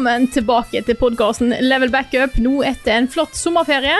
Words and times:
Velkommen 0.00 0.30
tilbake 0.32 0.80
til 0.80 0.96
podkasten 0.96 1.50
Level 1.60 1.90
Backup 1.92 2.38
nå 2.40 2.62
etter 2.64 2.94
en 2.94 3.08
flott 3.12 3.34
sommerferie. 3.36 3.98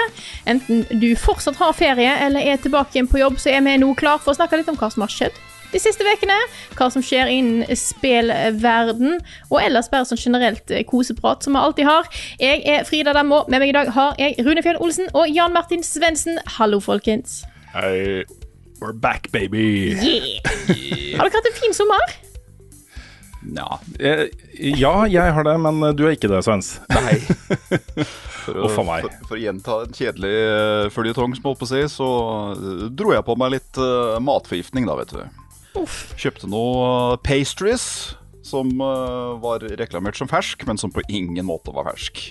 Enten 0.48 0.86
du 0.96 1.10
fortsatt 1.12 1.58
har 1.60 1.74
ferie 1.76 2.14
eller 2.24 2.40
er 2.40 2.56
tilbake 2.56 2.96
igjen 2.96 3.08
på 3.10 3.20
jobb, 3.20 3.36
så 3.36 3.50
er 3.52 3.60
vi 3.66 3.74
nå 3.82 3.90
klar 4.00 4.16
for 4.16 4.32
å 4.32 4.38
snakke 4.38 4.56
litt 4.56 4.70
om 4.72 4.78
hva 4.80 4.88
som 4.94 5.04
har 5.04 5.12
skjedd 5.12 5.36
de 5.74 5.82
siste 5.84 6.06
ukene. 6.08 6.38
Hva 6.78 6.88
som 6.94 7.04
skjer 7.04 7.28
innen 7.34 7.76
spillverden, 7.76 9.20
og 9.50 9.58
ellers 9.60 9.92
bare 9.92 10.08
sånn 10.08 10.22
generelt 10.22 10.72
eh, 10.72 10.86
koseprat 10.88 11.44
som 11.44 11.58
vi 11.58 11.66
alltid 11.66 11.90
har. 11.90 12.08
Jeg 12.40 12.64
er 12.64 12.88
Frida 12.88 13.12
Dammo. 13.12 13.42
Med 13.52 13.60
meg 13.60 13.74
i 13.74 13.76
dag 13.76 13.92
har 13.92 14.16
jeg 14.24 14.40
Rune 14.48 14.64
Fjell 14.64 14.80
Olsen 14.80 15.12
og 15.12 15.28
Jan 15.28 15.52
Martin 15.52 15.84
Svendsen. 15.84 16.40
Hallo, 16.56 16.80
folkens. 16.80 17.42
Hei, 17.76 18.24
we're 18.80 18.96
back, 18.96 19.28
baby. 19.36 19.92
Yeah. 20.00 20.40
Har 21.20 21.28
dere 21.28 21.42
hatt 21.42 21.52
en 21.52 21.60
fin 21.60 21.76
sommer? 21.76 22.29
Ja, 23.40 23.78
eh, 23.98 24.26
ja, 24.58 24.94
jeg 25.08 25.32
har 25.36 25.46
det, 25.46 25.56
men 25.64 25.80
du 25.96 26.04
er 26.04 26.14
ikke 26.16 26.28
det, 26.30 26.42
Svens. 26.44 26.74
Nei. 26.92 27.16
For 28.44 28.56
å, 28.56 28.68
Uff 28.68 28.78
a 28.80 28.84
meg. 28.86 29.04
For, 29.04 29.26
for 29.30 29.36
å 29.36 29.40
gjenta 29.40 29.78
en 29.84 29.96
kjedelig 29.96 30.36
uh, 30.48 30.86
føljetong, 30.94 31.34
som 31.36 31.50
holdt 31.50 31.60
på 31.60 31.68
å 31.68 31.70
si, 31.72 31.82
så 31.92 32.08
eh, 32.54 32.86
dro 32.96 33.12
jeg 33.12 33.26
på 33.26 33.36
meg 33.40 33.52
litt 33.56 33.80
uh, 33.80 34.16
matforgiftning, 34.24 34.88
da, 34.88 34.96
vet 35.00 35.12
du. 35.12 35.84
Kjøpte 36.18 36.48
noe 36.50 37.18
pastries 37.24 37.84
som 38.46 38.72
uh, 38.80 39.36
var 39.42 39.64
reklamert 39.80 40.16
som 40.16 40.30
fersk, 40.30 40.64
men 40.68 40.80
som 40.80 40.92
på 40.92 41.04
ingen 41.12 41.44
måte 41.46 41.74
var 41.76 41.90
fersk. 41.92 42.30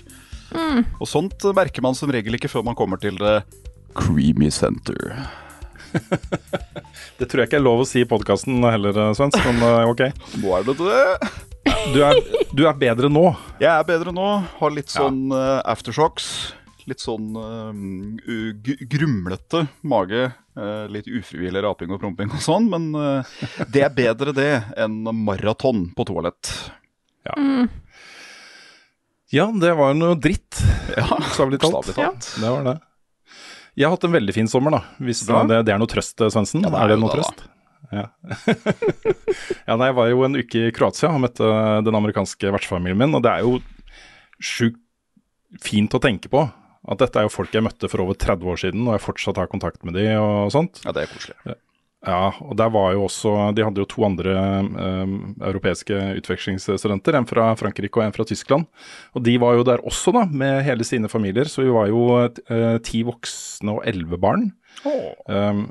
Og 0.99 1.05
sånt 1.07 1.45
eh, 1.45 1.55
merker 1.55 1.85
man 1.85 1.97
som 1.97 2.11
regel 2.11 2.37
ikke 2.37 2.49
før 2.51 2.65
man 2.65 2.77
kommer 2.77 3.01
til 3.01 3.17
det 3.21 3.41
creamy 3.97 4.49
center. 4.53 5.13
Det 7.19 7.27
tror 7.27 7.43
jeg 7.43 7.49
ikke 7.49 7.59
er 7.59 7.65
lov 7.65 7.83
å 7.83 7.87
si 7.87 8.03
i 8.03 8.07
podkasten 8.07 8.63
heller, 8.63 8.95
Svens, 9.17 9.35
men 9.43 9.59
eh, 9.65 9.89
ok. 9.91 10.05
Nå 10.39 10.53
er 10.55 10.67
det 10.67 10.75
det. 10.79 11.01
Du 11.93 11.99
er, 12.05 12.19
du 12.55 12.63
er 12.67 12.77
bedre 12.79 13.09
nå. 13.11 13.25
Jeg 13.59 13.71
er 13.71 13.83
bedre 13.87 14.13
nå. 14.15 14.27
Har 14.59 14.73
litt 14.73 14.91
sånn 14.93 15.27
eh, 15.35 15.59
aftershocks. 15.67 16.29
Litt 16.89 17.03
sånn 17.03 17.35
uh, 17.37 17.69
grumlete 18.89 19.65
mage. 19.85 20.29
Uh, 20.57 20.87
litt 20.89 21.05
ufrivillig 21.05 21.61
raping 21.61 21.91
og 21.93 22.01
promping 22.01 22.31
og 22.33 22.41
sånn. 22.41 22.65
Men 22.71 22.89
uh, 22.95 23.35
det 23.69 23.83
er 23.85 23.93
bedre 23.93 24.33
det 24.33 24.51
enn 24.79 25.03
maraton 25.21 25.89
på 25.93 26.07
toalett. 26.09 26.49
Ja, 29.29 29.51
det 29.53 29.75
var 29.77 29.93
noe 29.93 30.17
dritt, 30.17 30.57
Ja, 30.95 31.05
bokstavelig 31.11 31.59
talt. 31.61 31.91
Ja. 31.93 32.13
Det 32.17 32.49
var 32.49 32.63
det. 32.65 32.79
Jeg 33.79 33.87
har 33.87 33.95
hatt 33.95 34.05
en 34.09 34.11
veldig 34.17 34.35
fin 34.35 34.49
sommer, 34.51 34.75
da. 34.75 34.81
Hvis 34.99 35.23
det, 35.27 35.61
det 35.63 35.71
er 35.71 35.79
noe 35.79 35.89
trøst, 35.89 36.19
Svendsen? 36.19 36.65
Ja, 36.67 36.71
er 36.83 36.91
det 36.91 36.99
noe 36.99 37.13
da. 37.13 37.21
trøst? 37.21 37.45
Ja. 37.95 38.05
ja, 39.69 39.77
nei, 39.79 39.87
jeg 39.87 39.95
var 39.97 40.09
jo 40.11 40.25
en 40.27 40.35
uke 40.37 40.65
i 40.67 40.73
Kroatia 40.75 41.13
og 41.13 41.23
møtte 41.23 41.47
den 41.87 41.97
amerikanske 41.97 42.51
vertsfamilien 42.53 42.99
min, 42.99 43.15
og 43.17 43.23
det 43.25 43.31
er 43.31 43.47
jo 43.47 43.57
sjukt 44.43 44.83
fint 45.63 45.95
å 45.95 46.01
tenke 46.03 46.29
på. 46.31 46.43
At 46.89 47.01
dette 47.01 47.21
er 47.21 47.27
jo 47.27 47.33
folk 47.33 47.55
jeg 47.55 47.65
møtte 47.65 47.89
for 47.91 48.03
over 48.03 48.19
30 48.19 48.51
år 48.51 48.61
siden, 48.61 48.85
og 48.87 48.97
jeg 48.97 49.05
fortsatt 49.05 49.39
har 49.41 49.49
kontakt 49.51 49.81
med 49.87 49.97
de 49.97 50.05
og 50.19 50.51
sånt. 50.53 50.83
Ja, 50.85 50.93
det 50.95 51.05
er 51.05 51.11
koselig. 51.13 51.57
Ja, 51.99 52.29
og 52.39 52.55
der 52.55 52.69
var 52.71 52.93
jo 52.95 53.01
også 53.09 53.31
De 53.51 53.63
hadde 53.65 53.81
jo 53.81 53.87
to 53.91 54.05
andre 54.07 54.31
um, 54.71 55.15
europeiske 55.43 55.97
utvekslingsstudenter, 56.21 57.17
en 57.17 57.27
fra 57.27 57.49
Frankrike 57.59 57.99
og 57.99 58.05
en 58.05 58.15
fra 58.15 58.23
Tyskland. 58.27 58.69
Og 59.17 59.25
de 59.25 59.35
var 59.41 59.57
jo 59.57 59.65
der 59.67 59.83
også, 59.83 60.13
da, 60.15 60.23
med 60.31 60.63
hele 60.63 60.87
sine 60.87 61.11
familier. 61.11 61.49
Så 61.51 61.65
vi 61.65 61.73
var 61.75 61.91
jo 61.91 62.05
uh, 62.15 62.77
ti 62.87 63.03
voksne 63.07 63.75
og 63.75 63.83
elleve 63.89 64.19
barn. 64.21 64.51
Um, 65.27 65.67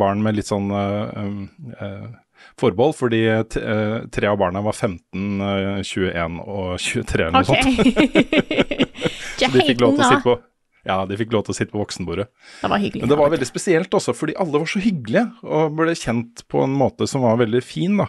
barn 0.00 0.24
med 0.24 0.40
litt 0.40 0.50
sånn 0.50 0.72
uh, 0.74 1.46
eh, 1.78 2.06
forbehold, 2.58 2.96
fordi 2.98 3.22
tre 3.46 4.30
av 4.30 4.38
barna 4.40 4.62
var 4.64 4.74
15, 4.74 5.40
eh, 5.44 5.82
21 5.86 6.38
og 6.40 6.80
23 6.80 7.26
eller 7.28 7.36
noe 7.36 7.44
okay. 7.44 7.62
sånt. 7.62 8.80
Så 9.40 9.48
de 9.54 9.66
fikk 9.70 9.84
lov 9.84 9.94
til 9.94 10.04
å 10.04 10.08
sitte 10.08 10.24
på 10.26 10.40
ja, 10.86 10.96
de 11.06 11.18
fikk 11.20 11.34
lov 11.34 11.44
til 11.46 11.54
å 11.54 11.58
sitte 11.58 11.74
på 11.74 11.82
voksenbordet. 11.82 12.28
Det 12.62 12.70
var 12.72 12.80
hyggelig. 12.80 13.02
Men 13.04 13.12
det 13.12 13.18
var 13.20 13.32
veldig 13.34 13.48
spesielt 13.48 13.96
også, 13.96 14.14
fordi 14.16 14.36
alle 14.40 14.62
var 14.62 14.70
så 14.70 14.82
hyggelige 14.82 15.26
og 15.44 15.76
ble 15.80 15.96
kjent 15.98 16.44
på 16.50 16.62
en 16.64 16.76
måte 16.76 17.08
som 17.10 17.26
var 17.26 17.40
veldig 17.42 17.60
fin. 17.64 17.98
da. 18.00 18.08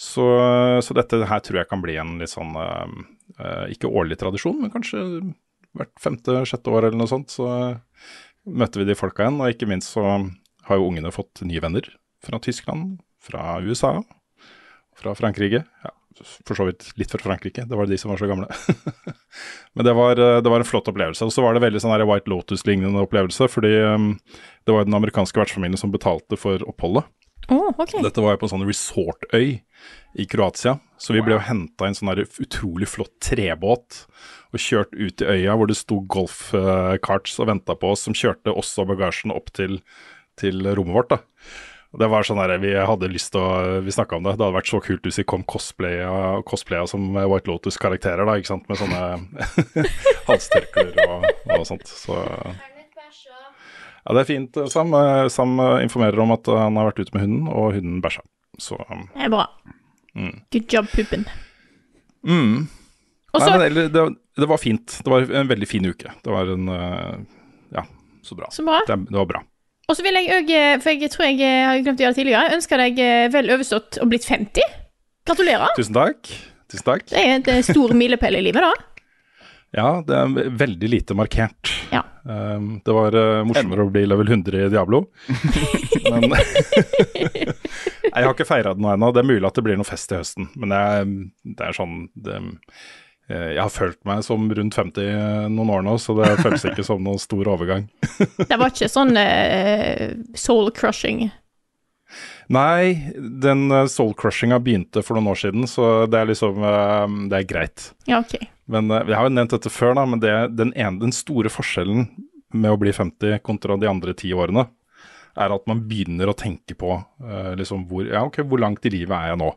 Så, 0.00 0.24
så 0.80 0.96
dette 0.96 1.20
her 1.28 1.44
tror 1.44 1.60
jeg 1.60 1.68
kan 1.68 1.82
bli 1.84 1.98
en 2.00 2.14
litt 2.22 2.32
sånn 2.32 2.54
eh, 2.56 3.64
Ikke 3.74 3.90
årlig 3.92 4.16
tradisjon, 4.22 4.56
men 4.62 4.72
kanskje 4.72 5.02
hvert 5.76 5.92
femte-sjette 6.00 6.72
år 6.72 6.88
eller 6.88 7.02
noe 7.02 7.10
sånt. 7.10 7.34
Så 7.34 7.46
møter 8.48 8.80
vi 8.80 8.88
de 8.88 8.96
folka 8.98 9.26
igjen. 9.26 9.40
Og 9.42 9.52
ikke 9.52 9.68
minst 9.70 9.92
så 9.92 10.06
har 10.08 10.80
jo 10.80 10.88
ungene 10.88 11.12
fått 11.14 11.44
nye 11.44 11.62
venner 11.62 11.86
fra 12.24 12.40
Tyskland, 12.42 12.98
fra 13.20 13.58
USA, 13.64 13.98
fra 14.96 15.12
Frankrike. 15.16 15.62
Ja, 15.84 15.92
for 16.24 16.58
så 16.58 16.66
vidt 16.68 16.90
litt 17.00 17.12
fra 17.12 17.22
Frankrike, 17.22 17.64
det 17.68 17.78
var 17.78 17.88
de 17.88 17.98
som 18.00 18.12
var 18.12 18.20
så 18.20 18.28
gamle. 18.30 18.48
Men 19.78 19.86
det 19.86 19.94
var, 19.96 20.20
eh, 20.20 20.40
det 20.44 20.52
var 20.52 20.62
en 20.62 20.68
flott 20.68 20.90
opplevelse. 20.90 21.26
Og 21.26 21.34
så 21.34 21.44
var 21.44 21.56
det 21.56 21.64
veldig 21.64 21.82
sånn 21.82 21.94
her 21.94 22.06
White 22.08 22.30
Lotus-lignende 22.30 23.04
opplevelse, 23.04 23.48
fordi 23.52 23.72
um, 23.86 24.12
det 24.66 24.76
var 24.76 24.86
den 24.88 24.98
amerikanske 24.98 25.40
vertsfamilien 25.40 25.80
som 25.80 25.94
betalte 25.94 26.38
for 26.40 26.62
oppholdet. 26.68 27.08
Oh, 27.50 27.72
okay. 27.82 27.98
Dette 28.04 28.22
var 28.22 28.36
jo 28.36 28.42
på 28.42 28.46
en 28.46 28.52
sånn 28.52 28.68
resortøy 28.68 29.46
i 30.20 30.26
Kroatia, 30.30 30.76
så 31.00 31.16
vi 31.16 31.22
ble 31.24 31.34
jo 31.34 31.42
henta 31.42 31.86
i 31.86 31.90
en 31.90 31.96
sånn 31.98 32.12
her 32.12 32.22
utrolig 32.22 32.86
flott 32.90 33.16
trebåt 33.24 34.04
og 34.52 34.62
kjørt 34.62 34.94
ut 34.94 35.24
i 35.24 35.28
øya 35.34 35.56
hvor 35.58 35.70
det 35.70 35.78
sto 35.78 35.98
golfkarts 36.14 37.38
og 37.42 37.50
venta 37.50 37.74
på 37.78 37.90
oss, 37.94 38.04
som 38.06 38.14
kjørte 38.14 38.54
oss 38.54 38.70
og 38.78 38.92
bagasjen 38.92 39.34
opp 39.34 39.50
til, 39.56 39.80
til 40.38 40.62
rommet 40.68 40.98
vårt. 41.00 41.16
da. 41.16 41.20
Det 41.98 42.06
var 42.06 42.22
sånn 42.22 42.38
der, 42.38 42.52
Vi 42.62 42.70
hadde 42.86 43.08
lyst 43.10 43.32
til 43.34 43.42
å, 43.42 43.80
vi 43.82 43.90
snakka 43.90 44.18
om 44.18 44.26
det, 44.26 44.36
det 44.38 44.44
hadde 44.44 44.54
vært 44.54 44.70
så 44.70 44.78
kult 44.84 45.06
hvis 45.08 45.18
vi 45.18 45.26
kom 45.26 45.42
cosplaya, 45.42 46.38
cosplaya 46.46 46.86
som 46.86 47.08
White 47.16 47.50
Lotus-karakterer, 47.50 48.22
da, 48.28 48.36
ikke 48.38 48.52
sant, 48.52 48.68
med 48.70 48.78
sånne 48.78 49.00
halstørklær 50.28 51.00
og, 51.08 51.26
og 51.56 51.66
sånt. 51.66 51.90
Så 51.90 52.14
ja, 54.00 54.14
det 54.14 54.22
er 54.22 54.28
fint. 54.28 54.56
Sam, 54.72 54.94
Sam 55.34 55.58
informerer 55.82 56.22
om 56.22 56.32
at 56.34 56.48
han 56.48 56.78
har 56.78 56.88
vært 56.92 57.02
ute 57.02 57.16
med 57.16 57.26
hunden, 57.26 57.50
og 57.50 57.74
hunden 57.76 57.98
bæsja. 58.04 58.22
Så 58.60 58.78
um, 58.86 59.06
Det 59.14 59.26
er 59.26 59.32
bra. 59.32 59.44
Good 60.54 60.72
job, 60.72 60.88
puppen. 60.94 61.26
mm. 62.26 62.68
Også... 63.30 63.46
Nei, 63.46 63.68
men 63.68 63.92
det, 63.94 64.06
det 64.40 64.48
var 64.50 64.58
fint. 64.58 64.96
Det 65.04 65.10
var 65.12 65.28
en 65.42 65.50
veldig 65.50 65.68
fin 65.70 65.84
uke. 65.86 66.10
Det 66.24 66.32
var 66.32 66.48
en 66.50 66.66
eh, 66.74 67.20
Ja, 67.76 67.84
Så 68.26 68.34
bra. 68.34 68.48
Så 68.50 68.64
bra. 68.66 68.80
det, 68.88 68.96
det 69.06 69.14
var 69.20 69.28
bra. 69.30 69.42
Og 69.90 69.96
så 69.98 70.04
vil 70.06 70.14
jeg 70.20 70.30
òg, 70.36 70.52
for 70.84 70.94
jeg 70.94 71.10
tror 71.10 71.26
jeg 71.26 71.40
eh, 71.42 71.64
har 71.66 71.80
glemt 71.82 71.98
å 71.98 72.04
gjøre 72.04 72.14
det 72.14 72.22
tidligere, 72.22 72.54
ønske 72.54 72.78
deg 72.78 73.00
eh, 73.02 73.24
vel 73.34 73.50
overstått 73.56 73.98
og 73.98 74.12
blitt 74.12 74.28
50. 74.28 74.76
Gratulerer. 75.26 75.74
Tusen 75.78 75.96
takk. 75.96 76.30
Tusen 76.70 76.86
takk. 76.86 77.08
Det 77.10 77.18
er 77.18 77.34
en 77.40 77.50
eh, 77.50 77.64
stor 77.66 77.94
milepæl 77.98 78.38
i 78.38 78.44
livet, 78.46 78.62
da. 78.68 78.72
Ja, 79.70 80.00
det 80.02 80.16
er 80.18 80.48
veldig 80.58 80.88
lite 80.90 81.14
markert. 81.14 81.70
Ja. 81.94 82.00
Um, 82.26 82.80
det 82.82 82.90
var 82.90 83.14
eh, 83.14 83.42
morsommere 83.46 83.84
å 83.86 83.92
bli 83.94 84.02
level 84.02 84.26
100 84.26 84.64
i 84.64 84.70
Diablo. 84.72 85.04
Men 86.10 86.26
jeg 86.34 88.10
har 88.10 88.32
ikke 88.32 88.48
feira 88.48 88.72
nå 88.74 88.90
ennå. 88.90 89.12
Det 89.14 89.22
er 89.22 89.28
mulig 89.28 89.46
at 89.46 89.54
det 89.54 89.64
blir 89.68 89.78
noe 89.78 89.86
fest 89.86 90.10
til 90.10 90.18
høsten. 90.18 90.48
Men 90.58 90.74
det 90.74 90.80
er, 90.88 91.14
det 91.54 91.68
er 91.68 91.78
sånn 91.78 91.94
det, 92.18 92.40
eh, 92.40 92.82
Jeg 93.30 93.60
har 93.60 93.70
følt 93.70 93.98
meg 94.08 94.24
som 94.26 94.48
rundt 94.50 94.74
50 94.74 95.50
noen 95.54 95.70
år 95.70 95.84
nå, 95.86 95.92
så 96.02 96.16
det 96.18 96.32
føles 96.40 96.64
ikke 96.66 96.86
som 96.86 97.04
noen 97.04 97.20
stor 97.22 97.46
overgang. 97.52 97.84
Det 98.50 98.56
var 98.58 98.72
ikke 98.72 98.88
sånn 98.90 99.14
uh, 99.14 100.08
soul 100.34 100.72
crushing. 100.74 101.28
Nei, 102.50 103.12
den 103.42 103.70
eh, 103.70 103.86
soul-crushinga 103.86 104.58
begynte 104.58 105.04
for 105.06 105.16
noen 105.16 105.30
år 105.30 105.38
siden, 105.38 105.68
så 105.70 106.06
det 106.10 106.18
er 106.18 106.30
liksom 106.32 106.58
uh, 106.64 107.06
Det 107.30 107.38
er 107.38 107.46
greit. 107.46 107.84
Ja, 108.10 108.18
OK. 108.24 108.34
Men 108.70 108.90
uh, 108.90 109.04
Jeg 109.04 109.14
har 109.14 109.28
jo 109.28 109.34
nevnt 109.36 109.54
dette 109.54 109.70
før, 109.70 109.94
da, 109.98 110.06
men 110.10 110.22
det, 110.22 110.32
den, 110.58 110.72
ene, 110.74 110.98
den 111.04 111.14
store 111.14 111.52
forskjellen 111.52 112.08
med 112.50 112.74
å 112.74 112.80
bli 112.80 112.90
50 112.90 113.38
kontra 113.46 113.78
de 113.78 113.86
andre 113.86 114.16
ti 114.18 114.32
årene, 114.34 114.66
er 115.38 115.54
at 115.54 115.68
man 115.70 115.84
begynner 115.86 116.32
å 116.32 116.34
tenke 116.34 116.74
på 116.74 116.96
uh, 116.98 117.52
liksom 117.58 117.86
hvor, 117.90 118.08
ja, 118.08 118.24
okay, 118.26 118.42
hvor 118.42 118.62
langt 118.62 118.86
i 118.86 118.94
livet 118.96 119.14
er 119.14 119.30
jeg 119.30 119.42
nå? 119.44 119.52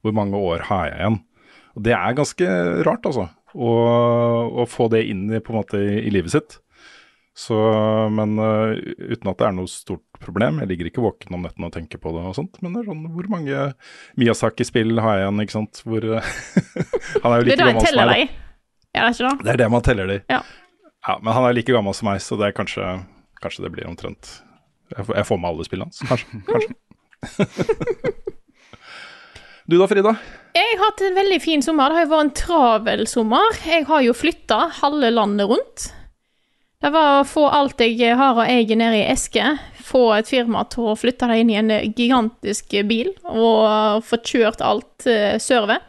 Hvor 0.00 0.16
mange 0.16 0.40
år 0.40 0.64
har 0.70 0.88
jeg 0.88 0.96
igjen? 0.96 1.20
Og 1.76 1.84
Det 1.86 1.94
er 1.96 2.18
ganske 2.18 2.48
rart, 2.86 3.06
altså. 3.06 3.28
Å, 3.50 3.70
å 4.62 4.66
få 4.70 4.88
det 4.92 5.04
inn 5.10 5.26
i, 5.30 5.40
på 5.42 5.54
en 5.54 5.60
måte, 5.60 5.80
i, 5.80 6.10
livet 6.12 6.34
sitt. 6.34 6.58
Så, 7.36 7.56
men 8.12 8.34
uh, 8.42 8.74
uten 8.74 9.30
at 9.30 9.38
det 9.40 9.46
er 9.46 9.54
noe 9.56 9.70
stort 9.70 10.04
problem. 10.20 10.60
Jeg 10.62 10.70
ligger 10.72 10.90
ikke 10.90 11.04
våken 11.04 11.36
om 11.36 11.46
nettene 11.46 11.70
og 11.70 11.74
tenker 11.74 12.02
på 12.02 12.12
det 12.14 12.24
og 12.26 12.36
sånt. 12.36 12.58
Men 12.60 12.74
det 12.74 12.82
er 12.82 12.90
sånn, 12.90 13.06
hvor 13.14 13.30
mange 13.32 13.62
Miyazaki-spill 14.20 15.00
har 15.00 15.18
jeg 15.18 15.26
igjen, 15.26 15.44
ikke 15.46 15.56
sant? 15.56 15.82
Hvor 15.86 16.08
Han 17.22 17.30
er 17.32 17.40
jo 17.40 17.48
like 17.48 17.60
gammel 17.62 17.86
som 17.86 18.10
meg. 18.10 18.34
Ja, 18.90 19.06
det 19.06 19.06
er 19.06 19.14
ikke 19.14 19.30
det? 19.30 19.46
Det 19.46 19.54
er 19.54 19.62
det 19.62 19.70
man 19.70 19.86
teller 19.86 20.10
de. 20.10 20.18
Ja. 20.32 20.42
ja. 21.06 21.16
Men 21.22 21.32
han 21.36 21.48
er 21.48 21.56
like 21.56 21.74
gammel 21.74 21.96
som 21.96 22.10
meg, 22.10 22.22
så 22.24 22.38
det 22.40 22.50
er 22.50 22.56
kanskje, 22.56 22.90
kanskje 23.42 23.66
det 23.66 23.72
blir 23.76 23.88
omtrent 23.88 24.34
Jeg 24.96 25.06
får, 25.06 25.14
jeg 25.22 25.28
får 25.30 25.40
med 25.40 25.52
alle 25.52 25.68
spillene 25.68 25.90
hans, 25.90 26.02
kanskje. 26.10 26.42
kanskje. 26.50 28.28
du 29.70 29.78
da, 29.78 29.86
Frida? 29.86 30.14
Jeg 30.56 30.74
har 30.74 30.82
hatt 30.82 31.02
en 31.06 31.16
veldig 31.16 31.38
fin 31.42 31.62
sommer. 31.62 31.90
Det 31.90 32.00
har 32.00 32.06
jo 32.06 32.10
vært 32.10 32.26
en 32.26 32.36
travel 32.40 33.06
sommer. 33.06 33.58
Jeg 33.66 33.86
har 33.86 34.02
jo 34.02 34.14
flytta 34.16 34.60
halve 34.80 35.12
landet 35.14 35.50
rundt. 35.50 35.90
Det 36.80 36.90
var 36.94 37.20
å 37.20 37.28
få 37.28 37.44
alt 37.52 37.82
jeg 37.84 38.16
har 38.16 38.38
og 38.38 38.46
eier 38.48 38.78
ned 38.80 38.96
i 38.96 39.04
eske, 39.12 39.44
få 39.84 40.14
et 40.16 40.30
firma 40.30 40.62
til 40.72 40.88
å 40.88 40.96
flytte 40.96 41.28
det 41.28 41.36
inn 41.42 41.50
i 41.52 41.58
en 41.60 41.72
gigantisk 41.92 42.72
bil 42.88 43.10
og 43.28 44.00
få 44.06 44.18
kjørt 44.24 44.64
alt 44.64 45.04
uh, 45.04 45.36
sørover. 45.36 45.84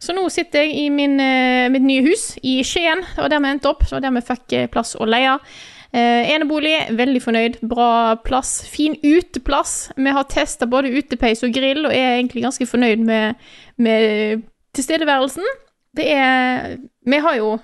Så 0.00 0.14
nå 0.16 0.24
sitter 0.32 0.64
jeg 0.64 0.78
i 0.80 0.86
min, 0.92 1.18
uh, 1.20 1.68
mitt 1.72 1.84
nye 1.84 2.06
hus 2.08 2.32
i 2.40 2.62
Skien. 2.64 3.04
Det 3.04 3.20
var 3.20 3.34
der 3.34 3.44
vi 3.44 3.52
endte 3.52 3.68
opp. 3.68 3.84
Det 3.84 3.98
var 3.98 4.06
der 4.06 4.16
vi 4.16 4.24
fikk 4.32 4.56
eh, 4.56 4.70
plass 4.72 4.96
å 4.96 5.08
leie. 5.08 5.36
Uh, 5.90 6.22
enebolig, 6.30 6.76
veldig 6.94 7.22
fornøyd. 7.22 7.56
Bra 7.66 8.14
plass. 8.22 8.60
Fin 8.70 8.94
uteplass. 9.02 9.90
Vi 9.96 10.12
har 10.14 10.28
testa 10.30 10.68
både 10.70 10.92
utepeis 10.94 11.42
og 11.42 11.54
grill, 11.54 11.82
og 11.88 11.94
er 11.94 12.20
egentlig 12.20 12.44
ganske 12.44 12.66
fornøyd 12.66 13.02
med, 13.06 13.40
med 13.76 14.44
tilstedeværelsen. 14.76 15.50
Det 15.96 16.06
er 16.14 16.76
Vi 17.02 17.18
har 17.18 17.34
jo 17.36 17.58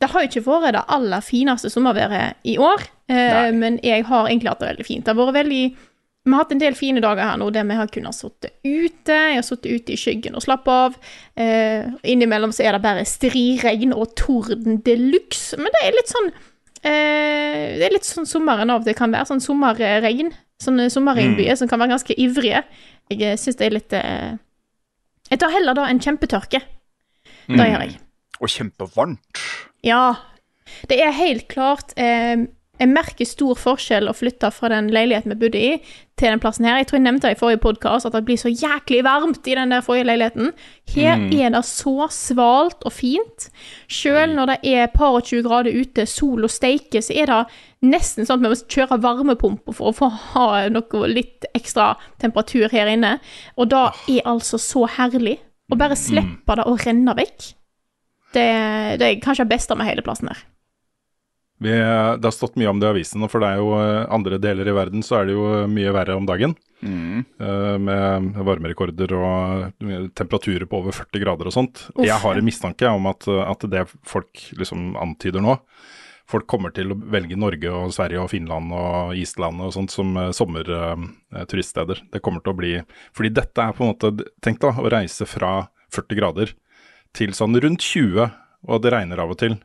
Det 0.00 0.08
har 0.08 0.22
jo 0.22 0.28
ikke 0.30 0.46
vært 0.46 0.74
det 0.76 0.84
aller 0.88 1.20
fineste 1.20 1.70
sommerværet 1.70 2.36
i 2.44 2.54
år, 2.56 2.84
eh, 3.10 3.50
men 3.50 3.80
jeg 3.82 4.04
har 4.06 4.28
egentlig 4.28 4.48
hatt 4.48 4.60
det 4.60 4.68
veldig 4.68 4.86
fint. 4.86 5.04
Det 5.04 5.10
har 5.10 5.26
vært 5.26 5.34
veldig 5.34 5.62
vi 6.28 6.32
har 6.32 6.44
hatt 6.44 6.52
en 6.52 6.60
del 6.60 6.74
fine 6.74 7.00
dager 7.00 7.24
her 7.24 7.38
nå 7.40 7.48
der 7.50 7.64
vi 7.64 7.74
har 7.74 7.88
kunnet 7.88 8.14
sitte 8.14 8.50
ute. 8.62 9.14
Jeg 9.16 9.34
har 9.34 9.42
sittet 9.42 9.72
ute 9.72 9.92
i 9.92 9.96
skyggen 9.96 10.36
og 10.36 10.44
slappe 10.44 10.70
av. 10.70 10.94
Eh, 11.34 11.88
innimellom 12.04 12.52
så 12.52 12.62
er 12.62 12.76
det 12.76 12.82
bare 12.84 13.04
striregn 13.08 13.94
og 13.96 14.14
torden 14.14 14.78
de 14.84 14.96
luxe. 14.96 15.56
Men 15.56 15.72
det 15.72 15.82
er 15.82 15.96
litt 15.96 16.12
sånn 16.12 16.30
Eh, 16.30 16.47
det 16.82 17.86
er 17.86 17.94
litt 17.94 18.06
sånn 18.06 18.28
sommeren 18.28 18.70
av 18.70 18.84
det 18.86 18.94
kan 18.98 19.12
være. 19.14 19.28
Sånn 19.30 19.42
sommerregn. 19.42 20.32
Sånne 20.62 20.88
sommerregnbyer 20.90 21.54
mm. 21.54 21.60
som 21.60 21.70
kan 21.70 21.78
være 21.82 21.94
ganske 21.94 22.16
ivrige. 22.18 22.64
Jeg 23.12 23.22
eh, 23.24 23.38
syns 23.38 23.58
det 23.60 23.68
er 23.68 23.76
litt 23.76 23.94
eh, 23.96 24.34
Jeg 25.30 25.40
tar 25.42 25.54
heller 25.54 25.76
da 25.78 25.86
en 25.88 26.02
kjempetørke. 26.02 26.60
Mm. 27.48 27.56
Det 27.56 27.68
gjør 27.68 27.84
jeg. 27.84 27.94
Og 28.38 28.52
kjempevarmt. 28.52 29.42
Ja. 29.86 30.02
Det 30.90 30.98
er 31.00 31.14
helt 31.16 31.46
klart 31.48 31.94
eh, 31.96 32.44
jeg 32.78 32.90
merker 32.92 33.26
stor 33.26 33.58
forskjell 33.58 34.06
å 34.10 34.14
flytte 34.14 34.50
fra 34.54 34.70
den 34.70 34.90
leiligheten 34.94 35.32
vi 35.34 35.38
bodde 35.40 35.60
i, 35.60 35.70
til 36.18 36.32
den 36.32 36.42
plassen 36.42 36.66
her. 36.66 36.78
Jeg 36.80 36.88
tror 36.90 36.98
jeg 36.98 37.04
nevnte 37.04 37.28
det 37.28 37.36
i 37.36 37.38
forrige 37.38 37.60
podkast, 37.62 38.06
at 38.06 38.14
det 38.14 38.24
blir 38.26 38.38
så 38.40 38.50
jæklig 38.50 39.00
varmt 39.06 39.46
i 39.46 39.56
den 39.58 39.74
der 39.74 39.84
forrige 39.86 40.06
leiligheten. 40.08 40.52
Her 40.94 41.18
mm. 41.18 41.26
er 41.38 41.52
det 41.54 41.62
så 41.66 42.08
svalt 42.14 42.86
og 42.86 42.94
fint. 42.94 43.48
Selv 43.90 44.34
når 44.38 44.52
det 44.52 44.58
er 44.74 44.92
par 44.94 45.18
og 45.18 45.26
20 45.26 45.46
grader 45.46 45.74
ute, 45.74 46.06
sol 46.10 46.46
og 46.46 46.54
steike, 46.54 47.02
så 47.02 47.14
er 47.14 47.30
det 47.30 47.40
nesten 47.86 48.26
sånn 48.26 48.42
at 48.42 48.46
vi 48.46 48.54
må 48.54 48.70
kjøre 48.74 49.00
varmepumpe 49.02 49.74
for 49.74 49.90
å 49.90 49.96
få 49.98 50.10
ha 50.32 50.48
noe 50.72 51.10
litt 51.10 51.46
ekstra 51.58 51.92
temperatur 52.22 52.70
her 52.74 52.90
inne. 52.94 53.16
Og 53.58 53.70
det 53.70 53.84
er 54.18 54.26
altså 54.26 54.60
så 54.62 54.86
herlig. 54.98 55.38
Å 55.68 55.76
bare 55.76 55.98
mm. 55.98 56.02
slippe 56.02 56.58
det 56.58 56.66
å 56.66 56.78
renne 56.80 57.14
vekk. 57.18 57.50
Det, 58.34 58.48
det 59.00 59.06
er 59.06 59.20
kanskje 59.24 59.46
det 59.46 59.54
beste 59.54 59.76
med 59.78 59.88
hele 59.88 60.04
plassen 60.04 60.30
her. 60.30 60.47
Vi, 61.58 61.70
det 61.74 62.26
har 62.26 62.34
stått 62.34 62.56
mye 62.56 62.70
om 62.70 62.78
det 62.78 62.86
i 62.86 62.92
avisene, 62.92 63.28
for 63.30 63.42
det 63.42 63.50
er 63.50 63.60
jo 63.62 63.72
eh, 63.80 64.06
andre 64.14 64.38
deler 64.38 64.68
i 64.70 64.74
verden 64.76 65.02
så 65.02 65.18
er 65.18 65.28
det 65.28 65.34
jo 65.34 65.46
mye 65.70 65.94
verre 65.94 66.14
om 66.18 66.26
dagen. 66.28 66.54
Mm. 66.78 67.24
Uh, 67.42 67.74
med 67.82 68.36
varmerekorder 68.46 69.10
og 69.18 69.80
temperaturer 70.14 70.62
på 70.70 70.78
over 70.78 70.94
40 70.94 71.24
grader 71.24 71.50
og 71.50 71.56
sånt. 71.56 71.80
Uff, 71.96 72.04
jeg 72.06 72.18
har 72.22 72.38
en 72.38 72.46
mistanke 72.46 72.92
om 72.94 73.08
at, 73.10 73.26
at, 73.26 73.66
det 73.66 73.88
folk 74.06 74.44
liksom 74.54 74.92
antyder 74.94 75.42
nå 75.42 75.58
Folk 76.28 76.44
kommer 76.44 76.70
til 76.76 76.92
å 76.92 76.98
velge 77.08 77.38
Norge 77.40 77.70
og 77.72 77.90
Sverige 77.96 78.20
og 78.20 78.28
Finland 78.28 78.70
og 78.76 79.14
Island 79.16 79.62
og 79.64 79.72
sånt 79.72 79.90
som 79.94 80.10
sommerturiststeder. 80.36 82.02
Det 82.12 82.20
kommer 82.20 82.44
til 82.44 82.52
å 82.52 82.58
bli 82.58 82.72
Fordi 83.16 83.30
dette 83.32 83.64
er 83.64 83.72
på 83.72 83.86
en 83.86 83.94
måte 83.94 84.28
Tenk 84.44 84.60
da, 84.60 84.74
å 84.76 84.92
reise 84.92 85.24
fra 85.24 85.70
40 85.96 86.20
grader 86.20 86.52
til 87.16 87.32
sånn 87.32 87.56
rundt 87.56 87.80
20, 87.80 88.28
og 88.68 88.84
det 88.84 88.92
regner 88.92 89.24
av 89.24 89.32
og 89.32 89.40
til 89.40 89.56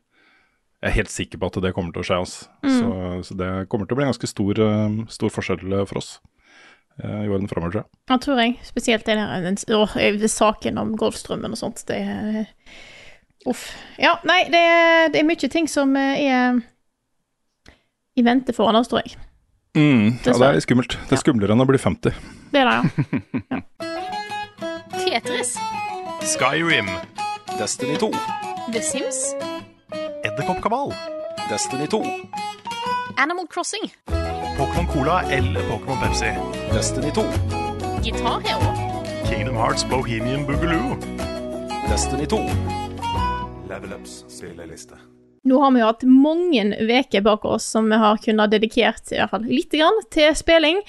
jeg 0.83 0.91
er 0.91 0.97
helt 0.97 1.11
sikker 1.13 1.39
på 1.39 1.47
at 1.47 1.57
det 1.63 1.71
kommer 1.75 1.95
til 1.95 2.03
å 2.03 2.07
skje 2.07 2.19
Altså. 2.19 2.47
Mm. 2.63 2.71
Så, 2.75 2.87
så, 3.29 3.35
det 3.39 3.49
kommer 3.71 3.87
til 3.87 3.95
å 3.95 3.99
bli 3.99 4.05
en 4.05 4.11
ganske 4.11 4.29
stor, 4.29 4.59
eh, 4.65 4.97
stor 5.15 5.31
forskjell 5.31 5.61
for 5.87 6.01
oss 6.01 6.09
uh, 6.99 7.21
i 7.23 7.29
årene 7.31 7.47
framover, 7.47 7.71
tror 7.71 7.83
jeg. 7.83 8.01
Ja, 8.11 8.17
tror 8.25 8.41
jeg. 8.43 8.57
Spesielt 8.67 9.07
den, 9.07 9.21
den, 9.45 9.59
den 10.19 10.31
saken 10.31 10.81
om 10.81 10.97
Golfstrømmen 10.99 11.55
og 11.55 11.61
sånt. 11.61 11.85
Det 11.87 12.01
er 12.03 12.43
Uff. 13.47 13.65
Ja, 13.99 14.17
nei, 14.23 14.45
det, 14.47 14.61
det, 15.11 15.19
er 15.19 15.27
mye 15.27 15.49
ting 15.51 15.65
som 15.67 15.97
er 15.99 16.61
i 18.15 18.23
vente 18.23 18.55
foran 18.55 18.79
oss, 18.79 18.87
tror 18.91 19.03
jeg. 19.03 19.17
Mm, 19.75 20.19
ja, 20.21 20.35
det 20.37 20.47
er 20.47 20.55
litt 20.59 20.67
skummelt. 20.67 20.95
Det 21.09 21.17
er 21.17 21.23
skumlere 21.23 21.55
enn 21.55 21.63
å 21.63 21.67
bli 21.67 21.81
50. 21.81 22.13
Det 22.53 22.61
er 22.61 22.69
det, 22.69 22.75
ja. 22.77 23.57
ja. 23.57 23.63
Tetris. 25.03 25.57
Skyrim. 26.35 26.87
Destiny 27.57 27.99
2. 27.99 28.13
The 28.71 28.85
Sims. 28.85 29.33
Edderkoppkabal. 30.33 30.93
Destiny 31.49 31.87
2. 31.87 32.03
Animal 33.17 33.47
Crossing. 33.47 33.91
Pokémon 34.57 34.87
Cola 34.87 35.21
eller 35.21 35.61
Pokémon 35.69 35.97
Pepsi. 35.97 36.25
Destiny 36.73 37.11
2. 37.11 37.21
Gitar 38.01 38.41
Hero. 38.41 38.73
Kingdom 39.29 39.55
Hearts 39.55 39.85
Bohemian 39.85 40.45
Boogaloo. 40.45 40.97
Destiny 41.89 42.25
2. 42.25 42.37
Level 43.67 43.93
Ups 43.93 44.25
spilleliste. 44.27 45.12
Nå 45.43 45.57
har 45.59 45.73
vi 45.75 45.81
jo 45.81 45.87
hatt 45.89 46.03
mange 46.07 46.63
uker 46.79 47.23
bak 47.25 47.43
oss 47.45 47.65
som 47.73 47.89
vi 47.91 47.97
har 47.99 48.19
kunnet 48.23 48.53
dedikert 48.53 49.11
i 49.11 49.17
hvert 49.19 49.33
fall 49.33 49.43
litt 49.43 49.73
grann, 49.75 49.97
til 50.15 50.29
spilling. 50.39 50.79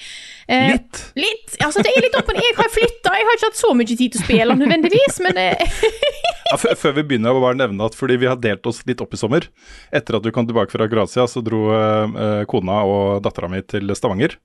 Eh, 0.47 0.69
litt? 0.71 1.01
Litt. 1.19 1.57
Altså, 1.59 1.83
det 1.83 1.91
er 1.91 2.05
litt 2.05 2.15
opp. 2.15 2.31
Jeg 2.31 2.55
har 2.55 2.71
flytta, 2.71 3.17
jeg 3.19 3.27
har 3.27 3.35
ikke 3.35 3.49
hatt 3.49 3.59
så 3.59 3.73
mye 3.75 3.89
tid 3.91 4.05
til 4.05 4.21
å 4.21 4.23
spille 4.23 4.57
nødvendigvis, 4.61 5.19
men 5.25 5.41
eh. 5.41 5.75
ja, 6.53 6.59
Før 6.61 6.95
vi 6.95 7.03
begynner, 7.03 7.35
må 7.35 7.43
bare 7.43 7.59
nevne 7.59 7.89
at 7.89 7.99
fordi 7.99 8.19
vi 8.23 8.31
har 8.31 8.39
delt 8.39 8.71
oss 8.71 8.79
litt 8.87 9.03
opp 9.03 9.17
i 9.17 9.19
sommer. 9.19 9.49
Etter 9.91 10.21
at 10.21 10.23
du 10.23 10.31
kom 10.31 10.47
tilbake 10.47 10.71
fra 10.71 10.87
Kroatia, 10.87 11.27
så 11.27 11.43
dro 11.43 11.65
eh, 11.75 12.45
kona 12.47 12.79
og 12.87 13.25
dattera 13.27 13.51
mi 13.51 13.59
til 13.67 13.91
Stavanger. 13.91 14.39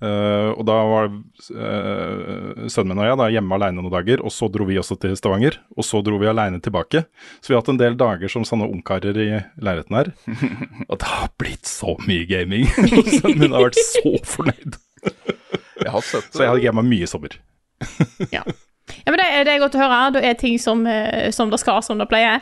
Uh, 0.00 0.56
og 0.56 0.62
da 0.64 0.76
var 0.88 1.10
uh, 1.12 2.68
sønnen 2.72 2.94
min 2.94 3.02
og 3.02 3.08
jeg 3.08 3.18
da, 3.20 3.26
hjemme 3.34 3.56
aleine 3.58 3.76
noen 3.76 3.92
dager, 3.92 4.22
og 4.24 4.32
så 4.32 4.48
dro 4.52 4.64
vi 4.68 4.78
også 4.80 4.96
til 5.02 5.12
Stavanger. 5.18 5.58
Og 5.76 5.84
så 5.84 6.00
dro 6.04 6.16
vi 6.20 6.30
aleine 6.30 6.60
tilbake. 6.64 7.04
Så 7.40 7.50
vi 7.50 7.56
har 7.56 7.60
hatt 7.60 7.72
en 7.74 7.80
del 7.80 7.98
dager 8.00 8.32
som 8.32 8.46
sånne 8.48 8.70
ungkarer 8.72 9.20
i 9.20 9.28
leiligheten 9.60 9.98
her. 9.98 10.12
Og 10.90 10.96
det 10.96 11.10
har 11.10 11.28
blitt 11.40 11.68
så 11.68 11.98
mye 12.06 12.24
gaming! 12.30 12.66
sønnen 13.20 13.44
min 13.44 13.56
har 13.56 13.68
vært 13.68 13.80
så 13.84 14.16
fornøyd. 14.24 14.80
jeg 15.04 15.92
har 15.92 16.08
sett 16.08 16.26
det. 16.30 16.34
Så 16.38 16.44
jeg 16.46 16.52
har 16.54 16.64
gama 16.64 16.86
mye 16.86 17.04
i 17.04 17.10
sommer. 17.10 17.36
ja. 18.36 18.42
ja. 18.42 19.08
men 19.12 19.20
det, 19.20 19.28
det, 19.46 19.54
er 19.54 19.62
godt 19.62 19.76
å 19.76 19.84
høre. 19.84 20.02
Da 20.16 20.24
er 20.24 20.40
ting 20.40 20.56
som, 20.62 20.86
eh, 20.88 21.28
som 21.36 21.52
det 21.52 21.60
skal, 21.60 21.84
som 21.84 22.00
det 22.00 22.08
pleier. 22.10 22.40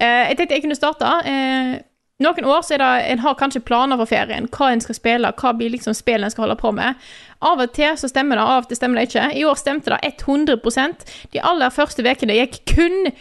Uh, 0.00 0.30
jeg 0.30 0.38
tenkte 0.38 0.56
jeg 0.56 0.64
kunne 0.64 0.78
starte. 0.78 1.14
Uh, 1.26 1.80
noen 2.20 2.44
år 2.44 2.62
så 2.66 2.76
er 2.76 2.82
det, 2.82 2.90
en 3.14 3.22
har 3.24 3.36
kanskje 3.40 3.62
planer 3.64 4.00
for 4.00 4.10
ferien, 4.10 4.48
hva 4.52 4.70
en 4.70 4.82
skal 4.84 4.98
spille, 4.98 5.32
hva 5.40 5.52
blir 5.56 5.72
liksom 5.72 5.96
spillet 5.96 6.28
en 6.28 6.34
skal 6.34 6.46
holde 6.46 6.58
på 6.60 6.72
med. 6.76 7.00
Av 7.40 7.60
og 7.62 7.74
til 7.76 7.96
så 7.96 8.10
stemmer 8.10 8.36
det, 8.36 8.44
av 8.44 8.64
og 8.64 8.70
til 8.70 8.78
stemmer 8.78 9.00
det 9.00 9.08
ikke. 9.08 9.26
I 9.40 9.44
år 9.48 9.58
stemte 9.58 9.94
det 9.94 10.14
100% 10.20 11.04
De 11.32 11.42
aller 11.50 11.72
første 11.72 12.04
ukene 12.04 12.36
gikk 12.36 12.60
kun 12.74 13.12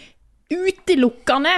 utelukkende 0.50 1.56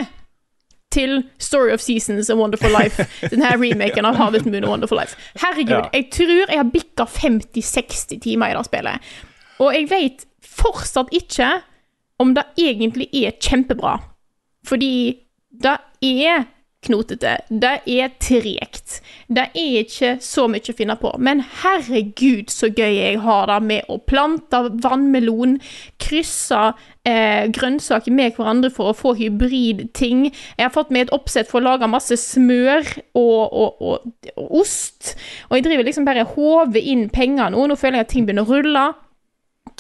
til 0.92 1.24
Story 1.40 1.72
of 1.72 1.80
Seasons 1.80 2.30
and 2.30 2.40
Wonderful 2.40 2.74
Life. 2.76 3.06
Denne 3.32 3.54
remaken 3.56 4.06
av 4.06 4.20
Harvest 4.20 4.46
Moon 4.46 4.66
og 4.68 4.76
Wonderful 4.76 5.00
Life. 5.00 5.18
Herregud, 5.40 5.88
jeg 5.96 6.10
tror 6.12 6.52
jeg 6.52 6.60
har 6.60 6.72
bikka 6.74 7.08
50-60 7.08 8.20
timer 8.22 8.52
i 8.52 8.58
det 8.58 8.66
spillet. 8.68 9.12
Og 9.64 9.76
jeg 9.76 9.88
vet 9.92 10.26
fortsatt 10.44 11.14
ikke 11.16 11.50
om 12.22 12.36
det 12.36 12.44
egentlig 12.60 13.08
er 13.16 13.38
kjempebra. 13.42 13.98
Fordi 14.68 14.94
det 15.64 15.78
er 16.06 16.44
knotete. 16.86 17.36
Det 17.50 17.74
er 17.86 18.14
tregt. 18.22 19.02
Det 19.30 19.44
er 19.54 19.82
ikke 19.84 20.16
så 20.24 20.48
mye 20.50 20.74
å 20.74 20.78
finne 20.78 20.96
på. 21.02 21.12
Men 21.22 21.44
herregud, 21.62 22.50
så 22.54 22.72
gøy 22.72 22.98
jeg 22.98 23.20
har 23.26 23.50
det 23.52 23.60
med 23.68 23.92
å 23.92 24.00
plante 24.10 24.64
vannmelon, 24.84 25.60
krysse 26.02 26.62
eh, 27.08 27.46
grønnsaker 27.54 28.16
med 28.16 28.34
hverandre 28.38 28.72
for 28.74 28.92
å 28.92 28.98
få 28.98 29.14
hybridting. 29.20 30.28
Jeg 30.32 30.66
har 30.66 30.74
fått 30.74 30.94
med 30.94 31.08
et 31.08 31.16
oppsett 31.16 31.52
for 31.52 31.62
å 31.62 31.70
lage 31.70 31.92
masse 31.92 32.18
smør 32.18 32.88
og, 33.14 33.40
og, 33.46 33.86
og, 33.86 34.12
og 34.36 34.60
ost. 34.64 35.16
Og 35.50 35.60
jeg 35.60 35.70
driver 35.70 35.88
liksom 35.88 36.10
bare 36.10 36.28
håver 36.34 36.82
inn 36.82 37.08
penger 37.14 37.54
nå. 37.54 37.70
Nå 37.70 37.80
føler 37.80 38.02
jeg 38.02 38.10
at 38.10 38.14
ting 38.16 38.28
begynner 38.28 38.50
å 38.50 38.58
rulle. 38.58 38.90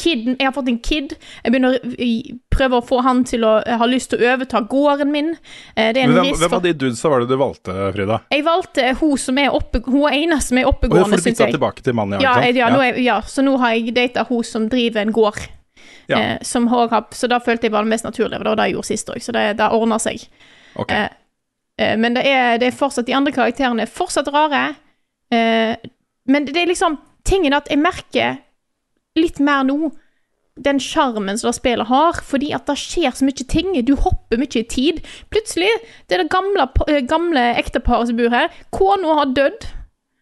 Kidden, 0.02 0.36
jeg 0.40 0.48
har 0.48 0.54
fått 0.56 0.70
en 0.72 0.80
kid. 0.82 1.14
Jeg 1.44 1.54
begynner 1.54 1.76
å 1.78 2.40
prøve 2.50 2.80
å 2.80 2.86
få 2.86 3.02
han 3.06 3.24
til 3.28 3.46
å 3.46 3.52
ha 3.62 3.88
lyst 3.90 4.10
til 4.12 4.24
å 4.24 4.32
overta 4.34 4.64
gården 4.72 5.12
min. 5.14 5.32
Eh, 5.76 5.92
Det 5.94 6.02
er 6.02 6.08
en 6.08 6.16
hvem, 6.18 6.32
hvem 6.42 6.56
av 6.58 6.64
de 6.66 6.74
dudesa 6.74 7.12
var 7.12 7.22
det 7.22 7.30
du 7.30 7.38
valgte, 7.38 7.76
Frida? 7.94 8.18
Jeg 8.34 8.46
valgte 8.48 8.88
hun 9.00 9.18
som 9.22 9.38
er 9.38 9.54
oppe, 9.54 9.84
hun 9.86 10.08
er 10.10 10.18
ene 10.24 10.40
som 10.42 10.58
er 10.58 10.66
Og 10.66 10.72
jeg 10.72 10.76
oppegående, 10.76 11.10
får 11.14 11.24
syns 11.28 11.38
bytta 11.38 11.52
tilbake 11.54 11.86
til 11.86 11.98
mannen, 12.00 12.22
Ja, 12.24 12.36
jeg, 12.42 12.56
sant? 12.56 12.62
ja, 12.64 12.70
nå 12.74 12.82
er, 12.88 13.00
ja, 13.06 13.22
så 13.22 13.46
nå 13.46 13.58
har 13.62 13.76
jeg 13.78 13.94
data 13.96 14.26
hun 14.30 14.44
som 14.44 14.68
driver 14.70 15.02
en 15.06 15.14
gård. 15.16 15.40
Ja. 16.10 16.18
Eh, 16.20 16.38
som 16.42 16.68
har, 16.68 16.90
så 17.12 17.30
da 17.30 17.40
følte 17.40 17.70
jeg 17.70 17.72
var 17.72 17.86
det 17.86 17.94
mest 17.94 18.06
naturlige, 18.06 18.40
Og 18.40 18.44
det 18.46 18.50
var 18.50 18.56
det 18.64 18.70
jeg 18.70 18.76
gjorde 18.76 18.90
sist 18.90 19.10
òg. 19.14 19.22
Så 19.22 19.32
det, 19.32 19.46
det 19.58 19.70
ordner 19.72 20.02
seg. 20.02 20.26
Okay. 20.76 20.98
Eh, 20.98 21.10
eh, 21.78 21.96
men 21.98 22.18
det 22.18 22.26
er, 22.26 22.58
det 22.58 22.68
er 22.72 22.78
fortsatt 22.78 23.06
De 23.06 23.14
andre 23.16 23.32
karakterene 23.36 23.86
er 23.86 23.92
fortsatt 23.92 24.28
rare. 24.34 24.76
Eh, 25.32 25.76
men 26.28 26.46
det 26.46 26.58
er 26.58 26.68
liksom 26.74 26.98
Tingen 27.24 27.54
at 27.54 27.68
jeg 27.70 27.78
merker 27.78 28.40
litt 29.20 29.40
mer 29.44 29.66
nå 29.68 29.92
den 30.62 30.80
sjarmen 30.84 31.40
som 31.40 31.50
det 31.50 31.58
spillet 31.58 31.88
har, 31.88 32.20
fordi 32.28 32.52
at 32.54 32.68
det 32.68 32.78
skjer 32.80 33.16
så 33.16 33.26
mye 33.26 33.48
ting. 33.50 33.74
Du 33.88 33.96
hopper 33.96 34.40
mye 34.40 34.62
i 34.62 34.68
tid. 34.68 35.02
Plutselig, 35.32 35.72
det 36.08 36.18
er 36.18 36.24
det 36.26 36.34
gamle, 36.34 36.68
eh, 36.88 37.02
gamle 37.08 37.46
ekteparet 37.60 38.12
som 38.12 38.20
bor 38.20 38.30
her. 38.34 38.52
Kona 38.76 39.16
har 39.22 39.34
dødd, 39.34 39.68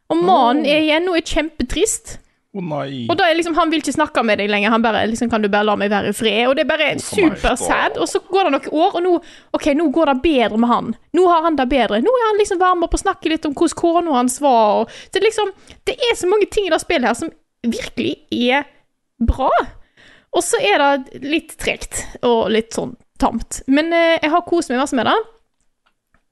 og 0.10 0.24
mannen 0.24 0.66
er 0.66 0.86
igjen 0.86 1.10
og 1.10 1.18
er 1.18 1.26
kjempetrist. 1.26 2.20
Oh. 2.50 2.66
Og 2.66 3.14
da 3.14 3.28
er 3.30 3.36
liksom, 3.38 3.54
Han 3.54 3.70
vil 3.70 3.78
ikke 3.78 3.94
snakke 3.94 4.24
med 4.26 4.40
deg 4.42 4.50
lenger. 4.50 4.72
Han 4.74 4.82
bare, 4.82 5.06
liksom, 5.06 5.30
Kan 5.30 5.44
du 5.44 5.50
bare 5.50 5.68
la 5.68 5.76
meg 5.78 5.92
være 5.92 6.10
i 6.10 6.16
fred? 6.18 6.48
Og 6.50 6.56
det 6.58 6.64
er 6.64 6.72
bare 6.72 6.88
supersad. 6.98 8.00
Og 8.02 8.10
så 8.10 8.20
går 8.26 8.50
det 8.50 8.54
noen 8.56 8.72
år, 8.74 8.96
og 8.96 9.04
nå 9.06 9.12
ok, 9.54 9.68
nå 9.78 9.86
går 9.94 10.10
det 10.10 10.22
bedre 10.24 10.58
med 10.58 10.70
han. 10.70 10.96
Nå 11.14 11.28
har 11.30 11.46
han 11.46 11.60
det 11.60 11.68
bedre. 11.70 12.02
Nå 12.02 12.10
er 12.10 12.26
han 12.26 12.42
liksom 12.42 12.60
varm 12.60 12.82
opp 12.84 12.98
og 12.98 13.04
snakker 13.04 13.30
litt 13.30 13.46
om 13.46 13.54
hvordan 13.54 13.78
kona 13.78 14.18
hans 14.18 14.40
var. 14.42 14.82
Og, 14.82 14.98
det, 15.14 15.22
liksom, 15.28 15.54
det 15.86 15.94
er 15.94 16.18
så 16.18 16.30
mange 16.32 16.50
ting 16.50 16.66
i 16.66 16.74
det 16.74 16.82
spillet 16.82 17.12
her 17.12 17.20
som 17.22 17.30
virkelig 17.62 18.16
er 18.34 18.66
bra. 19.20 19.52
Og 20.36 20.46
så 20.46 20.60
er 20.62 20.82
det 20.82 21.22
litt 21.26 21.56
tregt 21.62 22.04
og 22.26 22.50
litt 22.54 22.76
sånn 22.76 22.96
tamt. 23.20 23.62
Men 23.68 23.94
eh, 23.96 24.18
jeg 24.22 24.32
har 24.34 24.46
kost 24.48 24.72
meg 24.72 24.82
masse 24.82 24.98
med 24.98 25.10
det. 25.10 25.18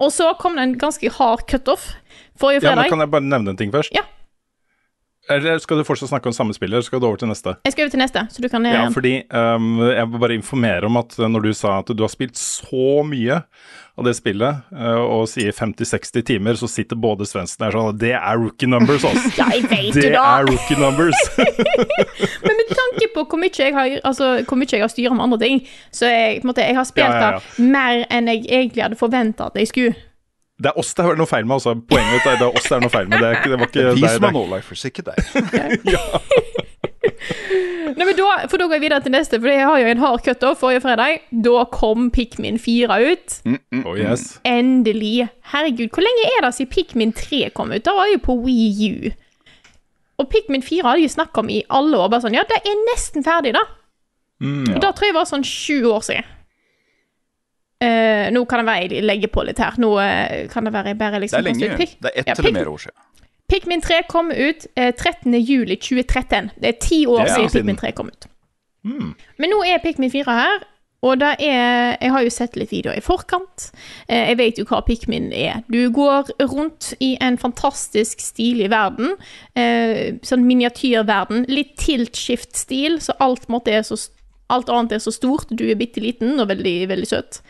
Og 0.03 0.11
så 0.13 0.29
kom 0.37 0.57
det 0.57 0.67
en 0.67 0.77
ganske 0.77 1.09
hard 1.17 1.47
cutoff 1.49 1.89
forrige 2.37 2.61
Ja, 2.61 2.75
men 2.75 2.83
fredag. 2.83 2.91
Kan 2.93 3.01
jeg 3.01 3.13
bare 3.15 3.25
nevne 3.25 3.53
en 3.55 3.59
ting 3.59 3.73
først? 3.73 3.95
Ja. 3.97 4.05
Eller 5.29 5.59
skal 5.59 5.81
du 5.81 5.83
fortsatt 5.87 6.11
snakke 6.11 6.29
om 6.29 6.35
samme 6.35 6.55
spill, 6.55 6.71
eller 6.71 6.85
skal 6.85 7.01
du 7.03 7.07
over 7.09 7.19
til 7.19 7.27
neste? 7.31 7.57
Jeg 7.67 7.75
skal 7.75 7.87
over 7.87 7.95
til 7.95 8.01
neste, 8.01 8.23
så 8.31 8.43
du 8.43 8.47
kan 8.51 8.65
eh, 8.65 8.75
Ja, 8.77 8.85
fordi 8.93 9.15
um, 9.27 9.81
Jeg 9.83 10.07
vil 10.11 10.23
bare 10.23 10.37
informere 10.37 10.87
om 10.87 10.99
at 11.01 11.17
uh, 11.19 11.27
når 11.27 11.49
du 11.49 11.51
sa 11.57 11.79
at 11.81 11.91
du 11.91 12.03
har 12.05 12.13
spilt 12.13 12.39
så 12.39 13.03
mye 13.07 13.41
av 13.97 14.05
det 14.05 14.13
spillet, 14.13 14.63
uh, 14.77 15.01
og 15.01 15.25
sier 15.31 15.55
50-60 15.57 16.23
timer, 16.27 16.59
så 16.59 16.69
sitter 16.69 16.99
både 17.01 17.25
Svendsen 17.27 17.65
der 17.65 17.75
sånn 17.75 17.97
Det 17.99 18.13
er 18.15 18.39
rookie 18.39 18.69
numbers, 18.69 19.05
altså! 19.07 19.33
Ja, 19.41 19.49
jeg 19.55 19.67
vet 19.67 19.93
det 19.97 20.07
det, 20.07 20.13
da. 20.15 20.25
er 20.37 20.47
rookie 20.47 20.79
numbers! 20.79 21.23
Men 22.45 22.59
med 22.61 22.75
tanke 22.77 23.11
på 23.15 23.25
hvor 23.27 23.41
mye 23.41 23.51
jeg 23.57 23.75
har, 23.75 23.97
altså, 24.07 24.37
hvor 24.47 24.59
mye 24.61 24.71
jeg 24.71 24.85
har 24.85 24.93
styrt 24.93 25.15
med 25.17 25.27
andre 25.27 25.41
ting, 25.43 25.63
så 25.91 26.11
jeg, 26.11 26.41
på 26.41 26.47
en 26.47 26.53
måte, 26.53 26.67
jeg 26.67 26.77
har 26.77 26.87
spilt 26.87 27.07
Ja, 27.07 27.15
ja, 27.17 27.31
ja. 27.37 27.41
da 27.41 27.71
mer 27.77 28.05
enn 28.13 28.29
jeg 28.31 28.45
egentlig 28.47 28.85
hadde 28.85 28.99
forventa 28.99 29.51
at 29.51 29.59
jeg 29.59 29.69
skulle. 29.73 29.97
Det 30.57 30.71
er 30.71 30.77
oss 30.81 30.93
det 30.97 31.03
er 31.05 31.15
noe 31.19 31.29
feil 31.29 31.45
med, 31.45 31.53
altså. 31.59 31.75
Poenget 31.85 32.13
mitt 32.17 32.25
er 32.25 32.37
det 32.39 32.47
er 32.47 32.55
oss 32.57 32.65
det 32.65 32.75
er 32.77 32.81
noe 32.81 32.89
feil 32.93 33.07
med. 33.11 33.19
Det, 33.21 33.27
er 33.27 33.35
ikke, 33.37 33.49
det 33.53 33.59
var 33.59 33.67
ikke 33.67 33.77
deg. 33.77 33.83
det 33.83 34.03
er- 34.03 34.15
som 34.15 34.23
er 34.23 34.27
er- 34.27 34.37
no-lifers, 34.37 34.85
ikke 34.89 35.03
deg. 35.05 35.17
Nei, 37.97 38.05
men 38.05 38.15
da, 38.17 38.25
for 38.51 38.59
da 38.61 38.65
går 38.67 38.75
jeg 38.77 38.83
videre 38.83 39.01
til 39.05 39.13
neste, 39.13 39.39
for 39.41 39.49
jeg 39.49 39.65
har 39.65 39.79
jo 39.81 39.87
en 39.89 40.01
hard 40.01 40.23
cutoff 40.25 40.59
forrige 40.61 40.83
fredag. 40.83 41.21
Da 41.45 41.63
kom 41.73 42.09
Pikmin 42.13 42.59
4 42.61 42.97
ut. 43.11 43.37
Oh, 43.85 43.95
yes. 43.97 44.25
Endelig. 44.45 45.27
Herregud, 45.53 45.89
hvor 45.95 46.05
lenge 46.05 46.27
er 46.35 46.45
det 46.45 46.51
siden 46.57 46.71
Pikmin 46.73 47.13
3 47.17 47.49
kom 47.57 47.71
ut? 47.73 47.83
Da 47.87 47.95
var 47.97 48.09
jeg 48.09 48.19
jo 48.19 48.25
på 48.27 48.35
Wii 48.43 48.91
U. 48.91 49.11
Og 50.21 50.29
Pikmin 50.33 50.63
4 50.65 50.85
hadde 50.85 51.05
jeg 51.05 51.13
snakka 51.15 51.41
om 51.45 51.49
i 51.53 51.61
alle 51.73 51.97
år. 51.97 52.09
Bare 52.13 52.25
sånn, 52.25 52.37
ja, 52.37 52.45
det 52.49 52.59
er 52.65 52.77
nesten 52.91 53.25
ferdig, 53.25 53.53
da. 53.57 53.63
Mm, 54.43 54.75
Og 54.75 54.81
da 54.83 54.91
tror 54.93 55.07
jeg 55.07 55.13
det 55.15 55.17
var 55.21 55.29
sånn 55.31 55.45
sju 55.47 55.79
år 55.89 56.03
siden. 56.05 56.27
Eh, 57.77 58.31
nå 58.33 58.41
kan 58.49 58.63
det 58.63 58.65
være 58.65 58.85
jeg 58.87 59.03
legger 59.05 59.29
på 59.29 59.43
litt 59.45 59.59
her. 59.61 59.75
Nå 59.77 59.91
uh, 60.01 60.47
kan 60.49 60.65
det 60.65 60.73
være 60.73 60.93
jeg 60.93 60.97
bare 60.97 61.19
liksom 61.21 61.43
Det 61.43 61.51
er 61.51 61.53
lenge. 61.53 61.89
Det 62.01 62.09
er 62.09 62.19
ett 62.23 62.31
Ja, 62.31 62.37
eller 62.37 62.55
mer 62.55 62.71
år 62.71 62.77
siden. 62.87 62.97
Pikmin 63.47 63.81
3 63.81 63.99
kom 64.09 64.31
ut 64.31 64.65
uh, 64.79 64.89
13. 64.89 65.33
juli 65.33 65.77
2013. 65.77 66.49
Det 66.57 66.71
er 66.73 66.79
ti 66.81 67.05
år 67.05 67.21
er 67.21 67.35
siden 67.35 67.49
siden. 67.49 67.67
Pikmin 67.67 67.77
3 67.77 67.91
kom 67.91 68.09
ut. 68.09 68.27
Mm. 68.83 69.13
Men 69.37 69.53
nå 69.53 69.61
er 69.67 69.77
Pikmin 69.83 70.11
4 70.11 70.33
her, 70.33 70.65
og 71.01 71.19
det 71.19 71.35
er 71.39 71.97
Jeg 72.01 72.11
har 72.11 72.21
jo 72.23 72.29
sett 72.29 72.55
litt 72.57 72.71
videoer 72.73 72.97
i 72.97 73.05
forkant. 73.05 73.69
Uh, 74.09 74.25
jeg 74.25 74.37
vet 74.41 74.57
jo 74.57 74.65
hva 74.65 74.81
Pikmin 74.81 75.29
er. 75.29 75.61
Du 75.69 75.91
går 75.93 76.33
rundt 76.49 76.95
i 76.99 77.13
en 77.21 77.37
fantastisk 77.37 78.25
stilig 78.25 78.71
verden. 78.73 79.13
Uh, 79.53 80.17
sånn 80.25 80.49
miniatyrverden. 80.49 81.45
Litt 81.45 81.77
tilt-shift-stil, 81.77 83.03
så 83.05 83.13
alt, 83.21 83.45
måtte 83.53 83.77
er 83.77 83.85
så, 83.85 84.01
alt 84.53 84.69
annet 84.69 84.97
er 84.97 85.03
så 85.03 85.11
stort. 85.11 85.51
Du 85.51 85.65
er 85.67 85.79
bitte 85.79 86.01
liten 86.03 86.39
og 86.39 86.49
veldig, 86.51 86.77
veldig 86.89 87.07
søt. 87.07 87.41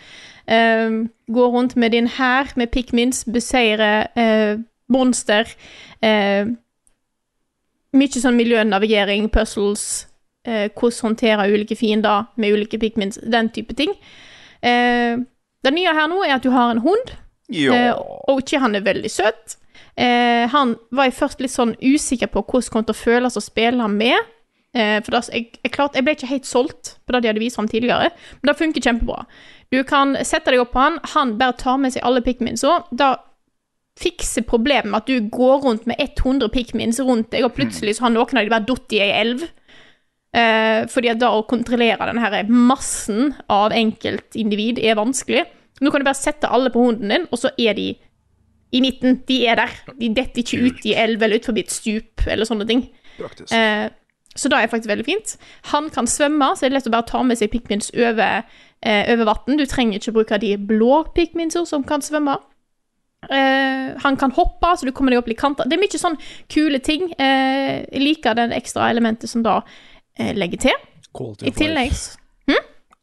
Eh, 0.47 0.89
gå 1.27 1.47
rundt 1.51 1.75
med 1.75 1.91
din 1.91 2.07
hær 2.07 2.53
med 2.55 2.71
Pikmins, 2.71 3.25
beseire 3.33 4.07
uh, 4.17 4.59
monster. 4.89 5.49
Uh, 6.03 6.55
mye 7.97 8.21
sånn 8.21 8.37
miljønavigering, 8.37 9.29
puzzles, 9.33 10.07
eh, 10.45 10.67
hvordan 10.69 11.09
håndtere 11.09 11.47
ulike 11.49 11.75
fiender 11.75 12.27
med 12.37 12.53
ulike 12.53 12.79
Pikmins, 12.79 13.17
den 13.23 13.49
type 13.49 13.73
ting. 13.73 13.95
Det 14.61 15.71
nye 15.73 15.93
her 15.95 16.09
nå 16.11 16.19
er 16.25 16.35
at 16.35 16.43
du 16.43 16.51
har 16.53 16.71
en 16.71 16.83
hund. 16.83 17.13
Ja. 17.49 17.95
Ochi, 18.29 18.59
han 18.59 18.75
er 18.75 18.85
veldig 18.85 19.09
søt. 19.09 19.55
Han 19.97 20.75
var 20.91 21.07
jeg 21.07 21.15
først 21.17 21.41
litt 21.41 21.53
sånn 21.53 21.73
usikker 21.81 22.29
på 22.33 22.43
hvordan 22.43 22.65
det 22.67 22.73
kom 22.75 22.85
til 22.85 22.95
å 22.95 22.99
føles 22.99 23.39
å 23.39 23.43
spille 23.43 23.87
med. 23.89 24.19
Eh, 24.75 24.97
for 25.05 25.15
das, 25.15 25.29
jeg, 25.33 25.53
jeg, 25.63 25.71
klart, 25.73 25.95
jeg 25.95 26.05
ble 26.05 26.17
ikke 26.17 26.29
helt 26.29 26.49
solgt 26.49 26.97
på 27.05 27.15
det 27.15 27.23
de 27.23 27.31
hadde 27.31 27.41
vist 27.41 27.57
fram 27.59 27.69
tidligere, 27.71 28.11
men 28.41 28.49
det 28.49 28.57
funker 28.59 28.83
kjempebra. 28.83 29.23
Du 29.73 29.79
kan 29.87 30.15
sette 30.27 30.53
deg 30.53 30.63
opp 30.63 30.73
på 30.75 30.83
han, 30.83 30.99
han 31.13 31.37
bare 31.39 31.55
tar 31.59 31.79
med 31.81 31.95
seg 31.95 32.05
alle 32.07 32.23
pikminsa. 32.23 32.81
Da 32.91 33.15
fikser 33.97 34.45
problemet 34.47 34.91
med 34.91 34.99
at 35.01 35.09
du 35.09 35.29
går 35.33 35.63
rundt 35.65 35.87
med 35.89 35.99
100 35.99 36.51
pikmins 36.53 36.99
rundt 37.01 37.31
deg, 37.33 37.47
og 37.47 37.55
plutselig 37.57 37.97
så 37.97 38.07
har 38.07 38.13
noen 38.13 38.39
av 38.39 38.45
de 38.45 38.53
bare 38.53 38.67
datt 38.67 38.95
i 38.95 39.01
ei 39.03 39.11
elv. 39.21 39.47
Eh, 40.37 40.83
fordi 40.91 41.13
da 41.17 41.31
å 41.33 41.45
kontrollere 41.49 42.09
denne 42.11 42.43
massen 42.51 43.31
av 43.51 43.73
enkeltindivid 43.75 44.83
er 44.83 44.99
vanskelig. 44.99 45.47
Nå 45.81 45.91
kan 45.91 46.01
du 46.01 46.07
bare 46.07 46.19
sette 46.19 46.49
alle 46.51 46.71
på 46.73 46.83
hunden 46.83 47.13
din, 47.13 47.25
og 47.31 47.41
så 47.41 47.51
er 47.57 47.77
de 47.77 47.89
i 48.75 48.81
midten. 48.83 49.21
De 49.27 49.39
er 49.47 49.59
der. 49.59 49.73
De 49.97 50.11
detter 50.13 50.43
ikke 50.43 50.61
ut 50.67 50.85
i 50.89 50.95
elv 50.97 51.23
eller 51.23 51.41
ut 51.41 51.49
forbi 51.49 51.63
et 51.65 51.73
stup 51.73 52.27
eller 52.27 52.49
sånne 52.49 52.67
ting. 52.69 52.83
Eh, 53.55 53.87
så 54.37 54.49
det 54.53 54.59
er 54.61 54.69
faktisk 54.71 54.91
veldig 54.91 55.05
fint. 55.07 55.35
Han 55.73 55.89
kan 55.93 56.07
svømme, 56.07 56.51
så 56.55 56.61
det 56.65 56.69
er 56.71 56.75
lett 56.77 56.87
å 56.89 56.93
bare 56.93 57.07
ta 57.09 57.23
med 57.25 57.39
seg 57.39 57.49
pikmins 57.51 57.89
over, 57.97 58.43
eh, 58.85 59.09
over 59.13 59.25
vann. 59.31 59.57
Du 59.57 59.65
trenger 59.65 59.97
ikke 59.99 60.13
bruke 60.19 60.39
de 60.39 60.53
blå 60.57 61.01
pikminsa 61.17 61.65
som 61.67 61.83
kan 61.83 62.01
svømme. 62.05 62.37
Eh, 63.29 63.97
han 64.03 64.17
kan 64.21 64.31
hoppe, 64.31 64.69
så 64.77 64.85
du 64.85 64.91
kommer 64.95 65.11
deg 65.11 65.23
opp 65.23 65.29
i 65.33 65.35
kanter. 65.37 65.65
Det 65.67 65.73
er 65.77 65.81
mye 65.81 65.99
sånn 65.99 66.17
kule 66.53 66.79
ting. 66.85 67.09
Eh, 67.17 67.83
jeg 67.91 68.01
liker 68.03 68.37
den 68.37 68.53
ekstra 68.55 68.91
elementet 68.93 69.29
som 69.31 69.41
da 69.43 69.61
eh, 70.19 70.33
legger 70.37 70.61
til. 70.69 70.77
Quality 71.17 71.47
I 71.49 71.51
tillegg 71.57 71.91
s- 71.97 72.17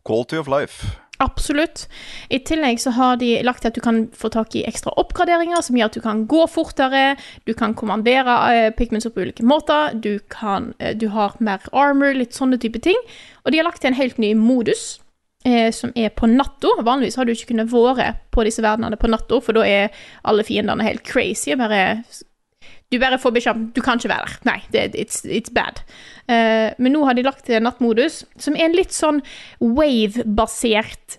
Quality 0.04 0.36
of 0.36 0.48
life. 0.52 0.84
Absolutt. 1.22 1.86
I 2.28 2.40
tillegg 2.42 2.80
så 2.82 2.90
har 2.96 3.18
de 3.20 3.36
lagt 3.46 3.62
til 3.62 3.70
at 3.70 3.76
du 3.76 3.82
kan 3.84 4.00
få 4.16 4.28
tak 4.34 4.56
i 4.58 4.64
ekstra 4.66 4.92
oppgraderinger, 4.98 5.62
som 5.62 5.76
gjør 5.78 5.92
at 5.92 5.98
du 5.98 6.02
kan 6.02 6.24
gå 6.30 6.42
fortere, 6.50 7.04
du 7.46 7.54
kan 7.54 7.76
kommandere 7.78 8.34
eh, 8.50 8.66
opp 8.74 9.14
på 9.14 9.22
ulike 9.22 9.46
måter, 9.46 9.94
du, 9.94 10.18
kan, 10.28 10.72
eh, 10.78 10.96
du 10.96 11.08
har 11.14 11.36
mer 11.38 11.62
armor, 11.72 12.14
litt 12.18 12.34
sånne 12.34 12.58
type 12.58 12.82
ting. 12.82 12.98
Og 13.44 13.52
de 13.52 13.60
har 13.60 13.68
lagt 13.68 13.82
til 13.84 13.92
en 13.92 13.98
helt 14.00 14.18
ny 14.18 14.34
modus, 14.34 14.98
eh, 15.46 15.70
som 15.70 15.94
er 15.94 16.10
på 16.10 16.26
natta. 16.26 16.74
Vanligvis 16.82 17.16
har 17.16 17.24
du 17.24 17.34
ikke 17.34 17.52
kunnet 17.52 17.70
være 17.72 18.14
på 18.34 18.44
disse 18.44 18.64
verdenene 18.64 18.98
på 18.98 19.10
natta, 19.12 19.38
for 19.40 19.54
da 19.54 19.62
er 19.62 20.06
alle 20.24 20.46
fiendene 20.46 20.82
helt 20.82 21.06
crazy. 21.06 21.54
Bare, 21.54 22.02
du 22.90 22.98
bare 22.98 23.22
får 23.22 23.38
beskjed 23.38 23.54
om 23.54 23.68
du 23.74 23.80
kan 23.84 24.02
ikke 24.02 24.10
være 24.10 24.26
der. 24.26 24.38
Nei, 24.50 24.60
det, 24.74 24.98
it's, 24.98 25.22
it's 25.22 25.54
bad. 25.54 25.84
Eh, 26.28 26.72
men 26.78 26.94
nå 26.94 27.04
har 27.04 27.16
de 27.16 27.24
lagt 27.26 27.44
til 27.46 27.60
nattmodus, 27.62 28.22
som 28.40 28.56
er 28.56 28.68
en 28.68 28.76
litt 28.76 28.94
sånn 28.96 29.20
wave-basert 29.60 31.18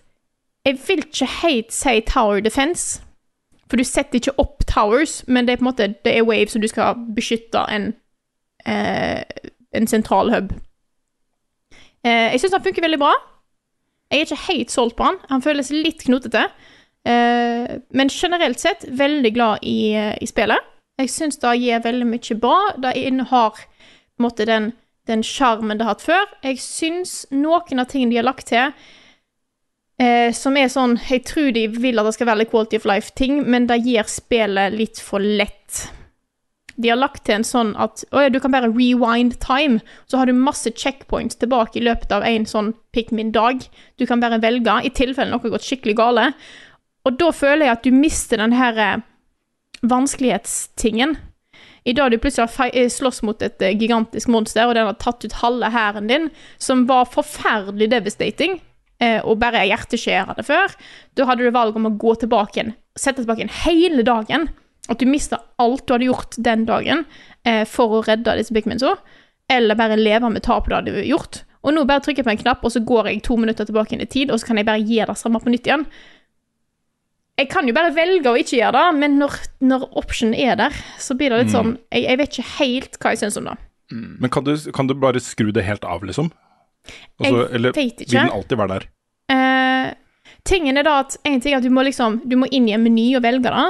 Jeg 0.65 0.79
vil 0.87 1.03
ikke 1.03 1.27
helt 1.43 1.73
si 1.75 1.99
tower 2.09 2.39
defense, 2.41 3.03
for 3.69 3.77
du 3.77 3.85
setter 3.85 4.17
ikke 4.17 4.33
opp 4.41 4.65
towers, 4.65 5.19
men 5.27 5.45
det 5.45 5.53
er 5.53 5.59
på 5.59 5.65
en 5.65 5.69
måte 5.69 5.87
det 6.05 6.13
er 6.15 6.25
wave, 6.25 6.49
som 6.49 6.63
du 6.63 6.67
skal 6.67 6.97
beskytte 7.13 7.61
en, 7.69 7.91
eh, 8.65 9.21
en 9.77 9.87
sentral 9.87 10.33
hub. 10.33 10.55
Eh, 12.05 12.31
jeg 12.33 12.41
syns 12.41 12.57
han 12.57 12.65
funker 12.65 12.81
veldig 12.85 13.01
bra. 13.01 13.13
Jeg 14.09 14.19
er 14.19 14.25
ikke 14.25 14.47
helt 14.47 14.73
solgt 14.73 14.97
på 14.97 15.05
han. 15.05 15.17
Han 15.29 15.41
føles 15.41 15.69
litt 15.73 16.01
knotete. 16.05 16.47
Eh, 17.05 17.77
men 17.89 18.09
generelt 18.09 18.61
sett 18.61 18.85
veldig 18.89 19.33
glad 19.33 19.61
i, 19.61 19.93
i 20.21 20.29
spillet. 20.29 20.61
Jeg 20.97 21.11
syns 21.11 21.37
det 21.41 21.57
gir 21.59 21.83
veldig 21.83 22.07
mye 22.07 22.37
bra. 22.41 22.57
Det 22.81 22.93
har 23.29 23.51
på 23.53 24.23
en 24.23 24.25
måte 24.25 24.45
den 24.49 24.71
den 25.07 25.23
sjarmen 25.25 25.77
det 25.77 25.85
har 25.85 25.95
hatt 25.95 26.05
før. 26.05 26.29
Jeg 26.45 26.61
syns 26.63 27.17
noen 27.33 27.81
av 27.81 27.89
tingene 27.91 28.13
de 28.13 28.21
har 28.21 28.27
lagt 28.27 28.49
til, 28.49 28.73
eh, 30.01 30.31
som 30.33 30.57
er 30.57 30.71
sånn 30.71 30.97
Jeg 31.09 31.25
tror 31.25 31.51
de 31.53 31.67
vil 31.67 31.99
at 31.99 32.05
det 32.05 32.15
skal 32.17 32.27
være 32.27 32.49
quality 32.49 32.77
of 32.77 32.85
life-ting, 32.85 33.43
men 33.49 33.67
det 33.67 33.83
gir 33.85 34.03
spillet 34.03 34.73
litt 34.73 34.99
for 34.99 35.19
lett. 35.19 35.89
De 36.75 36.89
har 36.89 36.99
lagt 36.99 37.23
til 37.23 37.37
en 37.37 37.47
sånn 37.47 37.71
at 37.79 38.03
å 38.11 38.25
ja, 38.25 38.29
du 38.29 38.39
kan 38.43 38.51
bare 38.51 38.67
rewind 38.73 39.37
time. 39.39 39.79
Så 40.11 40.19
har 40.19 40.27
du 40.27 40.35
masse 40.35 40.71
checkpoints 40.75 41.39
tilbake 41.39 41.79
i 41.79 41.85
løpet 41.85 42.11
av 42.11 42.25
en 42.27 42.45
sånn 42.45 42.73
Pikmin-dag. 42.91 43.63
Du 43.97 44.05
kan 44.05 44.19
bare 44.19 44.41
velge, 44.43 44.81
i 44.83 44.91
tilfelle 44.91 45.31
noe 45.31 45.43
har 45.43 45.55
gått 45.55 45.67
skikkelig 45.67 45.95
gale. 45.95 46.33
Og 47.05 47.15
da 47.19 47.31
føler 47.31 47.67
jeg 47.67 47.77
at 47.77 47.85
du 47.85 47.95
mister 47.95 48.41
den 48.41 48.55
her 48.57 48.81
eh, 48.81 49.05
vanskelighetstingen. 49.87 51.15
I 51.85 51.93
dag 51.93 52.11
du 52.11 52.17
plutselig 52.17 52.49
har 52.57 52.71
eh, 52.73 52.89
slåss 52.89 53.21
mot 53.21 53.41
et 53.45 53.61
eh, 53.61 53.75
gigantisk 53.77 54.29
monster, 54.33 54.65
og 54.65 54.73
den 54.73 54.87
har 54.89 54.97
tatt 54.97 55.25
ut 55.25 55.37
halve 55.43 55.69
hæren 55.69 56.09
din, 56.09 56.31
som 56.57 56.87
var 56.89 57.05
forferdelig 57.13 57.91
devastating, 57.93 58.57
eh, 58.97 59.19
og 59.21 59.37
bare 59.43 59.67
hjerteskjærende 59.69 60.45
før, 60.47 60.73
da 61.13 61.27
hadde 61.29 61.45
du 61.45 61.53
valg 61.53 61.77
om 61.77 61.85
å 61.91 61.93
gå 62.01 62.15
tilbake 62.23 62.57
igjen, 62.57 62.73
sette 62.97 63.21
tilbake 63.21 63.43
igjen 63.43 63.53
hele 63.67 64.05
dagen, 64.07 64.49
at 64.89 65.01
du 65.01 65.05
mista 65.09 65.43
alt 65.61 65.85
du 65.85 65.93
hadde 65.93 66.09
gjort 66.09 66.37
den 66.45 66.65
dagen 66.67 67.07
for 67.69 67.89
å 67.89 68.01
redde 68.05 68.35
disse 68.37 68.53
pigmentsa, 68.53 68.91
eller 69.49 69.77
bare 69.77 69.97
leve 69.97 70.29
med 70.29 70.43
tapet 70.45 70.69
du 70.69 70.75
hadde 70.77 71.05
gjort. 71.05 71.39
Og 71.65 71.73
nå 71.73 71.81
bare 71.89 72.03
trykker 72.05 72.21
jeg 72.21 72.27
på 72.27 72.33
en 72.35 72.41
knapp, 72.43 72.65
og 72.65 72.73
så 72.73 72.81
går 72.85 73.09
jeg 73.09 73.23
to 73.25 73.37
minutter 73.41 73.65
tilbake 73.65 73.95
inn 73.95 74.03
i 74.05 74.09
tid, 74.09 74.29
og 74.29 74.37
så 74.37 74.51
kan 74.51 74.61
jeg 74.61 74.67
bare 74.67 74.85
gi 74.85 74.99
det 75.01 75.17
samme 75.17 75.41
på 75.41 75.53
nytt 75.53 75.65
igjen. 75.65 75.85
Jeg 77.37 77.49
kan 77.51 77.67
jo 77.67 77.73
bare 77.75 77.91
velge 77.95 78.31
å 78.31 78.37
ikke 78.39 78.55
gjøre 78.61 78.71
det, 78.77 78.99
men 79.01 79.17
når, 79.19 79.33
når 79.59 79.81
option 79.99 80.33
er 80.33 80.55
der, 80.55 80.75
så 81.03 81.17
blir 81.19 81.33
det 81.33 81.41
litt 81.43 81.51
Mm. 81.51 81.55
sånn 81.57 81.71
jeg, 81.91 82.03
jeg 82.07 82.17
vet 82.21 82.29
ikke 82.37 82.49
helt 82.59 82.97
hva 83.01 83.11
jeg 83.11 83.19
syns 83.25 83.37
om 83.41 83.49
det. 83.49 83.55
Men 83.91 84.29
kan 84.31 84.43
du, 84.47 84.55
kan 84.73 84.87
du 84.87 84.93
bare 84.95 85.19
skru 85.19 85.51
det 85.51 85.65
helt 85.67 85.83
av, 85.83 86.01
liksom? 86.07 86.31
Altså, 87.19 87.41
Jeg 87.47 87.55
eller 87.57 87.71
vet 87.75 88.01
ikke. 88.05 88.11
vil 88.11 88.19
den 88.21 88.31
alltid 88.37 88.57
være 88.57 88.73
der? 88.79 88.87
Uh, 89.31 89.91
tingen 90.45 90.77
er 90.77 90.83
da 90.87 90.99
at 91.03 91.17
en 91.25 91.41
ting 91.41 91.53
er 91.53 91.57
at 91.57 91.63
du 91.65 91.71
må 91.73 91.81
liksom 91.85 92.21
Du 92.29 92.35
må 92.37 92.45
inn 92.53 92.67
i 92.69 92.73
en 92.77 92.83
meny 92.85 93.15
og 93.17 93.23
velge 93.25 93.43
det. 93.49 93.65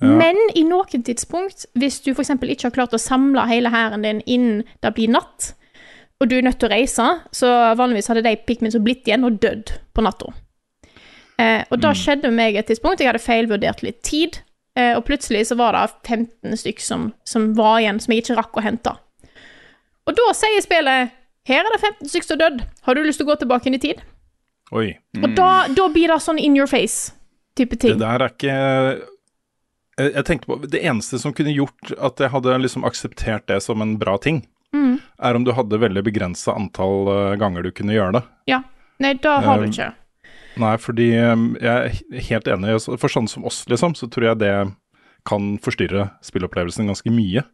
Ja. 0.00 0.06
Men 0.16 0.36
i 0.56 0.62
noen 0.64 1.02
tidspunkt, 1.04 1.66
hvis 1.76 2.00
du 2.00 2.12
f.eks. 2.14 2.30
ikke 2.30 2.68
har 2.70 2.76
klart 2.76 2.94
å 2.96 2.98
samle 3.02 3.42
hele 3.50 3.68
hæren 3.68 4.02
din 4.06 4.22
innen 4.24 4.62
det 4.80 4.94
blir 4.96 5.10
natt, 5.12 5.52
og 6.20 6.28
du 6.30 6.38
er 6.38 6.42
nødt 6.46 6.58
til 6.60 6.68
å 6.70 6.72
reise, 6.72 7.06
så 7.36 7.50
vanligvis 7.76 8.08
hadde 8.08 8.22
de 8.24 8.70
som 8.70 8.84
blitt 8.84 9.04
igjen 9.08 9.24
og 9.28 9.38
dødd 9.40 9.74
på 9.92 10.02
natta. 10.04 10.32
Eh, 11.40 11.62
og 11.72 11.80
da 11.80 11.94
skjedde 11.96 12.28
med 12.28 12.36
meg 12.36 12.58
et 12.60 12.68
tidspunkt. 12.68 13.00
Jeg 13.00 13.08
hadde 13.08 13.22
feilvurdert 13.24 13.80
litt 13.86 14.02
tid, 14.04 14.40
eh, 14.76 14.92
og 14.98 15.06
plutselig 15.08 15.46
så 15.48 15.56
var 15.56 15.72
det 15.78 15.86
15 16.04 16.58
stykk 16.60 16.82
som, 16.84 17.06
som 17.24 17.54
var 17.56 17.78
igjen, 17.80 18.00
som 18.02 18.12
jeg 18.12 18.24
ikke 18.26 18.36
rakk 18.40 18.60
å 18.60 18.64
hente. 18.66 18.92
Og 20.08 20.16
da 20.18 20.30
sier 20.36 20.60
spillet 20.64 21.16
her 21.48 21.64
er 21.64 21.72
det 21.72 21.80
15 21.80 22.10
stykk 22.12 22.26
som 22.26 22.36
er 22.36 22.42
dødd. 22.44 22.60
Har 22.86 22.94
du 22.98 23.02
lyst 23.06 23.22
til 23.22 23.26
å 23.26 23.30
gå 23.32 23.38
tilbake 23.40 23.70
inn 23.70 23.78
i 23.78 23.82
tid? 23.82 24.02
Oi. 24.76 24.90
Og 25.22 25.32
da, 25.34 25.48
da 25.74 25.88
blir 25.90 26.12
det 26.12 26.20
sånn 26.22 26.38
in 26.38 26.54
your 26.58 26.68
face-type 26.70 27.78
ting. 27.80 27.96
Det 27.96 28.04
der 28.04 28.22
er 28.26 28.34
ikke 28.34 28.58
jeg, 30.00 30.12
jeg 30.14 30.24
tenkte 30.28 30.48
på 30.48 30.58
Det 30.70 30.80
eneste 30.86 31.18
som 31.20 31.32
kunne 31.36 31.52
gjort 31.52 31.90
at 31.98 32.20
jeg 32.22 32.32
hadde 32.32 32.58
liksom 32.62 32.84
akseptert 32.88 33.48
det 33.50 33.58
som 33.64 33.82
en 33.84 33.96
bra 34.00 34.18
ting, 34.22 34.44
Mm. 34.70 35.00
er 35.18 35.34
om 35.34 35.42
du 35.42 35.50
hadde 35.50 35.80
veldig 35.82 36.04
begrensa 36.06 36.52
antall 36.54 37.08
eh, 37.10 37.32
ganger 37.40 37.64
du 37.66 37.72
kunne 37.74 37.90
gjøre 37.90 38.12
det. 38.20 38.20
Ja. 38.52 38.60
Nei, 39.02 39.14
da 39.18 39.40
har 39.42 39.58
du 39.58 39.64
Um, 39.64 39.72
ikke. 39.72 39.88
Nei, 40.58 40.76
fordi 40.82 41.12
um, 41.30 41.56
jeg 41.60 41.70
er 41.70 42.20
helt 42.30 42.48
enig. 42.48 42.80
For 42.98 43.08
sånne 43.08 43.28
som 43.30 43.44
oss, 43.46 43.62
liksom, 43.70 43.94
så 43.94 44.08
tror 44.10 44.30
jeg 44.32 44.38
det 44.42 44.54
kan 45.28 45.58
forstyrre 45.62 46.08
spilleopplevelsen 46.24 46.88
ganske 46.90 47.12
mye. 47.12 47.44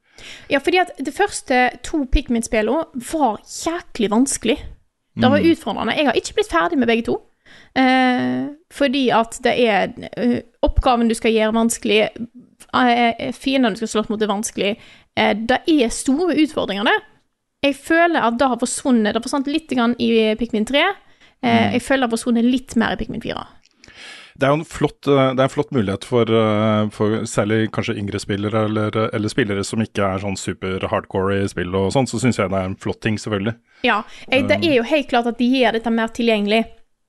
Ja, 0.48 0.60
fordi 0.64 0.78
at 0.80 0.92
det 1.04 1.12
første 1.14 1.58
to 1.84 2.04
Pikmin-spillene 2.08 2.86
var 3.12 3.40
jæklig 3.44 4.08
vanskelig. 4.10 4.56
Det 5.16 5.30
var 5.30 5.40
Mm. 5.40 5.50
utfordrende. 5.52 5.96
Jeg 5.96 6.06
har 6.06 6.12
ikke 6.14 6.34
blitt 6.34 6.52
ferdig 6.52 6.78
med 6.78 6.88
begge 6.88 7.04
to. 7.04 7.16
Eh, 7.76 8.48
fordi 8.72 9.08
at 9.10 9.38
det 9.44 9.54
er 9.68 9.92
eh, 10.16 10.40
Oppgaven 10.62 11.08
du 11.08 11.14
skal 11.14 11.32
gjøre, 11.32 11.54
vanskelig. 11.54 12.08
Uh, 12.74 13.32
Fiendene 13.32 13.72
du 13.74 13.76
skal 13.80 13.88
slåss 13.88 14.08
mot, 14.10 14.20
er 14.22 14.26
vanskelig. 14.32 14.76
Eh, 15.16 15.34
det 15.34 15.60
er 15.68 15.88
store 15.94 16.34
utfordringer, 16.36 16.84
det. 16.84 16.96
Jeg 17.64 17.76
føler 17.76 18.20
at 18.22 18.38
det 18.38 18.48
har 18.48 18.58
forsvunnet. 18.60 19.14
Det 19.14 19.22
forsvant 19.24 19.46
litt 19.48 19.68
grann 19.72 19.94
i 19.98 20.34
Pikmin 20.36 20.66
3. 20.68 20.82
Eh, 21.42 21.66
Mm. 21.66 21.72
Jeg 21.72 21.82
føler 21.82 22.06
har 22.06 22.10
forsvunnet 22.10 22.44
litt 22.44 22.76
mer 22.76 22.92
i 22.92 22.96
Pikmin 22.96 23.22
4. 23.22 23.46
Det 24.36 24.44
er 24.44 24.52
jo 24.52 24.58
en 24.58 24.68
flott, 24.68 25.06
eh, 25.08 25.30
det 25.32 25.40
er 25.40 25.48
en 25.48 25.52
flott 25.52 25.70
mulighet 25.72 26.04
for, 26.04 26.28
eh, 26.28 26.88
for 26.92 27.24
særlig 27.24 27.70
kanskje 27.72 27.96
yngre 27.96 28.20
spillere, 28.20 28.64
eller, 28.68 29.14
eller 29.14 29.28
spillere 29.32 29.64
som 29.64 29.80
ikke 29.80 30.04
er 30.04 30.18
sånn 30.20 30.36
super 30.36 30.84
hardcore 30.90 31.42
i 31.42 31.46
spill 31.48 31.72
og 31.74 31.92
sånn, 31.94 32.08
så 32.08 32.20
syns 32.20 32.36
jeg 32.36 32.50
det 32.50 32.58
er 32.58 32.68
en 32.68 32.76
flott 32.76 33.00
ting, 33.00 33.16
selvfølgelig. 33.16 33.54
Ja, 33.86 34.02
jeg, 34.28 34.48
det 34.48 34.58
er 34.64 34.74
jo 34.76 34.82
helt 34.82 35.08
klart 35.08 35.26
at 35.30 35.38
de 35.38 35.48
gjør 35.48 35.72
dette 35.78 35.90
mer 35.90 36.08
tilgjengelig. 36.08 36.66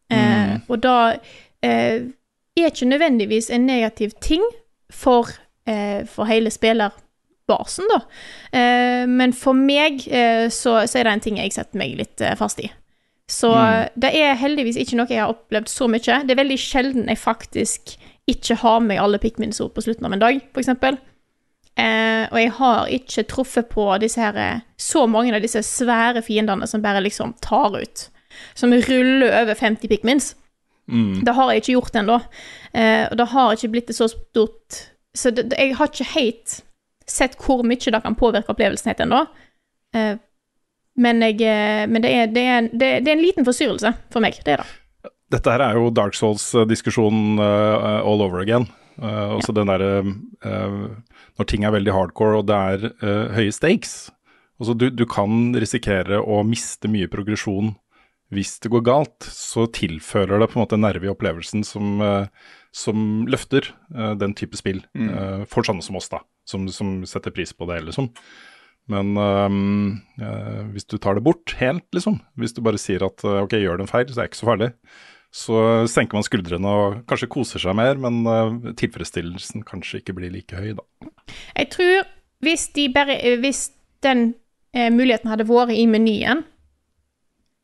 Eh, 0.09 0.53
og 0.69 0.79
da 0.85 1.17
eh, 1.63 2.07
er 2.55 2.69
ikke 2.71 2.87
nødvendigvis 2.87 3.49
en 3.51 3.67
negativ 3.67 4.13
ting 4.21 4.43
for, 4.89 5.27
eh, 5.67 6.05
for 6.07 6.25
hele 6.25 6.49
spillerbasen, 6.53 7.91
da. 7.91 7.99
Men 9.07 9.33
for 9.33 9.53
meg 9.53 9.99
så, 10.51 10.79
så 10.87 10.99
er 10.99 11.03
det 11.03 11.13
en 11.13 11.19
ting 11.19 11.37
jeg 11.37 11.53
setter 11.55 11.79
meg 11.79 11.97
litt 11.99 12.23
fast 12.39 12.59
i. 12.63 12.71
Så 13.29 13.51
Mm. 13.51 13.89
det 13.99 14.15
er 14.15 14.35
heldigvis 14.35 14.77
ikke 14.77 14.95
noe 14.95 15.07
jeg 15.09 15.19
har 15.19 15.33
opplevd 15.33 15.67
så 15.67 15.87
mye. 15.87 16.23
Det 16.25 16.31
er 16.31 16.43
veldig 16.43 16.57
sjelden 16.59 17.07
jeg 17.07 17.17
faktisk 17.17 17.97
ikke 18.27 18.55
har 18.55 18.79
med 18.79 18.99
alle 18.99 19.19
pikminene 19.19 19.69
på 19.73 19.83
slutten 19.83 20.05
av 20.05 20.13
en 20.13 20.19
dag, 20.19 20.41
f.eks. 20.53 20.69
Eh, 21.77 22.27
og 22.31 22.37
jeg 22.39 22.51
har 22.57 22.87
ikke 22.87 23.23
truffet 23.29 23.69
på 23.69 23.85
her, 24.17 24.37
eh, 24.37 24.59
så 24.77 25.05
mange 25.07 25.35
av 25.35 25.41
disse 25.41 25.61
svære 25.61 26.23
fiendene 26.23 26.67
som 26.67 26.81
bare 26.81 27.03
liksom 27.03 27.35
tar 27.41 27.75
ut. 27.77 28.09
Som 28.55 28.71
ruller 28.71 29.41
over 29.41 29.53
50 29.53 29.87
pikmins. 29.87 30.35
Mm. 30.89 31.23
Det 31.25 31.33
har 31.35 31.51
jeg 31.51 31.61
ikke 31.61 31.75
gjort 31.75 31.95
ennå. 31.95 32.21
Eh, 32.73 33.07
og 33.11 33.17
det 33.17 33.27
har 33.27 33.51
ikke 33.53 33.71
blitt 33.71 33.95
så 33.95 34.07
stort 34.07 34.93
Så 35.17 35.31
det, 35.31 35.49
det, 35.49 35.57
jeg 35.57 35.75
har 35.75 35.87
ikke 35.87 36.13
helt 36.13 36.61
sett 37.07 37.35
hvor 37.41 37.63
mye 37.65 37.75
det 37.91 38.03
kan 38.03 38.15
påvirke 38.15 38.53
opplevelsen 38.53 38.91
helt 38.91 38.99
ennå. 39.01 39.23
Eh, 39.95 40.17
men 40.97 41.21
jeg, 41.25 41.39
eh, 41.45 41.85
men 41.89 42.03
det, 42.03 42.11
er, 42.11 42.33
det, 42.33 42.43
er 42.43 42.59
en, 42.61 42.69
det, 42.73 42.91
det 43.05 43.11
er 43.11 43.15
en 43.17 43.23
liten 43.23 43.47
forstyrrelse 43.47 43.93
for 44.13 44.23
meg. 44.23 44.39
Det 44.45 44.57
er 44.57 44.63
det. 44.63 45.11
Dette 45.37 45.51
her 45.51 45.63
er 45.63 45.77
jo 45.77 45.89
Dark 45.91 46.15
Souls-diskusjonen 46.15 47.41
uh, 47.41 47.99
all 47.99 48.23
over 48.23 48.39
again. 48.39 48.67
Uh, 48.97 49.35
også 49.35 49.53
den 49.53 49.69
derre 49.69 49.99
uh, 50.01 50.77
Når 51.37 51.47
ting 51.51 51.67
er 51.67 51.73
veldig 51.75 51.93
hardcore 51.93 52.39
og 52.39 52.47
det 52.49 52.55
er 52.55 52.85
uh, 53.03 53.35
høye 53.35 53.51
stakes. 53.53 54.07
Altså 54.57 54.73
du, 54.73 54.87
du 54.89 55.03
kan 55.09 55.51
risikere 55.59 56.17
å 56.23 56.39
miste 56.47 56.89
mye 56.89 57.09
progresjon 57.11 57.75
hvis 58.33 58.57
det 58.63 58.71
går 58.73 58.83
galt. 58.87 59.27
Så 59.31 59.67
tilfører 59.75 60.41
det 60.41 60.49
på 60.51 60.57
en 60.57 60.65
måte 60.65 60.79
en 60.79 60.85
nerve 60.87 61.07
i 61.07 61.11
opplevelsen 61.11 61.63
som, 61.67 62.01
uh, 62.01 62.27
som 62.75 63.27
løfter 63.29 63.69
uh, 63.95 64.13
den 64.19 64.35
type 64.37 64.59
spill. 64.59 64.81
Mm. 64.97 65.11
uh, 65.11 65.43
for 65.49 65.67
sånne 65.67 65.85
som 65.85 65.99
oss, 65.99 66.09
da. 66.13 66.23
Som, 66.47 66.67
som 66.71 67.01
setter 67.07 67.35
pris 67.35 67.53
på 67.55 67.67
det, 67.69 67.81
liksom. 67.87 68.09
Men 68.87 69.17
um, 69.17 70.01
uh, 70.21 70.63
hvis 70.71 70.85
du 70.87 70.97
tar 70.97 71.15
det 71.17 71.23
bort 71.25 71.53
helt, 71.59 71.83
liksom. 71.93 72.21
Hvis 72.39 72.53
du 72.55 72.61
bare 72.63 72.79
sier 72.79 73.03
at 73.03 73.23
uh, 73.27 73.41
ok, 73.43 73.57
gjør 73.59 73.77
du 73.77 73.83
en 73.83 73.91
feil, 73.91 74.07
så 74.07 74.21
er 74.21 74.27
det 74.27 74.31
ikke 74.31 74.39
så 74.41 74.49
farlig. 74.51 74.69
Så 75.37 75.61
senker 75.91 76.15
man 76.15 76.23
skuldrene 76.23 76.71
og 76.71 77.01
kanskje 77.09 77.27
koser 77.29 77.59
seg 77.59 77.75
mer, 77.75 77.99
men 77.99 78.21
uh, 78.23 78.71
tilfredsstillelsen 78.79 79.65
kanskje 79.67 79.99
ikke 79.99 80.15
blir 80.15 80.31
like 80.31 80.55
høy, 80.55 80.71
da. 80.77 80.85
Jeg 81.57 81.69
tror 81.75 82.05
hvis, 82.45 82.67
de 82.77 82.85
bare, 82.93 83.17
eh, 83.19 83.35
hvis 83.43 83.65
den 84.05 84.29
eh, 84.73 84.87
muligheten 84.93 85.29
hadde 85.31 85.47
vært 85.49 85.73
i 85.75 85.83
menyen, 85.89 86.45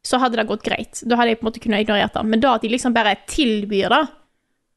så 0.04 0.20
hadde 0.20 0.36
det 0.42 0.48
gått 0.50 0.66
greit. 0.66 1.00
Da 1.08 1.16
hadde 1.16 1.32
jeg 1.32 1.40
på 1.40 1.46
en 1.46 1.52
måte 1.52 1.62
kunnet 1.64 1.86
ignorert 1.86 2.16
det. 2.18 2.26
Men 2.28 2.42
da 2.44 2.56
at 2.58 2.66
de 2.66 2.72
liksom 2.74 2.96
bare 2.96 3.16
tilbyr 3.32 3.90
det 3.96 4.04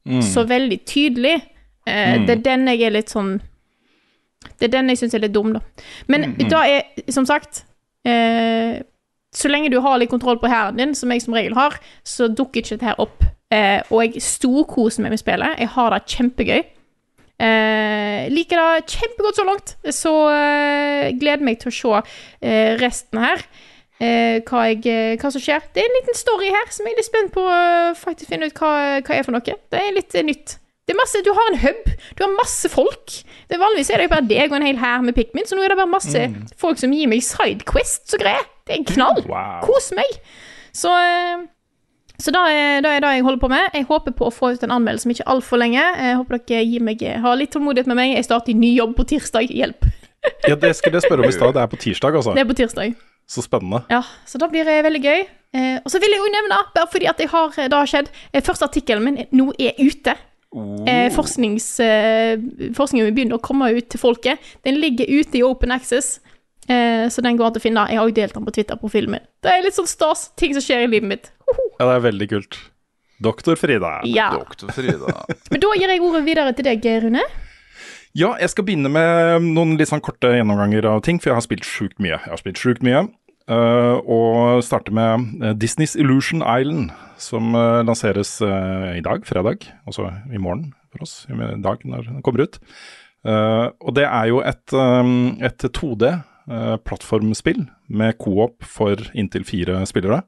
Mm. 0.07 0.21
så 0.23 0.45
veldig 0.47 0.77
tydelig, 0.87 1.41
eh, 1.85 2.15
Mm. 2.15 2.25
det 2.25 2.37
er 2.37 2.41
den 2.41 2.67
jeg 2.67 2.81
er 2.87 2.91
litt 2.91 3.09
sånn 3.11 3.41
Det 4.59 4.67
er 4.67 4.73
den 4.77 4.89
jeg 4.89 4.97
syns 5.01 5.13
er 5.17 5.19
litt 5.25 5.33
dum, 5.33 5.53
da. 5.53 5.59
Men 6.07 6.31
Mm. 6.31 6.49
da 6.49 6.61
er, 6.67 6.81
som 7.11 7.25
sagt 7.25 7.63
eh, 8.05 8.81
Så 9.33 9.49
lenge 9.49 9.69
du 9.69 9.79
har 9.81 9.97
litt 9.99 10.09
kontroll 10.09 10.39
på 10.39 10.47
hæren 10.49 10.77
din, 10.77 10.95
som 10.95 11.11
jeg 11.11 11.21
som 11.21 11.33
regel 11.33 11.53
har, 11.53 11.75
så 12.03 12.27
dukker 12.27 12.61
ikke 12.61 12.77
dette 12.77 12.85
her 12.85 12.99
opp. 12.99 13.23
Eh, 13.51 13.81
og 13.91 14.01
jeg 14.03 14.21
storkoser 14.23 15.01
meg 15.03 15.11
med 15.13 15.19
spillet. 15.19 15.59
Jeg 15.59 15.67
har 15.75 15.89
det 15.93 16.05
kjempegøy. 16.07 16.63
Eh, 17.39 18.27
liker 18.33 18.57
det 18.57 18.87
kjempegodt 18.89 19.37
så 19.37 19.45
langt, 19.45 19.75
så 19.93 20.13
eh, 20.33 21.11
gleder 21.19 21.43
meg 21.45 21.59
til 21.61 21.69
å 21.69 21.75
se 21.75 21.99
eh, 22.41 22.77
resten 22.81 23.19
her. 23.21 23.43
Eh, 23.99 24.39
hva, 24.47 24.63
jeg, 24.71 24.81
eh, 24.89 25.17
hva 25.21 25.29
som 25.33 25.41
skjer. 25.41 25.61
Det 25.73 25.83
er 25.83 25.89
en 25.89 25.97
liten 25.99 26.17
story 26.17 26.49
her 26.53 26.71
som 26.73 26.85
jeg 26.87 26.95
er 26.95 26.99
litt 27.01 27.09
spent 27.09 27.31
på 27.33 27.41
å 27.41 28.15
finne 28.25 28.49
ut 28.49 28.57
hva, 28.57 28.71
hva 29.05 29.15
er 29.19 29.25
for 29.27 29.33
noe. 29.37 29.41
Det 29.43 29.79
er 29.83 29.93
litt 29.95 30.17
nytt. 30.25 30.57
Det 30.87 30.93
er 30.95 30.99
masse, 31.01 31.19
du 31.25 31.33
har 31.35 31.49
en 31.51 31.57
hub, 31.59 31.89
du 32.15 32.21
har 32.23 32.29
masse 32.37 32.69
folk. 32.71 33.17
Det 33.51 33.57
Vanligvis 33.59 33.89
er 33.91 33.99
det 33.99 34.05
jo 34.07 34.13
bare 34.13 34.27
deg 34.29 34.51
og 34.53 34.55
en 34.61 34.65
hel 34.69 34.77
hær 34.79 35.01
med 35.03 35.15
pikmin, 35.17 35.43
så 35.49 35.57
nå 35.57 35.65
er 35.65 35.73
det 35.73 35.77
bare 35.81 35.91
masse 35.91 36.21
Mm. 36.29 36.45
folk 36.57 36.79
som 36.79 36.93
gir 36.95 37.09
meg 37.11 37.19
sidequests 37.27 38.13
og 38.15 38.21
greier. 38.23 38.45
Det 38.67 38.73
er 38.75 38.79
en 38.79 38.85
knall. 38.87 39.19
Wow. 39.27 39.59
Kos 39.67 39.91
meg. 39.95 40.17
Så 40.71 40.87
eh, 40.95 41.43
Så 42.19 42.31
da 42.33 42.45
er, 42.49 42.79
da 42.81 42.95
er 42.95 42.99
det 43.03 43.09
jeg 43.17 43.23
holder 43.27 43.39
på 43.43 43.49
med. 43.51 43.67
Jeg 43.75 43.85
håper 43.85 44.11
på 44.17 44.25
å 44.25 44.33
få 44.33 44.53
ut 44.55 44.63
en 44.65 44.71
anmeldelse 44.73 45.05
om 45.05 45.11
ikke 45.13 45.27
altfor 45.29 45.59
lenge. 45.61 45.83
Jeg 45.83 46.15
håper 46.17 46.39
dere 46.49 46.63
gir 46.65 46.81
meg, 46.81 47.03
har 47.21 47.35
litt 47.37 47.51
tålmodighet 47.53 47.85
med 47.91 47.95
meg. 47.99 48.15
Jeg 48.15 48.25
starter 48.25 48.51
i 48.51 48.57
ny 48.57 48.71
jobb 48.77 48.95
på 48.97 49.05
tirsdag. 49.11 49.51
Hjelp. 49.53 49.85
Ja, 50.47 50.55
det 50.55 50.71
skulle 50.79 50.97
jeg 50.97 51.05
spørre 51.05 51.21
om 51.21 51.29
i 51.29 51.35
stad. 51.35 51.53
Det 51.53 51.61
er 51.61 51.67
på 51.69 51.77
tirsdag, 51.77 52.15
altså. 52.17 52.33
Det 52.33 52.41
er 52.41 52.49
på 52.49 52.55
tirsdag. 52.57 52.95
Så 53.29 53.43
spennende. 53.45 53.83
Ja, 53.91 54.01
så 54.25 54.39
da 54.41 54.47
blir 54.49 54.65
det 54.65 54.79
veldig 54.87 55.03
gøy. 55.03 55.21
Eh, 55.53 55.77
og 55.85 55.91
så 55.93 55.99
vil 56.01 56.09
jeg 56.15 56.23
òg 56.23 56.31
nevne, 56.33 56.57
bare 56.73 56.89
fordi 56.89 57.05
at 57.11 57.19
jeg 57.21 57.29
har, 57.29 57.53
det 57.53 57.77
har 57.77 57.85
skjedd, 57.93 58.09
eh, 58.33 58.41
første 58.41 58.65
artikkelen 58.65 59.03
min 59.03 59.21
nå 59.37 59.51
er 59.59 59.77
ute. 59.77 60.15
Eh, 60.55 61.09
forsknings, 61.11 61.79
eh, 61.83 62.39
forskningen 62.73 63.11
begynner 63.13 63.37
å 63.37 63.43
komme 63.43 63.67
ut 63.75 63.89
til 63.91 63.99
folket. 63.99 64.39
Den 64.63 64.79
ligger 64.79 65.09
ute 65.09 65.39
i 65.39 65.43
Open 65.43 65.73
Access, 65.75 66.19
eh, 66.69 67.07
så 67.11 67.21
den 67.21 67.37
går 67.37 67.49
an 67.49 67.59
å 67.59 67.63
finne. 67.63 67.87
Jeg 67.89 67.99
har 67.99 68.07
jo 68.07 68.15
delt 68.15 68.33
den 68.33 68.45
på 68.45 68.53
Twitter-profilen 68.55 69.11
min. 69.11 69.27
Det 69.43 69.51
er 69.51 69.65
litt 69.65 69.75
sånn 69.75 69.89
stas, 69.89 70.29
ting 70.39 70.55
som 70.55 70.63
skjer 70.63 70.85
i 70.85 70.87
livet 70.87 71.09
mitt. 71.09 71.31
Ja, 71.79 71.85
det 71.85 71.97
er 71.97 72.11
veldig 72.11 72.29
kult. 72.29 72.57
Doktor 73.21 73.57
Frida. 73.57 74.01
Ja. 74.05 74.29
Doktor 74.37 74.71
Frida. 74.71 75.25
Men 75.51 75.59
da 75.59 75.73
gir 75.75 75.91
jeg 75.91 76.01
ordet 76.05 76.23
videre 76.25 76.55
til 76.55 76.69
deg, 76.69 76.87
Rune. 77.03 77.23
Ja, 78.17 78.35
jeg 78.39 78.49
skal 78.49 78.65
begynne 78.65 78.89
med 78.89 79.43
noen 79.43 79.75
litt 79.77 79.89
sånn 79.91 80.01
korte 80.01 80.31
gjennomganger 80.33 80.85
av 80.89 81.03
ting, 81.05 81.19
for 81.19 81.29
jeg 81.29 81.37
har 81.37 81.45
spilt 81.45 81.67
sjukt 81.67 81.99
mye. 81.99 82.15
Jeg 82.15 82.31
har 82.31 82.39
spilt 82.41 82.61
sjukt 82.61 82.85
mye. 82.85 83.07
Eh, 83.49 83.97
og 84.03 84.63
starter 84.65 84.93
med 84.95 85.43
eh, 85.43 85.55
Disneys 85.57 85.95
Illusion 85.99 86.43
Island, 86.43 86.91
som 87.21 87.55
eh, 87.55 87.81
lanseres 87.87 88.37
i 88.41 89.03
dag, 89.03 89.25
fredag. 89.27 89.67
Altså 89.87 90.09
i 90.31 90.39
morgen 90.41 90.73
for 90.91 91.03
oss, 91.05 91.25
i 91.29 91.35
dag 91.63 91.83
når 91.83 92.09
den 92.09 92.23
kommer 92.25 92.47
ut. 92.47 92.59
Og 93.27 93.89
det 93.97 94.05
er 94.05 94.27
jo 94.29 94.37
et, 94.45 94.71
et 95.43 95.63
2D-plattformspill 95.75 97.65
med 97.91 98.15
co-op 98.21 98.63
for 98.63 99.01
inntil 99.17 99.43
fire 99.43 99.81
spillere. 99.89 100.21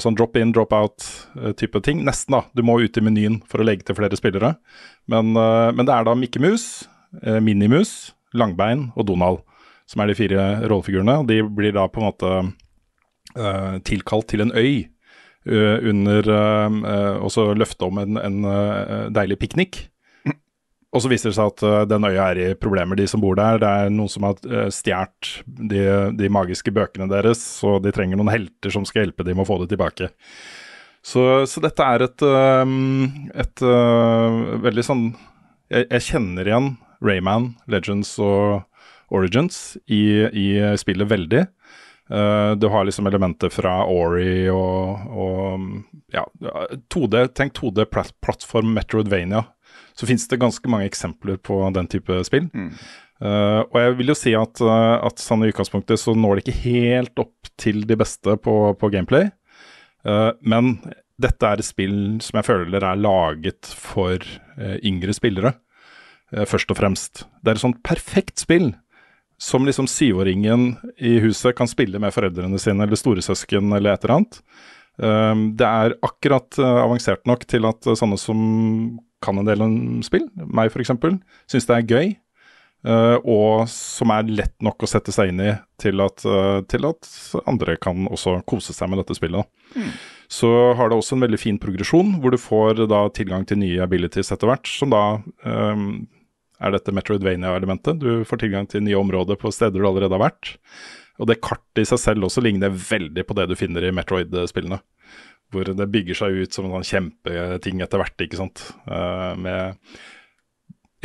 Sånn 0.00 0.16
drop 0.16 0.38
in, 0.40 0.54
drop 0.56 0.72
out-type 0.72 1.82
ting. 1.84 2.00
Nesten, 2.06 2.38
da. 2.38 2.46
Du 2.56 2.64
må 2.64 2.78
ut 2.80 2.96
i 2.96 3.04
menyen 3.04 3.42
for 3.50 3.60
å 3.60 3.66
legge 3.66 3.84
til 3.84 3.98
flere 3.98 4.16
spillere. 4.16 4.54
Men, 5.10 5.34
men 5.36 5.84
det 5.84 5.92
er 5.98 6.08
da 6.08 6.16
Mikke 6.16 6.40
Mus, 6.40 6.88
Minimus, 7.44 8.14
Langbein 8.32 8.88
og 8.96 9.10
Donald 9.10 9.44
som 9.88 10.02
er 10.02 10.10
de 10.10 10.18
fire 10.18 10.46
rollefigurene. 10.68 11.22
De 11.28 11.40
blir 11.42 11.74
da 11.76 11.86
på 11.90 12.02
en 12.02 12.08
måte 12.10 12.32
uh, 13.38 13.76
tilkalt 13.88 14.28
til 14.30 14.44
en 14.44 14.52
øy 14.52 14.84
uh, 15.48 15.78
under 15.88 16.28
uh, 16.28 17.14
Og 17.24 17.32
så 17.32 17.48
løfte 17.56 17.88
om 17.88 18.02
en, 18.02 18.20
en 18.20 18.50
deilig 19.14 19.40
piknik. 19.46 19.86
Og 20.88 21.02
så 21.04 21.10
viser 21.12 21.28
det 21.28 21.36
seg 21.36 21.50
at 21.52 21.88
den 21.90 22.06
øya 22.08 22.30
er 22.30 22.38
i 22.40 22.52
problemer, 22.56 22.96
de 22.96 23.04
som 23.10 23.20
bor 23.20 23.36
der. 23.36 23.58
Det 23.60 23.68
er 23.68 23.90
noen 23.92 24.08
som 24.08 24.24
har 24.24 24.38
stjålet 24.72 25.42
de, 25.44 25.82
de 26.16 26.30
magiske 26.32 26.72
bøkene 26.72 27.10
deres, 27.10 27.42
så 27.60 27.74
de 27.84 27.92
trenger 27.92 28.16
noen 28.16 28.32
helter 28.32 28.72
som 28.72 28.86
skal 28.88 29.04
hjelpe 29.04 29.26
dem 29.28 29.42
å 29.42 29.44
få 29.44 29.58
det 29.60 29.68
tilbake. 29.74 30.08
Så, 31.04 31.44
så 31.44 31.60
dette 31.60 31.84
er 31.84 32.06
et, 32.06 32.24
et 33.44 33.64
veldig 34.64 34.86
sånn 34.88 35.04
jeg, 35.68 35.84
jeg 35.84 36.06
kjenner 36.08 36.48
igjen 36.48 36.70
Rayman, 37.04 37.52
Legends 37.68 38.14
og 38.24 38.64
Origins 39.14 39.76
i, 39.86 40.02
i 40.26 40.48
spillet 40.80 41.08
veldig. 41.10 41.44
Uh, 42.08 42.56
du 42.56 42.68
har 42.72 42.86
liksom 42.88 43.06
elementer 43.08 43.52
fra 43.52 43.82
Ori 43.84 44.48
og, 44.48 45.08
og 45.12 45.66
ja, 46.14 46.24
2D, 46.88 47.26
tenk 47.36 47.52
2D-plattform 47.58 48.72
Metroidvania 48.76 49.44
så 49.98 50.06
finnes 50.06 50.28
det 50.30 50.38
ganske 50.38 50.70
mange 50.70 50.86
eksempler 50.86 51.40
på 51.42 51.58
den 51.74 51.88
type 51.90 52.20
spill. 52.26 52.48
Uh, 53.18 53.66
og 53.66 53.76
jeg 53.82 53.96
vil 53.98 54.12
jo 54.12 54.18
si 54.18 54.34
at, 54.38 54.60
uh, 54.62 55.02
at 55.02 55.18
sånn 55.18 55.42
i 55.42 55.50
utgangspunktet 55.50 55.98
så 55.98 56.14
når 56.14 56.38
det 56.38 56.44
ikke 56.44 56.60
helt 56.68 57.22
opp 57.24 57.50
til 57.58 57.82
de 57.88 57.96
beste 57.98 58.36
på, 58.44 58.56
på 58.78 58.90
gameplay. 58.94 59.32
Uh, 60.06 60.30
men 60.38 60.76
dette 61.18 61.42
er 61.48 61.58
et 61.58 61.66
spill 61.66 62.20
som 62.22 62.38
jeg 62.38 62.46
føler 62.46 62.84
er 62.84 63.00
laget 63.00 63.66
for 63.74 64.22
yngre 64.86 65.10
spillere, 65.16 65.50
først 66.46 66.70
og 66.70 66.78
fremst. 66.78 67.24
Det 67.42 67.50
er 67.50 67.58
et 67.58 67.62
sånt 67.64 67.80
perfekt 67.82 68.38
spill 68.38 68.68
som 69.38 69.66
liksom 69.66 69.86
syvåringen 69.90 70.72
i 70.98 71.18
huset 71.22 71.56
kan 71.58 71.70
spille 71.70 72.00
med 72.02 72.14
foreldrene 72.14 72.58
sine 72.58 72.84
eller 72.84 72.98
storesøsken 72.98 73.72
eller 73.76 73.94
et 73.94 74.04
eller 74.04 74.16
annet. 74.18 74.40
det 75.58 75.66
er 75.66 75.94
akkurat 76.02 76.58
avansert 76.58 77.22
nok 77.30 77.44
til 77.46 77.68
at 77.68 77.86
sånne 77.86 78.18
som 78.18 78.40
kan 79.22 79.38
en 79.38 79.46
del 79.46 79.62
om 79.62 79.76
spill, 80.02 80.26
meg 80.34 80.72
f.eks., 80.72 80.90
syns 81.50 81.68
det 81.70 81.76
er 81.76 81.86
gøy. 81.86 82.16
Uh, 82.86 83.18
og 83.26 83.64
som 83.70 84.12
er 84.14 84.28
lett 84.30 84.54
nok 84.62 84.84
å 84.86 84.88
sette 84.90 85.10
seg 85.10 85.32
inn 85.32 85.40
i 85.42 85.48
til 85.82 85.98
at, 86.02 86.22
til 86.70 86.86
at 86.86 87.08
andre 87.50 87.74
kan 87.82 88.06
også 88.06 88.36
kose 88.46 88.74
seg 88.74 88.90
med 88.90 89.02
dette 89.02 89.16
spillet. 89.18 89.46
Mm. 89.74 89.90
Så 90.28 90.50
har 90.76 90.90
det 90.90 90.98
også 90.98 91.16
en 91.16 91.24
veldig 91.24 91.40
fin 91.40 91.58
progresjon, 91.60 92.18
hvor 92.22 92.34
du 92.34 92.38
får 92.40 92.84
da 92.90 93.00
tilgang 93.16 93.46
til 93.48 93.62
nye 93.62 93.82
abilities 93.82 94.30
etter 94.34 94.50
hvert, 94.50 94.68
som 94.68 94.92
da 94.92 95.02
um, 95.42 96.04
er 96.58 96.74
dette 96.74 96.94
Metroidvania-elementet. 96.94 98.00
Du 98.02 98.24
får 98.28 98.42
tilgang 98.42 98.68
til 98.70 98.84
nye 98.86 98.98
områder 98.98 99.38
på 99.38 99.52
steder 99.54 99.78
du 99.78 99.86
allerede 99.88 100.16
har 100.16 100.26
vært. 100.28 100.56
Og 101.18 101.30
det 101.30 101.40
kartet 101.42 101.82
i 101.82 101.88
seg 101.88 102.00
selv 102.02 102.28
også 102.28 102.42
ligner 102.44 102.70
veldig 102.70 103.24
på 103.26 103.36
det 103.38 103.48
du 103.50 103.56
finner 103.58 103.86
i 103.86 103.94
Metroid-spillene 103.94 104.80
hvor 105.52 105.64
det 105.64 105.88
bygger 105.92 106.18
seg 106.18 106.42
ut 106.42 106.54
som 106.54 106.66
en 106.68 106.78
sånn 106.78 106.88
kjempeting 106.88 107.82
etter 107.84 108.02
hvert, 108.02 108.24
ikke 108.24 108.40
sant. 108.40 108.64
Uh, 108.88 109.32
med 109.40 109.78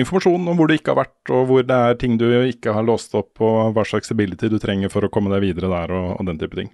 informasjon 0.01 0.49
om 0.49 0.59
hvor 0.59 0.67
du 0.67 0.75
ikke 0.75 0.91
har 0.91 1.03
vært, 1.03 1.31
og 1.31 1.47
hvor 1.49 1.65
det 1.67 1.77
er 1.77 1.99
ting 2.01 2.17
du 2.19 2.25
ikke 2.27 2.73
har 2.75 2.85
låst 2.87 3.15
opp, 3.15 3.39
og 3.43 3.75
hva 3.75 3.85
slags 3.87 4.11
ability 4.13 4.49
du 4.51 4.59
trenger 4.61 4.91
for 4.91 5.05
å 5.05 5.11
komme 5.13 5.31
deg 5.33 5.45
videre 5.45 5.71
der, 5.71 5.95
og, 5.95 6.15
og 6.17 6.27
den 6.27 6.41
type 6.41 6.59
ting. 6.59 6.73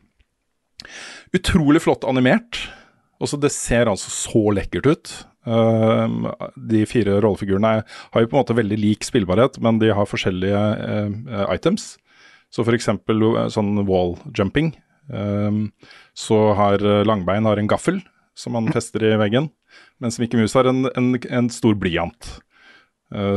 Utrolig 1.36 1.84
flott 1.84 2.08
animert. 2.10 2.64
Også 3.20 3.38
det 3.38 3.52
ser 3.54 3.92
altså 3.92 4.10
så 4.14 4.42
lekkert 4.56 4.88
ut. 4.90 5.14
Uh, 5.48 6.32
de 6.70 6.84
fire 6.90 7.20
rollefigurene 7.24 7.80
har 7.86 8.24
jo 8.24 8.30
på 8.30 8.36
en 8.36 8.42
måte 8.42 8.58
veldig 8.58 8.80
lik 8.80 9.08
spillbarhet, 9.08 9.60
men 9.64 9.80
de 9.82 9.94
har 9.96 10.10
forskjellige 10.10 10.60
uh, 10.60 11.46
items. 11.54 11.94
Så 12.52 12.66
f.eks. 12.66 12.90
sånn 13.54 13.74
wall 13.88 14.18
jumping. 14.36 14.74
Um, 15.10 15.70
så 16.18 16.52
har 16.58 16.84
Langbein 17.06 17.48
har 17.50 17.62
en 17.62 17.70
gaffel 17.70 18.02
som 18.38 18.56
han 18.58 18.70
fester 18.74 19.04
i 19.06 19.16
veggen, 19.20 19.50
mens 20.02 20.20
Mikke 20.22 20.38
Mus 20.40 20.56
har 20.58 20.70
en, 20.70 20.86
en, 20.96 21.16
en 21.18 21.50
stor 21.52 21.76
blyant. 21.78 22.30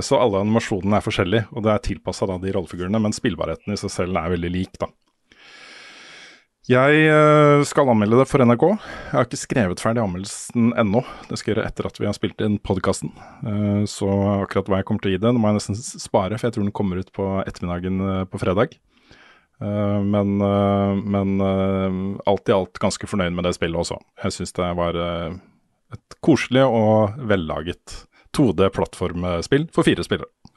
Så 0.05 0.19
alle 0.21 0.43
animasjonene 0.45 0.99
er 0.99 1.05
forskjellige, 1.05 1.47
og 1.57 1.65
det 1.65 1.71
er 1.73 1.81
tilpassa 1.87 2.29
de 2.29 2.53
rollefigurene, 2.53 3.01
men 3.01 3.15
spillbarheten 3.17 3.73
i 3.73 3.79
seg 3.81 3.91
selv 3.95 4.21
er 4.21 4.35
veldig 4.35 4.51
lik, 4.53 4.77
da. 4.77 4.91
Jeg 6.71 7.09
uh, 7.11 7.65
skal 7.67 7.89
anmelde 7.91 8.21
det 8.21 8.29
for 8.31 8.39
NRK. 8.47 8.65
Jeg 8.71 9.17
har 9.17 9.25
ikke 9.27 9.39
skrevet 9.41 9.81
ferdig 9.83 9.99
anmeldelsen 9.99 10.69
ennå. 10.79 11.01
Det 11.27 11.41
skal 11.41 11.51
jeg 11.51 11.57
gjøre 11.57 11.71
etter 11.73 11.89
at 11.89 11.97
vi 11.99 12.07
har 12.07 12.15
spilt 12.15 12.45
inn 12.47 12.61
podkasten. 12.63 13.11
Uh, 13.43 13.83
så 13.91 14.07
akkurat 14.45 14.71
hva 14.71 14.79
jeg 14.79 14.87
kommer 14.87 15.03
til 15.03 15.11
å 15.11 15.15
gi 15.17 15.19
det, 15.19 15.33
det 15.35 15.43
må 15.43 15.51
jeg 15.51 15.59
nesten 15.59 15.79
spare, 15.81 16.39
for 16.39 16.47
jeg 16.47 16.55
tror 16.55 16.69
den 16.69 16.77
kommer 16.79 17.01
ut 17.03 17.11
på 17.17 17.27
ettermiddagen 17.43 18.29
på 18.31 18.43
fredag. 18.43 18.79
Men, 19.63 20.43
men 20.43 21.43
alt 22.27 22.51
i 22.51 22.55
alt 22.55 22.81
ganske 22.83 23.07
fornøyd 23.07 23.37
med 23.37 23.47
det 23.47 23.53
spillet 23.55 23.79
også. 23.79 24.01
Jeg 24.25 24.35
syns 24.35 24.57
det 24.57 24.71
var 24.75 24.99
et 24.99 26.17
koselig 26.19 26.65
og 26.67 27.21
vellaget 27.31 27.95
2D-plattformspill 28.35 29.69
for 29.71 29.87
fire 29.87 30.03
spillere. 30.03 30.51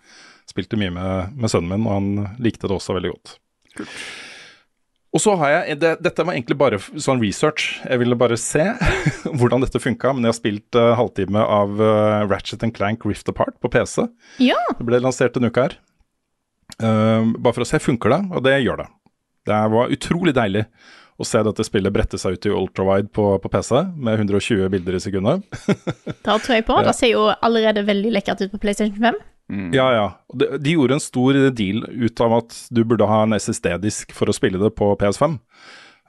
Spilte 0.49 0.79
mye 0.81 0.95
med, 0.95 1.37
med, 1.37 1.53
sønnen 1.53 1.69
min, 1.75 1.85
og 1.85 1.93
han 1.99 2.39
likte 2.41 2.65
det 2.65 2.79
også 2.79 2.97
veldig 2.97 3.13
godt. 3.13 3.35
Kult. 3.77 4.01
Og 5.15 5.21
så 5.23 5.35
har 5.39 5.53
jeg, 5.53 5.77
det, 5.79 5.93
Dette 6.03 6.25
var 6.27 6.35
egentlig 6.35 6.57
bare 6.59 6.79
sånn 6.79 7.21
research. 7.23 7.77
Jeg 7.87 8.01
ville 8.01 8.17
bare 8.19 8.35
se 8.39 8.65
hvordan 9.39 9.63
dette 9.63 9.79
funka. 9.79 10.11
Men 10.11 10.27
jeg 10.27 10.33
har 10.33 10.39
spilt 10.41 10.79
uh, 10.79 10.91
halvtime 10.99 11.39
av 11.39 11.79
Ratchet 12.27 12.65
Clank 12.75 13.07
Rift 13.07 13.31
Apart 13.31 13.55
på 13.63 13.71
PC. 13.71 14.09
Ja. 14.43 14.59
Det 14.75 14.87
ble 14.87 14.99
lansert 15.03 15.39
en 15.39 15.47
uke 15.47 15.69
her. 15.69 15.77
Uh, 16.81 17.31
bare 17.39 17.55
for 17.55 17.63
å 17.63 17.69
se 17.69 17.79
funker 17.79 18.11
det, 18.11 18.21
og 18.35 18.43
det 18.43 18.57
gjør 18.59 18.83
det. 18.83 18.89
Det 19.45 19.63
var 19.71 19.93
utrolig 19.93 20.33
deilig 20.35 20.65
å 21.15 21.23
se 21.27 21.39
dette 21.47 21.63
spillet 21.63 21.93
brette 21.95 22.19
seg 22.19 22.35
ut 22.35 22.47
i 22.47 22.51
ultrawide 22.51 23.07
på, 23.15 23.27
på 23.39 23.51
PC 23.51 23.77
med 23.95 24.19
120 24.19 24.67
bilder 24.73 24.97
i 24.97 25.03
sekundet. 25.03 25.45
da 26.25 26.35
tror 26.35 26.57
jeg 26.57 26.65
på. 26.67 26.81
Det 26.83 26.95
ser 26.97 27.13
jo 27.13 27.29
allerede 27.35 27.85
veldig 27.87 28.11
lekkert 28.17 28.43
ut 28.43 28.51
på 28.51 28.59
PlayStation 28.65 28.97
5. 28.99 29.21
Mm. 29.49 29.73
Ja, 29.73 29.93
ja. 29.93 30.05
De, 30.33 30.57
de, 30.57 30.71
gjorde 30.73 30.97
en 30.97 31.03
stor 31.03 31.37
deal 31.53 31.85
ut 31.85 32.21
av 32.21 32.33
at 32.39 32.55
du 32.73 32.83
burde 32.83 33.07
ha 33.09 33.23
en 33.23 33.35
SSD-disk 33.37 34.15
for 34.17 34.29
å 34.29 34.35
spille 34.35 34.61
det 34.61 34.71
på 34.77 34.89
PS5. 35.01 35.37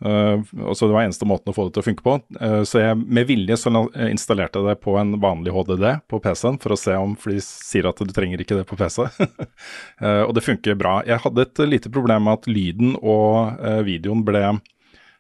Uh, 0.05 0.44
så 0.75 0.87
Det 0.87 0.92
var 0.92 1.07
eneste 1.07 1.25
måten 1.25 1.49
å 1.49 1.57
få 1.57 1.66
det 1.66 1.77
til 1.77 1.83
å 1.83 1.87
funke 1.87 2.05
på. 2.05 2.16
Uh, 2.37 2.61
så 2.68 2.83
jeg 2.83 3.01
med 3.01 3.29
vilje 3.31 3.57
så 3.61 3.72
installerte 4.11 4.61
jeg 4.61 4.68
det 4.68 4.77
på 4.85 4.96
en 5.01 5.14
vanlig 5.22 5.55
HDD 5.57 5.87
på 6.11 6.20
PC-en 6.25 6.61
for 6.61 6.75
å 6.75 6.81
se 6.81 6.96
om 7.01 7.14
For 7.16 7.33
de 7.33 7.40
sier 7.44 7.88
at 7.88 8.01
du 8.01 8.12
trenger 8.12 8.42
ikke 8.42 8.59
det 8.61 8.66
på 8.68 8.77
PC. 8.77 9.07
uh, 9.09 10.22
og 10.27 10.35
det 10.37 10.44
funker 10.44 10.77
bra. 10.79 10.99
Jeg 11.09 11.22
hadde 11.25 11.46
et 11.49 11.64
lite 11.68 11.92
problem 11.92 12.29
med 12.29 12.40
at 12.40 12.51
lyden 12.51 12.96
og 13.01 13.57
videoen 13.87 14.25
ble 14.27 14.59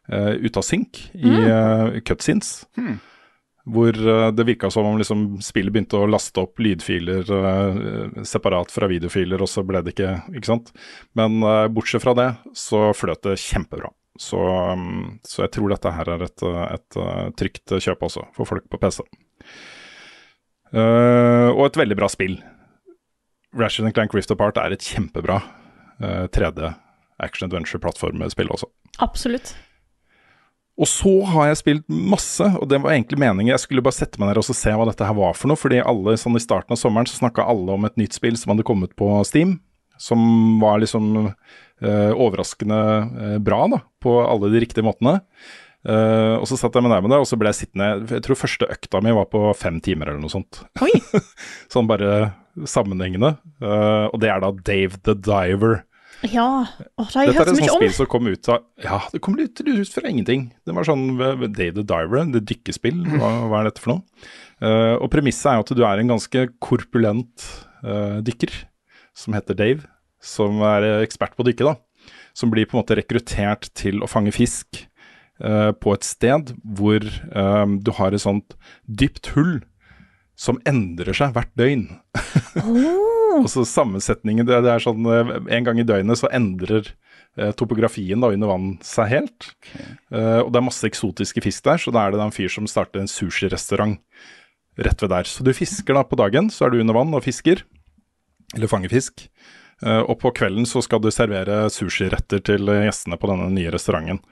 ute 0.06 0.60
av 0.60 0.62
synk 0.62 1.00
i 1.18 1.26
mm. 1.26 1.96
cutscenes. 2.06 2.60
Hmm. 2.78 3.00
Hvor 3.66 3.96
det 4.36 4.46
virka 4.46 4.70
som 4.70 4.86
om 4.86 4.98
liksom 5.00 5.24
spillet 5.42 5.74
begynte 5.74 5.98
å 5.98 6.06
laste 6.06 6.38
opp 6.38 6.60
lydfiler 6.62 7.26
separat 8.22 8.70
fra 8.70 8.86
videofiler, 8.86 9.42
og 9.42 9.50
så 9.50 9.64
ble 9.66 9.80
det 9.82 9.96
ikke 9.96 10.12
Ikke 10.38 10.50
sant. 10.52 10.70
Men 11.18 11.40
bortsett 11.74 12.04
fra 12.04 12.14
det 12.14 12.28
så 12.54 12.92
fløt 12.94 13.24
det 13.26 13.34
kjempebra. 13.42 13.90
Så, 14.22 14.38
um, 14.38 15.18
så 15.26 15.42
jeg 15.44 15.56
tror 15.56 15.74
dette 15.74 15.92
her 15.98 16.12
er 16.14 16.22
et, 16.28 16.46
et 16.46 17.00
trygt 17.42 17.74
kjøp 17.74 18.06
også, 18.06 18.28
for 18.38 18.48
folk 18.48 18.70
på 18.70 18.80
PC. 18.80 19.02
Og 20.76 21.64
et 21.66 21.80
veldig 21.82 21.98
bra 21.98 22.08
spill. 22.12 22.38
Ratchet 23.56 23.94
Clank 23.94 24.14
Rift 24.14 24.30
Apart 24.30 24.58
er 24.60 24.74
et 24.74 24.84
kjempebra 24.84 25.40
uh, 26.02 26.26
3D 26.32 26.72
action 27.22 27.48
adventure-plattformspill 27.48 28.50
også. 28.52 28.68
Absolutt. 29.00 29.54
Og 30.76 30.88
så 30.90 31.12
har 31.32 31.48
jeg 31.48 31.60
spilt 31.62 31.84
masse, 31.88 32.44
og 32.44 32.66
det 32.68 32.82
var 32.84 32.92
egentlig 32.92 33.18
meningen. 33.20 33.54
Jeg 33.54 33.62
skulle 33.62 33.84
bare 33.84 33.96
sette 33.96 34.20
meg 34.20 34.28
ned 34.28 34.40
og 34.42 34.48
se 34.50 34.74
hva 34.76 34.84
dette 34.88 35.06
her 35.08 35.16
var 35.16 35.36
for 35.38 35.48
noe. 35.48 35.56
fordi 35.56 35.80
alle, 35.80 36.18
sånn 36.20 36.36
i 36.36 36.42
starten 36.42 36.76
av 36.76 36.80
sommeren 36.80 37.08
så 37.08 37.16
snakka 37.22 37.46
alle 37.48 37.78
om 37.78 37.88
et 37.88 37.96
nytt 37.96 38.16
spill 38.16 38.36
som 38.36 38.52
hadde 38.52 38.66
kommet 38.68 38.92
på 38.98 39.08
Steam. 39.24 39.56
Som 39.96 40.20
var 40.60 40.82
liksom 40.82 41.30
eh, 41.80 42.12
overraskende 42.12 42.80
eh, 43.00 43.38
bra, 43.40 43.62
da, 43.72 43.80
på 44.04 44.18
alle 44.20 44.52
de 44.52 44.60
riktige 44.66 44.84
måtene. 44.84 45.22
Uh, 45.86 46.34
og 46.40 46.48
så 46.50 46.56
satt 46.58 46.74
jeg 46.74 46.82
med 46.82 46.90
det, 46.90 47.18
og 47.20 47.28
så 47.30 47.36
ble 47.38 47.52
jeg 47.52 47.60
sittende 47.60 48.16
Jeg 48.16 48.24
tror 48.26 48.38
første 48.40 48.66
økta 48.74 48.98
mi 49.04 49.12
var 49.14 49.28
på 49.30 49.38
fem 49.54 49.76
timer 49.78 50.10
eller 50.10 50.18
noe 50.18 50.32
sånt. 50.32 50.64
Sånn 51.72 51.86
bare 51.86 52.32
sammenhengende. 52.66 53.36
Uh, 53.62 54.10
og 54.10 54.18
det 54.22 54.32
er 54.32 54.42
da 54.42 54.50
Dave 54.66 54.98
the 55.06 55.14
Diver. 55.14 55.84
Ja. 56.24 56.66
Åh, 56.96 57.08
det 57.10 57.18
har 57.18 57.26
jeg 57.26 57.36
hørt 57.36 57.50
så 57.50 57.52
et 57.52 57.60
mye 57.60 57.68
er 57.68 57.74
om. 57.74 57.82
spill 57.82 57.94
som 57.96 58.08
kom 58.10 58.28
ut 58.30 58.48
av 58.52 58.62
Ja, 58.82 59.00
det 59.12 59.20
kom 59.24 59.36
litt 59.36 59.60
ut 59.60 59.92
fra 59.92 60.08
ingenting. 60.08 60.48
Det 60.64 60.74
var 60.76 60.88
sånn 60.88 61.04
Day 61.18 61.72
the 61.74 61.84
Diver, 61.84 62.24
det 62.32 62.46
dykkespill. 62.48 63.02
Hva, 63.18 63.32
hva 63.50 63.60
er 63.60 63.70
dette 63.70 63.84
for 63.84 63.96
noe? 63.96 64.30
Uh, 64.62 64.96
og 65.02 65.10
premisset 65.12 65.50
er 65.50 65.58
jo 65.58 65.66
at 65.66 65.74
du 65.76 65.84
er 65.84 66.00
en 66.00 66.14
ganske 66.14 66.46
korpulent 66.64 67.44
uh, 67.84 68.22
dykker 68.24 68.54
som 69.16 69.36
heter 69.36 69.58
Dave. 69.58 69.84
Som 70.26 70.62
er 70.64 70.82
eh, 70.82 71.02
ekspert 71.04 71.36
på 71.36 71.44
å 71.44 71.46
dykke, 71.46 71.68
da. 71.68 72.10
Som 72.34 72.50
blir 72.50 72.66
på 72.66 72.74
en 72.74 72.80
måte 72.80 72.96
rekruttert 72.98 73.68
til 73.78 74.00
å 74.02 74.08
fange 74.10 74.32
fisk 74.34 74.80
uh, 75.44 75.70
på 75.76 75.92
et 75.94 76.08
sted 76.08 76.50
hvor 76.64 77.04
du 77.04 77.90
har 78.00 78.16
et 78.16 78.24
sånt 78.24 78.56
dypt 78.88 79.30
hull 79.36 79.60
som 80.36 80.58
endrer 80.68 81.16
seg 81.16 81.36
hvert 81.36 81.52
døgn. 81.56 81.86
Og 83.34 83.48
så 83.52 83.64
sammensetningen, 83.68 84.46
det, 84.48 84.56
er 84.58 84.82
sånn 84.82 85.06
eh, 85.10 85.34
En 85.56 85.66
gang 85.66 85.80
i 85.80 85.86
døgnet 85.86 86.20
så 86.20 86.30
endrer 86.34 86.88
eh, 87.36 87.52
topografien 87.58 88.22
da 88.22 88.32
under 88.34 88.50
vann 88.52 88.70
seg 88.84 89.12
helt. 89.12 89.50
Eh, 90.12 90.40
og 90.42 90.52
det 90.52 90.60
er 90.60 90.66
masse 90.68 90.88
eksotiske 90.88 91.44
fisk 91.44 91.66
der, 91.68 91.82
så 91.82 91.94
da 91.94 92.06
er 92.06 92.14
det 92.14 92.22
en 92.24 92.34
fyr 92.34 92.52
som 92.52 92.68
starter 92.70 93.02
en 93.02 93.10
sushirestaurant 93.10 94.00
rett 94.76 95.04
ved 95.04 95.12
der. 95.12 95.28
Så 95.28 95.44
du 95.44 95.52
fisker 95.56 95.96
da 95.96 96.04
på 96.04 96.18
dagen, 96.20 96.50
så 96.52 96.66
er 96.66 96.74
du 96.74 96.82
under 96.82 96.96
vann 96.96 97.14
og 97.16 97.24
fisker. 97.24 97.64
Eller 98.54 98.70
fanger 98.70 98.92
fisk. 98.92 99.26
Eh, 99.84 100.02
og 100.02 100.18
på 100.22 100.32
kvelden 100.36 100.68
så 100.68 100.82
skal 100.84 101.02
du 101.04 101.10
servere 101.12 101.66
sushiretter 101.72 102.44
til 102.44 102.70
gjestene 102.86 103.18
på 103.20 103.32
denne 103.32 103.50
nye 103.52 103.72
restauranten. 103.74 104.22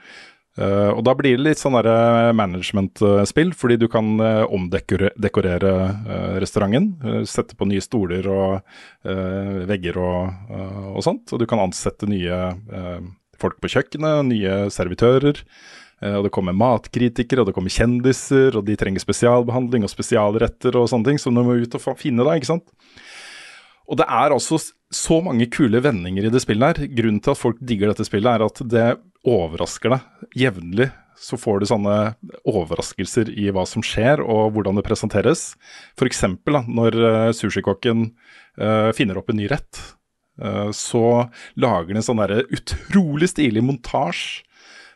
Eh, 0.54 0.90
og 0.94 1.00
da 1.02 1.16
blir 1.18 1.34
det 1.34 1.42
litt 1.42 1.58
sånn 1.58 1.74
derre 1.74 2.30
management-spill, 2.38 3.50
fordi 3.58 3.78
du 3.82 3.88
kan 3.90 4.12
uh, 4.22 4.44
omdekorere 4.46 5.72
uh, 6.06 6.36
restauranten. 6.38 6.92
eh, 7.02 7.22
sette 7.26 7.56
på 7.58 7.66
nye 7.66 7.82
stoler 7.82 8.28
og 8.30 8.60
eh, 9.02 9.64
vegger 9.66 9.98
og, 9.98 10.50
eh, 10.54 10.84
og 10.94 11.02
sånt. 11.02 11.32
Og 11.34 11.42
du 11.42 11.46
kan 11.50 11.62
ansette 11.64 12.06
nye 12.06 12.38
eh, 12.54 13.00
folk 13.40 13.58
på 13.58 13.72
kjøkkenet, 13.74 14.28
nye 14.30 14.58
servitører. 14.70 15.42
Eh, 16.04 16.14
og 16.20 16.28
det 16.28 16.32
kommer 16.34 16.54
matkritikere, 16.54 17.42
og 17.42 17.50
det 17.50 17.56
kommer 17.56 17.74
kjendiser, 17.74 18.54
og 18.54 18.66
de 18.68 18.78
trenger 18.78 19.02
spesialbehandling 19.02 19.86
og 19.86 19.90
spesialretter 19.90 20.78
og 20.78 20.86
sånne 20.92 21.10
ting, 21.10 21.18
som 21.22 21.34
du 21.34 21.42
må 21.42 21.58
ut 21.58 21.74
og 21.74 21.98
finne 21.98 22.26
da, 22.26 22.36
ikke 22.38 22.52
sant. 22.54 22.70
Og 23.90 23.98
det 24.00 24.06
er 24.06 24.32
altså 24.32 24.56
så 24.94 25.18
mange 25.20 25.50
kule 25.52 25.82
vendinger 25.82 26.28
i 26.28 26.32
det 26.32 26.40
spillet 26.40 26.78
her. 26.78 26.94
Grunnen 26.94 27.20
til 27.20 27.34
at 27.34 27.40
folk 27.42 27.58
digger 27.60 27.90
dette 27.90 28.06
spillet, 28.06 28.30
er 28.30 28.46
at 28.46 28.62
det 28.70 28.86
overrasker 29.24 29.94
deg 29.94 30.38
jevnlig. 30.44 30.90
Så 31.16 31.38
får 31.38 31.60
du 31.62 31.68
sånne 31.70 31.98
overraskelser 32.48 33.30
i 33.30 33.46
hva 33.54 33.62
som 33.68 33.84
skjer 33.86 34.22
og 34.22 34.54
hvordan 34.54 34.78
det 34.78 34.86
presenteres. 34.86 35.52
F.eks. 35.94 36.24
når 36.66 36.98
uh, 36.98 37.28
sushikokken 37.36 38.08
uh, 38.60 38.90
finner 38.96 39.20
opp 39.20 39.30
en 39.30 39.38
ny 39.38 39.46
rett, 39.50 39.78
uh, 40.42 40.72
så 40.74 41.28
lager 41.54 41.94
de 41.94 42.00
en 42.00 42.08
sånn 42.08 42.24
utrolig 42.24 43.30
stilig 43.32 43.64
montasje. 43.64 44.42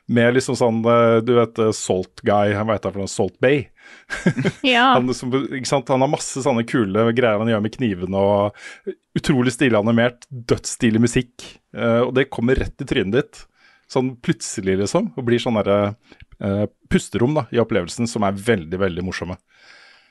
Med 0.09 0.39
liksom 0.39 0.57
sånn, 0.57 0.79
du 1.21 1.35
vet, 1.37 1.59
Salt 1.77 2.23
Guy, 2.25 2.55
hva 2.57 2.79
heter 2.79 2.89
det 2.89 2.95
for 2.95 3.03
noe, 3.03 3.11
Salt 3.13 3.35
Bay. 3.45 3.67
Ja. 4.65 4.95
Han, 4.95 5.13
som, 5.13 5.35
han 5.37 5.85
har 6.01 6.09
masse 6.09 6.41
sånne 6.41 6.65
kule 6.65 7.05
greier 7.13 7.37
han 7.37 7.51
gjør 7.53 7.61
med 7.61 7.75
knivene, 7.75 8.23
og 8.23 8.95
utrolig 9.21 9.53
stilig 9.53 9.77
animert, 9.77 10.25
dødsstilig 10.33 11.03
musikk. 11.05 11.45
og 11.77 12.15
det 12.17 12.31
kommer 12.33 12.57
rett 12.57 12.81
i 12.81 12.89
trynet 12.89 13.19
ditt, 13.19 13.43
sånn 13.93 14.15
plutselig, 14.25 14.79
liksom. 14.83 15.13
Og 15.17 15.27
blir 15.29 15.43
sånn 15.43 15.59
derre 15.61 15.95
eh, 16.41 16.67
pusterom 16.93 17.37
da, 17.39 17.47
i 17.55 17.61
opplevelsen 17.63 18.09
som 18.11 18.27
er 18.27 18.37
veldig, 18.37 18.81
veldig 18.85 19.07
morsomme. 19.07 19.39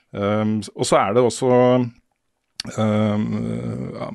Um, 0.08 0.60
og 0.72 0.86
så 0.88 0.96
er 1.02 1.12
det 1.12 1.20
også 1.20 1.48
um, 2.80 3.24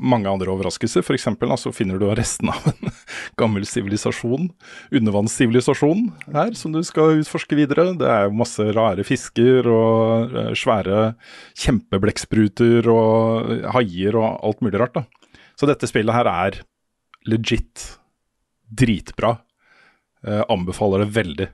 mange 0.01 0.31
andre 0.31 0.49
overraskelser. 0.53 1.05
Eksempel 1.15 1.53
så 1.59 1.73
finner 1.75 2.01
du 2.01 2.07
restene 2.09 2.55
av 2.55 2.65
en 2.71 2.93
gammel 3.41 3.67
sivilisasjon, 3.69 4.49
undervannssivilisasjon 4.89 6.07
her, 6.33 6.53
som 6.57 6.73
du 6.73 6.81
skal 6.87 7.21
utforske 7.21 7.57
videre. 7.59 7.91
Det 7.99 8.09
er 8.09 8.27
jo 8.27 8.37
masse 8.41 8.67
rare 8.73 9.05
fisker 9.07 9.69
og 9.69 10.33
uh, 10.33 10.51
svære 10.57 11.13
kjempeblekkspruter 11.61 12.89
og 12.91 13.53
haier 13.77 14.17
og 14.19 14.41
alt 14.41 14.65
mulig 14.65 14.81
rart. 14.81 14.97
da. 14.97 15.33
Så 15.59 15.69
dette 15.69 15.87
spillet 15.89 16.15
her 16.15 16.29
er 16.31 16.63
legit 17.29 17.93
dritbra. 18.73 19.37
Eh, 20.27 20.43
anbefaler 20.49 21.03
det 21.03 21.13
veldig. 21.15 21.49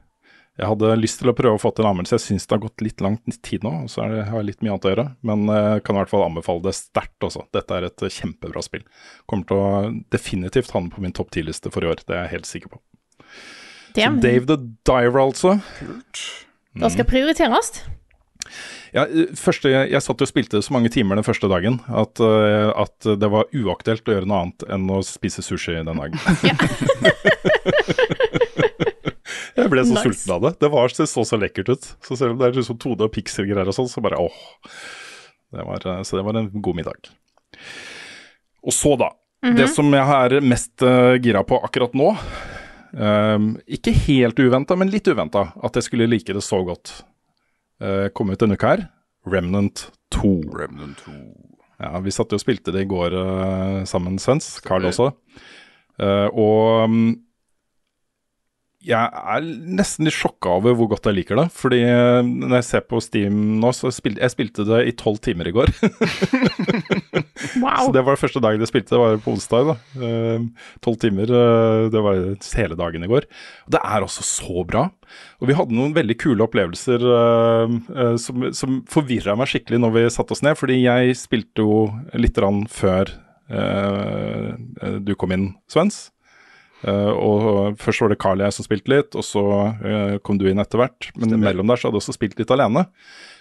Jeg 0.60 0.68
hadde 0.68 0.96
lyst 1.00 1.22
til 1.22 1.32
å 1.32 1.36
prøve 1.38 1.56
å 1.56 1.62
få 1.62 1.72
til 1.72 1.86
en 1.86 1.94
anmeldelse. 1.94 2.18
Jeg 2.18 2.26
syns 2.26 2.46
det 2.46 2.58
har 2.58 2.64
gått 2.66 2.84
litt 2.84 3.02
lang 3.02 3.16
tid 3.48 3.64
nå, 3.64 3.72
så 3.88 4.04
er 4.04 4.12
det, 4.12 4.24
har 4.28 4.42
jeg 4.42 4.50
litt 4.50 4.66
mye 4.66 4.74
annet 4.74 4.88
å 4.90 4.92
gjøre. 4.92 5.06
Men 5.30 5.46
jeg 5.48 5.86
kan 5.88 5.96
i 5.96 6.02
hvert 6.02 6.12
fall 6.12 6.26
anbefale 6.26 6.66
det 6.66 6.74
sterkt 6.76 7.26
også. 7.26 7.46
Dette 7.56 7.78
er 7.78 7.88
et 7.88 8.04
kjempebra 8.12 8.64
spill. 8.66 8.84
Kommer 9.30 9.48
til 9.48 9.62
å 9.62 9.70
definitivt 10.12 10.74
havne 10.76 10.92
på 10.92 11.06
min 11.06 11.16
topp 11.16 11.32
10-liste 11.32 11.72
for 11.72 11.88
i 11.88 11.92
år, 11.94 12.04
det 12.04 12.18
er 12.18 12.26
jeg 12.26 12.34
helt 12.36 12.52
sikker 12.52 12.76
på. 12.76 12.82
Damn. 13.96 14.20
Så 14.20 14.28
Dave 14.28 14.52
the 14.52 14.60
Diver, 14.84 15.24
altså. 15.24 15.56
Da 16.76 16.92
skal 16.92 17.08
prioriteres. 17.08 17.80
Ja, 18.92 19.06
eh, 19.06 19.30
første, 19.38 19.70
jeg, 19.72 20.02
satt 20.04 20.24
og 20.26 20.30
spilte 20.30 20.62
så 20.66 20.74
mange 20.74 20.90
timer 20.94 21.20
den 21.20 21.26
første 21.26 21.50
dagen 21.52 21.80
at, 21.88 22.20
eh, 22.20 22.70
at 22.74 23.10
det 23.22 23.30
var 23.32 23.50
uaktuelt 23.54 24.10
å 24.10 24.16
gjøre 24.16 24.30
noe 24.30 24.42
annet 24.44 24.66
enn 24.74 24.90
å 24.92 25.02
spise 25.06 25.46
sushi 25.46 25.78
den 25.78 26.04
dagen. 26.04 26.20
jeg 29.63 29.72
ble 29.74 29.84
så 29.86 29.95
Nice. 29.95 30.04
sulten 30.08 30.34
av 30.36 30.43
det. 30.45 30.52
Det 30.63 30.69
var, 30.74 30.93
det 30.98 31.08
så 31.12 31.26
så 31.28 31.39
lekkert 31.39 31.72
ut. 31.74 31.88
Så 32.06 32.17
selv 32.19 32.36
om 32.36 32.41
det 32.41 32.50
er 32.50 32.60
liksom 32.60 32.80
2D 32.82 33.06
og 33.08 33.13
pixel-greier 33.15 33.69
og 33.69 33.76
sånn, 33.76 33.89
så 33.91 34.04
bare 34.04 34.19
åh. 34.22 34.41
Det 35.56 35.65
var, 35.65 35.86
eh, 35.88 36.04
så 36.06 36.19
det 36.19 36.26
var 36.28 36.39
en 36.39 36.52
god 36.54 36.80
middag. 36.80 37.10
Og 38.63 38.76
så, 38.76 38.95
da. 39.00 39.12
Det 39.56 39.69
som 39.72 39.88
jeg 39.95 40.04
er 40.04 40.41
mest 40.43 40.84
uh, 40.84 41.15
gira 41.15 41.45
på 41.48 41.56
akkurat 41.63 41.93
nå 41.95 42.10
um, 42.91 43.45
Ikke 43.72 43.93
helt 43.95 44.36
uventa, 44.36 44.76
men 44.76 44.91
litt 44.91 45.08
uventa 45.08 45.45
at 45.63 45.80
jeg 45.80 45.86
skulle 45.86 46.10
like 46.12 46.36
det 46.36 46.43
så 46.43 46.60
godt. 46.67 46.91
Uh, 47.80 48.12
kom 48.12 48.34
ut 48.34 48.41
denne 48.41 48.58
uka 48.60 48.74
her. 48.74 48.84
Remnant 49.30 49.86
2. 50.17 50.34
Remnant 50.60 51.06
2. 51.06 51.15
Ja, 51.80 51.93
Vi 52.04 52.12
satt 52.12 52.36
jo 52.36 52.39
og 52.39 52.43
spilte 52.43 52.76
det 52.76 52.84
i 52.84 52.89
går 52.91 53.15
uh, 53.15 53.88
sammen, 53.88 54.19
Svens. 54.19 54.58
Carl 54.65 54.89
også. 54.91 55.13
Eh, 56.00 56.28
og 56.32 56.89
mm, 56.89 57.10
jeg 58.86 59.10
er 59.36 59.48
nesten 59.80 60.08
litt 60.08 60.15
sjokka 60.15 60.54
over 60.60 60.76
hvor 60.78 60.92
godt 60.94 61.10
jeg 61.10 61.18
liker 61.18 61.39
det. 61.42 61.48
Fordi 61.56 61.82
eh, 61.84 62.22
når 62.24 62.60
jeg 62.60 62.68
ser 62.70 62.86
på 62.88 63.02
Steam 63.04 63.60
nå, 63.60 63.74
så 63.76 63.92
spilte 63.94 64.24
jeg 64.24 64.36
spilte 64.36 64.68
det 64.68 64.84
i 64.88 64.96
tolv 65.00 65.20
timer 65.26 65.52
i 65.52 65.56
går. 65.56 65.74
Wow. 67.60 67.88
Så 67.88 67.94
det 67.96 68.02
var 68.04 68.15
det 68.15 68.22
første 68.22 68.42
dagen 68.44 68.62
jeg 68.62 68.70
spilte, 68.70 68.92
det 68.94 69.00
var 69.00 69.20
på 69.24 69.32
onsdag. 69.32 69.70
da. 69.70 70.04
Tolv 70.84 70.98
timer, 71.02 71.32
eh, 71.32 71.86
det 71.92 72.02
var 72.04 72.20
hele 72.60 72.78
dagen 72.78 73.06
i 73.06 73.10
går. 73.10 73.26
Og 73.65 73.74
det 73.74 73.80
er 73.80 74.06
også 74.06 74.26
så 74.28 74.65
bra. 74.68 74.84
Og 75.39 75.50
vi 75.50 75.56
hadde 75.58 75.76
noen 75.76 75.96
veldig 75.96 76.18
kule 76.22 76.46
opplevelser 76.46 77.04
eh, 77.15 77.76
eh, 77.96 78.13
som, 78.22 78.50
som 78.56 78.82
forvirra 78.92 79.38
meg 79.39 79.52
skikkelig 79.52 79.82
når 79.82 79.96
vi 79.96 80.06
satte 80.13 80.36
oss 80.36 80.44
ned. 80.46 80.60
Fordi 80.60 80.80
jeg 80.82 81.18
spilte 81.20 81.65
jo 81.65 81.88
litt 82.20 82.39
før 82.74 83.13
eh, 83.50 85.00
du 85.04 85.15
kom 85.20 85.36
inn, 85.36 85.52
Svens. 85.72 86.10
Eh, 86.88 87.12
og 87.12 87.80
Først 87.82 88.04
var 88.04 88.13
det 88.13 88.20
Carl 88.22 88.39
og 88.39 88.48
jeg 88.48 88.56
som 88.56 88.68
spilte 88.68 88.94
litt, 88.94 89.18
og 89.18 89.26
så 89.26 89.44
eh, 89.84 90.15
kom 90.24 90.39
du 90.39 90.48
inn 90.50 90.62
etter 90.62 90.82
hvert. 90.82 91.10
Men 91.20 91.39
mellom 91.42 91.72
der 91.72 91.80
så 91.80 91.89
hadde 91.89 92.00
jeg 92.00 92.06
også 92.06 92.18
spilt 92.18 92.39
litt 92.39 92.54
alene. 92.56 92.86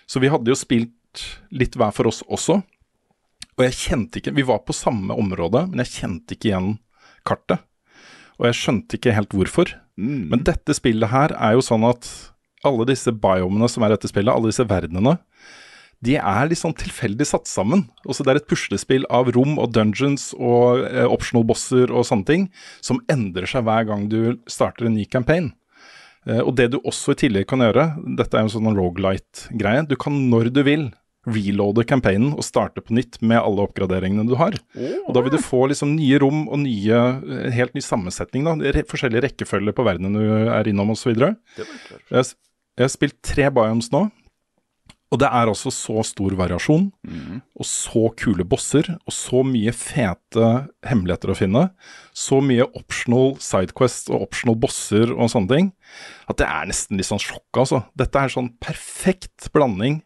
Så 0.09 0.23
vi 0.23 0.33
hadde 0.33 0.51
jo 0.51 0.59
spilt 0.59 1.25
litt 1.55 1.79
hver 1.79 1.95
for 1.95 2.11
oss 2.11 2.23
også. 2.27 2.61
Og 3.59 3.65
jeg 3.67 3.75
kjente 3.75 4.21
ikke 4.21 4.37
Vi 4.37 4.47
var 4.47 4.61
på 4.63 4.77
samme 4.77 5.17
område, 5.19 5.65
men 5.71 5.83
jeg 5.83 5.95
kjente 5.97 6.37
ikke 6.37 6.53
igjen 6.53 6.73
kartet. 7.27 7.65
Og 8.39 8.47
jeg 8.47 8.59
skjønte 8.59 8.99
ikke 8.99 9.15
helt 9.17 9.35
hvorfor. 9.35 9.73
Men 9.99 10.45
dette 10.47 10.77
spillet 10.79 11.11
her 11.11 11.35
er 11.35 11.57
jo 11.57 11.65
sånn 11.67 11.83
at 11.89 12.07
alle 12.67 12.87
disse 12.87 13.11
biomene 13.15 13.67
som 13.71 13.83
er 13.83 13.91
i 13.91 13.97
dette 13.97 14.11
spillet, 14.11 14.31
alle 14.31 14.53
disse 14.53 14.67
verdenene, 14.67 15.17
de 16.05 16.15
er 16.21 16.49
litt 16.51 16.61
sånn 16.61 16.77
tilfeldig 16.79 17.27
satt 17.27 17.49
sammen. 17.51 17.87
Også 18.07 18.25
det 18.25 18.33
er 18.33 18.41
et 18.41 18.51
puslespill 18.51 19.07
av 19.11 19.33
rom 19.35 19.57
og 19.59 19.73
dungeons 19.75 20.31
og 20.39 20.85
eh, 20.87 21.07
optional 21.09 21.47
bosser 21.49 21.91
og 21.91 22.07
sånne 22.07 22.29
ting, 22.29 22.45
som 22.85 23.03
endrer 23.11 23.49
seg 23.51 23.67
hver 23.67 23.89
gang 23.89 24.07
du 24.13 24.37
starter 24.51 24.87
en 24.87 24.95
ny 24.99 25.09
campaign. 25.11 25.51
Eh, 26.29 26.39
og 26.45 26.55
det 26.61 26.71
du 26.75 26.79
også 26.85 27.17
i 27.17 27.21
tillegg 27.25 27.49
kan 27.51 27.65
gjøre, 27.67 27.91
dette 28.19 28.39
er 28.39 28.47
jo 28.47 28.53
en 28.53 28.55
sånn 28.55 28.79
rogelight-greie, 28.79 29.89
du 29.91 29.97
kan 29.99 30.17
når 30.31 30.53
du 30.55 30.63
vil 30.67 30.89
reloade 31.29 31.83
campaignen 31.85 32.31
og 32.39 32.47
starte 32.47 32.81
på 32.81 32.95
nytt 32.97 33.19
med 33.21 33.41
alle 33.43 33.67
oppgraderingene 33.67 34.25
du 34.31 34.37
har. 34.41 34.55
Og 35.03 35.11
da 35.13 35.21
vil 35.25 35.35
du 35.35 35.43
få 35.43 35.67
liksom 35.69 35.91
nye 35.99 36.21
rom 36.23 36.47
og 36.47 36.63
nye, 36.63 37.01
helt 37.53 37.75
ny 37.77 37.83
sammensetning. 37.85 38.47
da, 38.47 38.55
Forskjellige 38.89 39.27
rekkefølger 39.27 39.77
på 39.77 39.85
verdenen 39.85 40.17
du 40.17 40.23
er 40.55 40.71
innom 40.71 40.95
osv. 40.95 41.11
Jeg 42.79 42.87
har 42.87 42.93
spilt 42.95 43.19
tre 43.27 43.51
biomes 43.53 43.91
nå. 43.93 44.07
Og 45.09 45.21
det 45.23 45.29
er 45.33 45.49
altså 45.49 45.71
så 45.73 46.03
stor 46.05 46.35
variasjon, 46.37 46.91
og 47.57 47.65
så 47.65 48.03
kule 48.21 48.45
bosser, 48.45 48.91
og 49.09 49.15
så 49.17 49.41
mye 49.47 49.73
fete 49.73 50.49
hemmeligheter 50.85 51.33
å 51.33 51.37
finne. 51.39 51.63
Så 52.13 52.43
mye 52.45 52.67
optional 52.77 53.39
sidequest 53.41 54.11
og 54.13 54.27
optional 54.27 54.59
bosser 54.61 55.15
og 55.15 55.31
sånne 55.33 55.49
ting, 55.55 55.71
at 56.29 56.37
det 56.43 56.49
er 56.49 56.69
nesten 56.69 57.01
litt 57.01 57.09
sånn 57.09 57.23
sjokk, 57.25 57.49
altså. 57.57 57.83
Dette 57.97 58.21
er 58.21 58.35
sånn 58.35 58.53
perfekt 58.61 59.49
blanding 59.55 60.03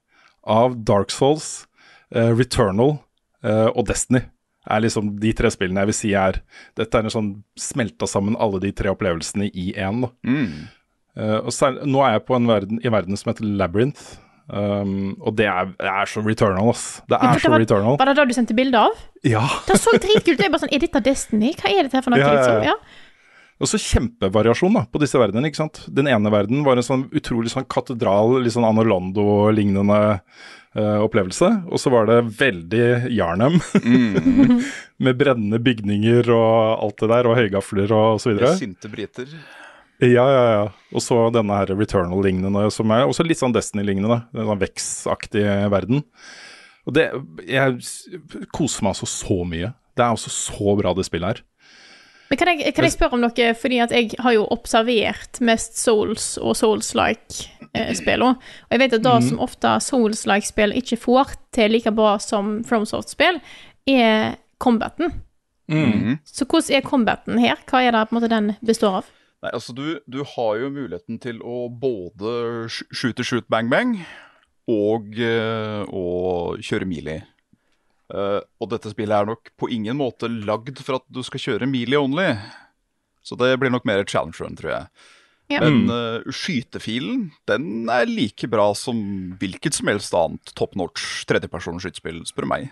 av 0.46 0.78
Dark 0.86 1.10
Souls, 1.10 1.66
uh, 2.14 2.30
Returnal 2.30 3.00
uh, 3.42 3.70
og 3.74 3.88
Destiny. 3.90 4.22
Er 4.70 4.84
liksom 4.84 5.16
de 5.18 5.32
tre 5.34 5.50
spillene 5.50 5.82
jeg 5.82 5.90
vil 5.90 5.96
si 5.98 6.10
er 6.14 6.36
Dette 6.78 6.94
er 6.94 7.08
en 7.08 7.10
sånn 7.10 7.30
smelta 7.58 8.06
sammen 8.06 8.36
alle 8.38 8.60
de 8.62 8.70
tre 8.70 8.92
opplevelsene 8.92 9.48
i 9.50 9.72
én. 9.74 10.04
da. 10.04 10.12
Uh, 11.18 11.40
og 11.42 11.80
nå 11.90 12.04
er 12.06 12.14
jeg 12.14 12.28
på 12.28 12.36
en 12.38 12.46
verden, 12.46 12.78
i 12.78 12.92
verden 12.92 13.18
som 13.18 13.32
heter 13.32 13.50
Labyrinth. 13.58 14.14
Um, 14.52 15.14
og 15.24 15.32
det 15.38 15.46
er, 15.48 15.70
det 15.80 15.88
er 15.88 16.10
så 16.12 16.20
Returnal, 16.20 16.68
ass. 16.74 16.84
Det 17.08 17.16
er 17.16 17.40
så 17.40 17.52
var, 17.52 17.62
Returnal. 17.62 17.96
var 17.96 18.10
det 18.10 18.16
da 18.18 18.26
du 18.28 18.34
sendte 18.36 18.56
bilde 18.56 18.82
av? 18.84 18.98
Ja. 19.24 19.46
Det 19.64 19.78
så 19.80 19.94
dritkult 19.96 20.36
ut. 20.36 20.44
Jeg 20.44 20.52
bare 20.52 20.66
sånn, 20.66 20.74
Er 20.76 20.82
dette 20.82 21.00
Destiny? 21.06 21.54
Hva 21.56 21.72
er 21.72 21.88
dette 21.88 21.96
her 21.96 22.04
for 22.04 22.12
noe? 22.12 22.20
Ja, 22.20 22.28
ja, 22.28 22.34
ja. 22.34 22.42
liksom? 22.42 22.68
Ja. 22.68 23.12
Og 23.62 23.70
så 23.70 23.78
kjempevariasjon 23.78 24.74
da, 24.74 24.82
på 24.90 25.00
disse 25.00 25.20
verdenene. 25.20 25.48
ikke 25.48 25.62
sant? 25.62 25.84
Den 25.86 26.10
ene 26.10 26.32
verden 26.34 26.64
var 26.66 26.76
en 26.76 26.86
sånn 26.86 27.06
utrolig 27.14 27.52
sånn 27.52 27.68
katedral, 27.70 28.40
litt 28.42 28.56
sånn 28.56 28.66
Anorlando-lignende 28.66 30.00
uh, 30.18 30.98
opplevelse. 31.04 31.48
Og 31.70 31.80
så 31.80 31.92
var 31.94 32.10
det 32.10 32.18
veldig 32.40 33.14
Jarnum, 33.14 33.60
med 35.06 35.20
brennende 35.20 35.62
bygninger 35.62 36.28
og 36.34 36.84
alt 36.88 37.04
det 37.04 37.12
der, 37.14 37.30
og 37.30 37.38
høygafler 37.38 37.94
og 37.94 38.22
så 38.22 38.32
videre. 38.32 38.56
Sinte 38.58 38.90
briter. 38.90 39.30
Ja, 40.02 40.24
ja, 40.26 40.42
ja. 40.50 40.62
Og 40.90 41.02
så 41.04 41.16
denne 41.34 41.60
her 41.60 41.70
Returnal-lignende, 41.78 42.66
som 42.74 42.90
er 42.90 43.06
også 43.06 43.22
litt 43.26 43.38
sånn 43.38 43.54
Destiny-lignende. 43.54 44.24
En 44.34 44.48
sånn 44.50 44.62
Vex-aktig 44.62 45.44
verden. 45.70 46.02
Og 46.88 46.96
det 46.96 47.06
Jeg 47.46 47.78
koser 48.50 48.82
meg 48.82 48.96
altså 48.96 49.06
så 49.06 49.42
mye. 49.46 49.70
Det 49.94 50.02
er 50.02 50.10
altså 50.10 50.32
så 50.32 50.74
bra, 50.78 50.94
det 50.96 51.06
spillet 51.06 51.36
her. 51.36 51.44
Men 52.32 52.40
kan 52.40 52.48
jeg, 52.48 52.72
kan 52.72 52.86
jeg 52.86 52.94
spørre 52.94 53.18
om 53.18 53.20
noe, 53.20 53.48
fordi 53.60 53.78
at 53.84 53.92
jeg 53.92 54.14
har 54.24 54.32
jo 54.32 54.46
observert 54.54 55.36
mest 55.44 55.76
Souls 55.76 56.38
og 56.40 56.56
Souls-like-spillene. 56.56 58.38
Og 58.40 58.72
jeg 58.72 58.80
vet 58.80 58.96
at 58.96 59.04
det 59.04 59.16
mm. 59.18 59.26
som 59.26 59.42
ofte 59.44 59.74
Souls-like-spill 59.84 60.72
ikke 60.80 60.96
får 60.96 61.34
til 61.52 61.76
like 61.76 61.92
bra 61.92 62.16
som 62.24 62.62
FromSoft-spill, 62.64 63.42
er 63.84 64.38
combaten. 64.64 65.12
Mm. 65.68 66.18
Så 66.24 66.48
hvordan 66.48 66.78
er 66.78 66.88
combaten 66.88 67.38
her? 67.42 67.60
Hva 67.68 67.84
er 67.84 67.92
det 67.92 68.06
på 68.08 68.16
en 68.16 68.22
måte 68.22 68.32
den 68.32 68.54
består 68.64 69.02
av? 69.02 69.12
Nei, 69.42 69.50
altså 69.50 69.74
du, 69.74 69.86
du 70.06 70.20
har 70.36 70.58
jo 70.60 70.70
muligheten 70.70 71.18
til 71.22 71.40
å 71.42 71.66
både 71.66 72.68
skyte 72.70 73.24
shoot 73.26 73.48
bang 73.50 73.70
bang 73.72 73.96
og 74.70 75.16
eh, 75.18 75.82
å 75.90 76.04
kjøre 76.62 76.86
melee. 76.86 77.24
Uh, 78.12 78.44
og 78.60 78.68
dette 78.74 78.90
spillet 78.92 79.14
er 79.16 79.28
nok 79.30 79.50
på 79.56 79.70
ingen 79.72 79.96
måte 79.96 80.28
lagd 80.28 80.82
for 80.84 80.98
at 80.98 81.04
du 81.08 81.22
skal 81.24 81.40
kjøre 81.40 81.68
melee 81.70 82.00
only. 82.00 82.28
Så 83.24 83.38
det 83.40 83.54
blir 83.58 83.72
nok 83.72 83.86
mer 83.88 84.04
challenge 84.04 84.36
run, 84.42 84.58
tror 84.58 84.72
jeg. 84.74 85.08
Ja. 85.52 85.62
Men 85.64 85.88
uh, 85.88 86.28
skytefilen, 86.32 87.30
den 87.48 87.88
er 87.90 88.06
like 88.08 88.48
bra 88.52 88.70
som 88.78 89.00
hvilket 89.40 89.78
som 89.78 89.90
helst 89.90 90.14
annet 90.16 90.52
top 90.58 90.76
notch 90.78 91.24
tredjepersons 91.30 91.84
skytespill, 91.84 92.20
spør 92.28 92.46
du 92.46 92.52
meg. 92.52 92.68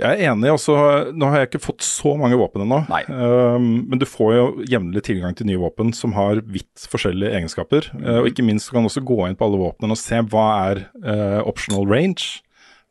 Jeg 0.00 0.16
er 0.16 0.32
enig. 0.32 0.50
også, 0.54 0.74
Nå 1.12 1.28
har 1.30 1.42
jeg 1.42 1.50
ikke 1.50 1.62
fått 1.62 1.84
så 1.84 2.14
mange 2.18 2.38
våpen 2.40 2.64
ennå. 2.64 2.80
Um, 3.08 3.86
men 3.90 4.00
du 4.00 4.06
får 4.08 4.30
jo 4.34 4.44
jevnlig 4.70 5.02
tilgang 5.06 5.36
til 5.36 5.48
nye 5.50 5.60
våpen 5.60 5.92
som 5.96 6.14
har 6.16 6.40
vidt 6.48 6.86
forskjellige 6.90 7.34
egenskaper. 7.36 7.90
Uh, 7.98 8.22
og 8.22 8.30
ikke 8.30 8.46
minst 8.46 8.72
kan 8.72 8.84
du 8.84 8.90
også 8.90 9.04
gå 9.04 9.18
inn 9.26 9.36
på 9.38 9.48
alle 9.48 9.60
våpnene 9.60 9.96
og 9.96 10.00
se 10.00 10.22
hva 10.32 10.46
er 10.70 10.84
uh, 11.04 11.40
optional 11.48 11.88
range. 11.90 12.40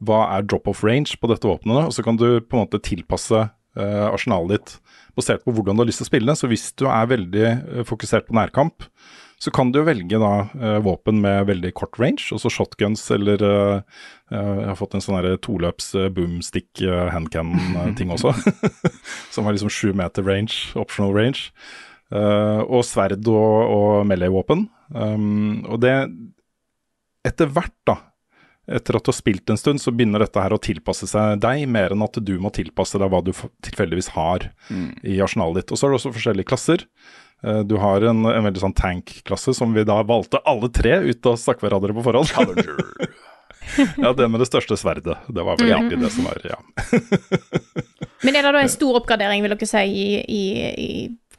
Hva 0.06 0.22
er 0.38 0.46
drop-off 0.48 0.84
range 0.86 1.18
på 1.20 1.32
dette 1.32 1.50
våpenet. 1.50 1.90
Og 1.90 1.96
så 1.96 2.06
kan 2.06 2.20
du 2.20 2.28
på 2.40 2.58
en 2.58 2.68
måte 2.68 2.82
tilpasse 2.86 3.48
uh, 3.50 4.06
arsenalet 4.12 4.60
ditt 4.60 4.78
basert 5.18 5.42
på 5.44 5.52
hvordan 5.56 5.76
du 5.76 5.84
har 5.84 5.90
lyst 5.90 6.04
til 6.04 6.08
å 6.08 6.12
spille. 6.14 6.38
Så 6.38 6.52
hvis 6.52 6.70
du 6.80 6.86
er 6.88 7.10
veldig 7.10 7.48
fokusert 7.90 8.30
på 8.30 8.38
nærkamp, 8.38 8.86
så 9.40 9.52
kan 9.56 9.72
du 9.72 9.80
velge 9.88 10.20
da 10.20 10.32
eh, 10.60 10.80
våpen 10.84 11.22
med 11.24 11.48
veldig 11.48 11.72
kort 11.80 11.96
range, 12.00 12.26
også 12.36 12.52
shotguns 12.52 13.06
eller 13.16 13.44
eh, 13.48 14.00
eh, 14.36 14.56
Jeg 14.60 14.68
har 14.68 14.80
fått 14.80 14.98
en 14.98 15.04
sånn 15.04 15.28
toløps 15.40 15.94
boomstick 16.16 16.84
uh, 16.84 17.08
handcan-ting 17.14 18.12
også, 18.12 18.34
som 19.34 19.48
har 19.48 19.56
liksom 19.56 19.72
sju 19.72 19.94
meter 19.96 20.28
range, 20.28 20.74
optional 20.80 21.16
range. 21.16 21.54
Og 22.10 22.82
sverd 22.90 23.28
og, 23.30 23.58
og 23.70 24.08
melee-våpen. 24.10 24.64
Um, 24.98 25.62
og 25.70 25.78
det 25.84 25.94
Etter 27.28 27.52
hvert, 27.54 27.76
da, 27.86 27.94
etter 28.66 28.98
at 28.98 29.06
du 29.06 29.12
har 29.12 29.18
spilt 29.18 29.52
en 29.52 29.60
stund, 29.60 29.82
så 29.84 29.92
begynner 29.94 30.24
dette 30.24 30.42
her 30.42 30.56
å 30.56 30.62
tilpasse 30.64 31.06
seg 31.12 31.42
deg, 31.44 31.66
mer 31.70 31.94
enn 31.94 32.06
at 32.06 32.18
du 32.24 32.32
må 32.42 32.50
tilpasse 32.56 32.98
deg 32.98 33.12
hva 33.12 33.20
du 33.22 33.30
tilfeldigvis 33.68 34.08
har 34.16 34.48
i 35.04 35.20
arsenalet 35.22 35.60
ditt. 35.60 35.74
Og 35.76 35.78
så 35.78 35.86
er 35.86 35.94
det 35.94 36.00
også 36.00 36.14
forskjellige 36.16 36.50
klasser. 36.50 36.86
Eh, 37.44 37.62
Du 37.68 37.78
har 37.80 38.02
en, 38.04 38.26
en 38.26 38.44
veldig 38.50 38.62
sånn 38.66 38.76
tank-klasse 38.76 39.54
som 39.56 39.74
vi 39.76 39.84
da 39.88 40.02
valgte 40.04 40.42
alle 40.50 40.70
tre 40.76 40.98
ut 41.08 41.30
å 41.32 41.36
snakke 41.40 41.66
hverandre 41.68 41.96
på 41.96 42.04
forhånd. 42.04 42.30
ja, 44.04 44.14
det 44.14 44.28
med 44.32 44.42
det 44.44 44.48
største 44.50 44.78
sverdet. 44.80 45.18
Det 45.30 45.46
var 45.46 45.60
vel 45.60 45.72
egentlig 45.72 46.02
det 46.04 46.12
som 46.16 46.28
var, 46.28 46.40
ja. 46.44 46.60
Men 48.26 48.36
er 48.36 48.44
det 48.44 48.52
da 48.56 48.62
en 48.66 48.72
stor 48.72 48.98
oppgradering, 49.00 49.44
vil 49.46 49.54
dere 49.56 49.68
si, 49.70 49.84
i, 49.88 50.08
i, 50.28 50.42
i 50.76 50.90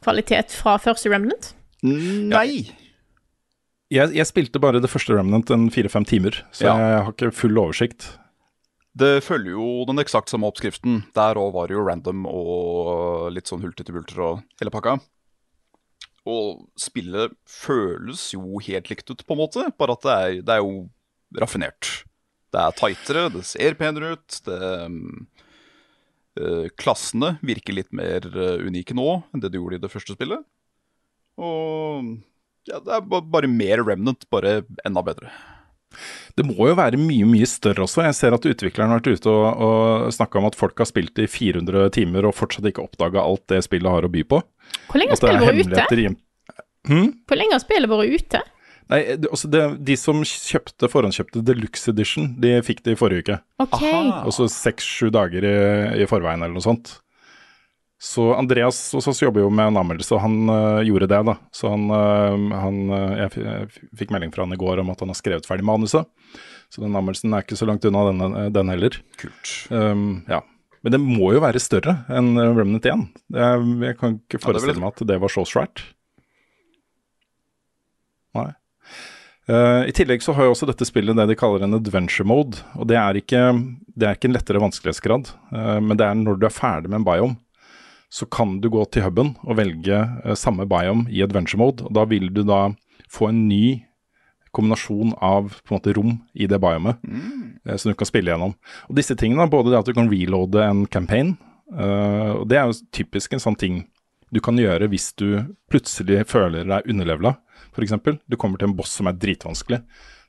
kvalitet 0.01 0.53
fra 0.55 0.77
første 0.81 1.11
Remnant? 1.13 1.51
Nei. 1.85 2.63
Jeg, 3.91 4.13
jeg 4.15 4.25
spilte 4.29 4.61
bare 4.63 4.79
det 4.81 4.89
første 4.89 5.13
Remnant 5.17 5.49
en 5.53 5.67
fire-fem 5.73 6.05
timer, 6.07 6.39
så 6.55 6.69
Ja. 6.69 6.73
jeg 6.79 7.03
har 7.05 7.13
ikke 7.13 7.31
full 7.35 7.59
oversikt. 7.61 8.07
Det 8.97 9.21
følger 9.23 9.53
jo 9.53 9.67
den 9.87 10.01
eksakt 10.01 10.31
samme 10.33 10.49
oppskriften. 10.49 11.03
Der 11.15 11.37
òg 11.39 11.53
var 11.55 11.69
det 11.69 11.77
jo 11.77 11.83
random 11.85 12.25
og 12.27 13.29
litt 13.35 13.47
sånn 13.51 13.61
hulter-til-bulter 13.63 14.19
og 14.25 14.41
hele 14.59 14.73
pakka. 14.73 14.97
Og 16.29 16.67
spillet 16.77 17.33
føles 17.49 18.27
jo 18.35 18.61
helt 18.61 18.91
likt 18.91 19.09
ut, 19.09 19.23
på 19.25 19.35
en 19.35 19.41
måte, 19.41 19.65
bare 19.79 19.95
at 19.97 20.05
det 20.05 20.15
er, 20.15 20.33
det 20.45 20.55
er 20.55 20.61
jo 20.61 20.83
raffinert. 21.41 21.89
Det 22.51 22.61
er 22.61 22.75
tightere, 22.77 23.29
det 23.33 23.45
ser 23.47 23.77
penere 23.79 24.15
ut. 24.17 24.41
Det, 24.45 24.59
eh, 26.37 26.67
klassene 26.77 27.37
virker 27.41 27.77
litt 27.77 27.91
mer 27.95 28.27
eh, 28.27 28.65
unike 28.67 28.97
nå 28.97 29.07
enn 29.31 29.43
det 29.43 29.53
de 29.53 29.61
gjorde 29.61 29.79
i 29.79 29.83
det 29.85 29.91
første 29.93 30.17
spillet. 30.17 30.43
Og 31.41 32.11
ja, 32.69 32.77
det 32.83 32.93
er 32.93 33.07
bare 33.07 33.49
mer 33.49 33.81
remnant, 33.81 34.27
bare 34.29 34.61
enda 34.85 35.01
bedre. 35.05 35.31
Det 36.37 36.45
må 36.47 36.69
jo 36.69 36.77
være 36.79 36.99
mye 37.01 37.27
mye 37.27 37.47
større 37.49 37.85
også. 37.85 38.05
Jeg 38.07 38.17
ser 38.17 38.35
at 38.37 38.47
utvikleren 38.47 38.93
har 38.93 39.01
vært 39.01 39.19
ute 39.19 39.31
og, 39.31 39.45
og 39.67 40.15
snakka 40.15 40.39
om 40.41 40.47
at 40.49 40.57
folk 40.59 40.79
har 40.81 40.89
spilt 40.89 41.19
i 41.21 41.27
400 41.29 41.91
timer 41.97 42.27
og 42.29 42.37
fortsatt 42.37 42.69
ikke 42.71 42.85
oppdaga 42.85 43.23
alt 43.23 43.43
det 43.51 43.61
spillet 43.67 43.91
har 43.91 44.07
å 44.07 44.11
by 44.11 44.23
på. 44.31 44.41
Hvor 44.87 45.01
lenge 45.01 45.15
har 45.15 45.21
spillet 45.21 45.43
vært 45.43 45.61
ute? 45.61 45.61
hemmeligheter 45.61 46.03
i 46.03 46.09
hm? 46.91 47.13
Hvor 47.27 47.41
lenge 47.41 47.57
har 47.57 47.63
spillet 47.63 47.91
vært 47.91 48.17
ute? 48.21 48.43
Nei, 48.91 48.99
det, 49.15 49.29
altså 49.31 49.47
det, 49.51 49.61
De 49.87 49.95
som 49.99 50.19
kjøpte 50.27 50.89
forhåndskjøpte 50.91 51.43
Deluxe 51.47 51.93
Edition, 51.93 52.33
de 52.43 52.57
fikk 52.65 52.81
det 52.87 52.95
i 52.95 52.99
forrige 52.99 53.23
uke. 53.23 53.37
Ok. 53.63 53.77
Aha. 53.77 54.01
Og 54.27 54.35
så 54.35 54.49
seks-sju 54.51 55.11
dager 55.15 55.47
i, 55.47 55.55
i 56.03 56.07
forveien 56.09 56.43
eller 56.43 56.57
noe 56.57 56.65
sånt. 56.65 56.97
Så 58.01 58.23
Andreas 58.33 58.77
hos 58.95 59.05
oss 59.07 59.19
jobber 59.21 59.43
jo 59.43 59.49
med 59.53 59.67
en 59.69 59.75
anmeldelse, 59.77 60.15
og 60.17 60.23
han 60.23 60.49
øh, 60.49 60.79
gjorde 60.87 61.05
det, 61.11 61.19
da. 61.27 61.35
Så 61.53 61.69
han, 61.69 61.83
øh, 61.93 62.45
han 62.57 62.77
øh, 62.97 63.11
Jeg 63.19 63.43
jeg 63.43 63.67
fikk 63.99 64.13
melding 64.15 64.31
fra 64.33 64.47
han 64.47 64.55
i 64.55 64.57
går 64.57 64.81
om 64.81 64.89
at 64.89 65.03
han 65.03 65.11
har 65.13 65.17
skrevet 65.19 65.45
ferdig 65.45 65.67
manuset. 65.69 66.09
Så 66.73 66.81
den 66.81 66.95
anmeldelsen 66.97 67.35
er 67.35 67.45
ikke 67.45 67.59
så 67.59 67.67
langt 67.69 67.85
unna 67.85 68.07
denne, 68.07 68.47
den 68.55 68.73
heller. 68.73 68.97
Kult. 69.21 69.51
Um, 69.69 70.23
ja. 70.25 70.39
Men 70.81 70.95
det 70.95 70.99
må 71.03 71.29
jo 71.35 71.43
være 71.43 71.61
større 71.61 71.99
enn 72.09 72.31
Remnant 72.39 72.87
1. 72.89 73.03
Jeg, 73.37 73.67
jeg 73.85 73.99
kan 73.99 74.17
ikke 74.17 74.39
Ja, 74.39 74.43
forestille 74.47 74.73
jeg 74.79 74.81
meg 74.81 74.95
at 74.95 75.05
det 75.11 75.19
var 75.21 75.33
så 75.35 75.45
svært. 75.45 75.83
Nei. 78.39 78.47
Uh, 79.45 79.85
I 79.85 79.93
tillegg 79.93 80.25
så 80.25 80.33
har 80.33 80.49
jo 80.49 80.55
også 80.55 80.71
dette 80.71 80.89
spillet 80.89 81.21
det 81.21 81.27
de 81.29 81.37
kaller 81.37 81.67
en 81.67 81.77
adventure 81.77 82.25
mode. 82.25 82.65
Og 82.81 82.89
det 82.89 82.97
er 82.97 83.21
ikke, 83.21 83.45
det 83.93 84.09
er 84.09 84.17
ikke 84.17 84.31
en 84.31 84.39
lettere 84.39 84.65
vanskelighetsgrad, 84.65 85.35
uh, 85.53 85.77
men 85.85 86.01
det 86.01 86.09
er 86.09 86.17
når 86.17 86.41
du 86.41 86.49
er 86.49 86.57
ferdig 86.57 86.89
med 86.89 87.03
en 87.03 87.09
biome, 87.11 87.37
så 88.11 88.27
kan 88.27 88.57
du 88.61 88.67
gå 88.69 88.83
til 88.91 89.05
huben 89.05 89.35
og 89.45 89.55
velge 89.59 89.95
eh, 89.95 90.35
samme 90.35 90.67
biome 90.69 91.07
i 91.11 91.23
adventure 91.23 91.59
mode. 91.61 91.85
Og 91.87 91.95
da 91.95 92.03
vil 92.09 92.27
du 92.33 92.43
da 92.43 92.65
få 93.11 93.29
en 93.31 93.45
ny 93.47 93.79
kombinasjon 94.51 95.13
av 95.23 95.53
på 95.63 95.71
en 95.71 95.77
måte 95.77 95.93
rom 95.95 96.17
i 96.35 96.47
det 96.51 96.59
biomet. 96.59 96.99
eh, 97.65 97.77
som 97.77 97.91
du 97.91 97.95
kan 97.95 98.09
spille 98.09 98.33
gjennom. 98.33 98.55
Og 98.89 98.97
disse 98.99 99.15
tingene, 99.15 99.47
både 99.49 99.71
det 99.71 99.79
at 99.79 99.87
du 99.87 99.95
kan 99.95 100.11
reloade 100.11 100.65
en 100.65 100.85
campaign, 100.91 101.37
eh, 101.71 102.31
og 102.35 102.47
det 102.51 102.59
er 102.59 102.67
jo 102.67 102.79
typisk 102.91 103.33
en 103.33 103.43
sånn 103.43 103.59
ting 103.59 103.85
du 104.31 104.39
kan 104.43 104.59
gjøre 104.59 104.87
hvis 104.91 105.11
du 105.19 105.43
plutselig 105.71 106.25
føler 106.31 106.67
deg 106.67 106.87
underlevela, 106.87 107.37
f.eks. 107.71 107.95
Du 108.27 108.37
kommer 108.39 108.59
til 108.59 108.71
en 108.71 108.75
boss 108.75 108.95
som 108.99 109.07
er 109.07 109.15
dritvanskelig. 109.19 109.81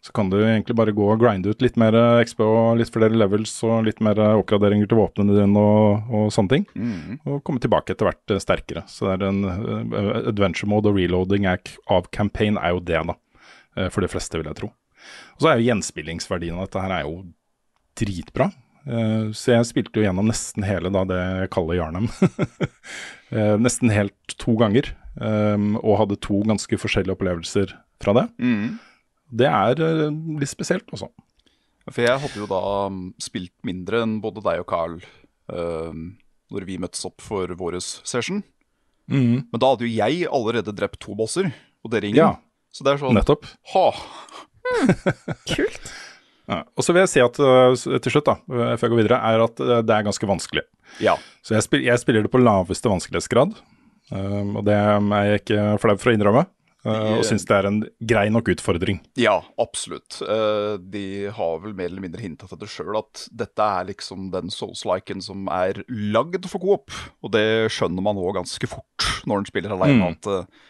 Så 0.03 0.11
kan 0.17 0.27
du 0.33 0.35
egentlig 0.43 0.75
bare 0.75 0.91
gå 0.91 1.05
og 1.13 1.21
grinde 1.23 1.53
ut 1.55 1.61
litt 1.63 1.77
mer 1.79 1.95
XP 2.25 2.41
og 2.43 2.79
litt 2.81 2.91
flere 2.91 3.15
levels 3.15 3.53
og 3.63 3.85
litt 3.87 4.01
mer 4.03 4.19
oppgraderinger 4.33 4.89
til 4.91 4.99
våpnene 4.99 5.37
dine 5.37 5.61
og, 5.63 6.09
og 6.11 6.33
sånne 6.35 6.51
ting. 6.57 6.65
Mm. 6.75 7.21
Og 7.23 7.37
komme 7.47 7.63
tilbake 7.63 7.95
etter 7.95 8.09
hvert 8.09 8.35
eh, 8.35 8.41
sterkere. 8.43 8.83
Så 8.91 9.07
det 9.07 9.15
er 9.21 9.29
en 9.29 9.45
eh, 9.47 10.09
adventure 10.33 10.67
mode 10.73 10.91
og 10.91 10.99
reloading 10.99 11.47
er, 11.47 11.63
av 11.87 12.11
campaign 12.11 12.59
er 12.59 12.75
jo 12.75 12.83
det, 12.83 12.99
da. 13.13 13.15
eh, 13.79 13.89
For 13.95 14.03
de 14.03 14.11
fleste, 14.11 14.41
vil 14.43 14.51
jeg 14.51 14.59
tro. 14.65 14.73
Og 15.39 15.45
så 15.47 15.53
er 15.53 15.61
jo 15.63 15.69
gjenspillingsverdien 15.71 16.59
av 16.59 16.67
dette 16.67 16.83
her 16.83 16.97
er 16.99 17.07
jo 17.07 17.15
dritbra. 18.03 18.51
Eh, 18.83 19.31
Så 19.39 19.55
jeg 19.55 19.71
spilte 19.71 20.03
jo 20.03 20.09
gjennom 20.09 20.27
nesten 20.35 20.67
hele 20.67 20.91
da 20.91 21.07
det 21.07 21.23
jeg 21.45 21.55
kaller 21.55 21.79
Jarnum. 21.79 22.11
Eh, 23.33 23.55
nesten 23.57 23.89
helt 23.89 24.35
to 24.37 24.53
ganger. 24.61 24.91
Og 25.17 25.95
hadde 25.97 26.19
to 26.21 26.43
ganske 26.45 26.77
forskjellige 26.77 27.15
opplevelser 27.15 27.71
fra 28.05 28.13
det. 28.19 28.25
Mm. 28.45 28.75
Det 29.33 29.49
er 29.49 29.81
eh, 29.81 30.09
litt 30.41 30.53
spesielt, 30.53 30.89
altså. 30.93 31.09
For 31.89 32.05
jeg 32.05 32.21
hadde 32.23 32.39
jo 32.39 32.47
da 32.47 32.61
um, 32.87 33.09
spilt 33.21 33.55
mindre 33.67 34.05
enn 34.05 34.21
både 34.23 34.45
deg 34.45 34.61
og 34.63 34.69
Carl 34.71 35.01
uh, 35.51 35.91
når 36.53 36.67
vi 36.69 36.79
møttes 36.79 37.03
opp 37.09 37.25
for 37.25 37.51
våres 37.59 37.97
session. 38.07 38.43
Mm. 39.11 39.49
Men 39.51 39.59
da 39.59 39.73
hadde 39.73 39.89
jo 39.89 39.97
jeg 39.97 40.29
allerede 40.31 40.75
drept 40.77 41.01
to 41.03 41.17
bosser, 41.19 41.51
og 41.83 41.91
dere 41.95 42.13
ingen. 42.13 42.23
Ja, 42.23 42.71
Så 42.71 42.87
det 42.87 42.95
er 42.95 43.03
sånn 43.03 43.19
nettopp. 43.19 43.49
Ha! 43.75 43.87
Kult. 45.51 45.93
Ja. 46.51 46.57
Og 46.75 46.83
så 46.83 46.91
vil 46.91 47.05
jeg 47.05 47.09
si 47.13 47.21
at 47.23 47.37
eh, 47.39 47.99
til 48.03 48.13
slutt, 48.13 48.27
da, 48.27 48.33
før 48.51 48.83
jeg 48.83 48.91
går 48.91 48.99
videre, 48.99 49.19
er 49.31 49.45
at 49.45 49.61
det 49.87 49.95
er 49.95 50.05
ganske 50.05 50.27
vanskelig. 50.27 50.65
Ja. 51.01 51.15
Så 51.47 51.55
jeg, 51.55 51.65
spil, 51.65 51.85
jeg 51.87 52.01
spiller 52.03 52.27
det 52.27 52.33
på 52.35 52.41
laveste 52.43 52.91
vanskelighetsgrad, 52.91 53.55
um, 54.11 54.51
og 54.59 54.67
det 54.67 54.75
er 54.75 54.99
jeg 55.31 55.41
ikke 55.45 55.61
flau 55.81 55.95
for 55.95 56.11
å 56.11 56.17
innrømme. 56.19 56.43
Uh, 56.87 57.19
og 57.19 57.25
syns 57.29 57.47
det 57.49 57.57
er 57.59 57.69
en 57.69 57.79
grei 58.13 58.27
nok 58.33 58.51
utfordring. 58.55 59.01
Ja, 59.21 59.39
absolutt. 59.63 60.19
Uh, 60.23 60.77
de 60.81 61.31
har 61.35 61.63
vel 61.63 61.77
mer 61.79 61.91
eller 61.91 62.05
mindre 62.05 62.25
hinta 62.25 62.49
til 62.51 62.61
det 62.63 62.71
sjøl, 62.73 62.97
at 63.03 63.27
dette 63.45 63.69
er 63.79 63.89
liksom 63.93 64.31
den 64.35 64.53
souls-liken 64.53 65.23
som 65.25 65.49
er 65.53 65.85
lagd 65.89 66.49
for 66.51 66.63
coop. 66.63 66.93
Og 67.23 67.35
det 67.37 67.73
skjønner 67.75 68.05
man 68.05 68.21
òg 68.21 68.37
ganske 68.41 68.71
fort 68.71 69.09
når 69.29 69.43
en 69.43 69.51
spiller 69.53 69.75
alene, 69.77 69.93
Mm. 69.93 70.15
at 70.17 70.27
uh, 70.27 70.69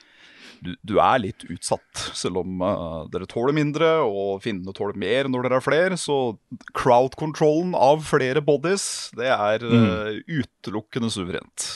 du, 0.63 0.73
du 0.87 0.95
er 1.03 1.21
litt 1.23 1.45
utsatt. 1.51 2.05
Selv 2.17 2.43
om 2.43 2.63
eh, 2.63 2.99
dere 3.13 3.29
tåler 3.31 3.57
mindre, 3.57 3.89
og 4.07 4.43
finnene 4.45 4.75
tåler 4.77 4.99
mer 4.99 5.31
når 5.31 5.49
dere 5.49 5.59
er 5.59 5.65
flere. 5.65 5.99
Så 6.01 6.19
crowd-kontrollen 6.79 7.75
av 7.79 8.05
flere 8.07 8.43
bodies, 8.45 9.11
det 9.19 9.31
er 9.35 9.65
mm. 9.67 10.23
utelukkende 10.31 11.11
suverent. 11.13 11.69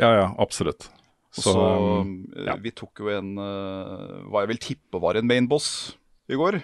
Ja, 0.00 0.10
ja, 0.16 0.28
absolutt. 0.42 0.88
Så, 1.34 1.50
Så, 1.50 1.58
um, 1.58 2.12
eh, 2.38 2.54
vi 2.62 2.70
tok 2.70 3.00
jo 3.02 3.08
en 3.10 3.32
eh, 3.42 4.20
hva 4.30 4.44
jeg 4.44 4.52
vil 4.52 4.60
tippe 4.62 5.00
var 5.02 5.18
en 5.18 5.26
mainboss 5.26 5.68
i 6.30 6.38
går. 6.38 6.60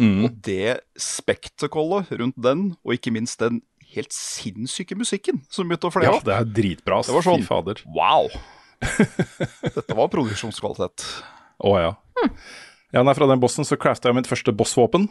mm, 0.00 0.22
Og 0.24 0.38
det 0.46 0.78
spektakulet 0.96 2.08
rundt 2.16 2.38
den, 2.40 2.70
og 2.80 2.94
ikke 2.96 3.12
minst 3.12 3.38
den 3.42 3.60
helt 3.90 4.14
sinnssyke 4.14 4.96
musikken 4.96 5.42
som 5.50 5.68
begynte 5.68 5.90
å 5.90 5.92
fle 5.92 6.06
ja, 6.06 6.14
det 6.24 6.32
er 6.36 6.48
dritbra. 6.48 7.02
Det 7.04 7.12
var 7.16 7.26
sånn. 7.26 7.44
Fader. 7.44 7.82
Wow! 7.92 8.30
Dette 9.76 9.96
var 9.98 10.08
produksjonskvalitet. 10.12 11.04
Å 11.60 11.72
ja. 11.76 11.90
Ja, 12.94 13.02
nei, 13.04 13.14
Fra 13.18 13.28
den 13.30 13.42
bossen 13.42 13.66
så 13.68 13.76
crafta 13.78 14.08
jeg 14.10 14.16
mitt 14.20 14.30
første 14.30 14.54
bossvåpen, 14.56 15.08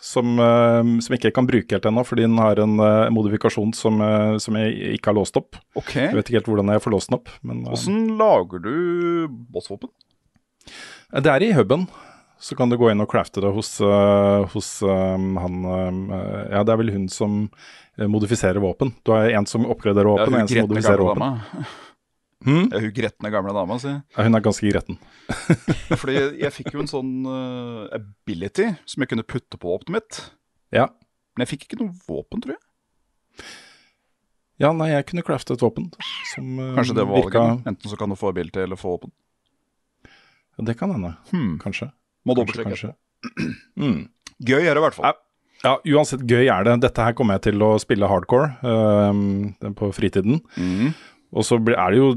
som, 0.00 0.38
eh, 0.38 1.00
som 1.00 1.12
jeg 1.14 1.20
ikke 1.20 1.34
kan 1.36 1.48
bruke 1.48 1.76
helt 1.76 1.88
ennå, 1.88 2.04
fordi 2.06 2.24
den 2.24 2.38
har 2.40 2.60
en 2.62 2.78
eh, 2.80 3.10
modifikasjon 3.12 3.74
som, 3.76 4.00
eh, 4.00 4.36
som 4.42 4.56
jeg 4.56 4.96
ikke 4.96 5.12
har 5.12 5.18
låst 5.18 5.36
opp. 5.36 5.58
Ok, 5.78 5.94
Jeg 5.96 6.16
vet 6.16 6.30
ikke 6.30 6.40
helt 6.40 6.48
hvordan 6.52 6.72
jeg 6.72 6.84
får 6.84 6.94
låst 6.94 7.10
den 7.10 7.18
opp. 7.18 7.28
Men 7.42 7.66
Åssen 7.68 8.00
lager 8.20 8.62
du 8.64 9.28
bossvåpen? 9.52 9.92
det 11.12 11.28
er 11.28 11.42
i 11.44 11.52
huben. 11.52 11.86
Så 12.40 12.56
kan 12.56 12.70
du 12.70 12.76
gå 12.78 12.88
inn 12.90 13.02
og 13.02 13.10
crafte 13.10 13.42
det 13.42 13.52
hos, 13.54 13.76
hos 13.78 14.68
han 14.82 15.58
Ja, 16.50 16.62
det 16.64 16.72
er 16.72 16.78
vel 16.80 16.90
hun 16.90 17.04
som 17.12 17.50
modifiserer 17.98 18.58
våpen. 18.58 18.94
Du 19.04 19.12
har 19.12 19.28
en 19.30 19.46
som 19.46 19.66
oppgraderer 19.66 20.08
våpen, 20.10 20.34
og 20.34 20.40
en 20.40 20.48
som 20.48 20.64
modifiserer 20.66 21.04
våpen. 21.04 21.20
dama. 21.22 21.66
Hmm? 22.42 22.68
Ja, 22.72 22.80
hun 22.82 22.92
gretne 22.96 23.30
gamle 23.30 23.52
dama, 23.54 23.76
si. 23.78 23.92
Ja, 23.92 24.24
hun 24.26 24.34
er 24.38 24.42
ganske 24.44 24.66
gretten. 24.72 24.98
Fordi 26.00 26.16
jeg 26.42 26.52
fikk 26.56 26.72
jo 26.74 26.82
en 26.82 26.90
sånn 26.90 27.12
uh, 27.28 27.86
ability 27.94 28.66
som 28.88 29.04
jeg 29.04 29.12
kunne 29.12 29.26
putte 29.26 29.58
på 29.62 29.70
våpenet 29.70 29.94
mitt. 29.98 30.20
Ja. 30.74 30.88
Men 31.36 31.44
jeg 31.46 31.52
fikk 31.54 31.68
ikke 31.68 31.78
noe 31.84 31.94
våpen, 32.08 32.42
tror 32.44 32.56
jeg. 32.56 33.46
ja, 34.62 34.70
nei, 34.76 34.90
jeg 34.92 35.06
kunne 35.08 35.24
crafte 35.26 35.56
et 35.56 35.62
våpen 35.64 35.88
som 36.34 36.50
uh, 36.60 36.74
Kanskje 36.76 36.96
det 36.98 37.06
var 37.08 37.22
virka 37.24 37.40
valget. 37.42 37.66
Enten 37.72 37.90
så 37.90 37.98
kan 37.98 38.12
du 38.12 38.18
få 38.20 38.30
ability 38.34 38.62
eller 38.62 38.78
få 38.78 38.96
våpen. 38.96 39.12
Ja, 40.58 40.64
Det 40.68 40.76
kan 40.78 40.92
hende, 40.92 41.14
Hmm. 41.32 41.58
kanskje. 41.62 41.90
Må 42.26 42.36
dobbeltsjekke. 42.38 42.94
Mm. 43.78 44.08
Gøy 44.42 44.64
er 44.66 44.74
det 44.74 44.80
i 44.80 44.82
hvert 44.82 44.96
fall. 44.96 45.14
Ja, 45.62 45.76
uansett 45.94 46.24
gøy 46.26 46.48
er 46.50 46.64
det. 46.66 46.72
Dette 46.82 47.04
her 47.06 47.12
kommer 47.14 47.36
jeg 47.38 47.44
til 47.52 47.62
å 47.62 47.68
spille 47.78 48.08
hardcore 48.10 48.48
uh, 48.66 49.70
på 49.78 49.92
fritiden. 49.94 50.40
Mhm. 50.58 50.90
Og 51.32 51.46
så 51.48 51.56
er 51.56 51.94
det 51.94 52.00
jo 52.00 52.12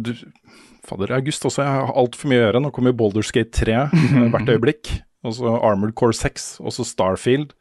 Fader, 0.86 1.16
august 1.16 1.46
også, 1.48 1.64
jeg 1.64 1.72
har 1.72 1.98
altfor 1.98 2.30
mye 2.30 2.38
å 2.38 2.44
gjøre. 2.46 2.62
Nå 2.62 2.72
kommer 2.76 2.94
jo 2.94 3.00
Boulderskate 3.00 3.50
3 3.58 3.76
eh, 3.80 4.16
hvert 4.34 4.52
øyeblikk. 4.54 4.92
Og 5.26 5.34
så 5.40 5.56
Armored 5.58 5.96
Core 5.98 6.14
6, 6.14 6.60
og 6.62 6.76
så 6.76 6.86
Starfield. 6.86 7.56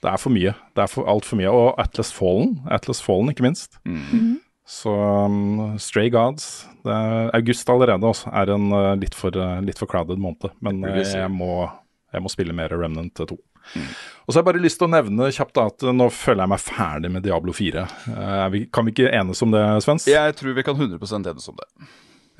Det 0.00 0.10
er 0.10 0.20
for 0.20 0.32
mye. 0.32 0.52
Det 0.76 0.84
er 0.84 0.90
for, 0.92 1.08
altfor 1.08 1.40
mye. 1.40 1.52
Og 1.52 1.80
Atlas 1.80 2.12
Fallen, 2.12 2.58
Atlas 2.68 3.00
Fallen 3.04 3.32
ikke 3.32 3.46
minst. 3.46 3.80
Mm. 3.88 4.40
Så 4.70 4.92
um, 4.92 5.78
Stray 5.82 6.12
Gods 6.14 6.68
det 6.84 6.94
er, 6.94 7.30
August 7.34 7.70
allerede 7.72 8.06
også 8.06 8.30
er 8.38 8.52
en 8.54 8.68
uh, 8.70 8.92
litt, 9.00 9.16
for, 9.18 9.34
uh, 9.34 9.58
litt 9.64 9.80
for 9.80 9.90
crowded 9.90 10.20
måned. 10.20 10.52
Men 10.64 10.84
uh, 10.84 11.00
jeg, 11.00 11.32
må, 11.32 11.64
jeg 12.10 12.24
må 12.24 12.32
spille 12.32 12.56
mer 12.56 12.72
Remnant 12.74 13.22
2. 13.22 13.36
Og 13.36 14.32
så 14.32 14.38
har 14.38 14.42
jeg 14.42 14.48
bare 14.48 14.62
lyst 14.62 14.80
til 14.80 14.88
å 14.88 14.92
nevne 14.92 15.30
kjapt 15.34 15.56
da, 15.56 15.66
at 15.70 15.84
nå 15.94 16.08
føler 16.14 16.44
jeg 16.44 16.52
meg 16.52 16.62
ferdig 16.64 17.10
med 17.14 17.24
Diablo 17.26 17.54
4. 17.54 17.86
Uh, 18.08 18.20
er 18.46 18.56
kan 18.74 18.86
vi 18.86 18.94
ikke 18.94 19.12
enes 19.14 19.42
om 19.44 19.54
det, 19.54 19.62
Svens? 19.84 20.08
Jeg 20.10 20.36
tror 20.38 20.56
vi 20.56 20.66
kan 20.66 20.78
100% 20.78 21.30
enes 21.30 21.50
om 21.52 21.58
det. 21.60 21.68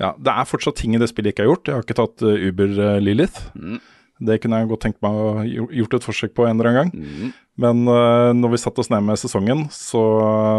Ja, 0.01 0.15
det 0.17 0.33
er 0.33 0.49
fortsatt 0.49 0.79
ting 0.81 0.95
i 0.95 1.01
det 1.01 1.11
spillet 1.11 1.31
jeg 1.31 1.37
ikke 1.37 1.45
har 1.45 1.51
gjort. 1.51 1.67
Jeg 1.69 1.77
har 1.77 1.85
ikke 1.85 1.99
tatt 2.01 2.25
uh, 2.25 2.47
Uber 2.49 2.77
uh, 2.79 2.99
Lilith. 3.03 3.51
Mm. 3.55 3.79
Det 4.21 4.37
kunne 4.41 4.59
jeg 4.59 4.69
godt 4.69 4.83
tenkt 4.85 4.99
meg 5.01 5.17
å 5.17 5.65
gjort 5.73 5.95
et 5.97 6.05
forsøk 6.05 6.33
på 6.37 6.45
en 6.45 6.59
eller 6.59 6.69
annen 6.69 6.91
gang. 6.91 6.91
Mm. 6.93 7.31
Men 7.61 7.83
uh, 7.89 8.31
når 8.37 8.55
vi 8.55 8.61
satte 8.61 8.83
oss 8.83 8.91
ned 8.93 9.05
med 9.05 9.19
sesongen, 9.21 9.65
så 9.73 10.01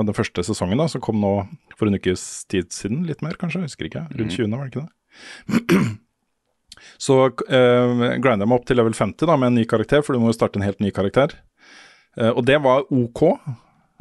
den 0.06 0.16
første 0.16 0.44
sesongen 0.46 0.82
da, 0.82 0.88
som 0.90 1.02
kom 1.04 1.20
nå 1.22 1.34
for 1.78 1.90
en 1.90 1.98
ukes 1.98 2.46
tid 2.50 2.70
siden, 2.74 3.04
litt 3.08 3.22
mer 3.24 3.38
kanskje, 3.40 3.62
jeg 3.62 3.72
husker 3.72 3.90
ikke, 3.90 4.06
rundt 4.18 4.38
20. 4.38 4.56
var 4.56 4.66
det 4.66 4.74
ikke 4.74 4.86
det? 4.86 5.92
så 7.00 7.18
uh, 7.28 8.04
grinder 8.22 8.44
jeg 8.44 8.50
meg 8.50 8.58
opp 8.58 8.68
til 8.68 8.78
level 8.80 8.96
50 8.96 9.28
da, 9.28 9.36
med 9.36 9.52
en 9.52 9.60
ny 9.60 9.66
karakter, 9.68 10.04
for 10.04 10.14
du 10.14 10.22
må 10.22 10.30
jo 10.32 10.38
starte 10.38 10.60
en 10.60 10.66
helt 10.66 10.82
ny 10.82 10.92
karakter. 10.94 11.34
Uh, 12.18 12.30
og 12.30 12.42
det 12.48 12.58
var 12.64 12.86
ok. 12.92 13.22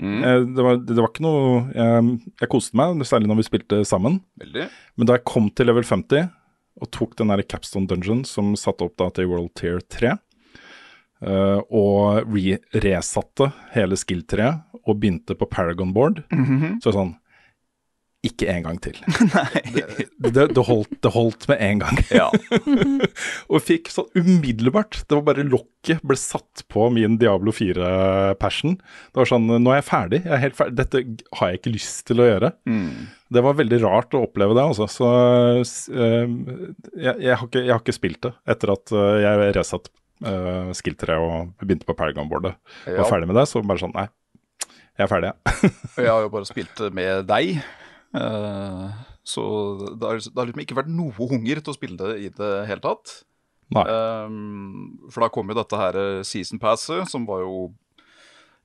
Mm. 0.02 0.20
Uh, 0.24 0.40
det, 0.48 0.66
var, 0.66 0.82
det 0.90 0.98
var 0.98 1.12
ikke 1.12 1.26
noe 1.26 1.62
jeg, 1.76 2.18
Jeg 2.42 2.52
koste 2.52 2.78
meg, 2.80 3.04
særlig 3.08 3.32
når 3.32 3.42
vi 3.42 3.48
spilte 3.50 3.82
sammen. 3.88 4.20
Veldig. 4.42 4.68
Men 4.98 5.10
da 5.10 5.18
jeg 5.18 5.28
kom 5.30 5.52
til 5.54 5.72
level 5.72 5.88
50 5.88 6.30
og 6.82 6.90
tok 6.96 7.18
den 7.20 7.30
der 7.34 7.44
Capstone 7.46 7.90
Dungeon 7.90 8.24
som 8.26 8.54
satte 8.58 8.88
opp 8.88 8.96
da 8.98 9.10
til 9.14 9.28
World 9.32 9.54
Tier 9.60 9.82
3, 9.92 10.18
Uh, 11.22 11.62
og 11.70 12.32
re 12.34 12.56
resatte 12.82 13.52
hele 13.76 13.94
skill-treet 13.94 14.80
og 14.82 14.96
begynte 14.98 15.36
på 15.38 15.46
Paragon 15.46 15.92
Board, 15.94 16.24
så 16.82 16.88
er 16.88 16.88
det 16.88 16.96
sånn 16.96 17.12
Ikke 18.22 18.46
en 18.54 18.62
gang 18.68 18.78
til. 18.78 19.00
det, 19.74 19.86
det, 20.22 20.44
det, 20.54 20.64
holdt, 20.68 20.92
det 21.02 21.12
holdt 21.16 21.48
med 21.50 21.62
en 21.66 21.80
gang. 21.82 22.02
Ja. 22.14 22.28
og 23.52 23.64
fikk 23.66 23.90
sånn 23.90 24.12
umiddelbart 24.14 25.00
Det 25.08 25.18
var 25.18 25.24
bare 25.32 25.46
lokket 25.48 26.04
ble 26.06 26.18
satt 26.22 26.62
på 26.70 26.86
min 26.94 27.18
Diablo 27.22 27.54
4-passion. 27.56 28.78
Det 28.78 29.24
var 29.24 29.32
sånn 29.32 29.50
Nå 29.50 29.74
er 29.74 29.82
jeg 29.82 29.88
ferdig. 29.90 30.22
Jeg 30.28 30.36
er 30.38 30.44
helt 30.44 30.60
ferdig. 30.60 30.78
Dette 30.84 31.02
har 31.40 31.50
jeg 31.50 31.62
ikke 31.64 31.74
lyst 31.74 32.06
til 32.12 32.22
å 32.22 32.30
gjøre. 32.30 32.54
Mm. 32.70 33.10
Det 33.34 33.46
var 33.48 33.58
veldig 33.58 33.82
rart 33.88 34.14
å 34.14 34.24
oppleve 34.28 34.54
det, 34.60 34.68
altså. 34.70 34.86
Så 34.92 35.10
eh, 35.66 36.38
jeg, 37.02 37.18
jeg, 37.26 37.34
har 37.34 37.46
ikke, 37.48 37.66
jeg 37.66 37.74
har 37.74 37.82
ikke 37.82 37.98
spilt 37.98 38.22
det 38.28 38.36
etter 38.54 38.76
at 38.76 38.94
eh, 38.94 39.18
jeg 39.26 39.52
resatte 39.58 39.94
uh, 40.28 40.72
skill 40.78 40.98
3 41.00 41.18
og 41.26 41.54
begynte 41.66 41.90
på 41.90 41.98
Paragon-boardet. 41.98 42.54
Ja. 42.86 43.02
Var 43.02 43.14
ferdig 43.16 43.34
med 43.34 43.42
det, 43.42 43.50
så 43.50 43.66
bare 43.66 43.82
sånn 43.82 43.98
Nei, 43.98 44.08
jeg 45.00 45.08
er 45.08 45.10
ferdig, 45.10 45.32
jeg. 45.32 45.72
Ja. 45.72 46.04
jeg 46.04 46.12
har 46.12 46.24
jo 46.28 46.34
bare 46.34 46.50
spilt 46.50 46.90
med 46.94 47.26
deg. 47.30 47.56
Eh, 48.18 48.86
så 49.24 49.44
det 49.96 50.08
har, 50.08 50.22
det 50.22 50.38
har 50.38 50.50
liksom 50.50 50.64
ikke 50.64 50.80
vært 50.80 50.94
noe 50.94 51.14
hunger 51.18 51.62
til 51.62 51.74
å 51.74 51.78
spille 51.78 52.00
det 52.00 52.16
i 52.26 52.32
det 52.34 52.54
hele 52.70 52.84
tatt. 52.84 53.22
Um, 53.72 55.08
for 55.12 55.24
da 55.24 55.30
kom 55.32 55.52
jo 55.52 55.56
dette 55.56 55.78
her 55.80 55.96
eh, 55.96 56.24
season 56.28 56.60
passet, 56.60 57.08
som 57.08 57.24
var 57.30 57.46
jo 57.46 57.70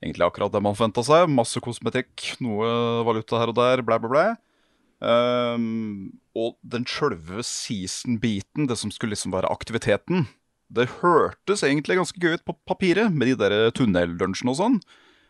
egentlig 0.02 0.26
akkurat 0.26 0.52
det 0.52 0.62
man 0.64 0.74
forventa 0.76 1.04
seg. 1.06 1.28
Masse 1.30 1.62
kosmetikk, 1.62 2.32
noe 2.44 2.66
valuta 3.06 3.38
her 3.40 3.52
og 3.52 3.58
der, 3.58 3.84
blæ, 3.86 4.00
blæ, 4.02 4.10
blæ. 4.12 4.26
Um, 4.96 6.16
og 6.36 6.56
den 6.64 6.86
sjølve 6.88 7.44
season-biten, 7.44 8.66
det 8.70 8.78
som 8.80 8.92
skulle 8.92 9.14
liksom 9.14 9.34
være 9.36 9.50
aktiviteten, 9.52 10.26
det 10.72 10.88
hørtes 10.98 11.62
egentlig 11.62 11.98
ganske 12.00 12.20
gøy 12.20 12.38
ut 12.40 12.46
på 12.48 12.56
papiret, 12.66 13.12
med 13.12 13.30
de 13.30 13.36
der 13.38 13.70
tunneldungeonene 13.76 14.54
og 14.54 14.58
sånn. 14.58 14.80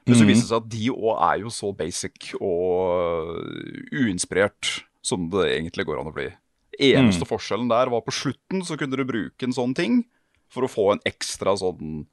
Men 0.06 0.14
så 0.14 0.22
Mhm. 0.22 0.28
viser 0.30 0.42
det 0.42 0.48
seg 0.48 0.62
at 0.62 0.68
de 0.70 0.88
òg 0.94 1.22
er 1.32 1.38
jo 1.42 1.48
så 1.50 1.72
basic 1.76 2.34
og 2.40 3.36
uinspirert 3.92 4.82
som 5.02 5.28
det 5.30 5.48
egentlig 5.58 5.86
går 5.86 6.00
an 6.00 6.10
å 6.12 6.14
bli. 6.14 6.28
Eneste 6.78 7.24
Mm. 7.24 7.30
forskjellen 7.30 7.68
der 7.68 7.88
var 7.90 8.02
på 8.02 8.12
slutten 8.12 8.62
så 8.62 8.76
kunne 8.78 8.96
du 8.96 9.04
bruke 9.04 9.42
en 9.42 9.52
sånn 9.52 9.74
ting 9.74 10.04
for 10.48 10.62
å 10.62 10.70
få 10.70 10.92
en 10.92 11.00
ekstra 11.06 11.56
sånn 11.58 12.06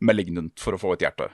malignant 0.00 0.58
for 0.58 0.72
å 0.72 0.78
få 0.80 0.92
et 0.94 1.00
hjerte. 1.00 1.30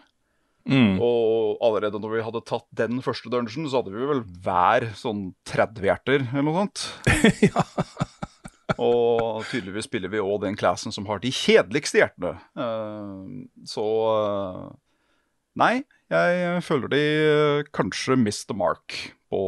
Mm. 0.66 0.98
Og 1.00 1.58
allerede 1.62 2.00
når 2.00 2.16
vi 2.16 2.22
hadde 2.22 2.44
tatt 2.44 2.66
den 2.74 3.00
første 3.00 3.30
dungeon, 3.30 3.66
så 3.68 3.82
hadde 3.82 3.92
vi 3.92 4.06
vel 4.06 4.20
hver 4.22 4.92
sånn 4.94 5.34
30 5.44 5.82
hjerter 5.82 6.20
eller 6.32 6.42
noe 6.42 6.66
sånt. 6.66 6.92
Og 8.80 9.44
tydeligvis 9.50 9.88
spiller 9.88 10.08
vi 10.12 10.18
òg 10.22 10.40
den 10.44 10.56
classen 10.56 10.92
som 10.94 11.04
har 11.10 11.18
de 11.22 11.30
kjedeligste 11.34 12.00
hjertene. 12.00 12.36
Uh, 12.56 13.46
så 13.68 13.84
uh, 13.84 14.70
Nei, 15.58 15.82
jeg 16.10 16.62
føler 16.66 16.90
de 16.92 17.02
eh, 17.02 17.68
kanskje 17.76 18.16
missed 18.18 18.48
the 18.50 18.56
mark 18.58 18.96
på 19.30 19.42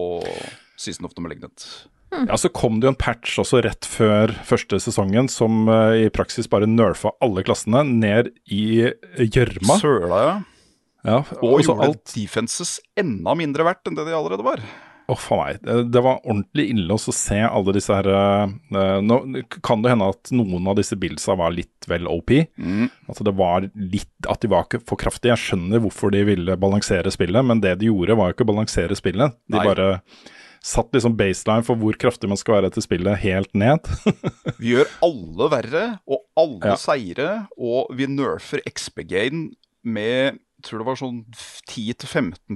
Season 0.79 1.07
of 1.09 1.15
the 1.17 1.25
Malignant. 1.25 1.65
Ja, 2.13 2.37
Så 2.37 2.51
kom 2.53 2.79
det 2.81 2.87
jo 2.87 2.93
en 2.93 3.01
patch 3.01 3.39
også 3.41 3.63
rett 3.65 3.87
før 3.89 4.35
første 4.47 4.79
sesongen 4.85 5.31
som 5.33 5.65
eh, 5.73 6.05
i 6.05 6.09
praksis 6.13 6.49
bare 6.51 6.69
nerfa 6.69 7.15
alle 7.25 7.45
klassene 7.47 7.83
ned 7.89 8.31
i 8.53 8.85
gjørma. 9.17 9.79
Søla, 9.81 10.23
ja. 10.27 10.35
Ja, 11.03 11.17
Og 11.41 11.57
og 11.57 11.63
gjorde 11.65 11.89
alt 11.89 12.13
defenses 12.15 12.77
enda 12.95 13.33
mindre 13.35 13.65
verdt 13.67 13.89
enn 13.91 13.97
det 13.99 14.05
de 14.07 14.15
allerede 14.15 14.45
var. 14.47 14.61
Å, 15.13 15.17
for 15.19 15.43
meg. 15.43 15.61
Det, 15.63 16.03
var 16.05 16.21
ordentlig 16.23 16.69
ille 16.73 16.97
å 16.97 17.01
se 17.15 17.39
alle 17.45 17.75
disse 17.77 17.95
her 17.95 18.09
uh, 18.09 18.99
Nå 19.05 19.19
kan 19.65 19.85
det 19.85 19.93
hende 19.93 20.11
at 20.13 20.33
noen 20.35 20.69
av 20.71 20.79
disse 20.79 20.97
bildsa 20.99 21.37
var 21.39 21.55
litt 21.55 21.89
vel 21.91 22.09
OP. 22.11 22.35
Mm. 22.57 22.87
Altså 23.09 23.27
det 23.29 23.35
var 23.39 23.67
litt 23.75 24.31
At 24.31 24.45
de 24.45 24.53
var 24.53 24.67
ikke 24.69 24.83
for 24.89 25.01
kraftige. 25.01 25.35
Jeg 25.35 25.45
skjønner 25.47 25.83
hvorfor 25.85 26.15
de 26.15 26.25
ville 26.29 26.59
balansere 26.61 27.13
spillet, 27.15 27.45
men 27.47 27.63
det 27.65 27.77
de 27.81 27.91
gjorde, 27.91 28.17
var 28.19 28.31
jo 28.31 28.37
ikke 28.39 28.47
å 28.47 28.53
balansere 28.53 28.97
spillet. 28.99 29.37
De 29.51 29.59
Nei. 29.59 29.67
bare 29.67 29.91
satt 30.63 30.95
liksom 30.95 31.17
baseline 31.19 31.67
for 31.67 31.79
hvor 31.81 31.97
kraftig 31.99 32.31
man 32.31 32.39
skal 32.39 32.61
være 32.61 32.71
etter 32.71 32.85
spillet, 32.85 33.19
helt 33.25 33.51
ned. 33.59 33.89
Vi 34.63 34.77
gjør 34.77 34.91
alle 35.03 35.49
verre 35.51 35.85
og 36.07 36.23
alle 36.39 36.75
Ja. 36.75 36.79
seire, 36.79 37.31
og 37.59 37.91
vi 37.99 38.07
nerfer 38.07 38.63
XP-gain 38.71 39.51
med 39.83 40.39
jeg 40.63 40.69
tror 40.69 40.79
det 40.79 40.87
var 40.87 40.99
sånn 41.01 41.17
10-15 41.67 42.55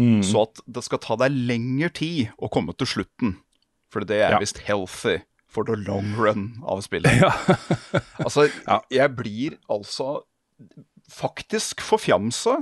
Mm. 0.00 0.22
Så 0.26 0.42
at 0.48 0.60
det 0.66 0.82
skal 0.86 0.98
ta 1.02 1.16
deg 1.20 1.30
lengre 1.48 1.90
tid 1.94 2.32
å 2.42 2.48
komme 2.52 2.74
til 2.78 2.86
slutten. 2.90 3.36
For 3.92 4.00
det 4.02 4.16
er 4.22 4.30
Ja. 4.34 4.38
visst 4.42 4.58
healthy 4.66 5.20
for 5.48 5.62
the 5.64 5.76
long 5.76 6.14
run 6.18 6.58
av 6.66 6.80
spillet. 6.82 7.22
altså, 8.24 8.48
jeg 8.90 9.14
blir 9.16 9.58
altså 9.70 10.24
faktisk 11.10 11.80
forfjamsa, 11.84 12.56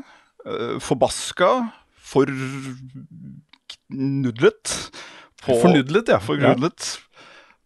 uh, 0.44 0.76
forbaska, 0.82 1.72
fornudlet 3.88 4.74
på, 5.42 5.56
Fornudlet, 5.58 6.08
ja. 6.12 6.18
Fornudlet 6.22 6.98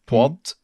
på 0.08 0.22
at 0.24 0.54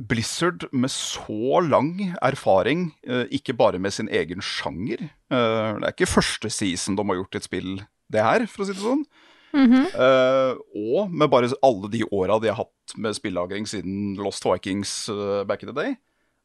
Blizzard 0.00 0.64
med 0.72 0.88
så 0.90 1.60
lang 1.60 2.14
erfaring, 2.24 2.94
eh, 3.04 3.26
ikke 3.30 3.52
bare 3.52 3.78
med 3.78 3.92
sin 3.92 4.08
egen 4.08 4.40
sjanger 4.40 5.02
eh, 5.02 5.76
Det 5.76 5.84
er 5.84 5.92
ikke 5.92 6.08
første 6.08 6.48
season 6.48 6.96
de 6.96 7.04
har 7.04 7.18
gjort 7.18 7.36
et 7.36 7.44
spill, 7.44 7.74
det 8.10 8.24
her, 8.24 8.46
for 8.50 8.64
å 8.64 8.68
si 8.68 8.76
det 8.76 8.82
sånn. 8.82 9.04
Eh, 9.50 10.52
og 10.78 11.10
med 11.10 11.30
bare 11.30 11.50
alle 11.66 11.90
de 11.90 12.04
åra 12.14 12.38
de 12.42 12.50
har 12.52 12.60
hatt 12.62 12.94
med 13.00 13.16
spillagring 13.18 13.66
siden 13.66 14.14
Lost 14.20 14.46
Vikings 14.46 14.92
uh, 15.10 15.42
back 15.46 15.64
in 15.64 15.72
the 15.72 15.76
day, 15.76 15.96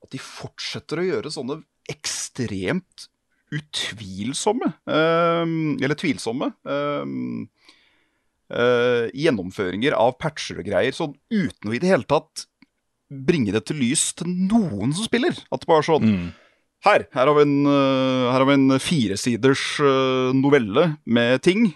at 0.03 0.13
de 0.13 0.22
fortsetter 0.22 1.01
å 1.01 1.05
gjøre 1.05 1.34
sånne 1.34 1.59
ekstremt 1.91 3.09
utvilsomme, 3.53 4.72
uh, 4.89 5.45
eller 5.45 5.97
tvilsomme, 5.99 6.51
gjennomføringer 8.45 9.95
av 9.97 10.20
patcher 10.22 10.59
og 10.61 10.68
greier, 10.68 10.93
sånn 10.93 11.16
uten 11.34 11.72
å 11.72 11.74
i 11.74 11.80
det 11.82 11.89
hele 11.89 12.05
tatt 12.05 12.43
bringe 13.09 13.53
det 13.53 13.63
til 13.66 13.80
lys 13.82 14.11
til 14.18 14.30
noen 14.30 14.93
som 14.93 15.07
spiller. 15.07 15.34
At 15.49 15.63
det 15.63 15.70
bare 15.70 15.82
er 15.82 15.88
sånn 15.88 16.11
Her, 16.86 17.07
her 17.15 17.30
har 17.30 17.36
vi 17.38 17.45
en, 17.45 17.55
eh, 17.65 18.26
her 18.30 18.39
har 18.41 18.47
vi 18.49 18.57
en 18.59 18.80
firesiders 18.82 19.63
eh, 19.80 20.36
novelle 20.38 20.91
med 21.05 21.41
ting. 21.45 21.69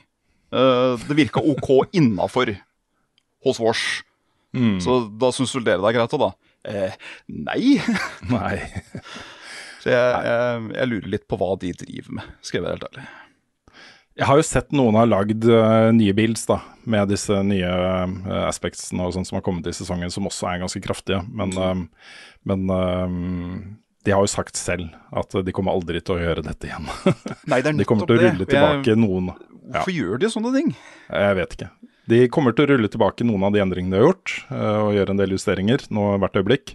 Eh, 0.52 1.08
det 1.08 1.18
virka 1.18 1.42
OK 1.42 1.72
innafor 2.00 2.54
hos 3.46 3.62
Vårs. 3.62 3.88
Mm. 4.54 4.80
Så 4.82 5.02
da 5.22 5.32
syns 5.34 5.54
vel 5.56 5.66
dere 5.66 5.82
det 5.82 5.92
er 5.92 6.00
greit 6.00 6.16
òg, 6.18 6.28
da? 6.28 6.32
Eh, 6.70 7.10
nei. 7.28 7.80
Nei. 8.36 8.56
Så 9.80 9.94
jeg, 9.94 10.24
jeg, 10.28 10.64
jeg 10.76 10.92
lurer 10.92 11.12
litt 11.16 11.28
på 11.32 11.38
hva 11.40 11.54
de 11.62 11.72
driver 11.72 12.20
med, 12.20 12.32
skal 12.44 12.60
jeg 12.60 12.66
være 12.66 12.76
helt 12.76 12.88
ærlig. 12.90 13.08
Jeg 14.20 14.28
har 14.28 14.36
jo 14.36 14.44
sett 14.44 14.74
noen 14.76 14.98
har 15.00 15.08
lagd 15.08 15.46
uh, 15.48 15.90
nye 15.96 16.14
builds 16.16 16.44
da, 16.50 16.58
med 16.92 17.08
disse 17.08 17.38
nye 17.48 17.70
uh, 17.70 18.48
aspectsene 18.50 19.06
og 19.06 19.14
sånt 19.16 19.30
som 19.30 19.38
har 19.38 19.46
kommet 19.46 19.70
i 19.72 19.76
sesongen, 19.76 20.12
som 20.12 20.28
også 20.28 20.50
er 20.50 20.60
ganske 20.66 20.82
kraftige. 20.84 21.22
Men, 21.32 21.56
eh, 21.56 22.10
men 22.50 22.66
eh, 22.76 23.14
de 24.08 24.14
har 24.16 24.24
jo 24.24 24.32
sagt 24.32 24.56
selv 24.60 24.90
at 25.12 25.36
de 25.46 25.52
kommer 25.56 25.76
aldri 25.76 26.00
til 26.02 26.16
å 26.16 26.22
gjøre 26.22 26.44
dette 26.46 26.70
igjen. 26.70 26.88
Nei, 27.52 27.60
det 27.62 27.74
er 27.74 27.80
de 27.82 27.88
kommer 27.90 28.08
til 28.10 28.18
å 28.20 28.24
rulle 28.24 28.46
det. 28.46 28.50
tilbake 28.54 28.94
Jeg- 28.94 29.02
noen 29.02 29.32
Hvorfor 29.70 29.94
gjør 29.94 30.18
de 30.24 30.30
sånne 30.34 30.50
ting? 30.56 30.72
Jeg 31.14 31.36
vet 31.38 31.52
ikke. 31.54 31.70
De 32.10 32.24
kommer 32.34 32.56
til 32.58 32.66
å 32.66 32.70
rulle 32.72 32.90
tilbake 32.90 33.26
noen 33.28 33.44
av 33.46 33.54
de 33.54 33.62
endringene 33.62 33.94
de 33.94 34.00
har 34.02 34.08
gjort, 34.08 34.32
eh, 34.50 34.78
og 34.82 34.96
gjøre 34.96 35.14
en 35.14 35.20
del 35.20 35.36
justeringer 35.36 35.84
nå 35.94 36.06
hvert 36.24 36.40
øyeblikk. 36.42 36.74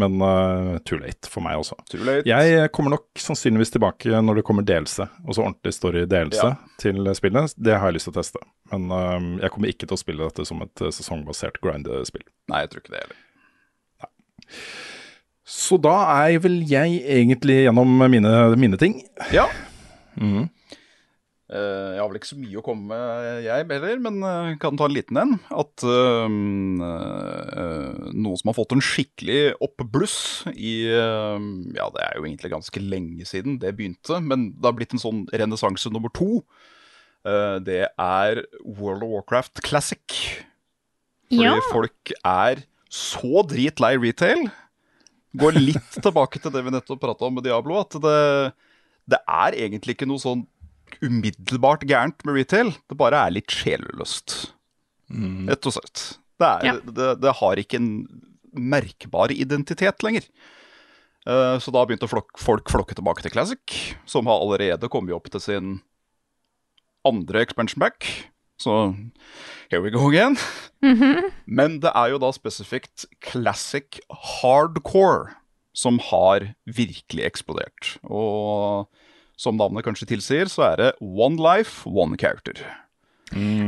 Men 0.00 0.14
uh, 0.24 0.78
too 0.88 0.96
late 0.96 1.28
for 1.28 1.44
meg 1.44 1.58
også. 1.60 1.76
Too 1.92 2.00
late. 2.00 2.24
Jeg 2.24 2.70
kommer 2.72 2.94
nok 2.94 3.10
sannsynligvis 3.20 3.74
tilbake 3.74 4.08
når 4.24 4.38
det 4.40 4.44
kommer 4.48 4.64
delelse, 4.64 5.04
altså 5.20 5.44
ordentlig 5.44 5.74
story-delelse 5.76 6.46
Ja. 6.48 6.54
til 6.80 7.04
spillet. 7.18 7.52
Det 7.60 7.76
har 7.76 7.90
jeg 7.90 7.98
lyst 7.98 8.08
til 8.08 8.14
å 8.14 8.16
teste. 8.22 8.40
Men 8.72 8.88
uh, 8.88 9.20
jeg 9.42 9.52
kommer 9.52 9.68
ikke 9.68 9.84
til 9.90 9.98
å 9.98 10.00
spille 10.00 10.24
dette 10.30 10.46
som 10.48 10.64
et 10.64 10.80
eh, 10.80 10.94
sesongbasert 10.96 11.60
grind-spill. 11.60 12.24
Nei, 12.48 12.62
jeg 12.64 12.72
tror 12.72 12.80
ikke 12.86 12.94
det 12.96 13.02
heller. 13.04 13.20
Så 15.42 15.78
da 15.82 15.94
er 16.22 16.38
vel 16.42 16.60
jeg 16.70 17.00
egentlig 17.02 17.64
gjennom 17.64 17.96
mine, 18.06 18.32
mine 18.60 18.78
ting. 18.78 19.00
Ja. 19.34 19.48
Mm. 20.14 20.46
Eh, 21.52 21.88
jeg 21.92 22.00
har 22.00 22.08
vel 22.08 22.16
ikke 22.20 22.30
så 22.30 22.38
mye 22.40 22.60
å 22.60 22.64
komme 22.64 22.86
med, 22.94 23.42
jeg 23.44 23.66
heller, 23.68 23.98
men 24.00 24.22
eh, 24.24 24.52
kan 24.62 24.78
ta 24.78 24.86
en 24.88 24.94
liten 24.94 25.18
en. 25.20 25.34
At 25.52 25.84
eh, 25.84 26.36
eh, 26.86 28.06
noe 28.14 28.38
som 28.40 28.48
har 28.52 28.56
fått 28.56 28.72
en 28.76 28.84
skikkelig 28.84 29.40
oppbluss 29.66 30.16
i 30.54 30.76
eh, 30.88 31.48
Ja, 31.76 31.90
det 31.92 32.06
er 32.06 32.16
jo 32.16 32.24
egentlig 32.24 32.54
ganske 32.54 32.80
lenge 32.84 33.26
siden 33.28 33.58
det 33.60 33.74
begynte, 33.76 34.22
men 34.24 34.52
det 34.56 34.70
har 34.70 34.78
blitt 34.78 34.96
en 34.96 35.02
sånn 35.02 35.26
renessanse 35.34 35.92
nummer 35.92 36.12
to. 36.16 36.40
Uh, 37.22 37.60
det 37.62 37.84
er 37.86 38.40
World 38.64 39.04
of 39.06 39.12
Warcraft 39.12 39.60
Classic. 39.62 40.02
Fordi 41.30 41.44
Ja. 41.44 41.60
folk 41.70 42.10
er 42.26 42.64
så 42.90 43.44
dritlei 43.46 43.94
retail. 44.00 44.48
Går 45.40 45.56
litt 45.56 45.94
tilbake 46.04 46.40
til 46.42 46.52
det 46.52 46.62
vi 46.66 46.72
nettopp 46.74 47.00
prata 47.00 47.24
om 47.28 47.38
med 47.38 47.46
Diablo, 47.46 47.78
at 47.80 47.94
det, 48.04 48.16
det 49.08 49.20
er 49.24 49.56
egentlig 49.64 49.96
ikke 49.96 50.08
noe 50.10 50.20
sånn 50.20 50.42
umiddelbart 51.02 51.86
gærent 51.88 52.20
med 52.28 52.36
retail. 52.36 52.74
Det 52.90 52.98
bare 53.00 53.22
er 53.26 53.32
litt 53.32 53.52
sjeleløst, 53.52 54.52
rett 55.48 55.68
og 55.70 55.76
slett. 55.78 56.02
Det, 56.42 56.48
er, 56.48 56.66
Ja. 56.68 56.74
det, 56.84 57.08
det 57.22 57.32
har 57.38 57.60
ikke 57.62 57.78
en 57.80 57.88
merkbar 58.52 59.32
identitet 59.32 60.02
lenger. 60.04 60.26
Eh, 61.24 61.56
så 61.62 61.72
da 61.72 61.84
begynte 61.86 62.08
flok 62.10 62.36
folk 62.42 62.68
flokke 62.68 62.96
tilbake 62.98 63.22
til 63.24 63.32
Classic, 63.32 63.78
som 64.04 64.28
har 64.28 64.42
allerede 64.42 64.90
kommet 64.92 65.14
opp 65.16 65.30
til 65.32 65.40
sin 65.40 65.72
andre 67.08 67.40
expansion 67.46 67.80
back. 67.80 68.04
Så 68.62 68.94
here 69.72 69.82
we 69.82 69.90
go 69.90 70.06
again. 70.08 70.38
Men 71.46 71.80
det 71.82 71.92
er 71.94 72.12
jo 72.14 72.20
da 72.22 72.32
spesifikt 72.34 73.06
classic 73.24 74.00
hardcore 74.10 75.34
som 75.74 75.98
har 76.10 76.52
virkelig 76.68 77.24
eksplodert. 77.26 77.96
Og 78.04 78.86
som 79.40 79.58
navnet 79.58 79.86
kanskje 79.86 80.10
tilsier, 80.12 80.50
så 80.52 80.72
er 80.72 80.80
det 80.80 80.90
one 81.00 81.40
life, 81.40 81.82
one 81.88 82.18
character. 82.20 82.60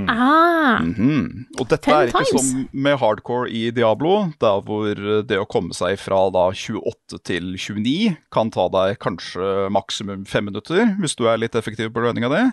Ah, 0.09 0.81
-hmm. 0.81 1.45
Og 1.59 1.71
dette 1.71 1.91
Ten 1.91 1.95
er 1.95 2.03
ikke 2.03 2.25
times. 2.25 2.51
som 2.51 2.69
med 2.73 2.99
hardcore 2.99 3.51
i 3.51 3.71
Diablo, 3.71 4.29
der 4.41 4.61
hvor 4.61 4.95
det 5.23 5.39
å 5.39 5.49
komme 5.49 5.73
seg 5.73 5.99
fra 5.99 6.31
da 6.31 6.53
28 6.53 7.19
til 7.25 7.57
29 7.57 8.17
kan 8.31 8.51
ta 8.51 8.69
deg 8.69 8.99
kanskje 8.99 9.71
maksimum 9.71 10.27
fem 10.27 10.45
minutter, 10.45 10.97
hvis 11.01 11.17
du 11.17 11.25
er 11.25 11.37
litt 11.37 11.55
effektiv 11.55 11.91
på 11.91 12.01
lønninga 12.01 12.29
det. 12.29 12.53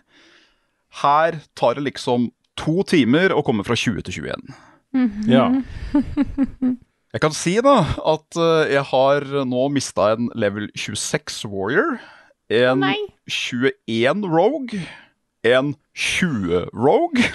Her 0.99 1.39
tar 1.55 1.77
det 1.79 1.85
liksom 1.87 2.29
to 2.59 2.81
timer 2.87 3.31
å 3.31 3.43
komme 3.47 3.63
fra 3.67 3.77
20 3.79 4.03
til 4.07 4.25
21. 4.27 4.55
Ja. 5.31 5.47
Jeg 7.11 7.19
kan 7.23 7.33
si 7.35 7.57
da 7.59 7.73
at 8.07 8.37
eh, 8.39 8.69
jeg 8.71 8.85
har 8.87 9.25
nå 9.43 9.65
mista 9.75 10.13
en 10.13 10.29
level 10.31 10.69
26 10.79 11.41
warrior, 11.51 11.97
en 12.47 12.79
nei. 12.85 12.95
21 13.27 14.23
rogue, 14.31 14.79
en 15.43 15.73
20 15.91 16.69
rogue. 16.71 17.27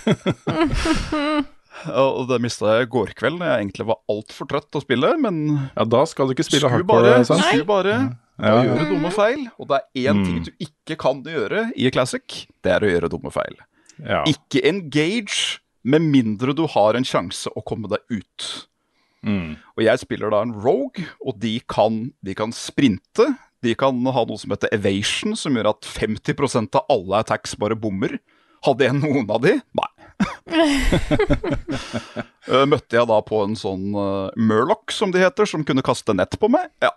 Og 1.90 2.26
det 2.28 2.40
mista 2.44 2.74
jeg 2.78 2.88
i 2.88 2.90
går 2.92 3.12
kveld, 3.16 3.38
når 3.40 3.46
jeg 3.50 3.60
egentlig 3.64 3.86
var 3.88 4.00
altfor 4.12 4.48
trøtt 4.48 4.68
til 4.68 4.80
å 4.80 4.84
spille, 4.84 5.12
men 5.20 5.36
ja, 5.76 5.84
da 5.88 6.02
skal 6.08 6.28
du 6.28 6.34
ikke 6.34 6.48
spille 6.48 6.68
hardt 6.72 6.88
på 6.88 6.98
det. 7.04 7.14
sant? 7.28 7.44
skulle 7.44 7.68
bare 7.68 7.94
Da 8.00 8.19
Ja. 8.40 8.54
Å 8.56 8.64
gjøre 8.64 8.88
dumme 8.90 9.10
feil. 9.14 9.46
Og 9.60 9.68
det 9.68 9.78
er 9.80 10.08
én 10.10 10.16
Mm. 10.20 10.24
ting 10.26 10.42
du 10.44 10.50
ikke 10.66 10.96
kan 10.98 11.22
gjøre 11.22 11.70
i 11.76 11.90
Classic, 11.90 12.46
det 12.62 12.72
er 12.72 12.80
å 12.80 12.90
gjøre 12.90 13.10
dumme 13.12 13.30
feil. 13.32 13.56
Ja. 14.00 14.22
Ikke 14.24 14.62
engage 14.64 15.58
med 15.84 16.02
mindre 16.02 16.54
du 16.56 16.66
har 16.66 16.94
en 16.96 17.04
sjanse 17.04 17.48
å 17.56 17.62
komme 17.64 17.88
deg 17.88 18.00
ut. 18.10 18.66
Mm. 19.24 19.56
Og 19.76 19.84
jeg 19.84 19.98
spiller 20.00 20.30
da 20.32 20.40
en 20.42 20.52
rogue, 20.56 21.04
og 21.24 21.38
de 21.38 21.58
kan, 21.68 22.12
de 22.24 22.34
kan 22.34 22.52
sprinte. 22.52 23.26
De 23.62 23.74
kan 23.76 23.92
ha 24.06 24.24
noe 24.24 24.38
som 24.40 24.50
heter 24.54 24.72
evasion, 24.72 25.36
som 25.36 25.52
gjør 25.54 25.68
at 25.74 25.82
50% 25.84 26.74
av 26.80 26.86
alle 26.88 27.18
attacks 27.20 27.54
bare 27.60 27.76
bommer. 27.76 28.18
Hadde 28.64 28.84
jeg 28.88 28.94
noen 28.96 29.28
av 29.30 29.40
de? 29.44 29.58
Nei. 29.76 29.90
Eh, 32.50 32.64
Møtte 32.66 32.96
jeg 32.96 33.06
da 33.06 33.18
på 33.22 33.42
en 33.44 33.52
sånn 33.58 33.92
uh, 33.94 34.30
Murloc, 34.40 34.90
som 34.90 35.12
de 35.14 35.20
heter, 35.22 35.46
som 35.46 35.62
kunne 35.66 35.84
kaste 35.86 36.14
nett 36.16 36.34
på 36.40 36.48
meg? 36.50 36.70
Ja. 36.82 36.90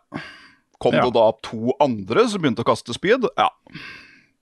Kom 0.84 0.98
Ja. 0.98 1.06
det 1.08 1.16
da 1.16 1.30
to 1.46 1.74
andre 1.84 2.28
som 2.28 2.44
begynte 2.44 2.66
å 2.66 2.68
kaste 2.68 2.96
spyd? 2.96 3.28
Ja. 3.40 3.50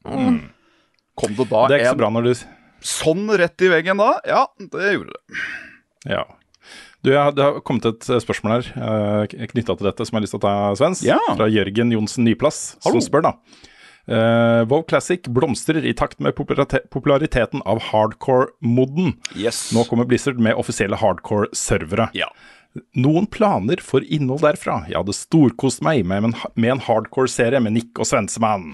Kom 0.04 1.36
det 1.38 1.48
da 1.52 1.64
en 1.66 1.70
Det 1.70 1.78
er 1.78 1.84
ikke 1.86 1.96
så 1.96 2.02
bra 2.02 2.10
når 2.10 2.30
du 2.30 2.34
sånn 2.82 3.28
rett 3.38 3.62
i 3.62 3.70
veggen 3.70 4.00
da? 4.02 4.16
Ja, 4.26 4.46
det 4.58 4.94
gjorde 4.96 5.14
det. 5.14 5.42
Ja. 6.10 6.24
Du, 7.02 7.12
jeg, 7.14 7.36
Det 7.36 7.44
har 7.46 7.60
kommet 7.66 7.86
et 7.90 8.08
eh, 8.10 8.22
spørsmål 8.22 8.56
her 8.56 8.70
uh, 8.78 9.48
knytta 9.54 9.76
til 9.78 9.90
dette 9.90 10.06
som 10.06 10.16
jeg 10.16 10.20
har 10.20 10.26
lyst 10.26 10.36
til 10.36 10.42
å 10.42 10.46
ta, 10.46 10.54
Svens. 10.78 11.04
Ja. 11.06 11.18
Fra 11.34 11.50
Jørgen 11.50 11.94
Johnsen 11.94 12.26
Nyplass, 12.28 12.78
Hallo. 12.86 13.00
som 13.00 13.06
spør, 13.06 13.26
da. 13.30 13.34
Uh, 14.10 14.66
WoW 14.66 14.82
Classic 14.90 15.26
blomstrer 15.30 15.86
i 15.86 15.94
takt 15.98 16.20
med 16.22 16.34
populariteten 16.38 17.62
av 17.70 17.82
hardcore-moden. 17.92 19.16
Yes. 19.38 19.70
Nå 19.78 19.86
kommer 19.90 20.10
Blizzard 20.10 20.42
med 20.42 20.58
offisielle 20.58 20.98
hardcore-servere. 21.02 22.10
Ja. 22.18 22.30
Noen 22.96 23.26
planer 23.28 23.82
for 23.84 24.06
innhold 24.08 24.46
derfra? 24.46 24.78
Jeg 24.88 24.96
hadde 24.96 25.16
storkost 25.16 25.82
meg 25.84 26.06
med 26.08 26.30
en, 26.30 26.36
med 26.56 26.78
en 26.78 26.84
hardcore-serie 26.86 27.60
med 27.64 27.76
Nick 27.76 28.00
og 28.00 28.08
Svensmann. 28.08 28.70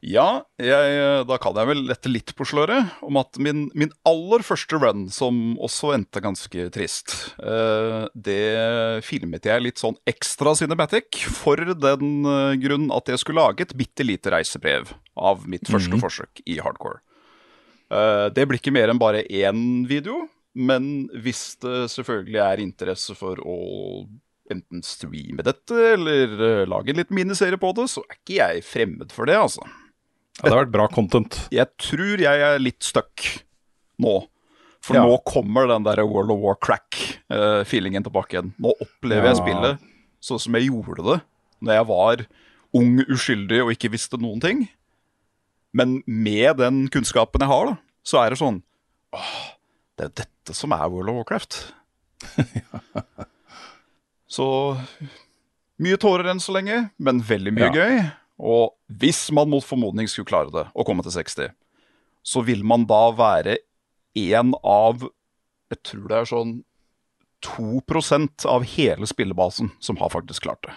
Ja, 0.00 0.44
jeg, 0.56 1.26
da 1.28 1.36
kan 1.42 1.58
jeg 1.60 1.68
vel 1.68 1.84
lette 1.90 2.08
litt 2.08 2.32
på 2.38 2.46
sløret 2.48 2.94
om 3.04 3.20
at 3.20 3.36
min, 3.36 3.66
min 3.76 3.92
aller 4.08 4.44
første 4.46 4.80
run, 4.80 5.04
som 5.12 5.58
også 5.60 5.92
endte 5.98 6.24
ganske 6.24 6.66
trist, 6.72 7.14
eh, 7.44 8.08
det 8.16 9.04
filmet 9.04 9.46
jeg 9.46 9.66
litt 9.68 9.84
sånn 9.84 10.00
ekstra 10.08 10.56
cinematic 10.56 11.20
for 11.28 11.60
den 11.76 12.24
eh, 12.24 12.56
grunn 12.64 12.88
at 12.96 13.12
jeg 13.12 13.20
skulle 13.20 13.44
lage 13.44 13.68
et 13.68 13.76
bitte 13.76 14.06
lite 14.08 14.32
reisebrev 14.32 14.94
av 15.12 15.44
mitt 15.44 15.68
første 15.68 16.00
forsøk 16.00 16.40
i 16.48 16.56
hardcore. 16.64 17.02
Eh, 17.92 18.26
det 18.32 18.48
blir 18.48 18.60
ikke 18.62 18.72
mer 18.74 18.92
enn 18.92 19.00
bare 19.00 19.26
én 19.28 19.84
video, 19.88 20.24
men 20.54 21.08
hvis 21.24 21.56
det 21.62 21.86
selvfølgelig 21.94 22.40
er 22.44 22.62
interesse 22.64 23.14
for 23.16 23.38
å 23.40 23.56
enten 24.52 24.82
streame 24.84 25.44
dette 25.46 25.76
eller 25.94 26.32
eh, 26.36 26.64
lage 26.68 26.92
en 26.92 26.98
liten 27.00 27.16
miniserie 27.16 27.56
på 27.60 27.70
det, 27.78 27.86
så 27.88 28.02
er 28.04 28.18
ikke 28.18 28.36
jeg 28.40 28.64
fremmed 28.66 29.14
for 29.14 29.30
det, 29.30 29.38
altså. 29.38 29.64
Ja, 30.40 30.44
det 30.48 30.52
har 30.52 30.62
vært 30.64 30.74
bra 30.74 30.86
content. 30.92 31.38
Jeg 31.54 31.70
tror 31.80 32.20
jeg 32.20 32.44
er 32.48 32.60
litt 32.60 32.82
stuck 32.84 33.24
nå. 34.02 34.18
For 34.82 34.96
Ja. 34.98 35.04
nå 35.06 35.20
kommer 35.28 35.68
den 35.70 35.84
der 35.86 36.00
World 36.04 36.32
of 36.34 36.40
War 36.42 36.56
crack-feelingen 36.58 38.02
tilbake 38.02 38.34
igjen. 38.34 38.52
Nå 38.58 38.72
opplever 38.82 39.28
jeg 39.30 39.38
spillet 39.38 39.84
sånn 40.22 40.40
som 40.42 40.56
jeg 40.58 40.68
gjorde 40.72 41.04
det 41.06 41.18
når 41.62 41.76
jeg 41.78 41.86
var 41.92 42.24
ung, 42.74 42.96
uskyldig 43.06 43.60
og 43.62 43.70
ikke 43.76 43.92
visste 43.92 44.18
noen 44.18 44.40
ting. 44.42 44.64
Men 45.72 46.00
med 46.06 46.58
den 46.58 46.88
kunnskapen 46.92 47.44
jeg 47.44 47.48
har, 47.52 47.70
da, 47.70 47.76
så 48.04 48.24
er 48.24 48.34
det 48.34 48.40
sånn 48.42 48.58
Åh, 49.14 49.51
det 49.98 50.06
er 50.08 50.14
dette 50.22 50.54
som 50.56 50.72
er 50.74 50.88
World 50.90 51.12
of 51.12 51.20
Warcraft. 51.20 51.58
så 54.36 54.46
mye 55.82 55.98
tårer 56.00 56.30
enn 56.32 56.40
så 56.42 56.54
lenge, 56.56 56.78
men 57.02 57.22
veldig 57.26 57.52
mye 57.56 57.68
Ja. 57.68 57.72
gøy. 57.76 57.96
Og 58.42 58.72
hvis 58.88 59.26
man 59.34 59.50
mot 59.52 59.62
formodning 59.64 60.08
skulle 60.08 60.26
klare 60.26 60.50
det, 60.50 60.64
å 60.74 60.84
komme 60.86 61.02
til 61.04 61.12
60, 61.14 61.52
så 62.24 62.42
vil 62.46 62.62
man 62.64 62.86
da 62.86 63.10
være 63.14 63.58
en 64.18 64.54
av 64.62 65.08
Jeg 65.72 65.82
tror 65.88 66.08
det 66.08 66.16
er 66.18 66.26
sånn 66.28 66.50
2% 67.42 68.44
av 68.46 68.62
hele 68.62 69.06
spillebasen 69.08 69.70
som 69.80 69.96
har 69.96 70.10
faktisk 70.12 70.42
klart 70.44 70.60
det. 70.66 70.74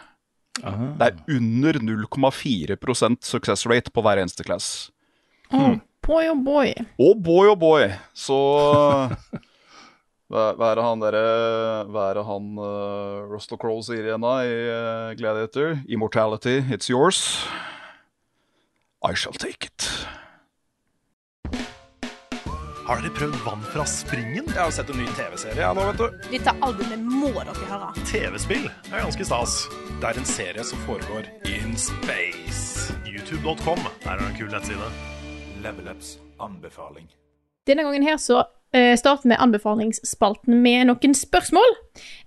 Det 0.64 1.10
er 1.10 1.18
under 1.36 1.74
0,4 1.84 2.78
success 3.22 3.66
rate 3.68 3.92
på 3.92 4.02
hver 4.02 4.18
eneste 4.22 4.44
class. 4.48 4.90
Oh, 5.52 5.76
boy, 6.06 6.30
oh 6.30 6.36
boy. 6.36 6.74
Og 7.02 7.22
boy, 7.22 7.50
oh 7.52 7.58
boy, 7.60 7.90
så 8.14 8.38
Hva, 10.26 10.72
er 10.72 10.80
det 10.80 10.84
han 10.84 11.04
derre 11.04 11.26
Hva 11.94 12.08
er 12.10 12.18
det 12.18 12.26
han 12.26 12.48
uh, 12.58 13.26
Russell 13.30 13.60
Crowe 13.62 13.84
sier 13.86 14.08
igjen 14.08 14.26
da 14.26 14.40
i 14.42 14.56
uh, 14.74 15.14
Gladiator? 15.20 15.80
Immortality, 15.86 16.64
it's 16.74 16.90
yours. 16.90 17.46
I 19.06 19.14
shall 19.14 19.34
take 19.34 19.70
it. 19.70 19.92
Har 22.86 23.02
dere 23.02 23.14
prøvd 23.18 23.38
vann 23.46 23.64
fra 23.74 23.86
springen? 23.90 24.46
Jeg 24.50 24.62
har 24.62 24.74
sett 24.74 24.90
en 24.94 25.00
ny 25.02 25.08
TV-serie 25.18 25.58
Ja, 25.58 25.72
nå, 25.74 25.88
vet 25.90 26.02
du. 26.04 26.28
Dette 26.30 26.54
albumet 26.66 27.02
må 27.02 27.32
dere 27.40 27.70
høre. 27.72 27.90
TV-spill 28.06 28.68
er 28.92 29.00
ganske 29.00 29.26
stas. 29.26 29.58
Det 29.98 30.12
er 30.12 30.22
en 30.22 30.30
serie 30.30 30.66
som 30.70 30.82
foregår 30.86 31.30
in 31.50 31.74
space. 31.82 32.94
YouTube.com. 33.10 33.82
Der 34.06 34.18
er 34.18 34.26
en 34.30 34.38
kul 34.38 34.54
nettside. 34.54 34.94
Level 35.66 35.88
Ups 35.90 36.20
anbefaling. 36.40 37.08
Denne 37.68 37.84
gangen 37.84 38.04
her 38.04 38.18
så 38.18 38.44
eh, 38.74 38.94
starter 38.98 39.30
vi 39.30 39.38
anbefalingsspalten 39.40 40.62
med 40.62 40.92
noen 40.92 41.18
spørsmål. 41.18 41.78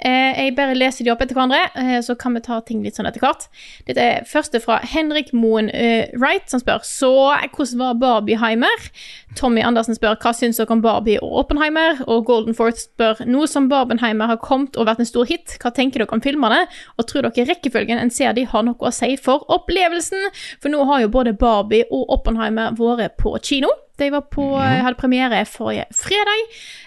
Eh, 0.05 0.45
jeg 0.45 0.55
bare 0.57 0.75
leser 0.75 1.05
de 1.05 1.11
opp 1.13 1.21
etter 1.25 1.35
hverandre, 1.37 1.61
eh, 1.75 1.99
så 2.05 2.15
kan 2.19 2.35
vi 2.35 2.41
ta 2.41 2.61
ting 2.61 2.83
litt 2.83 2.97
sånn 2.99 3.07
etter 3.09 3.21
hvert. 3.21 3.49
Dette 3.87 3.99
er 4.01 4.25
første 4.29 4.61
fra 4.63 4.79
Henrik 4.83 5.33
Moen 5.33 5.71
eh, 5.71 6.09
Wright, 6.17 6.49
som 6.51 6.61
spør 6.63 6.85
så 6.87 7.11
hvordan 7.55 7.79
var 7.79 7.99
Barbieheimer? 8.03 8.89
Tommy 9.37 9.63
Andersen 9.63 9.95
spør 9.99 10.17
hva 10.23 10.33
syns 10.35 10.57
dere 10.61 10.73
om 10.73 10.83
Barbie 10.85 11.19
og 11.23 11.35
Oppenheimer? 11.45 12.03
Og 12.07 12.25
Golden 12.27 12.55
Forth 12.55 12.85
spør 12.87 13.25
nå 13.27 13.47
som 13.51 13.69
Barbenheimer 13.69 14.31
har 14.31 14.41
kommet 14.43 14.77
og 14.79 14.87
vært 14.89 15.03
en 15.03 15.11
stor 15.11 15.29
hit, 15.29 15.59
hva 15.63 15.73
tenker 15.75 16.03
dere 16.05 16.15
om 16.17 16.23
filmene? 16.25 16.65
Og 16.99 17.07
tror 17.11 17.27
dere 17.29 17.49
rekkefølgen 17.51 17.99
en 18.01 18.11
ser 18.15 18.33
de 18.39 18.47
har 18.49 18.65
noe 18.67 18.79
å 18.79 18.95
si 18.95 19.17
for 19.21 19.45
opplevelsen? 19.53 20.31
For 20.63 20.73
nå 20.73 20.85
har 20.89 21.05
jo 21.05 21.13
både 21.13 21.37
Barbie 21.39 21.85
og 21.91 22.09
Oppenheimer 22.19 22.73
vært 22.79 23.19
på 23.19 23.35
kino. 23.43 23.69
De 23.99 24.11
var 24.11 24.23
på, 24.31 24.45
Mhm. 24.55 24.83
hadde 24.85 24.97
premiere 24.97 25.45
forrige 25.45 25.87
fredag, 25.93 26.41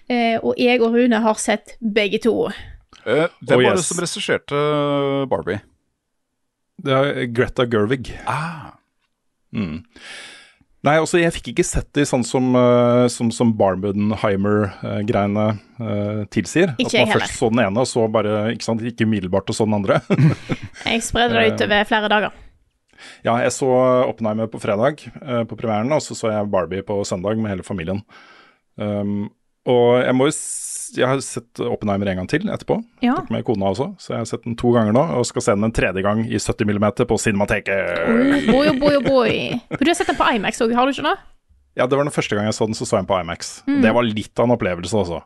eh, 0.09 0.39
og 0.41 0.55
jeg 0.57 0.81
og 0.81 0.93
Rune 0.93 1.19
har 1.19 1.35
sett 1.35 1.75
begge 1.81 2.21
to. 2.21 2.49
Eh, 3.05 3.27
hvem 3.47 3.57
Oh, 3.59 3.63
var 3.65 3.77
det 3.79 3.85
som 3.87 4.01
regisserte 4.03 4.59
Barbie? 5.31 5.61
Det 6.81 6.93
er 6.97 7.25
Greta 7.33 7.65
Gerwig. 7.69 8.13
Ah, 8.27 8.73
Mm. 9.53 9.81
Nei, 10.81 10.93
altså 10.97 11.19
jeg 11.19 11.33
fikk 11.35 11.49
ikke 11.51 11.65
sett 11.67 11.89
det 11.93 12.05
sånn 12.09 12.23
som, 12.25 12.45
uh, 12.55 13.03
som, 13.11 13.27
som 13.35 13.51
Barbenheimer-greiene 13.59 15.43
eh, 15.51 16.21
tilsier. 16.33 16.71
Ikke 16.79 17.01
at 17.03 17.09
man 17.11 17.19
først 17.19 17.35
så 17.37 17.49
den 17.51 17.61
ene, 17.65 17.83
og 17.83 17.89
så 17.89 18.05
bare 18.11 18.37
ikke, 18.55 18.65
sant, 18.65 18.81
ikke 18.87 19.05
umiddelbart 19.05 19.51
og 19.51 19.57
så 19.57 19.67
den 19.67 19.75
andre. 19.77 19.99
Jeg 20.87 21.03
spredde 21.05 21.35
det 21.37 21.51
utover 21.57 21.83
flere 21.89 22.09
dager. 22.15 22.31
ja, 23.25 23.35
jeg 23.41 23.51
så 23.53 23.67
Oppenheimer 24.07 24.47
på 24.49 24.59
fredag 24.61 25.03
eh, 25.21 25.43
på 25.49 25.57
premieren, 25.59 25.91
og 25.91 26.01
så 26.05 26.15
så 26.17 26.31
jeg 26.31 26.49
Barbie 26.53 26.83
på 26.85 26.99
søndag 27.05 27.37
med 27.41 27.49
hele 27.51 27.63
familien. 27.65 28.01
Um, 28.77 29.29
og 29.67 29.99
jeg 30.01 30.15
må 30.17 30.25
jo 30.29 30.33
jeg 30.97 31.07
har 31.07 31.19
sett 31.25 31.59
Oppenheimer 31.63 32.09
en 32.11 32.21
gang 32.21 32.27
til 32.31 32.47
etterpå, 32.49 32.79
Ja. 33.03 33.15
tok 33.15 33.29
med 33.33 33.43
kona 33.47 33.71
også, 33.71 33.89
så 34.01 34.13
jeg 34.13 34.17
har 34.21 34.25
sett 34.29 34.43
den 34.43 34.55
to 34.59 34.71
ganger 34.75 34.93
nå, 34.95 35.03
og 35.17 35.25
skal 35.25 35.41
se 35.41 35.51
den 35.55 35.63
en 35.67 35.71
tredje 35.75 36.01
gang 36.05 36.23
i 36.25 36.37
70 36.39 36.65
mm 36.67 36.87
på 37.07 37.17
Cinemateket. 37.19 38.47
Boy, 38.51 38.67
oh 38.69 38.77
boy, 38.79 38.95
oh 38.99 39.03
boy. 39.05 39.35
For 39.71 39.83
du 39.85 39.91
har 39.91 39.95
sett 39.99 40.07
den 40.11 40.19
på 40.19 40.27
Imax 40.35 40.61
òg, 40.61 40.73
har 40.75 40.85
du 40.85 40.91
ikke 40.95 41.07
det? 41.09 41.17
Ja, 41.79 41.85
det 41.87 41.95
var 41.95 42.03
den 42.03 42.11
første 42.11 42.35
gang 42.35 42.45
jeg 42.49 42.53
så 42.57 42.65
den, 42.67 42.75
så 42.75 42.83
så 42.85 42.97
jeg 42.99 43.05
den 43.05 43.11
på 43.13 43.19
IMAX. 43.21 43.63
Det 43.65 43.93
var 43.95 44.03
litt 44.03 44.35
av 44.39 44.49
en 44.49 44.55
opplevelse, 44.57 44.91
altså. 44.97 45.21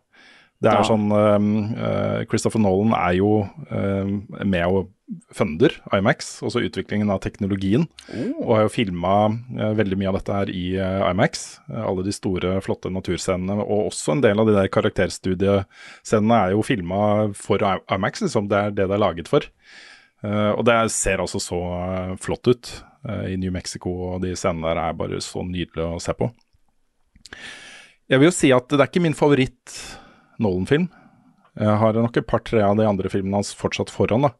Det 0.63 0.71
er 0.71 0.79
Ja. 0.79 0.87
sånn 0.87 1.11
uh, 1.11 2.23
Christopher 2.31 2.61
Nolan 2.63 2.93
er 2.95 3.17
jo 3.17 3.31
uh, 3.43 4.05
med 4.45 4.65
og 4.65 4.91
funder 5.35 5.69
IMAX, 5.93 6.39
også 6.41 6.63
utviklingen 6.65 7.11
av 7.13 7.19
teknologien. 7.21 7.83
Og 8.41 8.55
har 8.55 8.63
jo 8.65 8.71
filma 8.73 9.11
veldig 9.77 9.99
mye 10.01 10.09
av 10.09 10.15
dette 10.17 10.33
her 10.33 10.49
i 10.49 10.63
uh, 10.79 11.03
IMAX. 11.11 11.59
Uh, 11.69 11.83
alle 11.85 12.05
de 12.07 12.13
store, 12.15 12.55
flotte 12.65 12.89
naturscenene, 12.89 13.59
og 13.61 13.91
også 13.91 14.15
en 14.15 14.23
del 14.23 14.39
av 14.41 14.47
de 14.49 14.55
der 14.55 14.71
karakterstudiescenene 14.73 16.39
er 16.47 16.55
jo 16.55 16.63
filma 16.65 17.01
for 17.37 17.61
IMAX, 17.61 18.23
liksom. 18.25 18.47
Det 18.49 18.57
er 18.57 18.73
det 18.73 18.87
det 18.89 18.95
er 18.97 19.03
laget 19.03 19.29
for. 19.29 19.45
Uh, 20.25 20.55
og 20.55 20.63
det 20.65 20.77
ser 20.95 21.21
altså 21.21 21.37
så 21.43 21.59
uh, 21.59 22.15
flott 22.17 22.47
ut 22.49 22.71
uh, 23.05 23.27
i 23.29 23.35
New 23.37 23.53
Mexico, 23.53 23.91
og 24.15 24.23
de 24.23 24.33
scenene 24.33 24.71
der 24.71 24.81
er 24.87 24.97
bare 24.97 25.21
så 25.21 25.43
nydelige 25.45 25.85
å 25.85 26.01
se 26.01 26.15
på. 26.17 26.31
Jeg 28.09 28.21
vil 28.21 28.29
jo 28.31 28.33
si 28.33 28.49
at 28.55 28.69
det 28.69 28.79
er 28.81 28.89
ikke 28.89 29.05
min 29.05 29.17
favoritt 29.17 29.75
Nolan-film. 30.41 30.89
Jeg 31.55 31.75
har 31.79 31.95
nok 31.95 32.17
et 32.19 32.27
par-tre 32.27 32.59
av 32.65 32.75
de 32.75 32.87
andre 32.87 33.09
filmene 33.11 33.39
hans 33.39 33.53
fortsatt 33.55 33.91
foran, 33.93 34.27
da. 34.27 34.33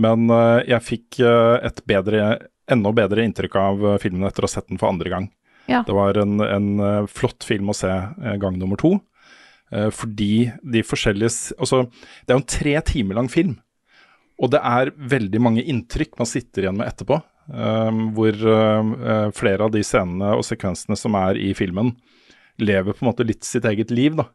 Men 0.00 0.30
uh, 0.32 0.62
jeg 0.64 0.84
fikk 0.86 1.18
uh, 1.20 1.58
et 1.64 1.82
bedre, 1.88 2.30
enda 2.72 2.92
bedre 2.96 3.26
inntrykk 3.28 3.58
av 3.60 3.84
uh, 3.84 3.96
filmen 4.00 4.24
etter 4.28 4.44
å 4.44 4.48
ha 4.48 4.54
sett 4.54 4.70
den 4.72 4.80
for 4.80 4.88
andre 4.88 5.12
gang. 5.12 5.28
Ja. 5.68 5.82
Det 5.84 5.92
var 5.96 6.16
en, 6.22 6.40
en 6.40 7.08
flott 7.10 7.44
film 7.44 7.72
å 7.72 7.76
se 7.76 7.90
gang 8.38 8.54
nummer 8.54 8.78
to. 8.78 9.00
Fordi 9.66 10.52
de 10.62 10.82
forskjellige 10.86 11.56
Altså, 11.58 11.80
det 12.22 12.30
er 12.30 12.36
jo 12.36 12.42
en 12.44 12.52
tre 12.52 12.74
timer 12.86 13.18
lang 13.18 13.26
film. 13.26 13.56
Og 14.38 14.52
det 14.54 14.60
er 14.62 14.92
veldig 14.94 15.40
mange 15.42 15.64
inntrykk 15.66 16.14
man 16.20 16.30
sitter 16.30 16.68
igjen 16.68 16.78
med 16.78 16.86
etterpå. 16.86 17.18
hvor 18.14 18.38
flere 19.34 19.66
av 19.66 19.74
de 19.74 19.82
scenene 19.82 20.36
og 20.38 20.46
sekvensene 20.46 20.94
som 20.94 21.18
er 21.18 21.42
i 21.42 21.50
filmen, 21.58 21.96
lever 22.62 22.94
på 22.94 23.02
en 23.02 23.10
måte 23.10 23.26
litt 23.26 23.42
sitt 23.42 23.66
eget 23.66 23.90
liv, 23.90 24.14
da. 24.22 24.28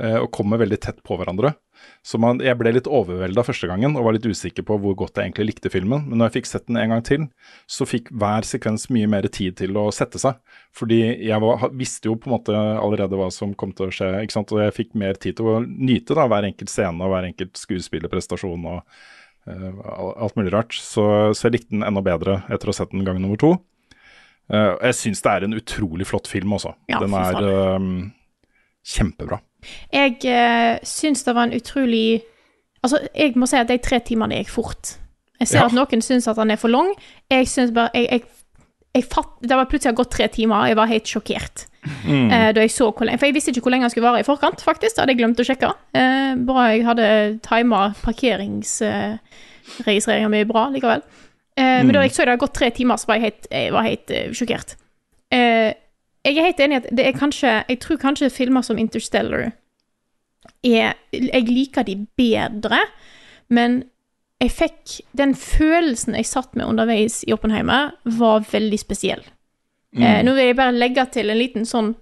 Uh, 0.00 0.22
og 0.22 0.30
kommer 0.32 0.56
veldig 0.56 0.78
tett 0.80 1.02
på 1.04 1.18
hverandre. 1.20 1.52
Så 2.02 2.18
man, 2.20 2.40
jeg 2.42 2.56
ble 2.58 2.72
litt 2.74 2.88
overvelda 2.90 3.44
første 3.46 3.68
gangen 3.70 3.94
og 3.98 4.06
var 4.06 4.16
litt 4.16 4.26
usikker 4.26 4.64
på 4.66 4.76
hvor 4.80 4.94
godt 4.98 5.18
jeg 5.18 5.28
egentlig 5.28 5.50
likte 5.52 5.70
filmen. 5.72 6.06
Men 6.08 6.18
når 6.18 6.30
jeg 6.30 6.36
fikk 6.38 6.50
sett 6.50 6.66
den 6.68 6.78
en 6.80 6.94
gang 6.94 7.04
til, 7.06 7.26
så 7.70 7.86
fikk 7.88 8.10
hver 8.18 8.46
sekvens 8.46 8.88
mye 8.94 9.10
mer 9.10 9.28
tid 9.32 9.58
til 9.60 9.78
å 9.78 9.86
sette 9.94 10.20
seg. 10.22 10.38
Fordi 10.76 11.00
jeg 11.02 11.38
var, 11.44 11.68
visste 11.78 12.10
jo 12.10 12.16
på 12.18 12.30
en 12.30 12.36
måte 12.36 12.54
allerede 12.56 13.18
hva 13.18 13.28
som 13.34 13.54
kom 13.58 13.74
til 13.76 13.88
å 13.88 13.94
skje, 13.94 14.10
ikke 14.24 14.36
sant? 14.38 14.54
og 14.54 14.62
jeg 14.64 14.76
fikk 14.78 14.96
mer 14.98 15.18
tid 15.20 15.38
til 15.38 15.50
å 15.52 15.58
nyte 15.62 16.16
da, 16.18 16.26
hver 16.30 16.48
enkelt 16.48 16.72
scene 16.72 17.04
og 17.04 17.12
hver 17.14 17.28
enkelt 17.28 17.60
skuespillerprestasjon 17.60 18.66
og 18.72 18.80
uh, 18.80 19.84
alt 20.24 20.40
mulig 20.40 20.54
rart. 20.54 20.74
Så, 20.78 21.04
så, 21.36 21.46
jeg 21.46 21.58
likte 21.58 21.76
den 21.76 21.86
enda 21.86 22.02
bedre 22.04 22.40
etter 22.48 22.70
å 22.70 22.74
ha 22.74 22.80
sett 22.80 22.96
den 22.96 23.06
gang 23.06 23.20
nummer 23.22 23.40
to. 23.40 23.54
Uh, 24.50 24.74
jeg 24.88 24.98
syns 24.98 25.22
det 25.22 25.36
er 25.36 25.46
en 25.46 25.60
utrolig 25.60 26.08
flott 26.08 26.30
film 26.30 26.58
også. 26.58 26.74
Ja, 26.90 27.04
den 27.04 27.14
er 27.20 27.38
uh, 27.46 27.88
kjempebra. 28.96 29.42
Jeg 29.92 30.20
eh, 30.28 30.78
syns 30.86 31.24
det 31.26 31.34
var 31.34 31.48
en 31.48 31.58
utrolig 31.58 32.22
Altså, 32.82 32.98
jeg 33.14 33.36
må 33.38 33.46
si 33.46 33.54
at 33.54 33.68
de 33.70 33.76
tre 33.78 34.00
timene 34.02 34.40
gikk 34.40 34.48
fort. 34.50 34.96
Jeg 35.38 35.48
ser 35.48 35.60
ja. 35.60 35.66
at 35.68 35.74
noen 35.76 36.02
syns 36.02 36.26
at 36.30 36.38
han 36.38 36.50
er 36.50 36.58
for 36.58 36.72
lang. 36.72 36.88
Jeg 37.30 37.46
syns 37.50 37.70
bare 37.74 37.90
jeg, 37.94 38.08
jeg, 38.10 38.22
jeg 38.94 39.04
fatt, 39.10 39.32
Det 39.42 39.58
var 39.58 39.70
plutselig 39.70 39.98
gått 39.98 40.14
tre 40.16 40.26
timer, 40.26 40.56
og 40.56 40.68
jeg 40.70 40.78
var 40.78 40.90
helt 40.90 41.12
sjokkert. 41.12 41.56
Mm. 41.82 42.30
Eh, 42.30 42.50
da 42.54 42.60
jeg 42.62 42.70
så 42.70 42.92
hvor 42.94 43.06
lenge 43.06 43.18
For 43.18 43.26
jeg 43.26 43.34
visste 43.34 43.50
ikke 43.50 43.64
hvor 43.66 43.74
lenge 43.74 43.88
han 43.88 43.90
skulle 43.90 44.08
vare 44.08 44.20
i 44.22 44.26
forkant, 44.26 44.60
faktisk. 44.62 44.94
Det 44.94 45.02
hadde 45.02 45.12
jeg 45.14 45.22
glemt 45.22 45.42
å 45.42 45.46
sjekke. 45.46 45.68
Eh, 45.98 46.32
bra 46.48 46.60
jeg 46.70 46.86
hadde 46.86 47.06
tima 47.46 47.80
parkeringsregistreringa 48.04 50.28
uh, 50.28 50.34
mi 50.34 50.40
bra 50.48 50.62
likevel. 50.74 51.02
Mm. 51.52 51.86
Men 51.86 51.94
da 51.94 52.00
jeg 52.06 52.14
så 52.14 52.24
det 52.24 52.32
hadde 52.32 52.44
gått 52.46 52.56
tre 52.56 52.68
timer, 52.72 52.96
så 52.96 53.06
var 53.10 53.16
jeg 53.18 53.26
helt, 53.26 53.44
jeg 53.50 53.72
var 53.74 53.82
helt 53.84 54.08
sjokkert. 54.38 54.68
Uh, 55.32 55.70
jeg 56.24 56.38
er 56.38 56.46
helt 56.46 56.60
enig 56.62 56.76
i 56.76 56.80
at 56.82 56.90
det 56.94 57.06
er 57.06 57.18
kanskje 57.18 57.52
Jeg 57.68 57.78
tror 57.82 57.98
kanskje 57.98 58.30
filmer 58.30 58.62
som 58.62 58.78
Interstellar 58.78 59.50
er 60.62 60.94
Jeg 61.12 61.48
liker 61.48 61.82
de 61.82 61.96
bedre, 62.16 62.78
men 63.48 63.82
jeg 64.42 64.50
fikk 64.50 65.00
Den 65.18 65.34
følelsen 65.34 66.14
jeg 66.18 66.26
satt 66.26 66.54
med 66.56 66.66
underveis 66.66 67.22
i 67.26 67.32
Oppenheimer, 67.32 67.92
var 68.04 68.46
veldig 68.50 68.78
spesiell. 68.78 69.22
Mm. 69.94 70.02
Eh, 70.02 70.22
nå 70.24 70.34
vil 70.34 70.48
jeg 70.50 70.56
bare 70.58 70.74
legge 70.74 71.04
til 71.14 71.30
en 71.30 71.38
liten 71.38 71.68
sånn 71.68 71.92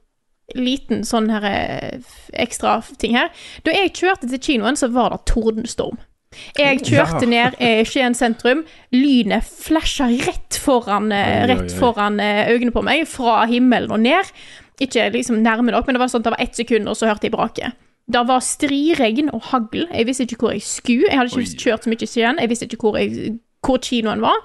liten 0.57 1.05
sånn 1.07 1.29
her 1.31 1.45
eh, 1.47 2.15
ekstra 2.43 2.81
ting 2.99 3.15
her. 3.15 3.29
Da 3.63 3.75
jeg 3.75 3.93
kjørte 3.99 4.31
til 4.31 4.41
kinoen, 4.43 4.79
så 4.79 4.89
var 4.91 5.13
det 5.15 5.21
tordenstorm. 5.31 6.01
Jeg 6.59 6.83
kjørte 6.87 7.27
ned 7.27 7.57
i 7.63 7.85
Skien 7.89 8.15
sentrum. 8.15 8.63
Lynet 8.95 9.47
flasha 9.47 10.07
rett 10.27 10.59
foran, 10.63 11.11
eh, 11.13 11.47
rett 11.51 11.73
foran 11.75 12.21
eh, 12.23 12.51
øynene 12.53 12.75
på 12.75 12.83
meg, 12.87 13.07
fra 13.09 13.45
himmelen 13.51 13.91
og 13.91 14.01
ned. 14.01 14.31
Ikke 14.81 15.09
liksom 15.13 15.43
nærme 15.43 15.75
nok, 15.75 15.87
men 15.87 15.97
det 15.97 16.03
var 16.03 16.13
sånn 16.13 16.23
at 16.23 16.29
det 16.29 16.35
var 16.37 16.45
ett 16.45 16.57
sekund, 16.57 16.89
og 16.89 16.97
så 16.97 17.11
hørte 17.11 17.29
jeg 17.29 17.35
braket. 17.35 17.77
Det 18.11 18.23
var 18.27 18.43
striregn 18.43 19.31
og 19.35 19.43
hagl. 19.51 19.87
Jeg 19.91 20.07
visste 20.07 20.27
ikke 20.27 20.41
hvor 20.47 20.55
jeg 20.55 20.63
skulle. 20.67 21.11
Jeg 21.11 21.19
hadde 21.19 21.31
ikke 21.31 21.45
Oi. 21.45 21.59
kjørt 21.65 21.85
så 21.85 21.93
mye 21.93 22.07
siden. 22.07 22.41
Jeg 22.43 22.51
visste 22.51 22.67
ikke 22.67 22.81
hvor, 22.81 22.97
jeg, 22.99 23.37
hvor, 23.67 23.83
kinoen 23.83 24.25
var. 24.25 24.39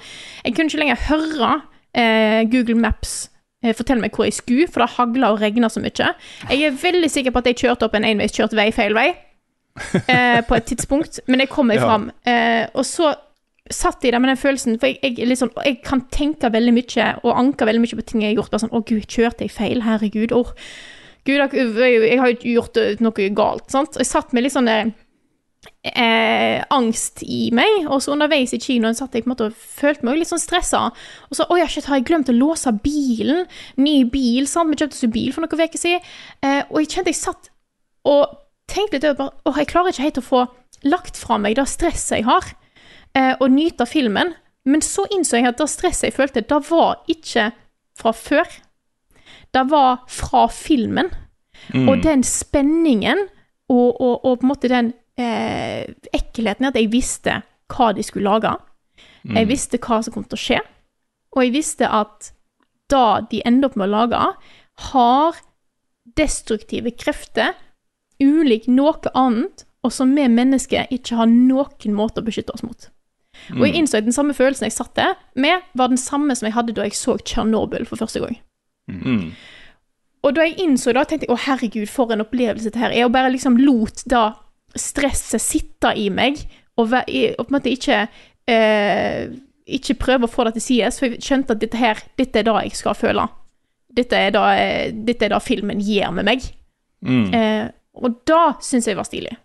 Jeg 0.44 0.56
kunne 0.56 0.70
ikke 0.70 0.82
lenger 0.84 1.08
høre 1.10 1.54
eh, 1.98 2.42
Google 2.52 2.78
Maps 2.82 3.16
eh, 3.64 3.74
fortelle 3.74 4.02
meg 4.02 4.14
hvor 4.14 4.28
jeg 4.28 4.38
skulle, 4.38 4.68
for 4.70 4.84
det 4.84 4.94
hagla 4.98 5.32
og 5.34 5.42
regna 5.42 5.70
så 5.70 5.82
mye. 5.82 6.12
Jeg 6.50 6.68
er 6.68 6.82
veldig 6.82 7.10
sikker 7.10 7.34
på 7.34 7.42
at 7.42 7.54
jeg 7.54 7.64
kjørte 7.64 7.88
opp 7.88 7.98
en 7.98 8.06
enveiskjørt 8.06 8.54
vei 8.58 8.70
feil 8.76 8.98
vei 8.98 9.14
eh, 10.08 10.42
på 10.48 10.56
et 10.56 10.68
tidspunkt, 10.72 11.20
men 11.28 11.44
jeg 11.44 11.52
kom 11.52 11.68
meg 11.72 11.82
ja. 11.82 11.88
fram. 11.88 12.10
Eh, 12.28 12.66
og 12.74 12.86
så 12.88 13.12
satt 13.72 14.04
jeg 14.06 14.14
der 14.14 14.22
med 14.22 14.30
den 14.30 14.40
følelsen, 14.40 14.78
for 14.80 14.92
jeg, 14.92 15.00
jeg, 15.02 15.28
liksom, 15.28 15.52
jeg, 15.66 15.80
kan 15.86 16.06
tenke 16.14 16.52
veldig 16.54 16.74
mye 16.76 17.08
og 17.24 17.32
anke 17.34 17.66
veldig 17.66 17.82
mye 17.82 17.98
på 17.98 18.06
ting 18.06 18.22
jeg 18.22 18.34
har 18.34 18.42
gjort. 18.42 18.52
Bare 18.54 18.66
sånn 18.66 18.76
'Å, 18.76 18.84
gud, 18.86 19.08
kjørte 19.10 19.48
jeg 19.48 19.56
feil? 19.56 19.82
Herregud. 19.86 20.36
Å, 20.36 20.44
gud, 21.26 21.58
jeg, 21.58 22.20
har 22.22 22.30
jo 22.30 22.54
gjort 22.60 22.78
noe 23.02 23.32
galt.' 23.34 23.74
sant? 23.74 23.98
Jeg 23.98 24.12
satt 24.12 24.38
med 24.38 24.46
litt 24.46 24.54
sånn 24.54 24.70
eh, 24.70 24.94
eh, 25.90 26.62
angst 26.70 27.26
i 27.26 27.50
meg, 27.58 27.90
og 27.90 28.06
så 28.06 28.14
underveis 28.14 28.54
i 28.54 28.62
kinoen 28.62 28.96
satt 28.98 29.18
jeg 29.18 29.26
på 29.26 29.32
en 29.32 29.34
måte 29.34 29.50
og 29.50 29.58
følte 29.58 30.06
meg 30.06 30.22
litt 30.22 30.30
sånn 30.30 30.46
stressa. 30.46 30.86
Og 31.32 31.42
så 31.42 31.50
'Å 31.50 31.58
ja, 31.58 31.66
shit, 31.66 31.90
har 31.90 31.98
jeg 31.98 32.08
glemt 32.12 32.30
å 32.30 32.38
låse 32.38 32.70
bilen?' 32.86 33.50
Ny 33.82 34.06
bil, 34.14 34.46
sant? 34.46 34.70
Vi 34.70 34.78
kjøpte 34.78 34.94
oss 34.94 35.14
bil 35.18 35.34
for 35.34 35.42
noen 35.42 35.66
uker 35.66 35.82
siden. 35.82 36.06
Eh, 36.46 36.62
og 36.70 36.86
jeg 36.86 36.94
kjente 36.94 37.10
jeg 37.10 37.24
satt 37.26 37.50
og 38.06 38.45
tenkte 38.72 38.98
litt 38.98 39.08
over 39.10 39.34
åh, 39.46 39.60
jeg 39.60 39.70
klarer 39.72 39.94
ikke 39.94 40.08
helt 40.08 40.22
å 40.22 40.26
få 40.26 40.46
lagt 40.86 41.18
fra 41.18 41.38
meg 41.42 41.58
det 41.58 41.68
stresset 41.70 42.20
jeg 42.20 42.28
har, 42.28 42.50
eh, 43.18 43.34
og 43.40 43.52
nyte 43.54 43.88
filmen. 43.90 44.34
Men 44.66 44.82
så 44.82 45.06
innså 45.14 45.40
jeg 45.40 45.50
at 45.52 45.62
det 45.62 45.70
stresset 45.70 46.10
jeg 46.10 46.18
følte, 46.18 46.46
det 46.46 46.62
var 46.70 47.04
ikke 47.12 47.52
fra 47.98 48.14
før. 48.16 48.50
Det 49.54 49.64
var 49.72 50.04
fra 50.12 50.48
filmen. 50.52 51.12
Mm. 51.74 51.90
Og 51.90 52.04
den 52.04 52.24
spenningen 52.26 53.28
og, 53.70 54.02
og, 54.02 54.26
og, 54.26 54.40
på 54.40 54.46
en 54.46 54.52
måte 54.52 54.70
den 54.70 54.94
eh, 55.18 55.86
ekkelheten 56.14 56.68
i 56.68 56.70
at 56.70 56.78
jeg 56.78 56.92
visste 56.94 57.40
hva 57.72 57.92
de 57.96 58.04
skulle 58.06 58.30
lage. 58.30 58.52
Mm. 59.26 59.38
Jeg 59.40 59.50
visste 59.50 59.82
hva 59.82 60.02
som 60.04 60.14
kom 60.14 60.26
til 60.28 60.38
å 60.38 60.44
skje. 60.44 60.60
Og 61.36 61.46
jeg 61.46 61.56
visste 61.56 61.90
at 61.90 62.32
det 62.92 63.06
de 63.32 63.42
ender 63.48 63.72
opp 63.72 63.78
med 63.80 63.88
å 63.88 63.96
lage, 63.96 64.22
har 64.92 65.40
destruktive 66.18 66.94
krefter 66.94 67.56
ulik 68.22 68.68
noe 68.72 69.12
annet, 69.14 69.66
og 69.86 69.94
som 69.94 70.14
vi 70.18 70.26
mennesker 70.32 70.90
ikke 70.94 71.20
har 71.20 71.30
noen 71.30 71.98
måte 71.98 72.22
å 72.22 72.26
beskytte 72.26 72.56
oss 72.56 72.66
mot. 72.66 72.90
Mm. 73.52 73.60
Og 73.60 73.66
jeg 73.68 73.76
innså 73.82 74.00
at 74.00 74.08
den 74.08 74.16
samme 74.16 74.34
følelsen 74.34 74.66
jeg 74.70 74.78
satt 74.78 74.96
der 74.98 75.14
med, 75.36 75.66
var 75.78 75.92
den 75.92 76.02
samme 76.02 76.36
som 76.38 76.48
jeg 76.48 76.56
hadde 76.56 76.74
da 76.78 76.88
jeg 76.88 76.98
så 76.98 77.18
Tsjernobyl 77.22 77.86
for 77.86 78.02
første 78.02 78.24
gang. 78.24 78.40
Mm. 78.90 79.34
Og 80.26 80.34
da 80.34 80.48
jeg 80.48 80.58
innså 80.64 80.94
det, 80.96 81.04
tenkte 81.10 81.28
jeg 81.28 81.36
å 81.36 81.44
herregud, 81.46 81.90
for 81.92 82.14
en 82.14 82.24
opplevelse 82.24 82.72
dette 82.72 82.82
her 82.82 82.96
er. 82.96 83.06
Og 83.06 83.14
bare 83.14 83.34
liksom 83.34 83.60
lot 83.62 84.02
da 84.10 84.32
stresset 84.76 85.44
sitte 85.44 85.94
i 85.96 86.08
meg, 86.10 86.42
og, 86.80 86.96
og 86.96 87.44
på 87.44 87.52
en 87.52 87.56
måte 87.56 87.72
ikke 87.72 88.02
eh, 88.52 89.30
ikke 89.66 89.98
prøve 89.98 90.28
å 90.28 90.32
få 90.32 90.46
det 90.48 90.58
til 90.58 90.66
sides, 90.66 91.00
for 91.00 91.10
jeg 91.10 91.24
skjønte 91.26 91.56
at 91.56 91.62
dette 91.62 91.80
her, 91.80 92.02
dette 92.20 92.42
er 92.42 92.48
det 92.48 92.56
jeg 92.68 92.78
skal 92.78 92.98
føle. 92.98 93.26
Dette 93.96 94.20
er 94.20 94.34
det, 94.36 94.44
dette 95.08 95.28
er 95.28 95.34
det 95.34 95.42
filmen 95.46 95.82
gir 95.82 96.12
med 96.14 96.28
meg. 96.28 96.46
Mm. 97.06 97.26
Eh, 97.34 97.66
og 97.96 98.22
da 98.28 98.56
syns 98.64 98.88
jeg 98.90 98.98
var 98.98 99.08
stilig. 99.08 99.36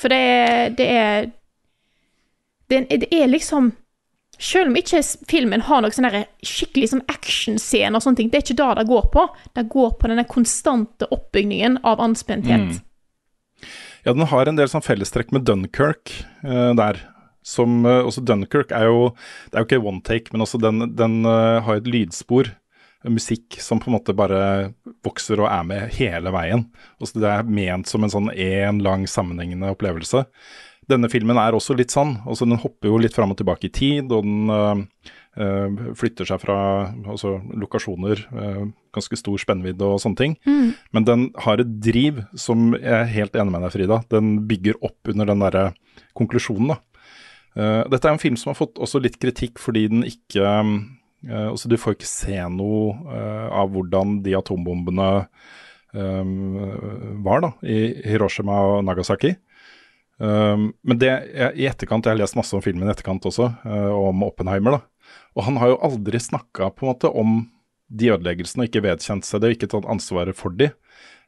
For 0.00 0.10
det 0.10 0.76
Det 0.78 0.88
er, 0.90 1.30
det, 2.68 2.86
det 2.88 3.08
er 3.12 3.30
liksom 3.30 3.72
selv 4.38 4.70
om 4.70 4.76
ikke 4.78 5.02
filmen 5.30 5.62
har 5.68 5.82
noen 5.84 5.94
sånne 5.94 6.24
skikkelig 6.44 6.90
sånn 6.90 7.04
actionscener, 7.06 8.02
det 8.02 8.24
er 8.34 8.42
ikke 8.42 8.56
det 8.58 8.70
det 8.80 8.86
går 8.88 9.06
på. 9.12 9.26
Det 9.54 9.68
går 9.70 9.90
på 10.00 10.10
denne 10.10 10.24
konstante 10.26 11.06
oppbyggingen 11.14 11.78
av 11.86 12.02
anspenthet. 12.02 12.74
Mm. 12.74 13.68
Ja, 14.04 14.12
den 14.12 14.26
har 14.28 14.48
en 14.48 14.58
del 14.58 14.68
sånn 14.68 14.84
fellestrekk 14.84 15.32
med 15.32 15.46
Dunkerque 15.48 16.26
uh, 16.44 16.72
der. 16.76 17.00
Som 17.44 17.84
uh, 17.84 18.00
Også 18.08 18.22
Dunkerque 18.24 18.72
er 18.72 18.86
jo 18.88 19.10
Det 19.52 19.58
er 19.58 19.64
jo 19.64 19.66
ikke 19.66 19.84
one 19.84 20.00
take, 20.00 20.32
men 20.32 20.40
også 20.40 20.56
den, 20.62 20.94
den 20.96 21.26
uh, 21.28 21.60
har 21.64 21.76
et 21.76 21.88
lydspor 21.88 22.48
musikk 23.10 23.58
som 23.60 23.80
på 23.80 23.90
en 23.90 23.96
måte 23.96 24.14
bare 24.16 24.74
vokser 25.04 25.40
og 25.42 25.50
er 25.50 25.64
med 25.68 25.96
hele 25.98 26.32
veien. 26.34 26.66
Også 27.02 27.20
det 27.22 27.30
er 27.30 27.48
ment 27.48 27.90
som 27.90 28.04
en 28.04 28.12
sånn 28.12 28.30
én 28.32 28.80
lang 28.84 29.08
sammenhengende 29.10 29.72
opplevelse. 29.74 30.24
Denne 30.90 31.08
filmen 31.12 31.38
er 31.40 31.56
også 31.56 31.76
litt 31.76 31.94
sånn. 31.94 32.18
Også 32.28 32.48
den 32.48 32.60
hopper 32.60 32.90
jo 32.90 33.00
litt 33.00 33.14
fram 33.16 33.32
og 33.32 33.38
tilbake 33.40 33.68
i 33.68 33.72
tid, 33.72 34.12
og 34.12 34.24
den 34.26 34.50
øh, 35.40 35.92
flytter 35.96 36.28
seg 36.28 36.42
fra 36.42 36.56
altså, 37.08 37.38
lokasjoner, 37.56 38.24
øh, 38.32 38.64
ganske 38.94 39.18
stor 39.18 39.40
spennvidde 39.40 39.86
og 39.88 40.02
sånne 40.02 40.20
ting. 40.20 40.36
Mm. 40.44 40.74
Men 40.96 41.08
den 41.08 41.28
har 41.46 41.62
et 41.62 41.78
driv 41.84 42.20
som 42.36 42.74
jeg 42.76 42.92
er 43.00 43.14
helt 43.14 43.38
enig 43.38 43.54
med 43.54 43.64
deg, 43.64 43.76
Frida. 43.76 44.02
Den 44.12 44.34
bygger 44.50 44.80
opp 44.84 45.14
under 45.14 45.32
den 45.32 45.46
derre 45.46 45.70
konklusjonen, 46.16 46.74
da. 46.74 46.80
Uh, 47.54 47.86
dette 47.86 48.08
er 48.08 48.16
en 48.16 48.18
film 48.18 48.34
som 48.34 48.50
har 48.50 48.58
fått 48.58 48.80
også 48.82 48.98
litt 48.98 49.14
kritikk 49.22 49.60
fordi 49.62 49.84
den 49.86 50.00
ikke 50.08 50.42
um, 50.42 50.72
så 51.56 51.70
du 51.70 51.76
får 51.80 51.96
ikke 51.96 52.08
se 52.08 52.36
noe 52.52 52.94
uh, 53.08 53.48
av 53.62 53.70
hvordan 53.72 54.18
de 54.24 54.34
atombombene 54.38 55.08
um, 55.94 57.22
var 57.24 57.44
da, 57.44 57.52
i 57.62 57.78
Hiroshima 58.04 58.60
og 58.74 58.84
Nagasaki. 58.86 59.34
Um, 60.18 60.70
men 60.86 61.00
det, 61.00 61.10
i 61.58 61.66
etterkant, 61.66 62.06
jeg 62.06 62.14
har 62.14 62.20
lest 62.20 62.38
masse 62.38 62.54
om 62.54 62.62
filmen 62.64 62.86
i 62.86 62.92
etterkant 62.92 63.26
også, 63.30 63.50
uh, 63.66 63.90
om 63.96 64.26
Oppenheimer. 64.26 64.78
da, 64.78 65.16
Og 65.34 65.48
han 65.48 65.58
har 65.62 65.74
jo 65.74 65.82
aldri 65.88 66.20
snakka 66.22 66.72
om 67.10 67.42
de 67.94 68.14
ødeleggelsene 68.14 68.64
og 68.64 68.70
ikke 68.70 68.86
vedkjent 68.86 69.26
seg 69.26 69.42
det 69.42 69.50
og 69.50 69.56
ikke 69.58 69.72
tatt 69.74 69.90
ansvaret 69.90 70.36
for 70.36 70.54
de. 70.56 70.70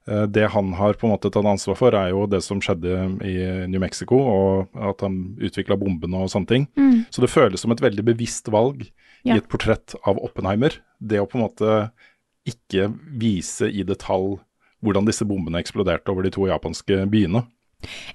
Det 0.07 0.45
han 0.55 0.69
har 0.79 0.95
på 0.95 1.09
en 1.09 1.13
måte 1.17 1.33
tatt 1.35 1.47
ansvar 1.51 1.75
for, 1.75 1.95
er 1.99 2.13
jo 2.13 2.29
det 2.31 2.39
som 2.47 2.61
skjedde 2.63 2.95
i 3.27 3.35
New 3.67 3.83
Mexico, 3.83 4.21
og 4.23 4.79
at 4.79 5.03
han 5.03 5.35
utvikla 5.43 5.75
bombene 5.81 6.21
og 6.23 6.31
sånne 6.31 6.47
ting. 6.47 6.67
Mm. 6.79 7.01
Så 7.11 7.25
det 7.25 7.31
føles 7.33 7.61
som 7.61 7.75
et 7.75 7.83
veldig 7.83 8.05
bevisst 8.07 8.47
valg 8.55 8.85
ja. 9.27 9.37
i 9.37 9.41
et 9.43 9.49
portrett 9.51 9.97
av 10.07 10.21
Oppenheimer. 10.23 10.79
Det 10.99 11.21
å 11.21 11.29
på 11.29 11.39
en 11.39 11.47
måte 11.47 11.79
ikke 12.47 12.91
vise 13.19 13.69
i 13.69 13.85
detalj 13.87 14.39
hvordan 14.85 15.07
disse 15.09 15.27
bombene 15.27 15.61
eksploderte 15.63 16.13
over 16.13 16.27
de 16.27 16.33
to 16.35 16.47
japanske 16.47 17.03
byene. 17.11 17.43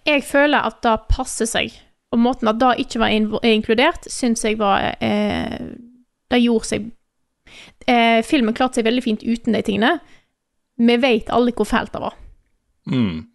Jeg 0.07 0.23
føler 0.25 0.67
at 0.67 0.79
det 0.85 0.95
passer 1.11 1.49
seg, 1.49 1.75
og 2.11 2.21
måten 2.21 2.49
at 2.51 2.59
det 2.61 2.71
ikke 2.85 3.01
var 3.01 3.13
inkludert, 3.13 4.07
syns 4.11 4.43
jeg 4.45 4.57
var 4.59 4.95
eh, 4.99 5.59
Det 6.31 6.39
gjorde 6.41 6.67
seg 6.67 6.89
eh, 7.87 8.19
Filmen 8.25 8.55
klarte 8.57 8.79
seg 8.79 8.87
veldig 8.87 9.03
fint 9.05 9.23
uten 9.23 9.55
de 9.55 9.61
tingene. 9.65 9.93
Vi 10.81 10.97
vet 10.97 11.31
alle 11.31 11.53
hvor 11.55 11.67
fælt 11.69 11.93
det 11.93 12.01
var. 12.01 12.17
Mm. 12.89 13.27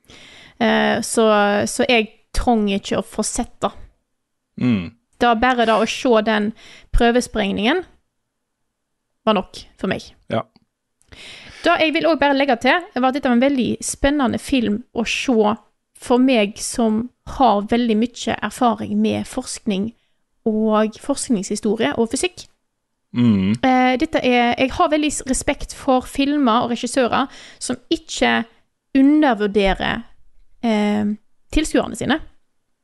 Eh, 0.58 1.00
så, 1.04 1.26
så 1.68 1.86
jeg 1.88 2.08
trenger 2.36 2.80
ikke 2.80 3.00
å 3.00 3.06
få 3.06 3.24
sett 3.26 3.54
det. 3.64 3.72
Mm. 4.60 4.95
Da 5.22 5.34
bare 5.40 5.66
det 5.68 5.76
å 5.76 5.88
se 5.88 6.22
den 6.26 6.50
prøvesprengningen 6.96 7.84
var 9.26 9.38
nok 9.38 9.62
for 9.80 9.90
meg. 9.90 10.04
Ja. 10.32 10.44
Da 11.64 11.76
jeg 11.80 11.96
vil 11.96 12.06
òg 12.06 12.20
bare 12.20 12.36
legge 12.36 12.56
til, 12.62 12.84
var 12.94 13.10
at 13.10 13.16
dette 13.16 13.30
var 13.30 13.38
en 13.38 13.46
veldig 13.46 13.70
spennende 13.84 14.38
film 14.38 14.82
å 14.94 15.06
se 15.08 15.54
for 15.96 16.22
meg 16.22 16.60
som 16.60 17.06
har 17.36 17.64
veldig 17.70 17.96
mye 17.98 18.36
erfaring 18.44 18.92
med 19.00 19.26
forskning 19.26 19.88
og 20.46 20.98
forskningshistorie 21.02 21.96
og 21.98 22.12
fysikk. 22.12 22.44
Mm. 23.16 23.56
Eh, 23.64 23.96
er, 23.96 24.54
jeg 24.58 24.70
har 24.76 24.90
veldig 24.92 25.10
respekt 25.30 25.74
for 25.74 26.06
filmer 26.06 26.66
og 26.66 26.74
regissører 26.74 27.26
som 27.58 27.78
ikke 27.90 28.44
undervurderer 28.96 30.04
eh, 30.62 31.16
tilskuerne 31.52 31.96
sine. 31.98 32.20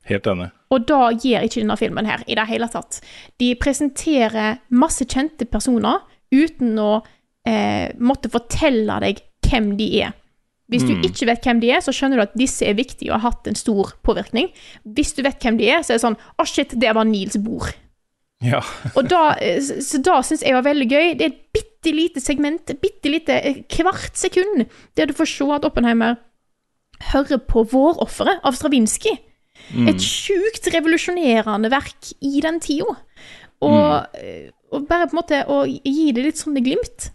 Helt 0.09 0.27
enig. 0.27 0.51
Og 0.73 0.87
da 0.89 1.11
gjør 1.13 1.45
ikke 1.47 1.61
denne 1.61 1.77
filmen 1.79 2.07
her 2.09 2.25
i 2.27 2.35
det 2.35 2.47
hele 2.49 2.69
tatt. 2.73 3.01
De 3.39 3.53
presenterer 3.61 4.59
masse 4.71 5.05
kjente 5.07 5.47
personer 5.47 6.01
uten 6.33 6.79
å 6.81 7.03
eh, 7.47 7.93
måtte 7.99 8.31
fortelle 8.33 8.99
deg 9.03 9.21
hvem 9.47 9.77
de 9.79 9.89
er. 10.03 10.13
Hvis 10.73 10.87
du 10.89 10.95
Mm. 10.95 11.03
ikke 11.05 11.27
vet 11.27 11.45
hvem 11.45 11.61
de 11.61 11.71
er, 11.75 11.81
så 11.85 11.93
skjønner 11.93 12.17
du 12.17 12.23
at 12.23 12.37
disse 12.39 12.63
er 12.65 12.75
viktige 12.75 13.11
og 13.13 13.21
har 13.21 13.33
hatt 13.33 13.47
en 13.51 13.55
stor 13.59 13.93
påvirkning. 14.03 14.49
Hvis 14.87 15.13
du 15.15 15.23
vet 15.23 15.39
hvem 15.43 15.59
de 15.59 15.69
er, 15.69 15.83
så 15.83 15.93
er 15.93 15.99
det 15.99 16.05
sånn 16.07 16.17
Å, 16.39 16.47
shit, 16.47 16.73
det 16.81 16.95
var 16.95 17.05
Nils 17.05 17.37
Bohr. 17.37 17.75
Ja. 18.43 18.63
Og 18.97 19.09
da, 19.11 19.37
eh, 19.39 19.61
så 19.61 20.01
da 20.03 20.21
syns 20.23 20.43
jeg 20.43 20.55
var 20.55 20.63
veldig 20.63 20.89
gøy. 20.89 21.15
Det 21.19 21.27
er 21.27 21.35
et 21.35 21.53
bitte 21.53 21.93
lite 21.95 22.21
segment, 22.21 22.67
bitte 22.81 23.11
lite 23.11 23.37
eh, 23.45 23.61
kvart 23.69 24.17
sekund, 24.17 24.67
der 24.97 25.07
du 25.07 25.13
får 25.13 25.27
se 25.31 25.45
at 25.53 25.65
Oppenheimer 25.69 26.17
hører 27.13 27.39
på 27.39 27.65
'Vårofferet' 27.67 28.41
av 28.43 28.55
Stravinskij. 28.55 29.19
Mm. 29.71 29.89
Et 29.93 30.05
sjukt 30.05 30.69
revolusjonerende 30.75 31.71
verk 31.73 32.13
i 32.21 32.43
den 32.45 32.61
tida. 32.63 32.97
Og, 33.63 34.13
mm. 34.19 34.53
og 34.75 34.87
bare 34.91 35.09
på 35.09 35.15
en 35.15 35.21
måte 35.21 35.43
å 35.47 35.63
gi 35.67 36.11
det 36.13 36.27
litt 36.27 36.41
sånne 36.41 36.65
glimt. 36.65 37.13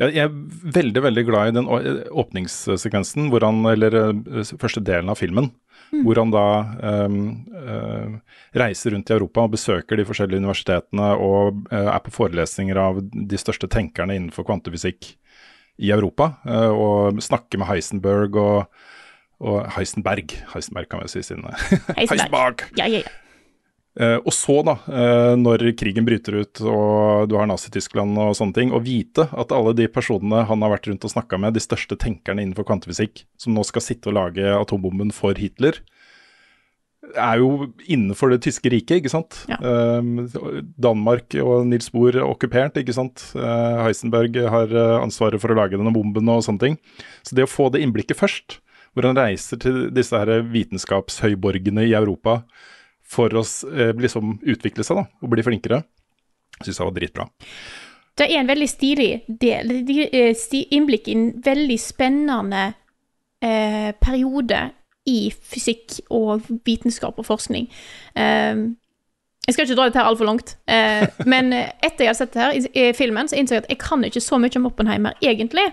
Jeg 0.00 0.16
er 0.18 0.30
veldig 0.74 1.02
veldig 1.04 1.24
glad 1.28 1.50
i 1.50 1.56
den 1.60 1.68
åpningssekvensen, 1.68 3.28
hvor 3.30 3.44
han, 3.46 3.60
eller 3.70 3.98
eh, 4.00 4.54
første 4.58 4.82
delen 4.82 5.12
av 5.12 5.20
filmen, 5.20 5.52
Mm. 5.92 6.06
hvor 6.06 6.16
han 6.16 6.30
da 6.32 6.44
um, 7.04 7.16
uh, 7.52 8.36
reiser 8.56 8.94
rundt 8.94 9.10
i 9.10 9.12
Europa 9.12 9.42
og 9.44 9.52
besøker 9.52 9.98
de 10.00 10.06
forskjellige 10.08 10.40
universitetene 10.40 11.10
og 11.20 11.66
uh, 11.68 11.90
er 11.92 12.00
på 12.00 12.14
forelesninger 12.14 12.80
av 12.80 13.02
de 13.02 13.40
største 13.40 13.68
tenkerne 13.68 14.16
innenfor 14.16 14.46
kvantefysikk 14.48 15.10
i 15.82 15.92
Europa, 15.92 16.30
Uh, 16.48 16.72
og 16.72 17.20
snakker 17.20 17.60
med 17.60 17.68
Heisenberg 17.68 18.40
og, 18.40 18.80
og 19.42 19.66
Heisenberg, 19.74 20.36
Heisenberg 20.54 20.88
kan 20.90 21.02
vi 21.02 21.10
si 21.10 21.24
siden 21.26 21.48
Heisenberg. 21.98 22.64
Ja, 22.78 22.86
ja, 22.86 23.02
ja. 23.02 23.18
Uh, 23.92 24.16
og 24.24 24.32
så, 24.32 24.54
da, 24.64 24.78
uh, 24.88 25.34
når 25.36 25.66
krigen 25.76 26.06
bryter 26.08 26.38
ut 26.40 26.60
og 26.64 27.26
du 27.28 27.34
har 27.36 27.48
Nazi-Tyskland 27.50 28.16
og 28.16 28.32
sånne 28.38 28.56
ting, 28.56 28.70
å 28.72 28.80
vite 28.80 29.26
at 29.28 29.52
alle 29.52 29.74
de 29.76 29.84
personene 29.92 30.46
han 30.48 30.64
har 30.64 30.72
vært 30.72 30.88
rundt 30.88 31.04
og 31.04 31.12
snakka 31.12 31.36
med, 31.42 31.52
de 31.52 31.60
største 31.60 31.98
tenkerne 32.00 32.40
innenfor 32.40 32.64
kvantefysikk, 32.70 33.26
som 33.36 33.52
nå 33.52 33.66
skal 33.68 33.84
sitte 33.84 34.08
og 34.08 34.16
lage 34.16 34.54
atombomben 34.56 35.12
for 35.12 35.36
Hitler, 35.36 35.82
er 37.12 37.42
jo 37.42 37.68
innenfor 37.84 38.32
det 38.32 38.40
tyske 38.46 38.70
riket, 38.72 39.02
ikke 39.02 39.10
sant. 39.12 39.42
Eh, 39.50 40.60
Danmark 40.80 41.34
og 41.42 41.66
Nils 41.68 41.90
Bohr 41.92 42.14
er 42.14 42.24
okkupert, 42.24 42.78
ikke 42.78 42.94
sant. 42.96 43.24
Heisenberg 43.34 44.38
har 44.54 44.72
ansvaret 45.02 45.42
for 45.42 45.52
å 45.52 45.58
lage 45.58 45.76
denne 45.76 45.92
bomben 45.92 46.30
og 46.32 46.44
sånne 46.46 46.62
ting. 46.62 46.78
Så 47.26 47.36
det 47.36 47.44
å 47.44 47.50
få 47.50 47.66
det 47.74 47.82
innblikket 47.82 48.22
først, 48.22 48.62
hvor 48.92 49.08
han 49.08 49.16
reiser 49.16 49.60
til 49.62 49.86
disse 49.94 50.18
her 50.18 50.42
vitenskapshøyborgene 50.52 51.86
i 51.88 51.94
Europa 51.96 52.42
for 53.12 53.32
å 53.36 53.42
eh, 53.72 53.92
liksom 54.00 54.38
utvikle 54.48 54.84
seg 54.86 55.00
da, 55.00 55.06
og 55.20 55.32
bli 55.32 55.44
flinkere, 55.44 55.82
syns 56.62 56.78
jeg 56.78 56.86
var 56.88 56.94
dritbra. 56.96 57.26
Det 58.16 58.26
er 58.28 58.42
en 58.42 58.50
veldig 58.52 58.68
stilig 58.68 59.10
del, 59.40 59.72
de- 59.88 60.10
eh, 60.12 60.62
innblikk 60.76 61.08
i 61.08 61.16
en 61.16 61.26
veldig 61.44 61.78
spennende 61.80 62.66
eh, 63.42 63.90
periode 64.00 64.60
i 65.08 65.32
fysikk 65.32 65.98
og 66.14 66.44
vitenskap 66.68 67.16
og 67.18 67.26
forskning. 67.26 67.68
Eh, 68.14 68.62
jeg 69.42 69.56
skal 69.56 69.64
ikke 69.66 69.74
dra 69.74 69.88
dette 69.88 69.98
her 69.98 70.06
altfor 70.12 70.28
langt, 70.28 70.52
eh, 70.70 71.08
men 71.26 71.50
etter 71.56 72.04
jeg 72.04 72.12
har 72.12 72.18
sett 72.20 72.36
det 72.36 72.44
her 72.44 72.52
i 72.78 72.92
filmen, 72.94 73.26
så 73.28 73.40
innså 73.40 73.56
jeg 73.56 73.64
at 73.64 73.72
jeg 73.72 73.80
kan 73.82 74.04
ikke 74.06 74.22
så 74.22 74.38
mye 74.38 74.60
om 74.60 74.68
Oppenheimer 74.70 75.16
egentlig. 75.24 75.64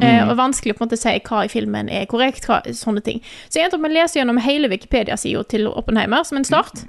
Eh, 0.00 0.20
Mm. 0.24 0.30
og 0.30 0.36
vanskelig 0.36 0.74
å 0.74 0.78
på 0.78 0.82
en 0.82 0.88
måte 0.88 0.98
si 0.98 1.18
hva 1.20 1.44
i 1.44 1.48
filmen 1.48 1.88
er 1.90 2.06
korrekt, 2.06 2.46
hva, 2.46 2.62
sånne 2.64 3.02
ting. 3.04 3.20
Så 3.48 3.54
jeg 3.60 3.64
endte 3.64 3.74
opp 3.76 3.82
med 3.82 3.90
å 3.92 3.94
lese 4.02 4.18
gjennom 4.18 4.38
hele 4.40 4.68
Wikipedia-sida 4.68 5.42
til 5.48 5.66
Oppenheimer 5.68 6.24
som 6.24 6.38
en 6.38 6.44
start. 6.44 6.84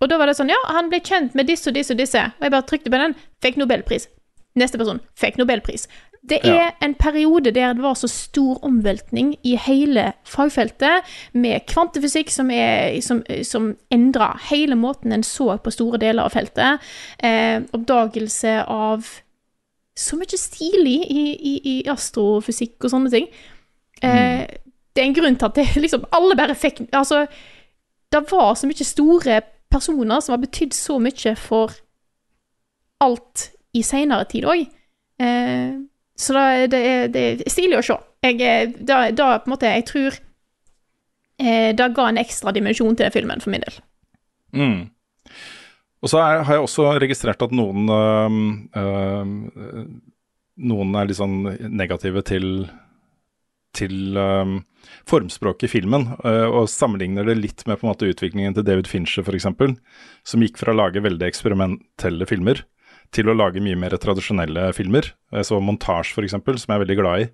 Og 0.00 0.08
da 0.08 0.16
var 0.18 0.26
det 0.26 0.36
sånn, 0.36 0.48
ja, 0.48 0.56
han 0.66 0.88
ble 0.90 1.00
kjent 1.00 1.34
med 1.34 1.46
disse 1.48 1.66
og 1.68 1.74
disse 1.74 1.90
og 1.90 1.98
disse. 1.98 2.20
Og 2.38 2.42
jeg 2.46 2.50
bare 2.54 2.62
trykte 2.62 2.90
på 2.90 2.98
den, 3.00 3.14
fikk 3.42 3.56
nobelpris. 3.58 4.06
Neste 4.56 4.78
person 4.78 5.00
fikk 5.18 5.36
nobelpris. 5.38 5.88
Det 6.28 6.40
er 6.44 6.54
Ja. 6.54 6.70
en 6.82 6.94
periode 6.94 7.52
der 7.54 7.72
det 7.74 7.82
var 7.82 7.94
så 7.94 8.08
stor 8.08 8.58
omveltning 8.62 9.36
i 9.44 9.56
hele 9.56 10.12
fagfeltet, 10.26 11.02
med 11.32 11.66
kvantefysikk 11.66 12.28
som, 12.30 12.50
er, 12.50 13.00
som, 13.00 13.22
som 13.42 13.76
endra 13.90 14.36
hele 14.50 14.74
måten 14.74 15.12
en 15.12 15.22
så 15.22 15.58
på 15.62 15.70
store 15.72 15.98
deler 15.98 16.22
av 16.24 16.30
feltet. 16.32 16.80
Eh, 17.22 17.60
oppdagelse 17.72 18.64
av 18.66 19.06
så 19.98 20.16
mye 20.20 20.38
stilig 20.38 20.96
i, 21.10 21.22
i, 21.34 21.54
i 21.72 21.76
astrofysikk 21.90 22.86
og 22.86 22.92
sånne 22.94 23.10
ting. 23.12 23.28
Eh, 24.02 24.46
Det 24.94 25.02
er 25.02 25.06
en 25.08 25.14
grunn 25.14 25.36
til 25.38 25.46
at 25.46 25.58
det 25.58 25.66
liksom 25.84 26.04
alle 26.14 26.36
bare 26.38 26.54
fikk 26.58 26.80
Altså, 26.92 27.24
det 28.12 28.20
var 28.30 28.54
så 28.54 28.66
mye 28.70 28.86
store 28.86 29.40
personer 29.70 30.20
som 30.24 30.32
har 30.32 30.40
betydd 30.46 30.72
så 30.74 30.96
mye 31.02 31.34
for 31.36 31.74
alt 33.04 33.50
i 33.76 33.82
seinere 33.86 34.24
tid 34.30 34.46
òg. 34.48 34.64
Eh, 35.20 35.74
så 36.18 36.34
da, 36.34 36.44
det, 36.66 36.78
er, 36.86 37.10
det 37.14 37.24
er 37.46 37.50
stilig 37.52 37.78
å 37.78 37.84
se. 37.86 37.98
Jeg, 38.26 38.40
eh, 38.42 38.72
da, 38.80 39.10
da 39.14 39.26
på 39.38 39.46
en 39.46 39.52
måte 39.54 39.70
Jeg 39.70 39.84
tror 39.86 40.16
eh, 41.38 41.70
det 41.78 41.90
ga 41.94 42.08
en 42.10 42.18
ekstra 42.18 42.50
dimensjon 42.56 42.96
til 42.98 43.10
filmen 43.14 43.40
for 43.44 43.54
min 43.54 43.62
del. 43.66 43.76
Mm. 44.56 44.80
Og 45.98 46.12
så 46.12 46.20
er, 46.22 46.44
har 46.46 46.58
jeg 46.58 46.66
også 46.66 46.90
registrert 47.02 47.42
at 47.42 47.54
noen 47.54 47.88
øh, 47.90 49.24
Noen 50.58 50.94
er 50.98 51.06
litt 51.06 51.18
sånn 51.20 51.44
negative 51.70 52.22
til 52.26 52.46
til 53.76 54.16
øh, 54.18 54.56
formspråket 55.08 55.68
i 55.68 55.72
filmen, 55.72 56.08
øh, 56.24 56.48
og 56.48 56.70
sammenligner 56.72 57.26
det 57.28 57.38
litt 57.38 57.66
med 57.68 57.78
på 57.78 57.86
en 57.86 57.92
måte 57.92 58.08
utviklingen 58.10 58.56
til 58.56 58.66
David 58.66 58.88
Fincher 58.90 59.26
f.eks., 59.26 59.48
som 60.26 60.44
gikk 60.44 60.58
fra 60.60 60.74
å 60.74 60.78
lage 60.78 61.04
veldig 61.04 61.28
eksperimentelle 61.28 62.28
filmer 62.28 62.64
til 63.14 63.30
å 63.30 63.36
lage 63.36 63.62
mye 63.64 63.78
mer 63.78 63.94
tradisjonelle 63.96 64.66
filmer. 64.76 65.12
Jeg 65.32 65.48
så 65.48 65.60
Montage 65.64 66.12
f.eks., 66.12 66.34
som 66.34 66.44
jeg 66.44 66.76
er 66.76 66.84
veldig 66.84 66.98
glad 66.98 67.24
i. 67.24 67.28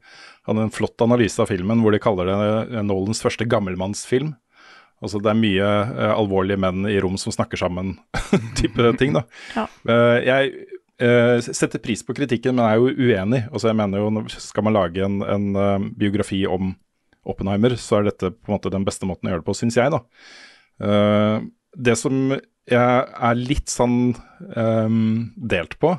Han 0.47 0.59
hadde 0.59 0.69
en 0.69 0.77
flott 0.77 1.03
analyse 1.03 1.41
av 1.43 1.51
filmen 1.51 1.83
hvor 1.83 1.95
de 1.95 2.03
kaller 2.03 2.31
det 2.31 2.85
Nolans 2.87 3.23
første 3.25 3.47
gammelmannsfilm. 3.51 4.35
Altså 5.05 5.21
det 5.23 5.31
er 5.31 5.41
mye 5.41 5.67
uh, 5.91 6.13
alvorlige 6.15 6.61
menn 6.61 6.87
i 6.91 6.97
rom 7.03 7.19
som 7.21 7.35
snakker 7.35 7.61
sammen, 7.61 7.99
type 8.61 8.95
ting, 9.01 9.17
da. 9.17 9.25
Ja. 9.55 9.67
Uh, 9.85 10.19
jeg 10.25 10.55
eh, 11.03 11.45
setter 11.45 11.83
pris 11.83 12.05
på 12.07 12.15
kritikken, 12.17 12.57
men 12.57 12.65
er 12.65 12.79
jo 12.81 12.93
uenig. 12.93 13.43
Altså 13.51 13.71
jeg 13.71 13.79
mener 13.81 14.01
jo, 14.01 14.25
Skal 14.33 14.65
man 14.65 14.77
lage 14.77 15.05
en, 15.05 15.21
en 15.27 15.91
biografi 15.99 16.45
om 16.47 16.73
Oppenheimer, 17.25 17.75
så 17.81 17.99
er 17.99 18.11
dette 18.11 18.31
på 18.33 18.51
en 18.51 18.57
måte 18.57 18.73
den 18.73 18.85
beste 18.87 19.09
måten 19.09 19.29
å 19.29 19.35
gjøre 19.35 19.43
det 19.43 19.49
på, 19.49 19.57
syns 19.59 19.79
jeg, 19.81 19.93
da. 19.95 20.01
Det 21.75 21.95
som 21.97 22.35
jeg 22.71 23.05
er 23.29 23.39
litt 23.39 23.73
sånn 23.73 24.15
um, 24.57 25.33
delt 25.37 25.77
på, 25.83 25.95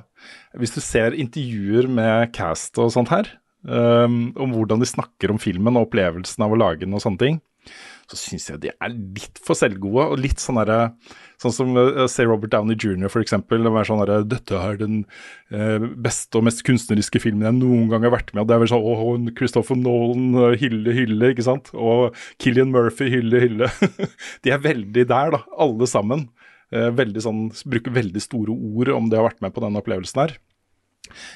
hvis 0.58 0.74
du 0.74 0.82
ser 0.82 1.18
intervjuer 1.18 1.90
med 1.92 2.32
cast 2.36 2.80
og 2.82 2.94
sånt 2.96 3.12
her, 3.14 3.30
um, 3.68 4.32
om 4.38 4.56
hvordan 4.56 4.82
de 4.82 4.90
snakker 4.90 5.34
om 5.34 5.42
filmen 5.42 5.78
og 5.78 5.90
opplevelsen 5.90 6.46
av 6.46 6.54
å 6.54 6.60
lage 6.60 6.86
den 6.86 6.96
og 6.98 7.04
sånne 7.04 7.22
ting, 7.22 7.42
så 8.12 8.18
syns 8.20 8.50
jeg 8.52 8.62
de 8.64 8.72
er 8.72 8.92
litt 8.94 9.40
for 9.44 9.58
selvgode. 9.58 10.06
Og 10.14 10.22
litt 10.22 10.42
sånn 10.44 10.60
der, 10.62 10.92
Sånn 11.42 11.52
som 11.52 11.74
uh, 11.76 12.06
se 12.08 12.24
Robert 12.24 12.54
Downey 12.54 12.78
jr. 12.80 13.10
for 13.12 13.24
eksempel. 13.24 13.66
Det 13.66 13.74
var 13.74 13.88
sånn 13.88 14.00
der, 14.04 14.24
Dette 14.30 14.56
er 14.56 14.78
den 14.80 15.02
eh, 15.52 15.84
beste 16.06 16.40
og 16.40 16.46
mest 16.48 16.64
kunstneriske 16.68 17.20
filmen 17.20 17.44
jeg 17.44 17.58
noen 17.58 17.90
gang 17.92 18.08
har 18.08 18.14
vært 18.16 18.32
med 18.32 18.46
i. 18.46 18.48
Det 18.48 18.56
er 18.56 18.64
vel 18.64 18.72
sånn 18.72 18.88
Åh, 18.94 19.04
Christopher 19.36 19.80
Nolan, 19.80 20.56
hylle, 20.62 20.96
hylle, 20.96 21.34
ikke 21.34 21.48
sant? 21.48 21.74
Og 21.76 22.16
Killian 22.40 22.72
Murphy, 22.72 23.10
hylle, 23.12 23.44
hylle. 23.44 23.72
de 24.48 24.56
er 24.56 24.64
veldig 24.64 25.08
der, 25.12 25.36
da, 25.36 25.44
alle 25.66 25.90
sammen. 25.92 26.30
Eh, 26.74 26.90
veldig 26.96 27.22
sånn, 27.24 27.46
Bruker 27.68 27.94
veldig 27.96 28.24
store 28.24 28.56
ord 28.56 28.96
om 28.96 29.12
de 29.12 29.20
har 29.20 29.28
vært 29.28 29.44
med 29.44 29.54
på 29.56 29.64
den 29.64 29.80
opplevelsen 29.80 30.24
her. 30.24 30.38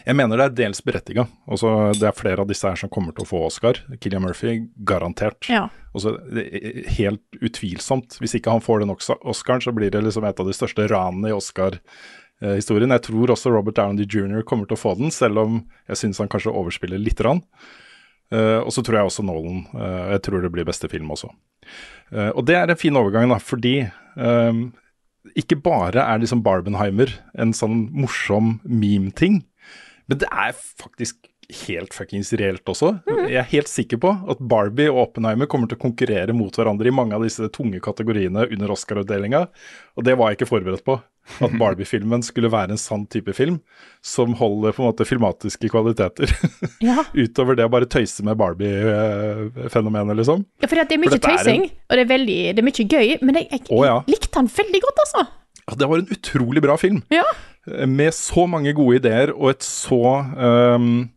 Jeg 0.05 0.17
mener 0.17 0.39
det 0.39 0.47
er 0.47 0.55
dels 0.57 0.81
berettiga. 0.85 1.25
Det 1.49 2.07
er 2.07 2.17
flere 2.17 2.43
av 2.43 2.49
disse 2.49 2.67
her 2.67 2.79
som 2.79 2.91
kommer 2.93 3.15
til 3.15 3.25
å 3.25 3.29
få 3.29 3.43
Oscar. 3.47 3.81
Killian 3.99 4.25
Murphy, 4.25 4.55
garantert. 4.87 5.49
Ja. 5.51 5.67
Også, 5.97 6.15
helt 6.97 7.41
utvilsomt. 7.41 8.19
Hvis 8.21 8.37
ikke 8.37 8.53
han 8.53 8.63
får 8.63 8.83
den 8.83 8.93
Oscaren, 8.93 9.63
så 9.63 9.73
blir 9.75 9.93
det 9.93 10.03
liksom 10.05 10.27
et 10.29 10.39
av 10.39 10.49
de 10.49 10.55
største 10.55 10.87
ranene 10.91 11.31
i 11.31 11.35
Oscar-historien. 11.35 12.95
Jeg 12.97 13.05
tror 13.09 13.35
også 13.35 13.53
Robert 13.53 13.79
Downey 13.79 14.07
jr. 14.07 14.41
kommer 14.47 14.69
til 14.69 14.77
å 14.77 14.83
få 14.83 14.95
den, 14.99 15.13
selv 15.13 15.41
om 15.43 15.61
jeg 15.89 16.03
syns 16.03 16.21
han 16.23 16.31
kanskje 16.31 16.55
overspiller 16.55 17.01
lite 17.01 17.25
grann. 17.25 17.45
Uh, 18.29 18.61
og 18.61 18.69
så 18.69 18.83
tror 18.85 18.99
jeg 18.99 19.09
også 19.09 19.25
Nolan. 19.25 19.63
Uh, 19.73 20.11
jeg 20.13 20.21
tror 20.27 20.43
det 20.43 20.51
blir 20.53 20.67
beste 20.67 20.89
film 20.91 21.09
også. 21.15 21.31
Uh, 22.13 22.29
og 22.29 22.43
det 22.45 22.59
er 22.59 22.69
en 22.69 22.77
fin 22.77 22.97
overgang, 22.99 23.31
da, 23.33 23.39
fordi 23.41 23.87
um, 24.13 24.67
ikke 25.37 25.57
bare 25.65 26.03
er 26.03 26.21
liksom 26.21 26.43
Barbenheimer 26.45 27.11
en 27.41 27.55
sånn 27.57 27.87
morsom 27.89 28.59
meme-ting, 28.69 29.41
men 30.09 30.17
det 30.21 30.27
er 30.33 30.55
faktisk 30.57 31.29
helt 31.65 31.95
fuckings 31.97 32.29
reelt 32.37 32.67
også. 32.69 32.91
Jeg 33.25 33.39
er 33.41 33.47
helt 33.49 33.69
sikker 33.71 33.97
på 34.03 34.09
at 34.29 34.41
Barbie 34.51 34.89
og 34.91 34.99
Oppenheimer 35.07 35.47
kommer 35.49 35.65
til 35.69 35.79
å 35.79 35.81
konkurrere 35.81 36.33
mot 36.37 36.53
hverandre 36.53 36.91
i 36.91 36.93
mange 36.93 37.15
av 37.17 37.23
disse 37.25 37.47
tunge 37.55 37.79
kategoriene 37.81 38.43
under 38.53 38.73
Oscar-utdelinga, 38.75 39.47
og 39.97 40.05
det 40.05 40.13
var 40.19 40.29
jeg 40.29 40.37
ikke 40.41 40.49
forberedt 40.51 40.85
på. 40.85 40.99
At 41.45 41.53
Barbie-filmen 41.61 42.21
skulle 42.25 42.49
være 42.49 42.73
en 42.73 42.79
sann 42.81 43.03
type 43.09 43.33
film 43.37 43.59
som 44.05 44.31
holder 44.37 44.73
på 44.73 44.81
en 44.81 44.87
måte 44.91 45.05
filmatiske 45.09 45.69
kvaliteter. 45.73 46.29
Ja. 46.85 47.01
Utover 47.11 47.57
det 47.59 47.65
å 47.67 47.71
bare 47.73 47.89
tøyse 47.91 48.23
med 48.23 48.37
Barbie-fenomenet, 48.39 50.15
liksom. 50.17 50.45
Ja, 50.61 50.67
for 50.69 50.79
det 50.79 50.95
er 50.95 51.01
mye 51.01 51.13
en- 51.17 51.23
tøysing, 51.25 51.65
og 51.89 51.97
det 51.97 52.05
er, 52.05 52.09
veldig, 52.13 52.37
det 52.55 52.61
er 52.63 52.67
mye 52.69 52.85
gøy, 52.93 53.17
men 53.21 53.35
jeg, 53.41 53.47
jeg 53.51 53.65
Å, 53.73 53.81
ja. 53.85 53.97
likte 54.07 54.39
han 54.39 54.47
veldig 54.53 54.81
godt, 54.85 55.01
altså. 55.05 55.25
Ja, 55.69 55.75
det 55.77 55.89
var 55.91 56.01
en 56.01 56.09
utrolig 56.15 56.61
bra 56.65 56.77
film. 56.81 57.03
Ja. 57.13 57.25
Med 57.89 58.15
så 58.15 58.45
mange 58.49 58.73
gode 58.77 58.99
ideer 59.01 59.33
og 59.35 59.53
et 59.53 59.65
så 59.65 60.01
um, 60.77 61.09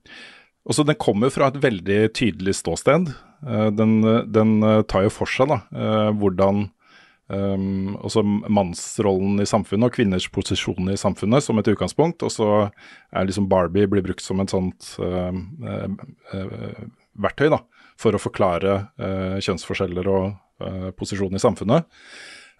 også 0.68 0.84
Den 0.86 0.98
kommer 1.00 1.32
fra 1.34 1.48
et 1.50 1.58
veldig 1.62 2.12
tydelig 2.14 2.54
ståsted. 2.60 3.10
Uh, 3.42 3.68
den, 3.74 3.98
den 4.30 4.54
tar 4.90 5.08
jo 5.08 5.12
for 5.12 5.30
seg 5.30 5.50
da, 5.50 5.58
uh, 5.74 6.10
hvordan 6.14 6.68
um, 7.32 7.96
også 7.98 8.22
mannsrollen 8.22 9.42
i 9.42 9.48
samfunnet 9.48 9.90
og 9.90 9.96
kvinners 9.96 10.28
posisjon 10.30 10.92
i 10.92 10.98
samfunnet 11.00 11.42
som 11.42 11.58
et 11.58 11.72
utgangspunkt. 11.72 12.22
Og 12.22 12.30
så 12.34 12.50
er 13.10 13.26
liksom 13.26 13.50
Barbie 13.50 13.90
blir 13.90 14.06
brukt 14.06 14.22
som 14.22 14.42
et 14.44 14.54
sånt 14.54 14.92
uh, 15.02 15.34
verktøy 17.18 17.50
da, 17.52 17.64
for 18.00 18.14
å 18.14 18.22
forklare 18.22 18.78
kjønnsforskjeller 19.42 20.06
og 20.08 20.94
posisjon 20.96 21.34
i 21.34 21.42
samfunnet. 21.42 21.90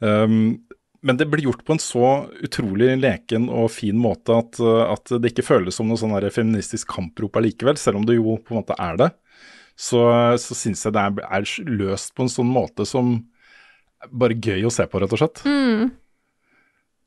Um, 0.03 0.59
men 1.03 1.19
det 1.19 1.27
blir 1.31 1.45
gjort 1.49 1.65
på 1.67 1.75
en 1.75 1.83
så 1.83 2.11
utrolig 2.47 2.93
leken 3.01 3.49
og 3.51 3.73
fin 3.75 3.99
måte 3.99 4.37
at, 4.39 4.61
uh, 4.63 4.85
at 4.93 5.13
det 5.19 5.33
ikke 5.33 5.47
føles 5.47 5.75
som 5.79 5.91
noe 5.91 5.99
sånn 6.01 6.15
feministisk 6.31 6.93
kamprop 6.95 7.37
allikevel, 7.41 7.79
selv 7.81 8.01
om 8.01 8.07
det 8.07 8.19
jo 8.21 8.37
på 8.39 8.55
en 8.55 8.63
måte 8.63 8.79
er 8.79 9.01
det. 9.01 9.11
Så, 9.75 9.99
så 10.39 10.55
syns 10.55 10.85
jeg 10.85 10.95
det 10.95 11.03
er, 11.03 11.23
er 11.41 11.47
løst 11.67 12.13
på 12.15 12.27
en 12.27 12.31
sånn 12.31 12.51
måte 12.53 12.87
som 12.87 13.17
bare 14.11 14.37
gøy 14.37 14.67
å 14.67 14.73
se 14.73 14.87
på, 14.91 15.01
rett 15.03 15.13
og 15.15 15.21
slett. 15.21 15.43
Mm. 15.47 15.91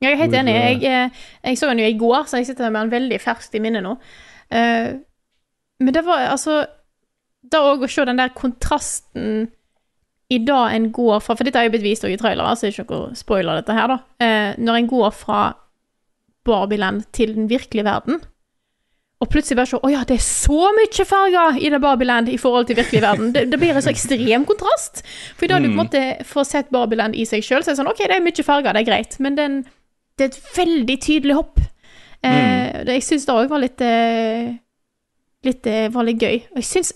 Jeg 0.04 0.12
er 0.12 0.20
helt 0.20 0.36
enig. 0.36 0.54
eh, 0.54 0.70
Jeg, 0.76 0.80
eh, 0.84 1.26
jeg 1.50 1.58
så 1.60 1.68
den 1.70 1.80
jo 1.80 1.88
i 1.88 1.98
går, 2.00 2.24
så 2.28 2.40
jeg 2.40 2.50
sitter 2.50 2.70
med 2.70 2.86
den 2.86 2.94
veldig 2.96 3.20
ferskt 3.22 3.54
i 3.56 3.62
minnet 3.64 3.84
nå. 3.84 3.94
Eh, 4.52 4.96
men 5.80 5.92
det 5.92 6.02
var 6.06 6.28
altså 6.30 6.62
Da 7.46 7.60
òg 7.68 7.84
å 7.84 7.88
se 7.90 8.04
den 8.08 8.18
der 8.18 8.32
kontrasten 8.34 9.48
i 10.30 10.38
dag 10.42 10.74
en 10.74 10.88
går 10.92 11.20
fra 11.22 11.36
For 11.36 11.44
dette 11.46 11.58
har 11.60 11.68
jo 11.68 11.70
blitt 11.76 11.84
vist 11.86 12.04
i 12.04 12.16
trailere, 12.18 12.56
så 12.56 12.66
det 12.66 12.72
er 12.72 12.82
ikke 12.84 12.96
noe 12.96 13.14
spoiler, 13.14 13.60
dette 13.60 13.72
her, 13.76 13.86
da. 13.92 13.98
Eh, 14.18 14.54
når 14.58 14.80
en 14.80 14.88
går 14.90 15.12
fra 15.14 15.42
Barbieland 16.46 17.04
til 17.12 17.34
den 17.34 17.48
virkelige 17.50 17.84
verden, 17.86 18.20
og 19.20 19.30
plutselig 19.32 19.56
bare 19.56 19.70
se 19.70 19.78
Å 19.80 19.88
ja, 19.90 20.02
det 20.04 20.18
er 20.18 20.24
så 20.26 20.58
mye 20.76 21.04
farger 21.08 21.56
i 21.64 21.70
det 21.72 21.78
Barbieland 21.80 22.28
i 22.28 22.36
forhold 22.36 22.66
til 22.68 22.76
virkelig 22.76 23.00
verden. 23.00 23.30
Det, 23.32 23.46
det 23.50 23.58
blir 23.62 23.72
en 23.72 23.80
så 23.82 23.88
ekstrem 23.94 24.44
kontrast. 24.44 25.00
For 25.38 25.46
i 25.46 25.48
dag 25.48 25.62
du 25.64 25.70
på 25.70 25.72
en 25.72 25.78
Mm. 25.78 25.80
måte 25.86 26.02
får 26.28 26.44
sett 26.50 26.70
Barbieland 26.70 27.16
i 27.16 27.24
seg 27.24 27.40
sjøl, 27.42 27.62
så 27.64 27.70
er 27.70 27.74
det 27.74 27.80
sånn 27.80 27.88
OK, 27.88 28.02
det 28.04 28.18
er 28.18 28.20
mye 28.26 28.44
farger, 28.44 28.72
det 28.76 28.82
er 28.82 28.90
greit, 28.90 29.16
men 29.24 29.34
den, 29.38 29.56
det 30.18 30.24
er 30.26 30.28
et 30.34 30.42
veldig 30.58 30.98
tydelig 31.00 31.34
hopp. 31.38 31.58
Eh, 32.22 32.84
det- 32.84 32.98
Jeg 32.98 33.02
syns 33.08 33.24
det 33.26 33.34
òg 33.34 33.48
var 33.48 33.58
litt 33.64 33.80
eh, 33.80 34.54
Litt 35.44 35.66
eh, 35.66 35.88
var 35.88 36.02
litt 36.04 36.18
gøy. 36.18 36.42
Og 36.50 36.56
jeg 36.56 36.64
syns 36.64 36.92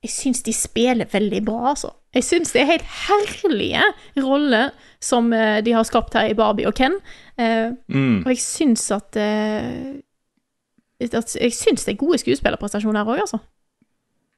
Jeg 0.00 0.10
syns 0.14 0.40
de 0.46 0.52
spiller 0.56 1.04
veldig 1.12 1.42
bra, 1.44 1.74
altså. 1.74 1.90
Jeg 2.16 2.24
syns 2.24 2.54
det 2.54 2.62
er 2.62 2.70
helt 2.72 2.86
herlige 3.06 3.82
roller 4.24 4.70
som 5.04 5.28
eh, 5.36 5.60
de 5.62 5.74
har 5.76 5.84
skapt 5.84 6.14
her 6.16 6.30
i 6.32 6.36
Barbie 6.38 6.66
og 6.66 6.74
Ken. 6.78 6.96
Uh, 7.40 7.76
Mm. 7.88 8.22
og 8.24 8.30
jeg 8.32 8.40
syns 8.40 8.86
at, 8.96 9.16
uh, 9.16 10.00
at 11.00 11.36
Jeg 11.40 11.52
syns 11.56 11.84
det 11.84 11.94
er 11.94 12.00
gode 12.00 12.18
skuespillerprestasjoner 12.20 13.04
òg, 13.04 13.20
altså. 13.26 13.38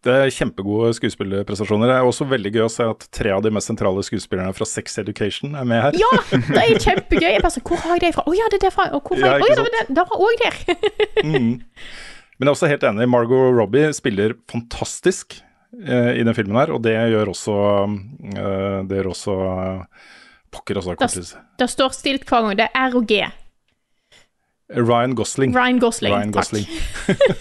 Det 0.03 0.11
er 0.19 0.31
kjempegode 0.35 0.91
skuespillerprestasjoner. 0.99 1.87
Det 1.87 1.95
er 1.95 2.09
også 2.11 2.27
veldig 2.27 2.51
gøy 2.57 2.65
å 2.67 2.71
se 2.75 2.83
at 2.91 3.05
tre 3.15 3.31
av 3.31 3.43
de 3.45 3.53
mest 3.55 3.71
sentrale 3.71 4.03
skuespillerne 4.03 4.51
fra 4.59 4.67
Sex 4.67 4.99
Education 4.99 5.55
er 5.55 5.63
med 5.65 5.79
her. 5.85 5.95
Ja! 5.95 6.11
Det 6.33 6.59
er 6.59 6.75
kjempegøy. 6.83 7.29
Jeg 7.37 7.43
bare 7.45 7.55
sånn, 7.55 7.63
Hvor 7.71 7.79
har 7.85 7.95
jeg 8.01 8.09
det 8.09 8.15
fra? 8.17 8.25
Å 8.27 8.35
ja, 8.35 8.49
det 8.51 8.59
er 8.59 8.65
derfra. 8.67 8.89
Og 8.99 9.07
hvor 9.07 9.23
har 9.23 9.39
jeg 9.39 9.47
Å 9.47 9.53
ja, 9.53 9.63
det- 9.63 9.95
det 9.95 10.07
var 10.11 10.19
òg 10.27 10.43
der. 10.43 10.59
Mm. 11.23 11.53
Men 12.43 12.49
jeg 12.49 12.51
er 12.51 12.55
også 12.57 12.69
helt 12.73 12.83
enig. 12.89 13.07
Margot 13.09 13.55
Robbie 13.55 13.93
spiller 13.95 14.35
fantastisk 14.51 15.39
eh, 15.81 16.13
i 16.21 16.25
den 16.27 16.35
filmen 16.37 16.57
her, 16.61 16.73
og 16.75 16.83
det 16.85 16.95
gjør 17.13 17.31
også 17.33 17.55
eh, 18.37 18.83
Det 18.89 18.99
gjør 19.01 19.11
også 19.15 19.37
eh, 19.53 20.09
Pokker 20.53 20.77
altså. 20.83 20.95
Kortis. 21.01 21.31
det 21.59 21.69
står 21.73 21.95
stilt 21.97 22.27
hver 22.29 22.45
gang. 22.45 22.59
Det 22.61 22.67
er 22.69 22.91
R 22.91 22.97
og 22.99 23.07
G. 23.09 23.23
Ryan 24.73 25.15
Gosling. 25.17 25.55
Ryan 25.57 25.79
Gosling. 25.81 26.13
Ryan. 26.15 26.33
Gosling. 26.33 26.67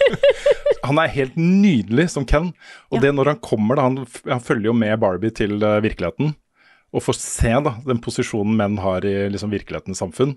han 0.88 0.98
er 1.00 1.12
helt 1.14 1.36
nydelig 1.36 2.10
som 2.12 2.26
Ken. 2.28 2.50
Og 2.90 2.98
Ja. 2.98 3.06
det 3.06 3.14
når 3.16 3.32
han 3.34 3.40
kommer, 3.44 3.76
da, 3.76 3.82
han, 3.88 4.06
han 4.28 4.40
følger 4.44 4.70
jo 4.70 4.76
med 4.76 4.98
Barbie 5.00 5.30
til 5.32 5.56
eh, 5.62 5.80
virkeligheten. 5.84 6.34
Og 6.92 7.04
får 7.06 7.16
se 7.20 7.52
da, 7.64 7.74
den 7.86 8.00
posisjonen 8.04 8.56
menn 8.58 8.76
har 8.82 9.04
i 9.08 9.14
liksom, 9.32 9.52
virkelighetens 9.52 10.00
samfunn. 10.02 10.34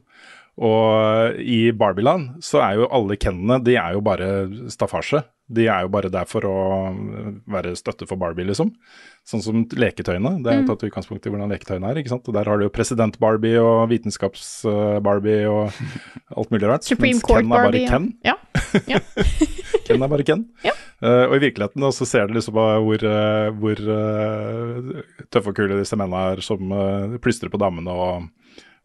Og 0.56 1.36
i 1.43 1.72
Barbieland 1.76 2.38
så 2.43 2.62
er 2.64 2.78
jo 2.80 2.88
alle 2.96 3.18
Kennene 3.20 3.58
de 3.64 3.76
er 3.76 3.98
jo 3.98 4.04
bare 4.06 4.30
staffasje. 4.72 5.20
De 5.48 5.68
er 5.70 5.84
jo 5.86 5.89
bare 5.93 6.10
der 6.10 6.26
for 6.26 6.41
å 6.50 6.54
øh, 6.89 7.34
være 7.54 7.76
støtte 7.78 8.08
for 8.10 8.18
Barbie, 8.18 8.48
liksom. 8.48 8.72
Sånn 9.30 9.43
som 9.46 9.60
leketøyene. 9.78 10.32
Det 10.41 10.50
er 10.52 10.56
jo 10.58 10.64
Mm. 10.64 10.70
tatt 10.72 10.86
utgangspunkt 10.88 11.26
i 11.26 11.30
hvordan 11.34 11.52
leketøyene 11.54 11.89
er. 11.91 12.00
ikke 12.02 12.10
sant? 12.10 12.28
Og 12.28 12.34
Der 12.34 12.46
har 12.50 12.58
du 12.58 12.66
jo 12.66 12.70
president-Barbie 12.74 13.60
og 13.62 13.89
vitenskaps-Barbie 13.93 15.46
og 15.50 15.70
alt 16.38 16.50
mulig 16.54 16.68
rart. 16.70 16.84
Supreme 16.88 17.14
mens 17.14 17.24
Court 17.26 17.43
Ken 17.43 17.52
er 17.52 17.70
bare 17.70 17.84
Ken. 17.89 18.08
Ja. 18.26 18.36
ja. 18.89 19.00
Ken 19.86 20.02
er 20.02 20.10
bare 20.12 20.26
Ken. 20.26 20.46
Ja. 20.66 20.74
Uh, 21.04 21.26
og 21.30 21.36
i 21.38 21.43
virkeligheten 21.43 21.84
da, 21.84 21.89
så 21.93 22.06
ser 22.08 22.28
du 22.30 22.38
liksom 22.38 22.56
hvor, 22.56 23.04
uh, 23.06 23.50
hvor 23.60 23.82
uh, 23.86 25.04
tøffe 25.30 25.52
og 25.52 25.58
kule 25.58 25.78
disse 25.78 25.98
mennene 26.00 26.32
er 26.34 26.41
som 26.46 26.72
plystrer 27.22 27.52
på 27.54 27.60
damene 27.62 27.91
og 27.93 28.24
eh, 28.24 28.30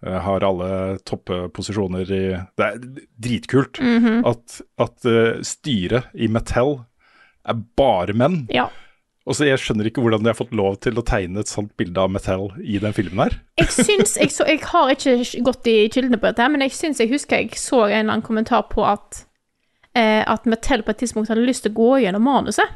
har 0.03 0.41
alle 0.47 0.99
topposisjoner 1.05 2.09
i 2.11 2.21
Det 2.57 2.67
er 2.67 2.79
dritkult 3.21 3.81
Mhm. 3.81 4.23
at, 4.27 4.61
at 4.79 5.05
eh, 5.05 5.41
styret 5.45 6.05
i 6.15 6.27
Mattel 6.29 6.79
er 7.47 7.55
bare 7.77 8.13
menn. 8.15 8.47
ja. 8.51 8.69
Og 9.29 9.35
så 9.37 9.45
Jeg 9.47 9.59
skjønner 9.61 9.85
ikke 9.87 10.01
hvordan 10.03 10.23
de 10.25 10.31
har 10.33 10.35
fått 10.35 10.55
lov 10.57 10.79
til 10.81 10.95
å 10.97 11.05
tegne 11.05 11.39
et 11.41 11.47
sånt 11.47 11.77
bilde 11.77 12.01
av 12.01 12.09
Mattel 12.11 12.49
i 12.65 12.79
den 12.81 12.93
filmen 12.97 13.21
her. 13.29 13.37
Jeg 13.61 13.69
syns 13.69 14.17
jeg, 14.17 14.31
så, 14.33 14.47
jeg 14.49 14.61
har 14.65 14.89
ikke 14.91 15.43
gått 15.45 15.67
i 15.69 15.89
kildene 15.93 16.17
på 16.19 16.27
dette, 16.33 16.49
men 16.51 16.61
jeg 16.65 16.73
syns 16.73 16.99
jeg 16.99 17.11
husker 17.13 17.37
jeg 17.37 17.51
så 17.61 17.85
en 17.85 17.93
eller 17.93 18.13
annen 18.17 18.25
kommentar 18.27 18.65
på 18.73 18.83
at 18.89 19.27
eh, 19.95 20.25
at 20.27 20.47
Mattel 20.47 20.83
på 20.83 20.91
et 20.91 20.99
tidspunkt 21.05 21.29
hadde 21.29 21.45
lyst 21.47 21.63
til 21.63 21.71
å 21.73 21.79
gå 21.79 21.91
gjennom 22.03 22.23
manuset 22.25 22.67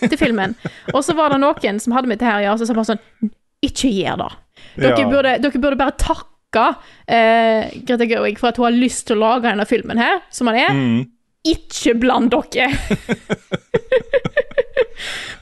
til 0.00 0.16
filmen. 0.16 0.54
Og 0.94 1.02
så 1.04 1.14
var 1.18 1.30
det 1.34 1.40
noen 1.42 1.80
som 1.82 1.92
hadde 1.92 2.08
med 2.08 2.18
det 2.22 2.26
her 2.30 2.40
å 2.40 2.46
gjøre, 2.46 2.66
så 2.66 2.74
bare 2.78 2.90
sånn 2.94 3.30
Ikke 3.66 3.90
gjør 3.90 4.16
det. 4.22 4.32
Dere, 4.76 4.98
Ja. 5.00 5.08
burde, 5.10 5.36
dere 5.42 5.60
burde 5.60 5.76
bare 5.82 5.96
takke 5.98 6.26
eh, 6.54 7.72
Greta 7.86 8.06
Gerwig 8.06 8.38
for 8.38 8.48
at 8.48 8.56
hun 8.60 8.64
har 8.68 8.76
lyst 8.76 9.06
til 9.08 9.16
å 9.18 9.24
lage 9.24 9.48
denne 9.48 9.66
filmen 9.66 9.98
her, 9.98 10.20
som 10.30 10.46
han 10.50 10.56
er. 10.56 10.72
Mm. 10.76 11.04
Ikke 11.46 11.94
bland 11.98 12.30
dere! 12.32 12.70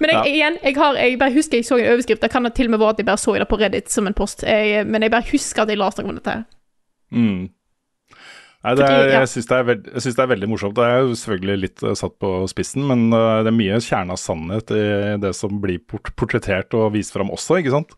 men 0.01 0.11
jeg, 0.11 0.19
Ja. 0.19 0.25
igjen, 0.25 0.59
jeg, 0.63 0.77
har, 0.77 0.95
jeg 1.01 1.19
bare 1.19 1.33
husker 1.33 1.59
jeg 1.59 1.65
så 1.67 1.79
en 1.79 1.91
overskrift. 1.93 2.23
Det 2.23 2.31
kan 2.33 2.51
til 2.53 2.67
og 2.69 2.75
med 2.75 2.79
være 2.83 2.95
at 2.97 3.03
jeg 3.03 3.07
bare 3.07 3.19
så 3.23 3.35
det 3.39 3.49
på 3.49 3.59
Reddit 3.61 3.91
som 3.91 4.07
en 4.07 4.15
post. 4.17 4.43
Jeg, 4.43 4.87
men 4.87 5.03
jeg 5.03 5.11
bare 5.15 5.29
husker 5.31 5.63
at 5.63 5.69
jeg 5.73 5.79
leste 5.81 6.03
noe 6.05 6.15
om 6.15 6.19
dette. 6.21 6.37
Mm. 7.15 7.49
Nei, 8.65 8.73
det 8.79 8.85
er, 8.87 8.89
Fordi, 8.89 9.09
ja. 9.12 9.19
jeg 9.21 9.29
syns 9.29 9.49
det, 9.51 9.57
er 9.59 9.67
det 9.85 10.23
er 10.25 10.29
veldig 10.31 10.49
morsomt. 10.49 10.77
Det 10.79 10.85
er 10.89 11.03
jo 11.05 11.17
selvfølgelig 11.21 11.57
litt 11.61 11.83
eh, 11.85 11.97
satt 12.01 12.15
på 12.23 12.31
spissen, 12.49 12.87
men 12.89 13.03
eh, 13.12 13.43
det 13.45 13.51
er 13.51 13.57
mye 13.59 13.81
kjerne 13.85 14.17
av 14.17 14.21
sannhet 14.23 14.73
i 14.73 14.85
det 15.21 15.35
som 15.37 15.59
blir 15.61 15.83
port 15.85 16.09
portrettert 16.17 16.73
og 16.79 16.95
vist 16.95 17.12
fram 17.12 17.33
også, 17.35 17.59
ikke 17.61 17.75
sant. 17.75 17.93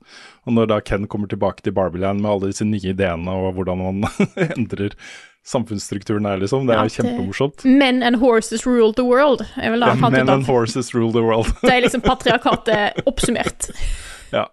Og 0.46 0.56
når 0.58 0.72
da 0.72 0.80
Ken 0.82 1.06
kommer 1.10 1.30
tilbake 1.30 1.62
til 1.62 1.76
Barbieland 1.76 2.18
med 2.24 2.32
alle 2.32 2.50
disse 2.50 2.66
nye 2.66 2.90
ideene 2.96 3.30
og 3.30 3.54
hvordan 3.60 3.84
man 3.84 4.10
endrer 4.56 4.98
samfunnsstrukturen 5.46 6.26
her, 6.26 6.42
liksom, 6.42 6.66
det 6.66 6.74
er 6.74 6.82
Ja, 6.82 6.88
jo 6.90 6.96
kjempemorsomt. 6.96 7.62
Men 7.70 8.02
and 8.02 8.18
horses 8.18 8.66
rule 8.66 8.90
the 8.98 9.06
world. 9.06 9.46
Jeg 9.54 9.70
vil 9.70 9.86
da 9.86 9.92
Ja, 9.94 10.10
Men 10.10 10.28
and 10.28 10.50
horses 10.50 10.90
rule 10.94 11.12
the 11.14 11.22
world. 11.22 11.52
Det 11.62 11.70
er 11.70 11.86
liksom 11.86 12.02
patriarkatet 12.02 13.06
oppsummert. 13.06 13.70
Ja. 14.34 14.48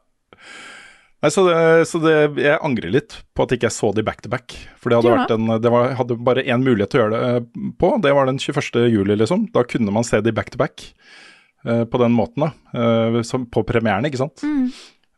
Nei, 1.23 1.29
så 1.31 1.45
det, 1.47 1.57
så 1.87 1.99
det, 2.03 2.13
jeg 2.43 2.59
angrer 2.59 2.91
litt 2.91 3.13
på 3.31 3.45
at 3.45 3.53
ikke 3.55 3.69
jeg 3.69 3.75
så 3.77 3.93
de 3.95 4.03
back 4.03 4.19
to 4.25 4.29
back. 4.31 4.57
For 4.75 4.91
det 4.91 4.97
hadde 4.99 5.13
vært 5.13 5.31
en, 5.31 5.53
det 5.63 5.69
var, 5.71 5.93
hadde 5.95 6.17
bare 6.19 6.43
én 6.43 6.65
mulighet 6.65 6.91
til 6.91 6.99
å 6.99 7.05
gjøre 7.05 7.13
det 7.13 7.29
eh, 7.29 7.69
på, 7.79 7.91
det 8.03 8.11
var 8.17 8.27
den 8.27 8.41
21. 8.43 8.81
juli, 8.91 9.15
liksom. 9.21 9.45
Da 9.55 9.63
kunne 9.63 9.93
man 9.95 10.03
se 10.03 10.19
de 10.19 10.33
back 10.35 10.51
to 10.51 10.59
back 10.59 10.83
uh, 11.63 11.85
på 11.87 12.01
den 12.01 12.11
måten, 12.17 12.43
da. 12.43 12.49
Uh, 12.75 13.21
som 13.23 13.45
på 13.47 13.63
premieren, 13.69 14.03
ikke 14.09 14.19
sant. 14.19 14.43
Mm. 14.43 14.67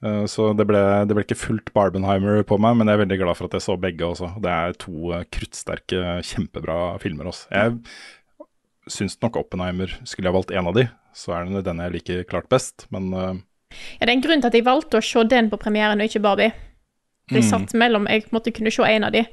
Uh, 0.05 0.21
Så 0.29 0.51
det 0.53 0.67
ble, 0.69 0.83
det 1.09 1.17
ble 1.17 1.25
ikke 1.25 1.39
fullt 1.41 1.73
Barbenheimer 1.73 2.45
på 2.45 2.61
meg, 2.61 2.77
men 2.77 2.85
jeg 2.85 2.99
er 2.99 3.03
veldig 3.07 3.19
glad 3.23 3.41
for 3.41 3.49
at 3.49 3.57
jeg 3.57 3.65
så 3.65 3.79
begge 3.87 4.05
også. 4.05 4.29
Det 4.45 4.53
er 4.53 4.77
to 4.85 5.09
kruttsterke, 5.33 6.19
kjempebra 6.29 6.79
filmer 7.01 7.33
også. 7.33 7.49
Jeg 7.49 8.53
syns 8.93 9.17
nok 9.25 9.39
Oppenheimer 9.41 9.89
Skulle 10.05 10.29
jeg 10.29 10.37
valgt 10.37 10.53
én 10.53 10.69
av 10.69 10.77
de, 10.77 10.85
så 11.17 11.33
er 11.33 11.49
det 11.49 11.65
den 11.65 11.81
jeg 11.81 11.97
liker 11.97 12.25
klart 12.29 12.51
best, 12.53 12.85
men 12.93 13.09
Ja, 13.71 14.05
det 14.05 14.09
er 14.09 14.15
en 14.17 14.21
grunn 14.21 14.41
til 14.41 14.47
at 14.47 14.53
jeg 14.53 14.65
valgte 14.65 14.97
å 14.97 15.03
se 15.03 15.23
den 15.23 15.49
på 15.49 15.57
premieren 15.57 15.99
og 16.01 16.07
ikke 16.07 16.21
Barbie. 16.21 16.51
Det 17.29 17.41
Mm. 17.43 17.49
satt 17.49 17.73
mellom 17.73 18.07
Jeg 18.07 18.23
måtte 18.31 18.51
kunne 18.53 18.71
se 18.71 18.83
en 18.83 19.03
av 19.03 19.11
de. 19.11 19.25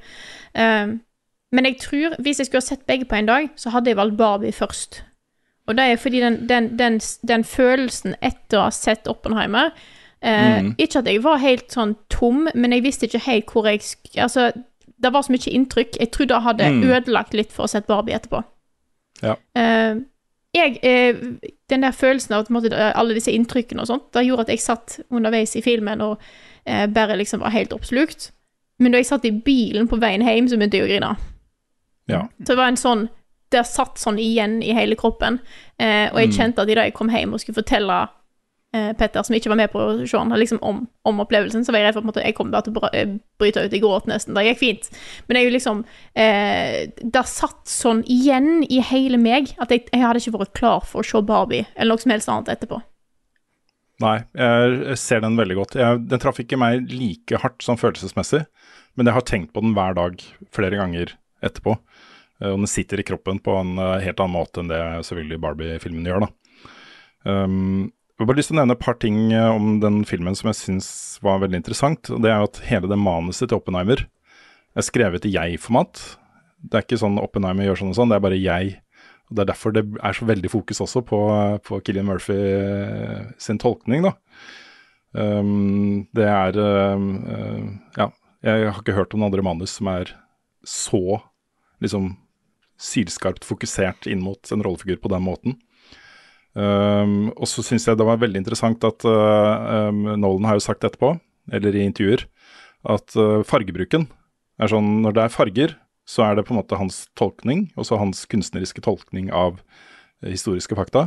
Um, 0.55 1.01
men 1.53 1.65
jeg 1.65 1.79
tror, 1.81 2.17
hvis 2.23 2.39
jeg 2.39 2.47
skulle 2.47 2.63
ha 2.63 2.67
sett 2.67 2.87
begge 2.87 3.05
på 3.05 3.17
en 3.17 3.27
dag, 3.27 3.51
så 3.57 3.71
hadde 3.71 3.91
jeg 3.91 3.97
valgt 3.97 4.17
Barbie 4.17 4.53
først. 4.53 5.03
Og 5.69 5.77
det 5.77 5.85
er 5.85 5.97
fordi 5.97 6.21
den, 6.21 6.49
den, 6.49 6.79
den, 6.79 7.01
den 7.29 7.45
følelsen 7.45 8.15
etter 8.23 8.59
å 8.59 8.63
ha 8.63 8.71
sett 8.71 9.07
Oppenheimer 9.07 9.71
eh, 10.23 10.63
Mm. 10.63 10.75
Ikke 10.79 10.99
at 10.99 11.07
jeg 11.07 11.23
var 11.23 11.37
helt 11.39 11.69
sånn 11.71 11.97
tom, 12.09 12.49
men 12.55 12.73
jeg 12.73 12.83
visste 12.83 13.07
ikke 13.07 13.19
helt 13.27 13.47
hvor 13.53 13.67
jeg 13.67 13.81
Altså, 14.17 14.53
det 15.03 15.13
var 15.13 15.23
så 15.23 15.33
mye 15.33 15.53
inntrykk. 15.53 15.97
Jeg 16.01 16.11
trodde 16.13 16.35
jeg 16.35 16.43
hadde 16.43 16.65
Mm. 16.71 16.83
ødelagt 16.85 17.35
litt 17.35 17.53
for 17.53 17.63
å 17.63 17.65
ha 17.65 17.67
sett 17.67 17.87
Barbie 17.87 18.15
etterpå. 18.15 18.45
ja. 19.23 19.35
Eh, 19.57 19.95
jeg, 20.55 20.79
eh, 20.83 21.17
den 21.71 21.83
der 21.83 21.91
følelsen 21.97 22.35
av 22.37 22.51
måte, 22.53 22.73
eh, 22.77 22.93
alle 22.95 23.15
disse 23.15 23.33
inntrykkene 23.33 23.81
og 23.81 23.87
sånt, 23.89 24.13
det 24.13 24.27
gjorde 24.27 24.41
at 24.47 24.49
jeg 24.49 24.61
satt 24.61 25.01
underveis 25.11 25.57
i 25.57 25.63
filmen 25.65 26.01
og 26.05 26.19
eh, 26.67 26.87
bare 26.87 27.17
liksom 27.17 27.41
var 27.41 27.51
helt 27.55 27.73
oppslukt. 27.73 28.31
Men 28.79 28.93
da 28.93 28.99
jeg 28.99 29.07
satt 29.07 29.25
i 29.25 29.31
bilen 29.31 29.89
på 29.89 29.99
veien 30.01 30.23
hjem, 30.23 30.49
så 30.49 30.57
begynte 30.59 30.79
jeg 30.79 30.85
å 30.85 30.91
grine. 30.93 31.17
ja. 32.09 32.23
Så 32.41 32.53
det 32.53 32.57
var 32.57 32.69
en 32.69 32.77
sånn 32.77 33.09
Det 33.53 33.67
satt 33.67 33.99
sånn 34.01 34.17
igjen 34.19 34.63
i 34.65 34.73
hele 34.73 34.97
kroppen. 34.97 35.39
Eh, 35.79 36.09
og 36.09 36.17
jeg 36.19 36.29
Mm. 36.31 36.37
kjente 36.39 36.63
at 36.63 36.69
idet 36.71 36.85
jeg 36.85 36.95
kom 36.95 37.11
hjem 37.11 37.35
og 37.35 37.41
skulle 37.41 37.61
fortelle 37.63 38.09
eh, 38.75 38.93
Petter, 38.99 39.23
som 39.23 39.37
ikke 39.37 39.51
var 39.53 39.59
med 39.61 39.71
på 39.73 39.81
å 39.81 39.95
liksom 40.39 40.61
om, 40.65 40.83
om 41.09 41.21
opplevelsen, 41.25 41.65
så 41.65 41.73
var 41.73 41.83
jeg 41.83 41.91
redd 41.91 41.99
for 41.99 42.13
at 42.13 42.21
jeg 42.25 42.37
kom 42.39 42.53
bare 42.53 42.67
til 42.67 42.79
å 42.79 42.91
eh, 42.93 43.15
bryte 43.41 43.65
ut 43.67 43.77
i 43.77 43.81
gråt 43.83 44.09
nesten. 44.11 44.35
Det 44.37 44.45
gikk 44.47 44.61
fint. 44.61 44.89
Men 45.29 45.43
jo 45.43 45.53
liksom 45.55 45.85
eh, 46.19 46.89
Det 47.03 47.25
satt 47.29 47.63
sånn 47.69 48.03
igjen 48.11 48.63
i 48.69 48.81
hele 48.89 49.21
meg 49.21 49.55
at 49.63 49.73
jeg, 49.75 49.87
jeg 49.93 50.03
hadde 50.05 50.23
ikke 50.23 50.41
vært 50.41 50.57
klar 50.59 50.87
for 50.89 51.03
å 51.03 51.07
se 51.07 51.23
Barbie 51.27 51.67
eller 51.75 51.95
noe 51.95 52.05
som 52.05 52.15
helst 52.15 52.33
annet 52.33 52.53
etterpå. 52.57 52.81
Nei, 54.03 54.17
jeg 54.35 54.97
ser 54.99 55.21
den 55.23 55.37
veldig 55.39 55.57
godt. 55.61 55.77
Jeg, 55.79 56.01
den 56.11 56.23
traff 56.23 56.41
ikke 56.43 56.59
meg 56.59 56.89
like 56.91 57.39
hardt 57.39 57.63
sånn 57.63 57.79
følelsesmessig, 57.79 58.41
men 58.99 59.07
jeg 59.07 59.15
har 59.15 59.27
tenkt 59.29 59.53
på 59.55 59.63
den 59.63 59.77
hver 59.77 59.95
dag 59.95 60.25
flere 60.51 60.81
ganger 60.81 61.13
etterpå. 61.45 61.77
Eh, 62.41 62.51
Og 62.51 62.65
den 62.65 62.71
sitter 62.71 62.99
i 62.99 63.07
kroppen 63.07 63.39
på 63.45 63.55
en 63.61 63.77
helt 63.79 64.19
annen 64.19 64.35
måte 64.35 64.65
enn 64.65 64.73
det 64.73 64.81
selvfølgelig 65.07 65.43
Barbie-filmen 65.45 66.09
gjør, 66.09 66.25
da. 66.27 66.33
Um, 67.23 67.93
jeg 68.23 68.27
har 68.29 68.31
bare 68.31 68.39
lyst 68.39 68.53
til 68.53 68.55
å 68.55 68.61
nevne 68.61 68.75
et 68.77 68.85
par 68.85 68.99
ting 69.03 69.17
eh, 69.35 69.51
om 69.51 69.79
den 69.83 70.03
filmen 70.07 70.37
som 70.39 70.47
jeg 70.53 70.61
syns 70.61 70.89
var 71.25 71.41
veldig 71.43 71.59
interessant. 71.59 72.07
og 72.07 72.23
Det 72.23 72.31
er 72.31 72.39
jo 72.39 72.51
at 72.53 72.61
hele 72.69 72.91
det 72.93 72.99
manuset 73.03 73.49
til 73.51 73.59
Oppenheimer 73.59 74.05
er 74.79 74.87
skrevet 74.87 75.27
i 75.27 75.33
jeg-format. 75.35 75.99
Det 76.63 76.79
er 76.79 76.87
ikke 76.87 77.01
sånn 77.03 77.19
Oppenheimer 77.19 77.67
gjør 77.67 77.81
sånn 77.81 77.91
og 77.91 77.99
sånn, 77.99 78.13
det 78.13 78.21
er 78.21 78.25
bare 78.29 78.39
jeg. 78.39 78.77
Og 79.27 79.35
Det 79.35 79.43
er 79.43 79.51
derfor 79.51 79.75
det 79.75 79.83
er 79.99 80.15
så 80.15 80.29
veldig 80.29 80.53
fokus 80.53 80.83
også 80.87 81.03
på, 81.09 81.21
på 81.67 81.81
Killian 81.83 82.07
Murphy 82.07 82.39
eh, 82.39 83.27
sin 83.43 83.59
tolkning, 83.59 84.07
da. 84.07 84.15
Um, 85.13 86.07
det 86.17 86.25
er 86.25 86.57
uh, 86.57 87.03
Ja, 87.99 88.07
jeg 88.41 88.71
har 88.71 88.79
ikke 88.79 88.95
hørt 88.97 89.13
om 89.13 89.21
noen 89.21 89.29
andre 89.29 89.45
manus 89.45 89.75
som 89.77 89.91
er 89.93 90.15
så 90.65 91.19
liksom 91.85 92.15
sylskarpt 92.81 93.45
fokusert 93.45 94.07
inn 94.07 94.23
mot 94.23 94.55
en 94.55 94.63
rollefigur 94.65 95.03
på 95.03 95.11
den 95.13 95.27
måten. 95.27 95.59
Um, 96.55 97.31
og 97.33 97.47
så 97.49 97.63
syns 97.65 97.87
jeg 97.89 97.97
det 97.97 98.05
var 98.05 98.19
veldig 98.21 98.43
interessant 98.43 98.83
at 98.85 99.07
uh, 99.09 99.89
um, 99.89 100.03
Nolan 100.21 100.45
har 100.51 100.59
jo 100.59 100.65
sagt 100.67 100.85
etterpå, 100.85 101.15
eller 101.53 101.75
i 101.79 101.87
intervjuer, 101.89 102.27
at 102.93 103.17
uh, 103.17 103.41
fargebruken 103.47 104.05
er 104.61 104.69
sånn 104.69 105.01
Når 105.03 105.15
det 105.17 105.23
er 105.25 105.33
farger, 105.33 105.73
så 106.07 106.27
er 106.27 106.37
det 106.37 106.45
på 106.47 106.53
en 106.55 106.61
måte 106.61 106.77
hans 106.79 107.07
tolkning, 107.19 107.71
også 107.79 107.97
hans 107.99 108.25
kunstneriske 108.31 108.83
tolkning 108.85 109.31
av 109.35 109.57
eh, 110.23 110.29
historiske 110.35 110.77
fakta. 110.77 111.07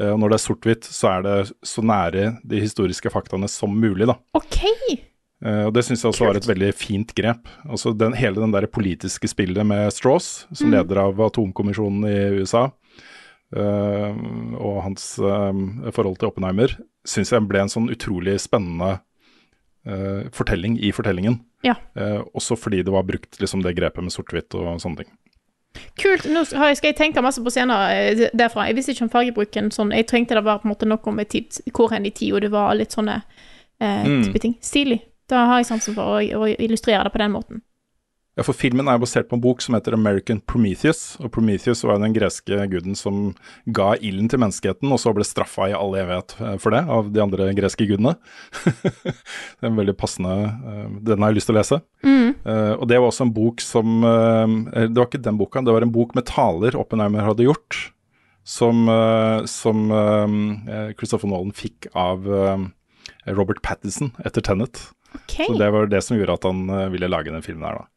Eh, 0.00 0.12
og 0.14 0.20
når 0.22 0.32
det 0.32 0.38
er 0.38 0.44
sort-hvitt, 0.46 0.86
så 0.86 1.10
er 1.16 1.26
det 1.26 1.34
så 1.66 1.84
nære 1.84 2.28
de 2.46 2.62
historiske 2.62 3.10
faktaene 3.12 3.50
som 3.52 3.74
mulig, 3.74 4.06
da. 4.08 4.16
Okay. 4.38 4.96
Eh, 5.44 5.64
og 5.68 5.74
Det 5.76 5.84
syns 5.86 6.02
jeg 6.06 6.14
også 6.14 6.30
var 6.30 6.38
et 6.40 6.48
veldig 6.48 6.70
fint 6.78 7.12
grep. 7.18 7.50
Altså 7.68 7.92
den, 7.94 8.14
Hele 8.16 8.40
den 8.40 8.54
der 8.54 8.66
politiske 8.70 9.28
spillet 9.28 9.66
med 9.66 9.90
Strauss, 9.92 10.46
som 10.54 10.70
Mm. 10.70 10.78
leder 10.78 11.02
av 11.04 11.20
atomkommisjonen 11.28 12.06
i 12.08 12.40
USA, 12.40 12.64
eh, 12.70 12.70
og 13.54 14.82
hans 14.82 15.18
eh, 15.22 15.90
forhold 15.94 16.18
til 16.18 16.28
Oppenheimer, 16.32 16.72
syns 17.06 17.30
jeg 17.32 17.46
ble 17.46 17.60
en 17.62 17.70
sånn 17.72 17.86
utrolig 17.92 18.34
spennende 18.42 18.96
eh, 19.86 20.26
fortelling 20.34 20.78
i 20.82 20.90
fortellingen. 20.92 21.38
Ja. 21.62 21.76
Eh, 21.94 22.22
også 22.34 22.56
fordi 22.58 22.82
det 22.82 22.92
var 22.92 23.06
brukt 23.06 23.38
liksom 23.40 23.62
det 23.62 23.76
grepet 23.78 24.02
med 24.02 24.12
sort-hvitt 24.14 24.54
og 24.58 24.80
sånne 24.82 25.04
ting. 25.04 25.12
Kult. 26.00 26.24
Nå 26.32 26.42
skal 26.48 26.72
jeg 26.88 26.96
tenke 26.96 27.20
masse 27.24 27.42
på 27.44 27.52
scener 27.52 27.90
eh, 27.92 28.22
derfra. 28.32 28.64
Jeg 28.70 28.78
visste 28.78 28.94
ikke 28.94 29.04
om 29.06 29.12
fargebruken 29.12 29.66
sånn 29.74 29.90
Jeg 29.92 30.06
trengte 30.08 30.34
det 30.38 30.44
var 30.46 30.62
på 30.62 30.68
en 30.68 30.72
måte 30.72 30.88
noe 30.88 31.12
med 31.12 31.28
tid, 31.28 31.58
hvor 31.76 31.92
hen 31.92 32.06
i 32.08 32.12
tid, 32.16 32.32
og 32.32 32.40
det 32.46 32.50
var 32.54 32.74
litt 32.78 32.96
sånne 32.96 33.18
eh, 33.20 34.04
Mm. 34.06 34.22
type 34.24 34.40
ting. 34.40 34.54
Stilig. 34.64 35.02
Da 35.28 35.42
har 35.50 35.58
jeg 35.60 35.66
sansen 35.68 35.94
for 35.94 36.16
å, 36.16 36.20
å 36.22 36.46
illustrere 36.56 37.04
det 37.04 37.12
på 37.12 37.18
den 37.20 37.32
måten. 37.34 37.62
Ja, 38.36 38.44
for 38.44 38.52
Filmen 38.52 38.84
er 38.92 38.98
basert 39.00 39.30
på 39.30 39.38
en 39.38 39.40
bok 39.40 39.62
som 39.64 39.72
heter 39.78 39.94
American 39.96 40.42
Prometheus. 40.44 41.16
og 41.24 41.30
Prometheus 41.32 41.80
var 41.88 41.96
den 42.02 42.12
greske 42.12 42.58
guden 42.68 42.92
som 42.98 43.30
ga 43.64 43.94
ilden 43.96 44.28
til 44.28 44.42
menneskeheten, 44.42 44.92
og 44.92 45.00
så 45.00 45.14
ble 45.16 45.24
straffa 45.24 45.70
i 45.70 45.76
all 45.76 45.96
evighet 45.96 46.34
eh, 46.44 46.58
for 46.60 46.76
det 46.76 46.82
av 46.84 47.08
de 47.14 47.22
andre 47.24 47.48
greske 47.56 47.86
gudene. 47.88 48.12
det 48.66 49.64
er 49.64 49.70
en 49.70 49.80
veldig 49.80 49.96
passende 49.96 50.34
eh, 50.52 50.84
Den 51.08 51.24
har 51.24 51.32
jeg 51.32 51.38
lyst 51.38 51.48
til 51.48 51.56
å 51.56 51.58
lese. 51.62 51.80
Mm. 52.04 52.28
Uh, 52.44 52.74
og 52.76 52.84
det 52.90 53.00
var 53.00 53.08
også 53.08 53.24
en 53.24 53.32
bok 53.34 53.62
som 53.64 54.04
uh, 54.04 54.44
Det 54.74 54.98
var 54.98 55.08
ikke 55.08 55.22
den 55.24 55.38
boka, 55.40 55.64
det 55.64 55.72
var 55.72 55.86
en 55.86 55.94
bok 55.94 56.12
med 56.18 56.26
taler 56.28 56.76
Oppenheimer 56.76 57.24
hadde 57.24 57.46
gjort, 57.46 57.80
som, 58.44 58.84
uh, 58.84 59.48
som 59.48 59.88
Christopher 61.00 61.32
Nolan 61.32 61.56
fikk 61.56 61.88
av 61.96 62.28
Robert 63.32 63.64
Pattison 63.64 64.12
etter 64.28 64.44
Tenet. 64.44 64.90
Okay. 65.24 65.48
Så 65.48 65.56
det 65.56 65.72
var 65.72 65.88
det 65.88 66.04
som 66.04 66.18
gjorde 66.18 66.36
at 66.36 66.46
han 66.46 66.66
ville 66.92 67.08
lage 67.08 67.32
den 67.32 67.44
filmen 67.44 67.64
her, 67.64 67.80
da. 67.80 67.92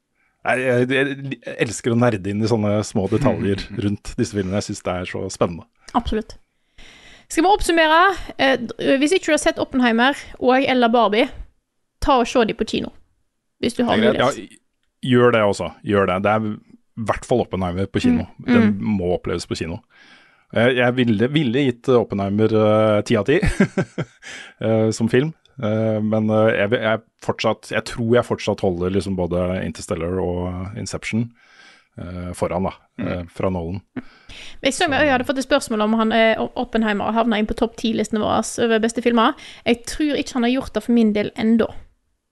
Jeg, 0.47 0.85
jeg, 0.87 1.15
jeg 1.35 1.55
elsker 1.65 1.91
å 1.93 1.97
nerde 1.99 2.31
inn 2.31 2.43
i 2.43 2.47
sånne 2.49 2.77
små 2.87 3.09
detaljer 3.11 3.65
rundt 3.83 4.13
disse 4.15 4.37
filmene. 4.37 4.61
Jeg 4.61 4.69
syns 4.69 4.85
det 4.85 4.93
er 4.93 5.09
så 5.09 5.25
spennende. 5.33 5.67
Absolutt. 5.97 6.37
Skal 7.29 7.45
vi 7.45 7.51
oppsummere? 7.51 7.99
Eh, 8.41 8.63
hvis 9.01 9.13
ikke 9.17 9.29
du 9.29 9.35
har 9.35 9.41
sett 9.43 9.59
Oppenheimer 9.61 10.17
og 10.39 10.63
eller 10.63 10.89
Barbie, 10.93 11.27
ta 12.01 12.21
og 12.21 12.29
se 12.29 12.45
dem 12.47 12.57
på 12.57 12.65
kino. 12.71 12.93
Hvis 13.59 13.75
du 13.75 13.83
har 13.83 13.99
Ja, 13.99 14.13
mulighet. 14.13 14.57
gjør 15.03 15.35
det 15.35 15.43
også. 15.43 15.73
Gjør 15.83 16.07
det. 16.09 16.21
Det 16.23 16.31
er 16.31 16.47
i 16.47 17.03
hvert 17.09 17.27
fall 17.27 17.43
Oppenheimer 17.43 17.85
på 17.91 18.01
kino. 18.01 18.25
Mm, 18.39 18.47
Den 18.47 18.63
mm. 18.71 18.95
må 18.97 19.11
oppleves 19.17 19.45
på 19.45 19.59
kino. 19.59 19.81
Jeg, 20.55 20.79
jeg 20.79 20.95
ville, 20.97 21.27
ville 21.29 21.65
gitt 21.67 21.89
Oppenheimer 21.93 22.55
eh, 22.63 23.01
ti 23.05 23.19
av 23.19 23.27
ti 23.27 23.37
eh, 24.65 24.89
som 24.95 25.11
film. 25.11 25.33
Eh, 25.63 25.99
men 26.03 26.29
eh, 26.29 26.53
jeg, 26.55 26.71
jeg, 26.79 27.03
fortsatt, 27.25 27.71
jeg 27.73 27.85
tror 27.89 28.15
jeg 28.15 28.27
fortsatt 28.27 28.63
holder 28.63 28.93
liksom 28.95 29.17
både 29.19 29.43
Interstellar 29.65 30.21
og 30.23 30.79
Inception 30.79 31.25
eh, 31.99 32.31
foran, 32.37 32.69
da. 32.69 32.73
eh, 33.03 33.25
fra 33.33 33.51
Nolan. 33.51 33.81
Jeg 34.63 34.75
så 34.75 34.87
meg, 34.91 35.03
jeg 35.03 35.13
hadde 35.15 35.27
fått 35.27 35.41
et 35.41 35.47
spørsmål 35.47 35.85
om 35.87 35.97
han 35.99 36.15
Oppenheimer 36.59 37.15
havna 37.15 37.39
inn 37.39 37.49
på 37.49 37.57
topp 37.59 37.77
ti-listene 37.79 38.23
våre 38.23 38.41
over 38.65 38.83
beste 38.83 39.03
filmer. 39.03 39.35
Jeg 39.67 39.83
tror 39.89 40.19
ikke 40.19 40.39
han 40.39 40.47
har 40.47 40.55
gjort 40.55 40.75
det 40.77 40.85
for 40.85 40.95
min 40.95 41.13
del 41.15 41.31
ennå. 41.39 41.67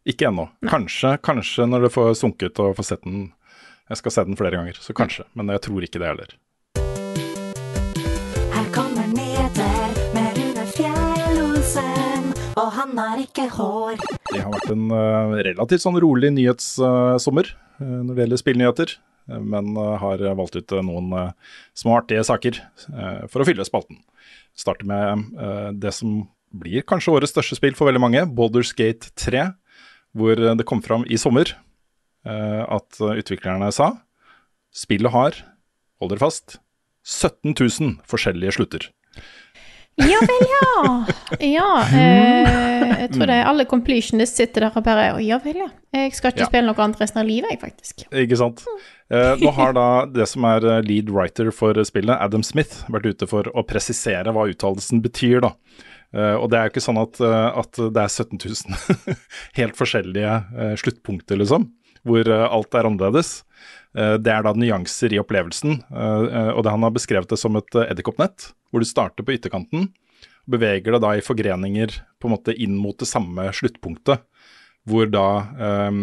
Ikke 0.08 0.30
ennå. 0.30 0.48
Kanskje, 0.70 1.18
kanskje 1.24 1.68
når 1.68 1.88
det 1.88 1.96
får 1.96 2.14
sunket 2.16 2.62
og 2.64 2.78
får 2.78 2.94
sett 2.94 3.04
den. 3.08 3.32
Jeg 3.88 4.00
skal 4.02 4.14
se 4.14 4.24
den 4.28 4.40
flere 4.40 4.56
ganger, 4.56 4.80
så 4.80 4.96
kanskje. 4.96 5.24
Men 5.36 5.52
jeg 5.52 5.64
tror 5.68 5.84
ikke 5.84 6.00
det 6.00 6.08
heller. 6.12 6.32
Og 12.58 12.72
han 12.76 12.98
har 12.98 13.20
ikke 13.22 13.48
hår. 13.54 14.00
Det 14.34 14.42
har 14.44 14.52
vært 14.54 14.72
en 14.74 14.88
eh, 14.92 15.36
relativt 15.52 15.84
sånn 15.84 16.00
rolig 16.02 16.32
nyhetssommer 16.36 17.52
uh, 17.54 18.00
når 18.04 18.14
det 18.18 18.24
gjelder 18.26 18.42
spillnyheter. 18.42 18.96
eh, 19.30 19.42
men 19.44 19.74
eh, 19.78 19.94
har 20.02 20.24
valgt 20.40 20.58
ut 20.58 20.72
eh, 20.76 20.84
noen 20.88 21.14
smarte 21.78 22.20
saker 22.24 22.60
eh, 22.64 23.22
for 23.32 23.44
å 23.44 23.48
fylle 23.48 23.66
spalten. 23.68 24.02
Starter 24.58 24.88
med 24.90 25.28
eh, 25.38 25.70
det 25.78 25.94
som 25.94 26.26
blir 26.58 26.86
kanskje 26.88 27.12
årets 27.14 27.34
største 27.36 27.58
spill 27.60 27.76
for 27.78 27.90
veldig 27.90 28.02
mange, 28.02 28.22
Baldur's 28.34 28.72
Gate 28.78 29.12
3. 29.20 29.50
Hvor 30.18 30.40
eh, 30.40 30.56
det 30.58 30.66
kom 30.66 30.82
fram 30.82 31.04
i 31.12 31.20
sommer 31.20 31.52
eh, 32.26 32.64
at 32.64 33.02
eh, 33.04 33.20
utviklerne 33.22 33.70
sa 33.76 33.92
spillet 34.78 35.12
har, 35.14 35.38
hold 36.02 36.12
dere 36.14 36.22
fast, 36.22 36.60
17 37.08 37.54
000 37.56 37.94
forskjellige 38.08 38.56
slutter. 38.58 38.90
Ja 39.98 40.20
vel, 40.22 40.44
ja. 40.54 40.82
Ja. 41.42 41.70
Eh, 41.90 42.92
jeg 43.02 43.10
tror 43.16 43.30
det 43.30 43.38
er 43.40 43.48
alle 43.50 43.66
completionists 43.70 44.38
sitter 44.38 44.68
der 44.68 44.78
og 44.78 44.86
bare 44.86 45.08
ja 45.26 45.40
vel, 45.42 45.58
ja. 45.64 45.70
Jeg 45.96 46.14
skal 46.14 46.34
ikke 46.34 46.44
Ja. 46.46 46.50
spille 46.52 46.68
noe 46.70 46.84
annet 46.84 47.02
resten 47.02 47.22
av 47.24 47.26
livet, 47.26 47.50
jeg, 47.56 47.62
faktisk. 47.64 48.06
Ikke 48.12 48.38
sant. 48.38 48.62
Eh, 49.10 49.34
nå 49.42 49.52
har 49.58 49.74
da 49.74 50.06
det 50.20 50.28
som 50.30 50.46
er 50.46 50.66
eh, 50.66 50.82
lead 50.86 51.10
writer 51.10 51.50
for 51.56 51.74
spillet, 51.88 52.14
Adam 52.14 52.44
Smith, 52.46 52.84
vært 52.94 53.10
ute 53.10 53.30
for 53.30 53.50
å 53.58 53.66
presisere 53.66 54.34
hva 54.36 54.46
uttalelsen 54.52 55.02
betyr, 55.02 55.42
da. 55.48 55.54
Uh, 56.16 56.38
og 56.40 56.46
det 56.50 56.56
er 56.56 56.70
jo 56.70 56.72
ikke 56.72 56.86
sånn 56.86 57.00
at, 57.02 57.18
uh, 57.20 57.52
at 57.60 57.76
det 57.92 58.00
er 58.00 58.08
17 58.08 58.40
000 58.40 59.18
helt 59.60 59.76
forskjellige 59.76 60.36
uh, 60.56 60.76
sluttpunkter, 60.80 61.36
liksom, 61.42 61.66
hvor 62.08 62.30
alt 62.32 62.78
er 62.80 62.88
annerledes. 62.88 63.42
Eh, 63.98 64.16
det 64.22 64.34
er 64.34 64.46
da 64.46 64.54
nyanser 64.54 65.16
i 65.16 65.22
opplevelsen, 65.22 65.80
eh, 65.90 66.26
eh, 66.28 66.52
og 66.54 66.64
det 66.66 66.74
han 66.74 66.86
har 66.86 66.94
beskrevet 66.94 67.32
det 67.32 67.40
som 67.42 67.58
et 67.58 67.80
edderkoppnett, 67.88 68.52
hvor 68.70 68.84
du 68.84 68.88
starter 68.88 69.26
på 69.26 69.34
ytterkanten, 69.38 69.90
beveger 70.48 70.94
deg 70.94 71.04
da 71.04 71.16
i 71.18 71.24
forgreninger 71.26 71.98
på 72.22 72.30
en 72.30 72.36
måte 72.36 72.56
inn 72.56 72.78
mot 72.80 72.98
det 73.00 73.10
samme 73.10 73.50
sluttpunktet, 73.56 74.24
hvor 74.88 75.10
da 75.12 75.44
um, 75.90 75.98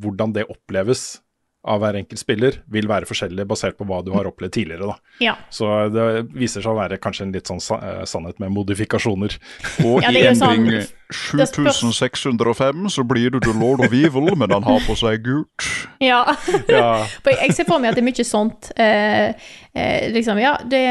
hvordan 0.00 0.32
det 0.32 0.46
oppleves 0.48 1.18
av 1.66 1.80
hver 1.82 1.96
enkelt 1.98 2.20
spiller, 2.20 2.60
vil 2.70 2.86
være 2.88 3.08
forskjellig 3.08 3.44
basert 3.50 3.76
på 3.78 3.84
hva 3.88 3.98
du 4.06 4.12
har 4.14 4.28
opplevd 4.30 4.52
tidligere. 4.56 4.86
da. 4.92 4.96
Ja. 5.24 5.34
Så 5.50 5.66
det 5.90 6.04
viser 6.36 6.62
seg 6.62 6.70
å 6.72 6.78
være 6.78 6.98
kanskje 7.02 7.26
en 7.26 7.32
litt 7.34 7.50
sånn 7.50 7.60
sa 7.62 7.80
eh, 7.82 8.04
sannhet 8.06 8.38
med 8.42 8.54
modifikasjoner. 8.54 9.34
Og 9.88 10.00
Ja, 10.04 10.12
i 10.14 10.22
er 10.22 10.38
sånn- 10.38 10.62
endring 10.66 10.86
7605 11.10 12.88
så 12.90 13.04
blir 13.06 13.30
du 13.30 13.40
The 13.40 13.52
Lord 13.58 13.80
of 13.86 13.92
Evil, 13.92 14.32
men 14.36 14.50
han 14.50 14.64
har 14.66 14.80
på 14.86 14.96
seg 14.98 15.22
gult. 15.26 15.68
Ja. 16.02 16.24
Ja. 16.68 17.06
Jeg 17.26 17.54
ser 17.54 17.66
for 17.68 17.78
meg 17.82 17.92
at 17.92 17.98
det 17.98 18.02
er 18.02 18.08
mye 18.08 18.24
sånt. 18.26 18.70
Eh, 18.76 19.28
eh, 19.76 20.08
liksom, 20.12 20.38
ja, 20.40 20.56
det, 20.66 20.82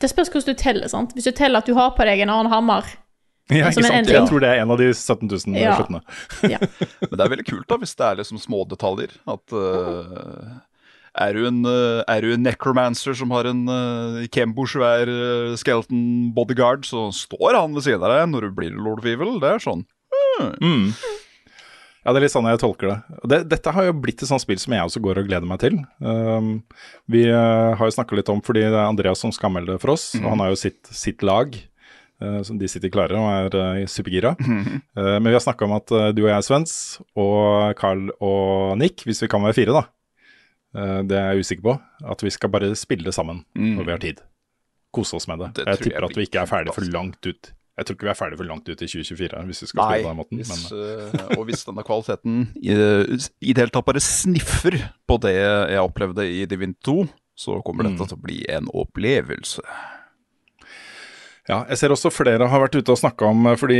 det 0.00 0.10
spørs 0.10 0.30
hvordan 0.32 0.54
du 0.56 0.60
teller, 0.62 0.88
sant. 0.90 1.12
Hvis 1.16 1.28
du 1.28 1.32
teller 1.36 1.60
at 1.62 1.68
du 1.68 1.74
har 1.76 1.92
på 1.96 2.06
deg 2.08 2.22
en 2.24 2.32
annen 2.32 2.52
hammer 2.52 2.86
Ja, 3.48 3.68
ikke 3.70 3.84
sant? 3.84 3.94
endring. 3.96 4.16
Jeg 4.18 4.28
tror 4.30 4.42
det 4.44 4.48
er 4.52 4.62
en 4.62 4.72
av 4.74 4.80
de 4.80 4.88
17 4.92 5.28
000 5.28 5.58
Ja. 5.58 5.76
sluttene. 5.78 6.00
ja. 6.52 6.58
Men 7.08 7.14
det 7.14 7.26
er 7.26 7.34
veldig 7.34 7.46
kult 7.48 7.68
da, 7.70 7.78
hvis 7.80 7.94
det 7.96 8.08
er 8.08 8.18
liksom 8.22 8.40
små 8.42 8.64
detaljer. 8.68 9.14
At 9.30 9.54
uh, 9.56 10.58
er, 11.18 11.32
du 11.38 11.46
en, 11.48 11.62
uh, 11.64 12.02
er 12.04 12.26
du 12.26 12.34
en 12.34 12.44
necromancer 12.44 13.16
som 13.16 13.32
har 13.32 13.48
en 13.48 13.62
uh, 13.70 14.26
Kembo-svær 14.34 15.08
uh, 15.08 15.54
skeleton 15.60 16.32
bodyguard, 16.36 16.84
så 16.88 17.08
står 17.14 17.56
han 17.56 17.78
ved 17.78 17.88
siden 17.88 18.04
av 18.04 18.14
deg 18.18 18.28
når 18.34 18.50
du 18.50 18.58
blir 18.60 18.76
Lord 18.76 19.00
of 19.00 19.08
Evil. 19.08 19.38
Det 19.42 19.54
er 19.56 19.64
sånn. 19.64 19.86
Mm. 20.62 20.92
Ja, 22.08 22.12
det 22.14 22.20
er 22.20 22.24
litt 22.24 22.32
sånn 22.32 22.46
jeg 22.48 22.60
tolker 22.62 22.88
det. 22.88 22.98
Det 23.28 23.38
dette 23.50 23.72
har 23.74 23.88
jo 23.88 23.96
blitt 24.00 24.22
et 24.22 24.30
sånt 24.30 24.40
spill 24.40 24.60
som 24.62 24.72
jeg 24.72 24.86
også 24.86 25.00
går 25.04 25.18
og 25.20 25.26
gleder 25.28 25.48
meg 25.50 25.58
til. 25.60 25.74
Um, 26.00 26.62
vi 27.10 27.24
eh, 27.28 27.72
har 27.76 27.82
jo 27.84 27.92
snakka 27.92 28.16
litt 28.16 28.30
om, 28.32 28.40
fordi 28.44 28.62
det 28.64 28.70
er 28.78 28.86
Andreas 28.86 29.20
som 29.20 29.34
skal 29.34 29.50
anmelde 29.50 29.74
det 29.74 29.82
for 29.82 29.92
oss, 29.92 30.06
og 30.16 30.24
han 30.30 30.40
har 30.40 30.54
jo 30.54 30.56
sitt, 30.56 30.80
sitt 30.88 31.24
lag. 31.26 31.52
Eh, 32.22 32.40
som 32.46 32.58
de 32.58 32.68
sitter 32.70 32.90
klare 32.94 33.18
og 33.18 33.28
er 33.54 33.82
eh, 33.82 33.86
supergira. 33.90 34.34
Eh, 34.98 35.18
men 35.20 35.28
vi 35.30 35.36
har 35.36 35.44
snakka 35.44 35.64
om 35.68 35.76
at 35.76 35.92
du 36.16 36.22
og 36.24 36.30
jeg, 36.32 36.44
Svens, 36.46 36.72
og 37.16 37.74
Carl 37.78 38.08
og 38.20 38.78
Nick, 38.80 39.04
hvis 39.06 39.22
vi 39.22 39.28
kan 39.30 39.42
være 39.44 39.54
fire, 39.54 39.74
da. 39.76 39.84
det 41.06 41.16
er 41.16 41.28
jeg 41.32 41.44
usikker 41.44 41.62
på. 41.68 41.74
At 42.10 42.22
vi 42.26 42.30
skal 42.34 42.50
bare 42.50 42.72
spille 42.76 43.12
sammen 43.14 43.44
sammen 43.54 43.76
når 43.78 43.86
vi 43.86 43.94
har 43.94 44.02
tid. 44.02 44.18
Kose 44.94 45.16
oss 45.16 45.28
med 45.30 45.38
det. 45.44 45.52
Det 45.60 45.66
jeg 45.68 45.78
tipper 45.86 46.04
at 46.08 46.16
vi 46.18 46.26
ikke 46.26 46.42
er 46.42 46.50
ferdig 46.50 46.74
for 46.74 46.88
langt 46.90 47.26
ut. 47.28 47.52
Jeg 47.78 47.86
tror 47.86 47.94
ikke 47.94 48.08
vi 48.08 48.10
er 48.10 48.18
ferdig 48.18 48.38
for 48.40 48.48
langt 48.48 48.66
ut 48.68 48.80
i 48.82 48.88
2024, 48.90 49.44
hvis 49.46 49.62
vi 49.62 49.66
skal 49.70 49.78
spille 49.84 50.02
på 50.02 50.08
den 50.10 50.18
måten. 50.18 50.40
hvis, 50.40 50.72
Men, 50.72 51.38
og 51.38 51.44
hvis 51.46 51.62
denne 51.68 51.84
kvaliteten 51.86 52.40
i, 52.58 52.74
i 52.74 53.52
det 53.54 53.62
hele 53.62 53.70
tatt 53.76 53.86
bare 53.86 54.02
sniffer 54.02 54.74
på 55.06 55.18
det 55.22 55.36
jeg 55.38 55.78
opplevde 55.84 56.26
i 56.26 56.42
Divin 56.50 56.74
2, 56.82 56.96
så 57.38 57.60
kommer 57.62 57.86
Mm. 57.86 57.92
dette 57.94 58.08
til 58.10 58.18
å 58.18 58.24
bli 58.24 58.40
en 58.50 58.66
opplevelse. 58.74 59.62
Ja, 61.48 61.62
jeg 61.70 61.78
ser 61.80 61.92
også 61.94 62.10
flere 62.12 62.44
har 62.52 62.60
vært 62.60 62.76
ute 62.76 62.92
og 62.92 62.98
snakka 63.00 63.30
om 63.30 63.46
eh, 63.48 63.56
Fordi 63.56 63.78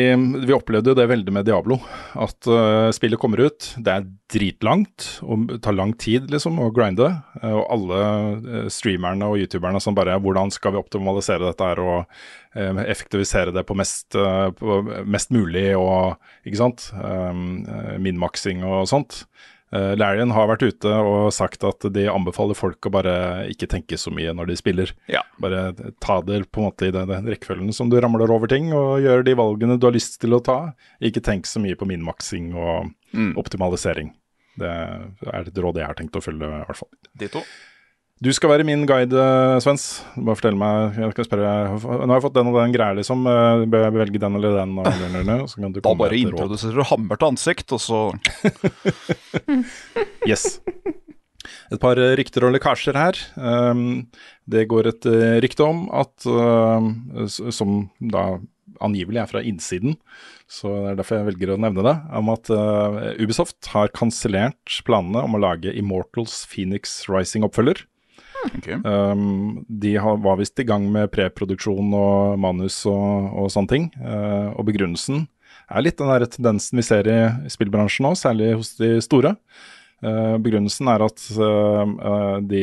vi 0.48 0.54
opplevde 0.56 0.94
jo 0.94 0.96
det 0.96 1.04
veldig 1.10 1.34
med 1.36 1.44
Diablo. 1.48 1.76
At 2.16 2.48
uh, 2.48 2.88
spillet 2.96 3.20
kommer 3.20 3.42
ut, 3.44 3.66
det 3.76 3.92
er 3.92 4.06
dritlangt 4.32 5.08
og 5.20 5.52
tar 5.64 5.76
lang 5.76 5.92
tid 6.00 6.30
liksom 6.32 6.56
å 6.64 6.70
grinde. 6.74 7.10
Uh, 7.42 7.58
og 7.58 7.64
alle 7.76 8.70
streamerne 8.72 9.28
og 9.28 9.42
youtuberne 9.42 9.82
som 9.84 9.96
bare 9.96 10.16
Hvordan 10.16 10.52
skal 10.54 10.74
vi 10.74 10.80
optimalisere 10.80 11.44
dette 11.44 11.68
her 11.68 11.82
og 11.84 11.98
uh, 12.08 12.80
effektivisere 12.88 13.52
det 13.52 13.66
på 13.68 13.76
mest, 13.76 14.16
på 14.16 14.80
mest 15.04 15.34
mulig 15.36 15.70
og 15.76 16.16
Ikke 16.48 16.62
sant? 16.62 16.88
Um, 16.96 17.66
eh, 17.68 17.96
Minmaksing 18.00 18.64
og 18.64 18.88
sånt. 18.88 19.26
Uh, 19.74 19.92
Larian 19.98 20.32
har 20.32 20.48
vært 20.48 20.64
ute 20.64 20.92
og 21.04 21.28
sagt 21.34 21.64
at 21.68 21.84
de 21.92 22.06
anbefaler 22.08 22.56
folk 22.56 22.88
å 22.88 22.92
bare 22.94 23.14
ikke 23.52 23.68
tenke 23.70 23.98
så 24.00 24.12
mye 24.14 24.32
når 24.36 24.52
de 24.52 24.58
spiller. 24.60 24.94
Ja. 25.12 25.24
Bare 25.42 25.72
ta 26.04 26.20
det 26.24 26.44
på 26.52 26.62
en 26.62 26.70
måte 26.70 26.88
i 26.88 26.94
den, 26.94 27.10
den 27.10 27.28
rekkefølgen 27.28 27.74
som 27.76 27.92
du 27.92 27.98
ramler 28.00 28.32
over 28.32 28.50
ting, 28.50 28.72
og 28.72 29.02
gjør 29.04 29.26
de 29.26 29.36
valgene 29.38 29.78
du 29.80 29.88
har 29.88 29.96
lyst 29.96 30.20
til 30.22 30.36
å 30.36 30.42
ta. 30.44 30.60
Ikke 31.04 31.24
tenk 31.24 31.48
så 31.48 31.60
mye 31.62 31.76
på 31.78 31.88
minmaksing 31.88 32.54
og 32.56 32.94
optimalisering. 33.40 34.14
Det 34.58 34.68
er 34.68 35.46
et 35.46 35.58
råd 35.62 35.78
jeg 35.78 35.86
har 35.86 35.98
tenkt 35.98 36.16
å 36.18 36.22
følge, 36.22 36.48
i 36.48 36.64
hvert 36.66 36.80
fall. 36.80 36.90
Ditto. 37.18 37.44
Du 38.18 38.32
skal 38.34 38.50
være 38.50 38.66
min 38.66 38.82
guide, 38.88 39.14
eh, 39.14 39.60
Svens. 39.62 40.02
Bare 40.16 40.34
fortell 40.34 40.56
meg 40.58 40.96
jeg 40.98 41.14
skal 41.14 41.26
spørre, 41.28 41.50
Nå 41.78 42.08
har 42.10 42.16
jeg 42.16 42.24
fått 42.24 42.34
den 42.34 42.50
og 42.50 42.58
den 42.58 42.74
greia, 42.74 42.96
liksom. 42.98 43.22
Eh, 43.30 43.64
Bør 43.70 43.84
jeg 43.86 43.94
velge 43.94 44.22
den 44.24 44.38
eller 44.40 44.56
den? 44.58 44.74
Og, 44.80 44.88
eller, 44.90 45.20
eller, 45.20 45.44
så 45.46 45.62
kan 45.62 45.74
du 45.74 45.80
Da 45.84 45.94
bare 45.94 46.18
introduserer 46.18 46.80
du 46.80 46.86
hammer 46.90 47.20
til 47.20 47.30
ansikt, 47.30 47.76
og 47.76 47.82
så 47.84 48.00
Yes. 50.30 50.58
Et 51.70 51.78
par 51.80 52.00
eh, 52.00 52.16
rykter 52.18 52.46
og 52.48 52.54
lekkasjer 52.56 52.98
her. 52.98 53.18
Um, 53.36 54.08
det 54.50 54.66
går 54.70 54.90
et 54.90 55.06
eh, 55.08 55.38
rykte 55.44 55.66
om 55.66 55.86
at, 55.94 56.26
um, 56.26 56.94
som 57.28 57.84
da 58.00 58.40
angivelig 58.84 59.22
er 59.22 59.30
fra 59.30 59.42
innsiden, 59.46 59.96
så 60.48 60.70
det 60.72 60.90
er 60.90 60.98
derfor 61.00 61.18
jeg 61.18 61.28
velger 61.32 61.52
å 61.54 61.60
nevne 61.60 61.84
det, 61.84 61.94
om 62.18 62.32
at 62.32 62.50
eh, 62.54 62.98
Ubisoft 63.22 63.70
har 63.74 63.92
kansellert 63.94 64.80
planene 64.88 65.22
om 65.26 65.36
å 65.36 65.42
lage 65.42 65.74
Immortals 65.76 66.40
Phoenix 66.50 67.02
Rising-oppfølger. 67.10 67.84
Ok. 68.46 68.68
Um, 68.84 69.64
de 69.68 69.96
har, 69.96 70.20
var 70.22 70.38
visst 70.40 70.58
i 70.60 70.66
gang 70.68 70.86
med 70.92 71.10
preproduksjon 71.14 71.94
og 71.96 72.38
manus 72.40 72.80
og, 72.88 73.32
og 73.42 73.50
sånne 73.52 73.72
ting. 73.72 73.88
Uh, 74.00 74.54
og 74.54 74.68
begrunnelsen 74.68 75.26
er 75.68 75.84
litt 75.84 75.98
den 76.00 76.12
der 76.12 76.26
tendensen 76.30 76.80
vi 76.80 76.86
ser 76.86 77.08
i 77.10 77.18
spillbransjen 77.52 78.06
nå, 78.08 78.14
særlig 78.18 78.54
hos 78.56 78.74
de 78.80 78.94
store. 79.04 79.34
Uh, 80.04 80.36
begrunnelsen 80.42 80.88
er 80.92 81.04
at 81.08 81.24
uh, 81.40 82.38
de 82.46 82.62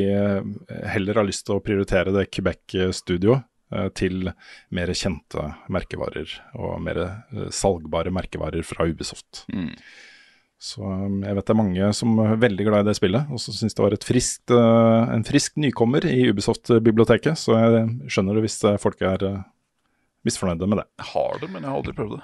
heller 0.96 1.20
har 1.20 1.28
lyst 1.28 1.46
til 1.48 1.58
å 1.58 1.64
prioritere 1.64 2.16
det 2.16 2.30
Quebec-studioet 2.32 3.46
uh, 3.76 3.90
til 3.98 4.32
mer 4.74 4.94
kjente 4.96 5.50
merkevarer 5.74 6.38
og 6.56 6.78
mer 6.84 7.02
uh, 7.06 7.48
salgbare 7.54 8.14
merkevarer 8.16 8.66
fra 8.66 8.88
Ubisoft. 8.90 9.46
Mm. 9.54 9.74
Så 10.62 10.82
um, 10.82 11.20
jeg 11.26 11.36
vet 11.36 11.48
det 11.48 11.54
er 11.54 11.60
mange 11.60 11.90
som 11.98 12.16
er 12.24 12.38
veldig 12.42 12.66
glad 12.68 12.86
i 12.86 12.90
det 12.90 12.96
spillet, 12.98 13.28
og 13.30 13.42
som 13.44 13.56
syns 13.56 13.76
det 13.76 13.84
var 13.84 13.96
et 13.96 14.08
friskt, 14.08 14.54
uh, 14.56 15.04
en 15.12 15.26
frisk 15.28 15.60
nykommer 15.62 16.08
i 16.08 16.30
Ubisoft-biblioteket. 16.32 17.38
Så 17.40 17.58
jeg 17.60 17.84
skjønner 18.12 18.38
det 18.38 18.46
hvis 18.48 18.58
uh, 18.64 18.78
folk 18.82 19.04
er 19.06 19.26
uh, 19.28 19.44
misfornøyde 20.26 20.70
med 20.72 20.82
det. 20.82 20.88
Jeg 21.04 21.12
har 21.12 21.40
det, 21.44 21.52
men 21.52 21.62
jeg 21.62 21.72
har 21.72 21.80
aldri 21.82 21.96
prøvd 21.98 22.18
det. 22.18 22.24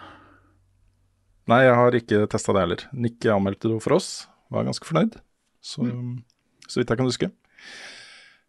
Nei, 1.52 1.64
jeg 1.66 1.78
har 1.78 1.98
ikke 1.98 2.26
testa 2.32 2.56
det 2.56 2.64
heller. 2.64 2.84
Nick 2.94 3.26
anmeldte 3.30 3.70
det 3.72 3.82
for 3.84 3.98
oss, 3.98 4.12
var 4.54 4.68
ganske 4.68 4.88
fornøyd. 4.88 5.18
Så, 5.62 5.84
mm. 5.86 6.22
så 6.68 6.80
vidt 6.80 6.94
jeg 6.94 7.02
kan 7.02 7.10
huske. 7.10 7.32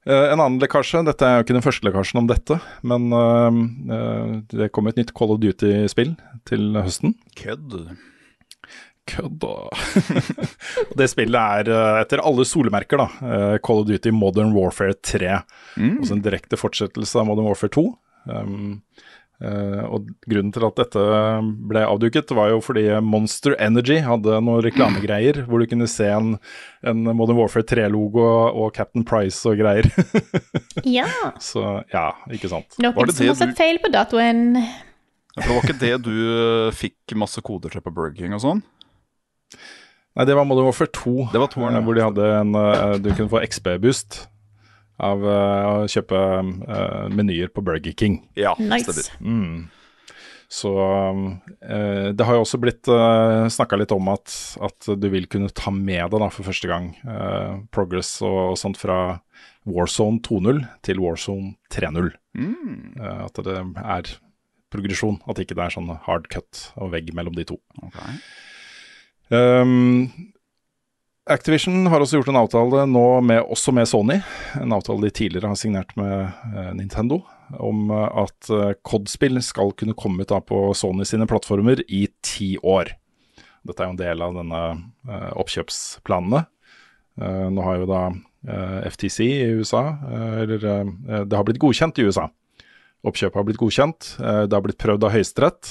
Eh, 0.02 0.28
en 0.32 0.40
annen 0.40 0.58
lekkasje, 0.62 1.04
dette 1.06 1.26
er 1.26 1.38
jo 1.38 1.44
ikke 1.46 1.56
den 1.56 1.64
første 1.64 1.86
lekkasjen 1.86 2.22
om 2.22 2.28
dette, 2.30 2.56
men 2.86 3.12
uh, 3.14 3.58
uh, 3.86 4.32
det 4.50 4.72
kommer 4.74 4.90
et 4.90 4.98
nytt 4.98 5.12
Call 5.14 5.34
of 5.34 5.42
Duty-spill 5.42 6.16
til 6.48 6.72
høsten. 6.78 7.14
Kødd. 7.38 7.76
Kødda. 9.12 9.54
Det 10.98 11.08
spillet 11.12 11.38
er 11.62 11.70
eh, 11.72 12.00
etter 12.02 12.22
alle 12.24 12.44
solemerker, 12.48 13.02
da. 13.04 13.08
eh, 13.22 13.56
Call 13.64 13.82
of 13.84 13.88
Duty 13.90 14.12
Modern 14.16 14.52
Warfare 14.56 14.94
3. 14.98 15.38
Også 16.00 16.16
en 16.18 16.24
direkte 16.24 16.58
fortsettelse 16.60 17.20
av 17.22 17.28
Modern 17.30 17.48
Warfare 17.52 17.76
2. 17.80 17.88
Um, 18.32 18.70
Uh, 19.42 19.80
og 19.90 20.04
grunnen 20.30 20.52
til 20.54 20.62
at 20.62 20.76
dette 20.78 21.00
ble 21.66 21.80
avduket, 21.82 22.30
var 22.38 22.52
jo 22.52 22.60
fordi 22.62 22.84
Monster 23.02 23.56
Energy 23.58 23.96
hadde 24.04 24.36
noen 24.38 24.60
reklamegreier 24.62 25.40
hvor 25.48 25.58
du 25.58 25.66
kunne 25.66 25.88
se 25.90 26.06
en, 26.14 26.36
en 26.86 27.00
Modern 27.18 27.40
Warfare 27.40 27.66
3-logo 27.66 28.22
og 28.22 28.68
Captain 28.76 29.02
Price 29.08 29.40
og 29.50 29.58
greier. 29.58 29.88
ja. 30.86 31.08
Så 31.42 31.64
ja, 31.90 32.04
ikke 32.30 32.52
sant. 32.52 32.78
Noen 32.78 32.94
Var 33.00 33.10
det 33.10 33.16
som 33.16 33.24
det 33.26 33.32
har 33.32 33.40
sett 33.40 33.56
du- 33.56 33.58
feil 33.64 33.82
på 33.82 33.90
datoen. 33.90 34.44
For 35.34 35.48
det 35.48 35.56
var 35.56 35.66
ikke 35.66 35.80
det 35.80 35.92
du 36.06 36.14
fikk 36.78 37.16
masse 37.18 37.42
koder 37.42 37.74
til 37.74 37.82
på 37.82 37.90
Burger 37.98 38.14
King 38.22 38.38
og 38.38 38.44
sånn? 38.46 38.62
Nei, 40.12 40.26
det 40.28 40.36
var 40.36 40.44
Modern 40.48 40.68
Warfare 40.68 40.92
2, 40.92 41.14
Det 41.32 41.40
var 41.40 41.52
toeren, 41.52 41.76
eh, 41.76 41.80
ja. 41.80 41.84
hvor 41.86 41.96
de 41.96 42.04
hadde 42.04 42.30
en 42.36 42.56
eh, 42.60 42.96
Du 43.00 43.12
kunne 43.14 43.32
få 43.32 43.40
XB-boost 43.46 44.26
av 45.02 45.22
eh, 45.24 45.68
å 45.68 45.86
kjøpe 45.90 46.18
menyer 47.16 47.48
på 47.50 47.64
Burger 47.64 47.94
King. 47.96 48.20
Ja, 48.38 48.52
Nice. 48.60 49.08
Mm. 49.20 49.70
Så 50.52 50.68
eh, 51.64 52.10
det 52.12 52.26
har 52.28 52.36
jo 52.36 52.42
også 52.44 52.58
blitt 52.60 52.88
uh, 52.92 53.48
snakka 53.48 53.78
litt 53.80 53.92
om 53.94 54.10
at, 54.12 54.34
at 54.60 54.88
du 55.00 55.06
vil 55.08 55.24
kunne 55.32 55.48
ta 55.48 55.72
med 55.72 56.12
deg 56.12 56.20
da 56.20 56.28
for 56.28 56.44
første 56.44 56.68
gang 56.68 56.90
eh, 57.08 57.54
progress 57.72 58.18
og, 58.20 58.36
og 58.50 58.58
sånt 58.60 58.76
fra 58.76 58.98
Warzone 59.64 60.20
2.0 60.20 60.60
til 60.84 61.00
Warzone 61.00 61.54
3.0. 61.72 62.12
Mm. 62.36 63.00
Eh, 63.00 63.22
at 63.24 63.40
det 63.46 63.56
er 63.80 64.12
progresjon, 64.72 65.22
at 65.24 65.40
ikke 65.40 65.56
det 65.56 65.64
er 65.64 65.76
sånn 65.78 65.88
hard 66.04 66.28
cut 66.32 66.66
og 66.76 66.92
vegg 66.92 67.08
mellom 67.16 67.36
de 67.36 67.48
to. 67.48 67.56
Ok. 67.80 67.96
Um, 69.30 70.10
Activision 71.30 71.86
har 71.86 72.02
også 72.02 72.18
gjort 72.18 72.32
en 72.32 72.40
avtale 72.40 72.86
nå 72.90 73.04
med, 73.22 73.44
også 73.46 73.70
med 73.74 73.86
Sony. 73.86 74.16
En 74.58 74.74
avtale 74.74 75.06
de 75.06 75.12
tidligere 75.14 75.52
har 75.52 75.58
signert 75.58 75.92
med 75.98 76.32
eh, 76.50 76.72
Nintendo. 76.74 77.20
om 77.62 77.90
eh, 77.90 78.24
at 78.24 78.50
eh, 78.50 78.72
COD-spill 78.82 79.38
skal 79.44 79.70
kunne 79.78 79.94
komme 79.94 80.26
ut 80.26 80.34
på 80.48 80.72
Sony 80.74 81.06
sine 81.06 81.28
plattformer 81.30 81.84
i 81.86 82.08
ti 82.26 82.56
år. 82.58 82.90
Dette 83.62 83.84
er 83.84 83.86
jo 83.86 83.94
en 83.94 84.00
del 84.00 84.22
av 84.26 84.34
denne 84.34 84.60
oppkjøpsplanene. 85.38 86.40
Nå 87.54 87.62
har 87.62 87.76
jo 87.78 87.84
da 87.86 88.00
FTC 88.90 89.20
i 89.22 89.52
USA, 89.60 89.82
eller 90.42 90.58
det 90.58 91.36
har 91.38 91.46
blitt 91.46 91.60
godkjent 91.62 92.00
i 92.02 92.08
USA. 92.08 92.24
Oppkjøpet 93.06 93.38
har 93.38 93.46
blitt 93.46 93.60
godkjent. 93.60 94.08
det 94.18 94.50
har 94.50 94.64
blitt 94.64 94.80
prøvd 94.82 95.06
av 95.06 95.14
Høyesterett, 95.14 95.70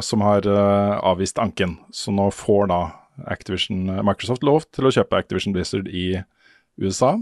som 0.00 0.22
har 0.24 0.46
eh, 0.48 0.94
avvist 1.04 1.38
anken. 1.38 1.76
Så 1.92 2.14
nå 2.14 2.30
får 2.32 2.70
da 2.72 2.80
Activision, 3.28 3.86
Microsoft 4.04 4.44
lov 4.44 4.64
til 4.72 4.88
å 4.88 4.92
kjøpe 4.92 5.16
Activision 5.18 5.54
Blizzard 5.56 5.88
i 5.88 6.22
USA. 6.80 7.14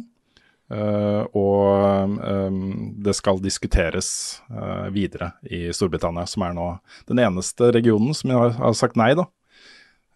Uh, 0.72 1.28
og 1.36 2.16
um, 2.24 2.94
det 3.04 3.12
skal 3.18 3.36
diskuteres 3.44 4.40
uh, 4.48 4.88
videre 4.94 5.34
i 5.44 5.66
Storbritannia, 5.76 6.24
som 6.26 6.42
er 6.46 6.54
nå 6.56 6.64
den 7.10 7.20
eneste 7.20 7.68
regionen 7.76 8.16
som 8.16 8.32
har, 8.32 8.54
har 8.56 8.72
sagt 8.78 8.96
nei, 8.96 9.10
da. 9.18 9.26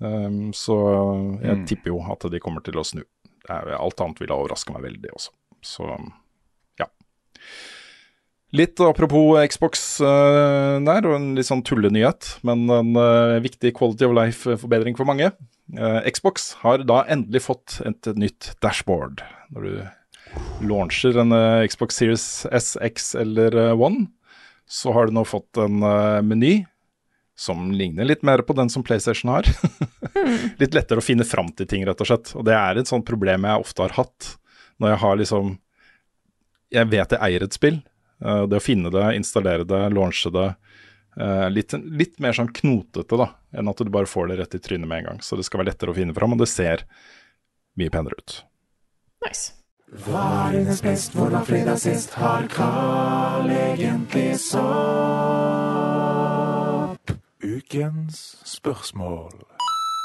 Um, 0.00 0.48
så 0.56 0.78
jeg 1.42 1.58
Mm. 1.60 1.66
tipper 1.68 1.92
jo 1.92 2.00
at 2.10 2.24
de 2.32 2.40
kommer 2.40 2.64
til 2.64 2.80
å 2.80 2.86
snu. 2.86 3.04
Alt 3.48 4.00
annet 4.00 4.20
ville 4.22 4.34
overraske 4.34 4.72
meg 4.72 4.86
veldig 4.88 5.12
også. 5.12 5.30
Så 5.62 5.84
ja. 6.80 6.88
Litt 8.56 8.80
apropos 8.80 9.36
Xbox 9.52 10.00
uh, 10.00 10.78
der, 10.80 11.04
og 11.04 11.18
en 11.18 11.34
litt 11.36 11.50
sånn 11.50 11.64
tullenyhet, 11.66 12.38
men 12.48 12.64
en 12.72 12.94
uh, 12.96 13.36
viktig 13.44 13.74
quality 13.76 14.08
of 14.08 14.16
life-forbedring 14.16 14.96
for 14.96 15.08
mange. 15.08 15.28
Uh, 15.76 16.00
Xbox 16.08 16.54
har 16.62 16.86
da 16.88 17.02
endelig 17.12 17.44
fått 17.44 17.82
et 17.84 18.08
nytt 18.16 18.54
dashboard. 18.64 19.20
Når 19.52 19.68
du 19.68 19.72
launcher 20.60 21.18
en 21.18 21.32
eh, 21.32 21.66
Xbox 21.68 21.96
Series 21.96 22.46
SX 22.52 23.14
eller 23.14 23.56
eh, 23.56 23.80
One, 23.80 24.06
så 24.68 24.92
har 24.92 25.06
du 25.06 25.16
nå 25.16 25.24
fått 25.24 25.56
en 25.56 25.82
eh, 25.82 26.20
meny 26.22 26.52
som 27.38 27.70
ligner 27.72 28.08
litt 28.08 28.24
mer 28.26 28.42
på 28.42 28.56
den 28.58 28.70
som 28.70 28.82
PlayStation 28.82 29.30
har. 29.30 29.46
litt 30.60 30.74
lettere 30.74 30.98
å 30.98 31.04
finne 31.04 31.26
fram 31.26 31.52
til 31.54 31.68
ting, 31.70 31.86
rett 31.86 32.00
og 32.02 32.10
slett. 32.10 32.32
Og 32.34 32.44
det 32.48 32.56
er 32.58 32.80
et 32.80 32.90
sånt 32.90 33.06
problem 33.06 33.46
jeg 33.46 33.66
ofte 33.66 33.84
har 33.86 33.94
hatt 34.00 34.34
når 34.78 34.94
jeg 34.94 35.02
har 35.02 35.16
liksom 35.18 35.56
Jeg 36.70 36.90
vet 36.90 37.14
jeg 37.14 37.22
eier 37.24 37.44
et 37.46 37.54
spill. 37.54 37.78
Eh, 38.24 38.42
det 38.50 38.58
å 38.58 38.64
finne 38.64 38.90
det, 38.94 39.06
installere 39.18 39.64
det, 39.68 39.82
launche 39.94 40.30
det. 40.34 40.48
eh, 41.20 41.50
litt, 41.50 41.72
litt 41.72 42.20
mer 42.22 42.32
sånn 42.36 42.52
knotete 42.54 43.16
da, 43.18 43.28
enn 43.52 43.68
at 43.68 43.78
du 43.82 43.90
bare 43.90 44.06
får 44.06 44.28
det 44.28 44.36
rett 44.42 44.54
i 44.54 44.62
trynet 44.62 44.88
med 44.88 44.98
en 44.98 45.04
gang. 45.12 45.20
Så 45.22 45.36
det 45.36 45.44
skal 45.48 45.58
være 45.62 45.70
lettere 45.72 45.90
å 45.90 45.98
finne 45.98 46.14
fram, 46.14 46.32
og 46.32 46.38
det 46.42 46.48
ser 46.50 46.86
mye 47.78 47.90
penere 47.90 48.14
ut. 48.18 48.44
Nice. 49.26 49.52
Hva 50.04 50.22
er 50.50 50.52
dines 50.58 50.82
best, 50.84 51.14
hvor 51.16 51.30
var 51.32 51.44
fredag 51.48 51.78
sist? 51.80 52.12
Har 52.20 52.44
Carl 52.52 53.48
egentlig 53.50 54.36
sopp? 54.42 54.58
Ukens 57.40 58.36
spørsmål. 58.44 59.32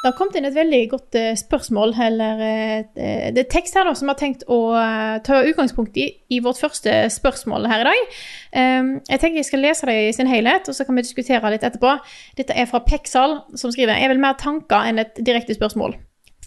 Det 0.03 0.09
har 0.11 0.17
kommet 0.17 0.35
inn 0.35 0.43
et 0.49 0.55
veldig 0.55 0.79
godt 0.91 1.15
eh, 1.15 1.29
spørsmål, 1.39 1.93
eller 2.03 2.41
eh, 2.43 3.29
det 3.31 3.39
er 3.39 3.51
tekst 3.53 3.77
her 3.79 3.85
da, 3.87 3.93
som 3.95 4.09
har 4.11 4.17
tenkt 4.19 4.41
å 4.51 4.57
eh, 4.75 5.21
ta 5.23 5.37
utgangspunkt 5.47 5.95
i, 5.95 6.09
i 6.27 6.41
vårt 6.43 6.59
første 6.59 6.91
spørsmål 7.15 7.69
her 7.71 7.85
i 7.85 7.87
dag. 7.87 8.17
Um, 8.51 8.89
jeg 9.07 9.21
tenker 9.21 9.39
jeg 9.39 9.47
skal 9.47 9.61
lese 9.63 9.87
det 9.87 9.95
i 10.01 10.09
sin 10.11 10.27
helhet, 10.27 10.67
og 10.67 10.75
så 10.75 10.83
kan 10.83 10.99
vi 10.99 11.05
diskutere 11.05 11.53
litt 11.53 11.63
etterpå. 11.63 11.93
Dette 12.35 12.51
er 12.51 12.67
fra 12.67 12.81
Peksal, 12.83 13.37
som 13.55 13.71
skriver 13.71 13.95
Jeg 13.95 14.11
vil 14.11 14.19
mer 14.19 14.35
tanker 14.41 14.89
enn 14.89 14.99
et 15.05 15.21
direkte 15.23 15.55
spørsmål. 15.55 15.95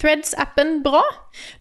Threads-appen 0.02 0.82
bra? 0.84 1.00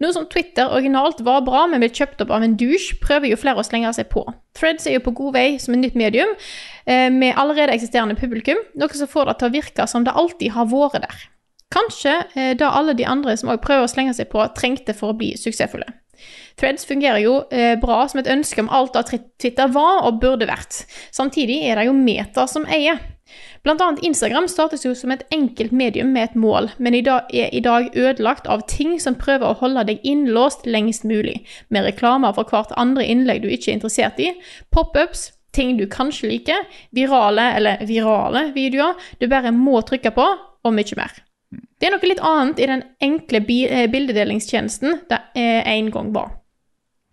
Noe 0.04 0.12
som 0.18 0.26
Twitter 0.28 0.68
originalt 0.68 1.22
var 1.24 1.46
bra, 1.48 1.62
men 1.72 1.80
ble 1.80 1.88
kjøpt 1.96 2.26
opp 2.26 2.34
av 2.36 2.44
en 2.44 2.58
douche, 2.60 2.98
prøver 3.00 3.32
jo 3.32 3.40
flere 3.40 3.64
å 3.64 3.68
slenge 3.68 3.94
seg 3.96 4.10
på. 4.12 4.26
Threads 4.60 4.84
er 4.92 4.98
jo 4.98 5.06
på 5.06 5.16
god 5.22 5.38
vei 5.38 5.46
som 5.64 5.78
et 5.78 5.86
nytt 5.86 5.96
medium, 5.96 6.36
eh, 6.84 7.08
med 7.08 7.40
allerede 7.40 7.72
eksisterende 7.80 8.20
publikum, 8.20 8.60
noe 8.76 8.92
som 8.92 9.08
får 9.08 9.32
det 9.32 9.38
til 9.40 9.48
å 9.48 9.56
virke 9.56 9.88
som 9.88 10.04
det 10.04 10.18
alltid 10.20 10.52
har 10.58 10.68
vært 10.76 11.00
der. 11.08 11.24
Kanskje 11.76 12.16
eh, 12.36 12.54
da 12.58 12.72
alle 12.78 12.96
de 12.96 13.08
andre 13.08 13.36
som 13.38 13.52
også 13.52 13.66
prøver 13.66 13.86
å 13.86 13.92
slenge 13.92 14.16
seg 14.16 14.32
på, 14.32 14.44
trengte 14.58 14.96
for 14.96 15.12
å 15.12 15.18
bli 15.20 15.34
suksessfulle. 15.40 15.88
Threads 16.56 16.88
fungerer 16.88 17.20
jo 17.20 17.34
eh, 17.52 17.76
bra 17.80 18.06
som 18.08 18.22
et 18.22 18.30
ønske 18.32 18.64
om 18.64 18.72
alt 18.72 18.96
det 18.96 19.20
Twitter 19.42 19.74
var 19.76 20.06
og 20.08 20.22
burde 20.22 20.48
vært. 20.48 20.86
Samtidig 21.12 21.60
er 21.68 21.80
det 21.80 21.90
jo 21.90 21.98
Meta 21.98 22.48
som 22.48 22.68
eier. 22.72 23.02
Blant 23.66 23.82
annet 23.82 24.04
Instagram 24.06 24.48
startes 24.48 24.86
jo 24.86 24.94
som 24.96 25.12
et 25.12 25.26
enkelt 25.34 25.74
medium 25.76 26.14
med 26.14 26.30
et 26.30 26.38
mål, 26.38 26.70
men 26.78 26.96
i 26.96 27.02
dag 27.04 27.32
er 27.34 27.50
i 27.50 27.64
dag 27.66 27.90
ødelagt 27.98 28.48
av 28.48 28.64
ting 28.70 29.00
som 29.02 29.18
prøver 29.18 29.50
å 29.50 29.60
holde 29.64 29.88
deg 29.90 30.06
innlåst 30.06 30.68
lengst 30.70 31.08
mulig, 31.10 31.40
med 31.74 31.88
reklamer 31.90 32.38
for 32.38 32.48
hvert 32.48 32.76
andre 32.78 33.08
innlegg 33.10 33.42
du 33.44 33.50
ikke 33.50 33.74
er 33.74 33.80
interessert 33.80 34.22
i, 34.22 34.32
pop-ups, 34.70 35.32
ting 35.58 35.76
du 35.80 35.88
kanskje 35.90 36.30
liker, 36.36 36.68
virale 36.94 37.50
eller 37.58 37.82
virale 37.90 38.52
videoer 38.56 39.00
du 39.20 39.28
bare 39.32 39.56
må 39.56 39.82
trykke 39.82 40.14
på, 40.14 40.34
og 40.66 40.74
mye 40.74 40.98
mer. 41.02 41.25
Det 41.52 41.88
er 41.88 41.94
noe 41.94 42.08
litt 42.10 42.24
annet 42.24 42.60
i 42.60 42.70
den 42.70 42.82
enkle 43.04 43.44
eh, 43.44 43.86
bildedelingstjenesten 43.92 45.06
det 45.12 45.22
eh, 45.38 45.62
en 45.76 45.92
gang 45.94 46.12
var. 46.16 46.34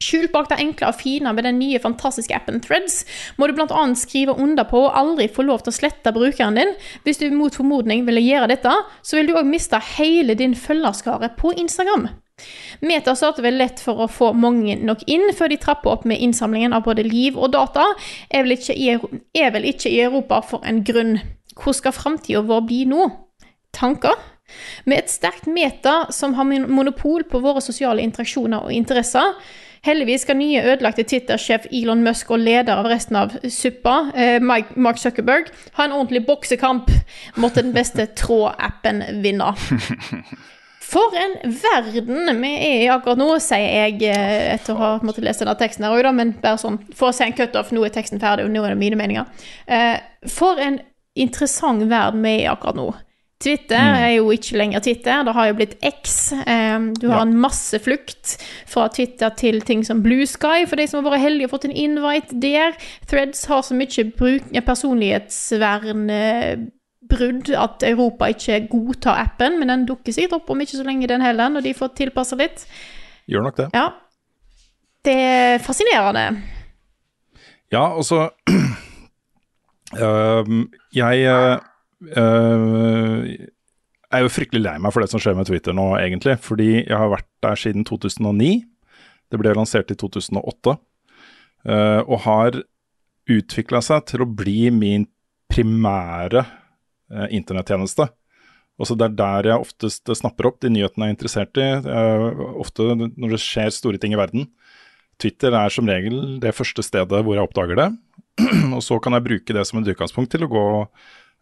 Skjult 0.02 0.32
bak 0.34 0.48
det 0.50 0.58
enkle 0.58 0.88
og 0.90 0.98
fine 0.98 1.30
med 1.34 1.46
den 1.46 1.60
nye 1.60 1.78
fantastiske 1.82 2.34
appen 2.34 2.58
Threads 2.64 3.02
må 3.38 3.46
du 3.46 3.54
bl.a. 3.54 3.82
skrive 3.98 4.34
under 4.34 4.66
på 4.66 4.80
og 4.88 4.96
aldri 4.98 5.28
få 5.30 5.44
lov 5.46 5.62
til 5.62 5.70
å 5.70 5.76
slette 5.76 6.14
brukeren 6.14 6.58
din. 6.58 6.74
Hvis 7.04 7.20
du 7.20 7.28
mot 7.34 7.54
formodning 7.54 8.02
ville 8.08 8.24
gjøre 8.24 8.50
dette, 8.54 8.72
så 9.02 9.18
vil 9.18 9.30
du 9.30 9.36
òg 9.38 9.46
miste 9.46 9.78
hele 9.94 10.34
din 10.38 10.56
følgerskare 10.58 11.30
på 11.38 11.54
Instagram. 11.54 12.08
Meta 12.82 13.14
starter 13.14 13.44
vel 13.44 13.60
lett 13.60 13.78
for 13.82 14.02
å 14.02 14.10
få 14.10 14.32
mange 14.34 14.74
nok 14.82 15.04
inn 15.06 15.28
før 15.36 15.52
de 15.52 15.60
trapper 15.62 15.92
opp 15.92 16.06
med 16.08 16.22
innsamlingen 16.24 16.74
av 16.74 16.86
både 16.88 17.04
liv 17.06 17.38
og 17.38 17.52
data. 17.54 17.84
Er 18.32 18.46
vel 18.46 18.56
ikke 18.56 18.74
i, 18.74 18.88
er 19.38 19.52
vel 19.54 19.68
ikke 19.70 19.92
i 19.92 20.00
Europa 20.02 20.40
for 20.48 20.66
en 20.66 20.82
grunn. 20.86 21.20
Hvor 21.54 21.76
skal 21.76 21.94
framtida 21.94 22.42
vår 22.48 22.64
bli 22.66 22.86
nå? 22.90 23.06
Tanker? 23.72 24.14
Med 24.84 24.98
et 25.02 25.10
sterkt 25.12 25.46
meta 25.48 26.06
som 26.12 26.34
har 26.36 26.44
monopol 26.44 27.24
på 27.24 27.40
våre 27.40 27.62
sosiale 27.64 28.04
interaksjoner 28.04 28.66
og 28.66 28.72
interesser. 28.74 29.36
Heldigvis 29.82 30.22
skal 30.22 30.38
nye 30.38 30.60
ødelagte 30.62 31.02
Twitter-sjef 31.10 31.64
Elon 31.74 32.04
Musk 32.06 32.30
og 32.30 32.38
leder 32.44 32.78
av 32.78 32.86
resten 32.86 33.16
av 33.18 33.32
suppa, 33.50 34.12
eh, 34.14 34.38
Mark 34.38 35.00
Zuckerberg, 35.02 35.48
ha 35.74 35.84
en 35.84 35.94
ordentlig 35.96 36.22
boksekamp. 36.28 36.90
Måtte 37.42 37.64
den 37.64 37.72
beste 37.74 38.06
trådappen 38.20 39.02
vinne. 39.24 39.48
For 40.92 41.16
en 41.16 41.34
verden 41.64 42.42
vi 42.42 42.52
er 42.52 42.82
i 42.84 42.90
akkurat 42.92 43.18
nå, 43.18 43.26
sier 43.42 43.88
jeg 43.88 44.02
eh, 44.12 44.52
etter 44.54 44.76
å 44.76 44.80
ha 44.82 44.90
måttet 45.02 45.24
lese 45.26 45.42
denne 45.42 45.56
teksten 45.58 45.88
her 45.88 45.96
òg, 45.96 46.10
men 46.14 46.34
bare 46.42 46.60
sånn 46.60 46.76
for 46.94 47.08
å 47.10 47.16
se 47.16 47.26
en 47.26 47.34
cutoff. 47.34 47.72
Nå 47.74 47.82
er 47.86 47.94
teksten 47.94 48.22
ferdig, 48.22 48.44
og 48.46 48.52
nå 48.54 48.62
er 48.62 48.76
det 48.76 48.82
mine 48.84 49.00
meninger. 49.00 49.48
Eh, 49.66 49.96
For 50.30 50.60
en 50.62 50.78
interessant 51.18 51.82
verden 51.90 52.22
vi 52.22 52.36
er 52.36 52.44
i 52.44 52.52
akkurat 52.52 52.78
nå. 52.78 52.92
Twitter 53.42 53.96
er 54.04 54.12
jo 54.16 54.30
ikke 54.30 54.58
lenger 54.60 54.82
Twitter, 54.84 55.24
det 55.26 55.34
har 55.34 55.48
jo 55.48 55.56
blitt 55.58 55.74
X. 55.82 56.32
Du 57.02 57.08
har 57.10 57.24
en 57.24 57.34
masse 57.42 57.78
flukt 57.82 58.36
fra 58.70 58.86
Twitter 58.94 59.32
til 59.38 59.60
ting 59.66 59.82
som 59.86 60.02
Blue 60.04 60.26
Sky, 60.28 60.62
for 60.68 60.78
de 60.78 60.86
som 60.86 61.00
har 61.00 61.10
vært 61.10 61.24
heldige 61.24 61.48
og 61.48 61.56
fått 61.56 61.66
en 61.66 61.74
invite 61.74 62.38
der. 62.42 62.76
Threads 63.10 63.44
har 63.50 63.64
så 63.66 63.74
mye 63.74 64.06
bruk, 64.14 64.46
personlighetsvern 64.66 66.06
eh, 66.14 66.62
brudd 67.12 67.50
at 67.58 67.82
Europa 67.86 68.30
ikke 68.30 68.60
godtar 68.70 69.24
appen, 69.26 69.58
men 69.60 69.72
den 69.72 69.86
dukker 69.88 70.14
sikkert 70.14 70.38
opp 70.40 70.54
om 70.54 70.62
ikke 70.62 70.78
så 70.78 70.86
lenge, 70.86 71.10
den 71.10 71.24
heller, 71.24 71.50
når 71.52 71.66
de 71.66 71.74
får 71.76 71.94
tilpassa 71.98 72.38
litt. 72.38 72.64
Gjør 73.30 73.48
nok 73.48 73.58
det. 73.58 73.68
Ja. 73.74 73.88
Det 75.02 75.18
er 75.18 75.58
fascinerende. 75.58 76.28
Ja, 77.72 77.88
og 77.96 78.04
så 78.06 78.28
Jeg 79.92 81.18
øh, 81.28 81.58
øh, 82.10 83.26
er 84.12 84.24
jo 84.24 84.32
fryktelig 84.32 84.62
lei 84.64 84.74
meg 84.82 84.94
for 84.94 85.04
det 85.04 85.12
som 85.12 85.22
skjer 85.22 85.36
med 85.38 85.48
Twitter 85.48 85.76
nå, 85.76 85.92
egentlig. 86.00 86.36
Fordi 86.44 86.70
jeg 86.80 86.96
har 86.96 87.12
vært 87.12 87.28
der 87.44 87.60
siden 87.60 87.86
2009. 87.88 88.52
Det 89.32 89.40
ble 89.40 89.54
lansert 89.56 89.92
i 89.92 89.98
2008. 89.98 90.76
øh, 91.68 92.00
og 92.02 92.18
har 92.26 92.62
utvikla 93.32 93.80
seg 93.84 94.08
til 94.10 94.24
å 94.24 94.28
bli 94.28 94.66
min 94.74 95.06
primære 95.52 96.42
øh, 96.42 97.28
internettjeneste. 97.30 98.08
Også 98.80 98.96
det 98.98 99.10
er 99.10 99.18
der 99.18 99.50
jeg 99.52 99.62
oftest 99.62 100.10
snapper 100.18 100.48
opp 100.48 100.60
de 100.64 100.72
nyhetene 100.72 101.06
jeg 101.06 101.12
er 101.12 101.14
interessert 101.14 101.58
i. 101.60 101.66
ofte 102.58 102.94
når 102.96 103.34
det 103.36 103.40
skjer 103.40 103.70
store 103.70 104.00
ting 104.00 104.16
i 104.16 104.18
verden. 104.18 104.48
Twitter 105.20 105.54
er 105.54 105.70
som 105.70 105.86
regel 105.86 106.38
det 106.42 106.54
første 106.56 106.82
stedet 106.82 107.20
hvor 107.22 107.36
jeg 107.36 107.46
oppdager 107.46 107.78
det. 107.78 107.88
og 108.76 108.82
så 108.82 108.98
kan 109.02 109.14
jeg 109.16 109.26
bruke 109.26 109.54
det 109.54 109.64
som 109.68 109.80
et 109.80 109.92
utgangspunkt 109.92 110.32
til 110.32 110.46
å 110.46 110.50
gå 110.50 110.64
eh, 110.82 110.88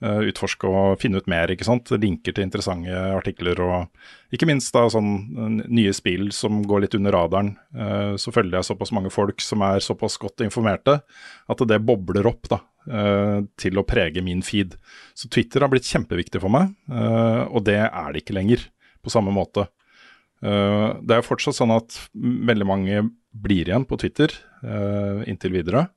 utforske 0.01 0.65
og 0.65 1.01
finne 1.03 1.21
ut 1.21 1.29
mer. 1.29 1.51
ikke 1.53 1.67
sant? 1.69 1.91
Linker 1.93 2.33
til 2.33 2.47
interessante 2.47 2.95
artikler 3.15 3.61
og 3.61 4.35
ikke 4.35 4.47
minst 4.49 4.73
da 4.75 4.85
sånn 4.93 5.11
eh, 5.19 5.69
nye 5.69 5.93
spill 5.97 6.31
som 6.35 6.63
går 6.67 6.85
litt 6.85 6.97
under 6.99 7.15
radaren. 7.17 7.53
Eh, 7.75 8.15
så 8.21 8.33
følger 8.35 8.61
jeg 8.61 8.69
såpass 8.71 8.95
mange 8.97 9.13
folk 9.13 9.43
som 9.45 9.65
er 9.67 9.83
såpass 9.85 10.19
godt 10.23 10.45
informerte 10.47 11.01
at 11.51 11.65
det 11.69 11.81
bobler 11.87 12.29
opp 12.31 12.51
da, 12.53 12.61
eh, 12.87 13.39
til 13.61 13.81
å 13.81 13.87
prege 13.87 14.23
min 14.25 14.45
feed. 14.47 14.77
Så 15.19 15.31
Twitter 15.33 15.65
har 15.65 15.73
blitt 15.73 15.89
kjempeviktig 15.89 16.43
for 16.43 16.53
meg, 16.53 16.75
eh, 16.91 17.45
og 17.51 17.67
det 17.67 17.81
er 17.89 18.13
det 18.13 18.23
ikke 18.23 18.39
lenger 18.39 18.69
på 19.03 19.13
samme 19.13 19.35
måte. 19.35 19.67
Eh, 20.41 20.89
det 21.03 21.19
er 21.19 21.27
fortsatt 21.27 21.59
sånn 21.59 21.75
at 21.75 21.99
veldig 22.15 22.69
mange 22.69 23.09
blir 23.31 23.69
igjen 23.69 23.87
på 23.87 23.99
Twitter 24.01 24.33
eh, 24.63 25.27
inntil 25.31 25.59
videre. 25.59 25.89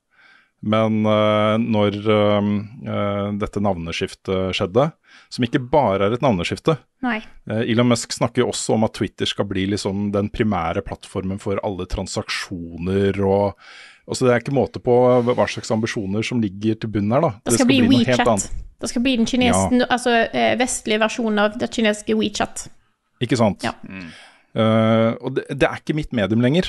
Men 0.64 1.02
uh, 1.04 1.60
når 1.60 1.98
uh, 2.08 3.32
dette 3.36 3.60
navneskiftet 3.60 4.56
skjedde, 4.56 4.86
som 5.34 5.44
ikke 5.44 5.60
bare 5.60 6.08
er 6.08 6.16
et 6.16 6.24
navneskifte 6.24 6.78
Nei. 7.04 7.18
uh, 7.52 7.64
Elon 7.66 7.90
Musk 7.90 8.14
snakker 8.16 8.44
jo 8.44 8.52
også 8.54 8.78
om 8.78 8.86
at 8.88 8.96
Twitter 8.96 9.28
skal 9.28 9.48
bli 9.50 9.66
liksom 9.74 10.12
den 10.14 10.30
primære 10.34 10.86
plattformen 10.86 11.42
for 11.42 11.60
alle 11.68 11.88
transaksjoner 11.90 13.20
og 13.28 13.60
altså 14.08 14.26
Det 14.28 14.34
er 14.34 14.42
ikke 14.44 14.56
måte 14.56 14.82
på 14.84 14.94
hva 15.24 15.46
slags 15.48 15.72
ambisjoner 15.72 16.26
som 16.28 16.42
ligger 16.44 16.76
til 16.76 16.92
bunn 16.92 17.12
her. 17.14 17.24
da. 17.24 17.30
Det 17.46 17.54
skal, 17.56 17.70
bli, 17.70 17.78
noe 17.86 18.00
helt 18.02 18.10
WeChat. 18.10 18.28
annet. 18.28 18.66
Det 18.84 18.90
skal 18.92 19.04
bli 19.06 19.14
den 19.16 19.30
kinesen, 19.30 19.80
Ja. 19.80 19.88
altså, 19.96 20.16
eh, 20.28 20.56
vestlige 20.60 21.00
versjonen 21.00 21.40
av 21.40 21.58
det 21.60 21.70
kinesiske 21.72 22.18
WeChat. 22.20 22.66
Ikke 23.24 23.40
sant? 23.40 23.64
Ja. 23.64 23.72
Uh, 24.54 25.16
og 25.24 25.38
det, 25.38 25.46
det 25.56 25.70
er 25.70 25.80
ikke 25.80 25.96
mitt 25.96 26.12
medium 26.12 26.44
lenger. 26.44 26.68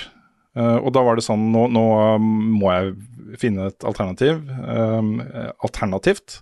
Uh, 0.54 0.78
og 0.78 0.92
da 0.94 1.02
var 1.02 1.18
det 1.18 1.24
sånn, 1.26 1.48
nå, 1.50 1.66
nå 1.74 1.84
må 2.22 2.70
jeg 2.70 2.94
finne 3.40 3.68
et 3.70 3.86
alternativ. 3.86 4.42
um, 4.64 5.18
alternativt. 5.64 6.40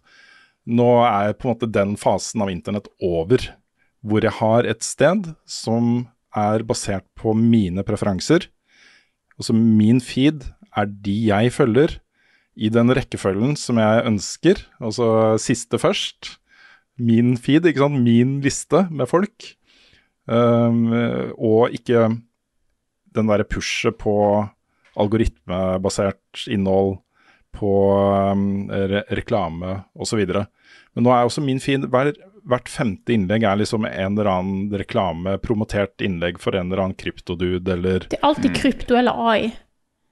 Nå 0.66 0.89
er 1.06 1.35
på 1.35 1.48
en 1.48 1.55
måte 1.55 1.70
den 1.70 1.97
fasen 1.98 2.44
av 2.44 2.52
internett 2.52 2.89
over, 3.02 3.43
hvor 4.02 4.23
jeg 4.23 4.35
har 4.39 4.66
et 4.69 4.82
sted 4.82 5.32
som 5.47 6.06
er 6.35 6.62
basert 6.66 7.06
på 7.19 7.35
mine 7.36 7.82
preferanser. 7.86 8.48
Altså 9.39 9.55
min 9.56 10.01
feed 10.01 10.47
er 10.77 10.86
de 10.86 11.16
jeg 11.28 11.52
følger, 11.52 11.98
i 12.52 12.69
den 12.69 12.93
rekkefølgen 12.93 13.56
som 13.56 13.78
jeg 13.81 14.05
ønsker. 14.09 14.60
Altså 14.82 15.39
siste 15.40 15.78
først. 15.81 16.36
Min 17.01 17.36
feed, 17.40 17.64
ikke 17.66 17.86
sant. 17.86 18.02
Min 18.05 18.40
liste 18.44 18.86
med 18.93 19.09
folk. 19.09 19.55
Um, 20.28 20.93
og 21.40 21.73
ikke 21.74 22.10
den 23.12 23.28
derre 23.28 23.48
pushet 23.48 23.97
på 24.01 24.14
algoritmebasert 25.01 26.47
innhold, 26.51 26.98
på 27.52 27.73
um, 28.32 28.70
re 28.73 29.02
reklame 29.12 29.82
osv. 29.93 30.23
Men 30.24 31.05
nå 31.05 31.12
er 31.12 31.27
også 31.27 31.44
min 31.44 31.60
fin 31.60 31.85
hver, 31.93 32.14
Hvert 32.48 32.66
femte 32.66 33.12
innlegg 33.14 33.44
er 33.47 33.60
liksom 33.60 33.85
en 33.86 34.16
eller 34.16 34.27
annen 34.27 34.73
reklame, 34.74 35.36
promotert 35.39 36.02
innlegg 36.02 36.40
for 36.43 36.56
en 36.59 36.73
eller 36.73 36.81
annen 36.82 36.97
kryptodude 36.98 37.70
eller 37.77 38.09
Det 38.10 38.19
er 38.19 38.24
alltid 38.27 38.56
krypto 38.56 38.97
eller 38.98 39.20
AI. 39.28 39.52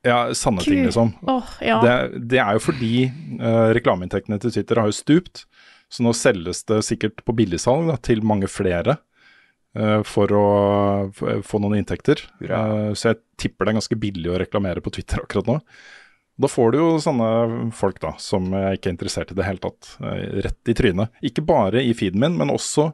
Ja, 0.06 0.20
sanne 0.38 0.62
ting, 0.62 0.84
liksom. 0.86 1.10
Oh, 1.26 1.48
ja. 1.58 1.80
det, 1.82 2.20
det 2.30 2.38
er 2.38 2.54
jo 2.54 2.62
fordi 2.68 2.92
uh, 3.40 3.72
reklameinntektene 3.74 4.38
til 4.40 4.54
Twitter 4.54 4.78
har 4.78 4.92
jo 4.92 4.96
stupt. 5.00 5.42
Så 5.90 6.06
nå 6.06 6.14
selges 6.14 6.62
det 6.70 6.84
sikkert 6.86 7.24
på 7.26 7.34
billigsalg 7.34 7.90
da, 7.90 7.98
til 7.98 8.22
mange 8.22 8.46
flere 8.52 9.00
for 10.02 10.32
å 10.34 10.46
få 11.46 11.60
noen 11.62 11.76
inntekter. 11.78 12.18
Ja. 12.42 12.90
så 12.98 13.12
jeg 13.12 13.20
tipper 13.38 13.68
det 13.68 13.70
er 13.70 13.76
ganske 13.78 13.98
billig 14.02 14.32
å 14.32 14.38
reklamere 14.42 14.82
på 14.82 14.90
Twitter 14.96 15.22
akkurat 15.22 15.46
nå. 15.46 15.58
Da 16.40 16.48
får 16.48 16.72
du 16.72 16.78
jo 16.78 16.90
sånne 17.02 17.70
folk 17.76 17.98
da, 18.00 18.14
som 18.22 18.46
jeg 18.54 18.78
ikke 18.78 18.88
er 18.88 18.94
interessert 18.94 19.32
i 19.32 19.36
det 19.36 19.44
hele 19.44 19.60
tatt, 19.60 19.90
eh, 20.00 20.22
rett 20.46 20.70
i 20.72 20.76
trynet. 20.76 21.12
Ikke 21.26 21.44
bare 21.44 21.82
i 21.84 21.92
feeden 21.96 22.22
min, 22.22 22.38
men 22.38 22.52
også 22.54 22.90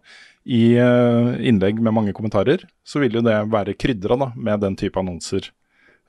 i 0.47 0.75
eh, 0.81 1.29
innlegg 1.47 1.79
med 1.79 1.95
mange 1.95 2.15
kommentarer. 2.17 2.65
Så 2.87 3.03
vil 3.03 3.19
jo 3.19 3.23
det 3.27 3.37
være 3.53 3.77
krydra 3.79 4.19
da, 4.19 4.33
med 4.35 4.65
den 4.65 4.79
type 4.79 4.99
annonser 4.99 5.47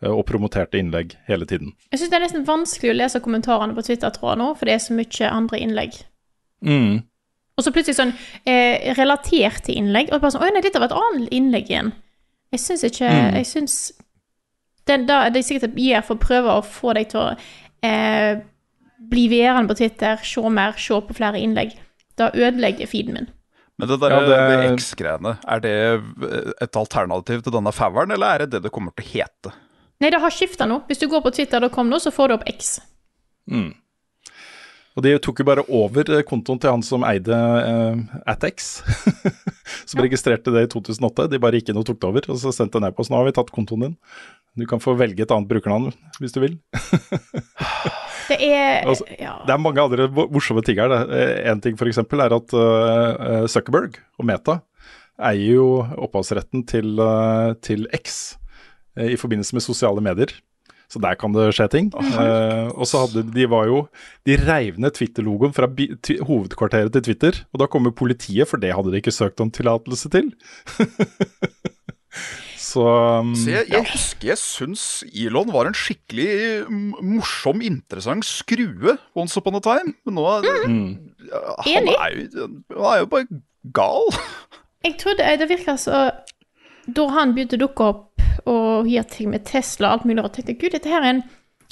eh, 0.02 0.10
og 0.10 0.26
promoterte 0.30 0.82
innlegg 0.82 1.14
hele 1.30 1.46
tiden. 1.50 1.76
Jeg 1.92 2.02
syns 2.02 2.14
det 2.14 2.18
er 2.18 2.26
nesten 2.26 2.48
vanskelig 2.48 2.96
å 2.96 2.98
lese 3.04 3.22
kommentarene 3.22 3.78
på 3.78 3.86
Twitter-tråden 3.86 4.42
nå, 4.42 4.50
for 4.58 4.70
det 4.70 4.78
er 4.78 4.86
så 4.88 4.98
mye 4.98 5.30
andre 5.30 5.62
innlegg. 5.62 6.02
Mm. 6.66 7.06
Og 7.58 7.66
så 7.66 7.72
plutselig 7.74 7.96
sånn 7.98 8.12
eh, 8.46 8.94
relatert 8.98 9.64
til 9.66 9.80
innlegg, 9.82 10.12
og 10.14 10.22
bare 10.22 10.32
sånn 10.36 10.44
Å 10.46 10.50
nei, 10.54 10.62
dette 10.62 10.80
var 10.80 10.92
et 10.92 10.98
annet 11.00 11.32
innlegg 11.34 11.72
igjen. 11.72 11.94
Jeg 12.54 12.60
syns 12.64 12.84
ikke 12.88 13.08
Mm. 13.10 13.34
Jeg 13.40 13.46
syns 13.50 13.78
den, 14.88 15.06
da, 15.06 15.30
Det 15.30 15.42
er 15.42 15.48
sikkert 15.48 15.76
gjør 15.76 16.04
for 16.08 16.16
å 16.16 16.22
prøve 16.28 16.54
å 16.54 16.62
få 16.64 16.94
deg 16.96 17.10
til 17.10 17.20
å 17.20 17.32
eh, 17.84 18.38
bli 19.10 19.28
værende 19.30 19.68
på 19.74 19.78
Twitter, 19.78 20.18
se 20.24 20.42
mer, 20.50 20.74
se 20.78 20.94
på 21.02 21.14
flere 21.18 21.42
innlegg. 21.42 21.74
Da 22.18 22.30
ødelegger 22.34 22.88
feeden 22.90 23.14
min. 23.14 23.28
Men 23.78 23.88
det 23.90 24.00
der 24.02 24.10
Ja, 24.10 24.20
det- 24.22 24.62
det 24.62 24.80
X-greiene, 24.80 25.38
er 25.48 25.60
det 25.60 26.04
et 26.62 26.76
alternativ 26.76 27.44
til 27.44 27.52
denne 27.54 27.72
fauren, 27.74 28.12
eller 28.12 28.26
er 28.28 28.38
det 28.40 28.50
det 28.52 28.64
det 28.64 28.72
kommer 28.72 28.92
til 28.96 29.06
å 29.06 29.12
hete? 29.12 29.54
Nei, 30.02 30.10
det 30.10 30.20
har 30.20 30.30
skifta 30.32 30.66
nå. 30.66 30.84
Hvis 30.88 31.00
du 31.00 31.08
går 31.08 31.22
på 31.22 31.32
twitter.com 31.34 31.90
nå, 31.90 31.98
så 32.00 32.12
får 32.12 32.28
du 32.28 32.34
opp 32.34 32.48
X. 32.48 32.80
Mm. 33.50 33.74
Og 34.98 35.04
de 35.06 35.12
tok 35.22 35.44
jo 35.44 35.46
bare 35.46 35.62
over 35.70 36.08
eh, 36.10 36.24
kontoen 36.26 36.58
til 36.58 36.72
han 36.74 36.82
som 36.86 37.04
eide 37.06 37.38
uh, 37.38 38.00
AtX, 38.34 38.80
som 39.90 40.02
registrerte 40.02 40.50
det 40.56 40.64
i 40.66 40.70
2008. 40.74 41.28
De 41.30 41.38
bare 41.44 41.60
gikk 41.60 41.70
inn 41.70 41.78
og 41.78 41.86
tok 41.86 42.00
det 42.02 42.10
over, 42.10 42.26
og 42.34 42.40
så 42.42 42.50
sendte 42.56 42.82
på 42.82 43.04
oss. 43.06 43.12
Nå 43.14 43.20
har 43.20 43.28
vi 43.30 43.36
tatt 43.38 43.54
kontoen 43.54 43.84
din. 43.86 43.96
Du 44.58 44.66
kan 44.66 44.82
få 44.82 44.96
velge 44.98 45.22
et 45.22 45.30
annet 45.36 45.46
brukernavn 45.52 45.92
hvis 46.18 46.34
du 46.34 46.40
vil. 46.42 46.56
Det 48.28 48.40
er 48.42 48.82
Altså, 48.90 49.06
Ja. 49.22 49.36
Det 49.46 49.54
er 49.54 49.62
mange 49.62 49.84
andre 49.86 50.08
mo- 50.10 50.26
morsomme 50.34 50.64
ting 50.66 50.80
her. 50.82 50.90
det. 50.90 51.02
Eh, 51.14 51.52
En 51.52 51.62
ting 51.62 51.78
f.eks. 51.78 52.02
er 52.02 52.34
at 52.40 52.58
uh, 52.58 53.46
Zuckerberg 53.46 54.00
og 54.18 54.26
Meta 54.26 54.58
eier 55.18 55.58
jo 55.60 55.70
opphavsretten 56.08 56.66
til, 56.70 56.98
uh, 57.02 57.54
til 57.62 57.86
X 57.94 58.38
eh, 58.98 59.14
i 59.14 59.18
forbindelse 59.18 59.54
med 59.58 59.66
sosiale 59.66 60.02
medier. 60.02 60.34
Så 60.88 61.02
der 61.04 61.18
kan 61.20 61.34
det 61.36 61.50
skje 61.58 61.68
ting. 61.74 61.90
Uh, 61.96 62.72
og 62.72 62.88
så 62.88 63.02
hadde 63.04 63.26
de 63.36 63.48
var 63.52 63.68
jo 63.68 63.82
De 64.28 64.38
reiv 64.40 64.78
ned 64.80 64.94
Twitter-logoen 64.96 65.52
fra 65.56 65.68
hovedkvarteret 65.68 66.94
til 66.96 67.04
Twitter. 67.10 67.42
Og 67.52 67.60
da 67.60 67.68
kom 67.68 67.90
jo 67.90 67.92
politiet, 67.92 68.48
for 68.48 68.62
det 68.62 68.72
hadde 68.76 68.94
de 68.94 69.02
ikke 69.02 69.12
søkt 69.12 69.44
om 69.44 69.52
tillatelse 69.52 70.10
til. 70.14 70.30
så 72.70 72.86
um, 73.20 73.34
Så 73.36 73.52
jeg, 73.52 73.68
ja. 73.72 73.82
husker 73.84 74.32
jeg 74.32 74.40
syns 74.42 74.86
Elon 75.12 75.52
var 75.54 75.70
en 75.70 75.76
skikkelig 75.78 76.32
mm, 76.70 76.96
morsom, 77.18 77.62
interessant 77.66 78.26
skrue 78.28 78.96
once 79.16 79.38
upon 79.40 79.60
a 79.60 79.64
time. 79.64 79.94
Men 80.08 80.18
nå 80.20 80.26
er 80.38 80.48
Mm. 80.68 80.88
han, 81.68 81.88
er 81.92 82.16
jo, 82.16 82.48
han 82.72 82.88
er 82.94 83.00
jo 83.04 83.12
bare 83.12 83.42
gal. 83.76 84.08
Jeg 84.86 84.96
trodde 85.02 85.24
eh, 85.26 85.36
det 85.40 85.50
virka 85.50 85.76
så 85.76 86.08
Da 86.88 87.08
han 87.10 87.34
begynte 87.36 87.58
å 87.58 87.64
dukke 87.66 87.84
opp 87.84 88.22
og 88.48 88.88
gjøre 88.88 89.10
ting 89.12 89.30
med 89.34 89.44
Tesla 89.46 89.90
og 89.90 89.94
alt 90.00 90.06
mulig, 90.06 90.24
og 90.24 90.32
tenkte 90.34 90.54
jeg, 90.54 90.60
gud, 90.62 90.72
dette 90.72 90.88
her 90.90 91.02
er 91.04 91.10
en 91.16 91.24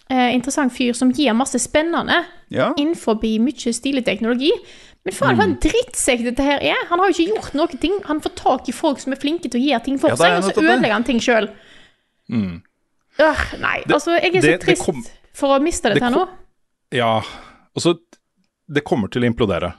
eh, 0.09 0.33
interessant 0.35 0.73
fyr 0.75 0.93
som 0.93 1.11
gir 1.15 1.33
masse 1.33 1.59
spennende 1.59 2.25
Ja. 2.51 2.73
innenfor 2.77 3.15
mye 3.21 3.73
stilig 3.73 4.03
teknologi. 4.05 4.51
Men 5.05 5.13
faen, 5.13 5.35
for 5.37 5.43
en 5.45 5.55
drittsekk 5.61 6.23
dette 6.25 6.43
her 6.43 6.59
er! 6.65 6.75
Han 6.89 6.99
har 6.99 7.11
jo 7.11 7.13
ikke 7.23 7.35
gjort 7.35 7.53
noen 7.53 7.77
ting. 7.81 7.93
Han 8.09 8.19
får 8.21 8.35
tak 8.35 8.69
i 8.69 8.73
folk 8.73 8.99
som 8.99 9.13
er 9.13 9.21
flinke 9.21 9.49
til 9.49 9.61
å 9.61 9.65
gjøre 9.65 9.83
ting 9.85 9.99
for 10.01 10.09
Ja, 10.09 10.15
seg, 10.15 10.37
og 10.37 10.43
så 10.49 10.61
ødelegger 10.63 10.93
han 10.97 11.03
ting 11.03 11.19
sjøl. 11.21 11.49
Mm. 12.29 12.61
Nei, 13.61 13.77
altså, 13.87 14.17
jeg 14.19 14.35
er 14.35 14.41
så 14.41 14.41
det- 14.41 14.59
det 14.59 14.61
trist 14.65 14.81
kom- 14.83 15.05
for 15.33 15.57
å 15.57 15.61
miste 15.61 15.83
dette 15.83 15.99
det 15.99 16.03
her 16.03 16.11
nå. 16.11 16.27
Ja, 16.91 17.17
og 17.75 17.81
så 17.81 17.95
Det 18.67 18.83
kommer 18.83 19.07
til 19.07 19.21
å 19.21 19.25
implodere. 19.31 19.75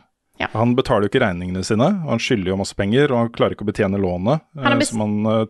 Ja. 0.47 0.51
Han 0.55 0.75
betaler 0.79 1.07
jo 1.07 1.11
ikke 1.13 1.23
regningene 1.27 1.65
sine, 1.67 1.89
og 2.07 2.13
han 2.15 2.23
skylder 2.23 2.53
jo 2.55 2.59
masse 2.63 2.77
penger, 2.79 3.11
og 3.13 3.19
han 3.25 3.31
klarer 3.35 3.57
ikke 3.57 3.67
å 3.67 3.71
betjene 3.73 3.99
lånet. 4.01 4.45
Han 4.57 4.69
har 4.71 4.77
eh, 4.77 4.83
best- 4.85 4.95
som 4.95 5.03
han, 5.03 5.17
uh, 5.27 5.47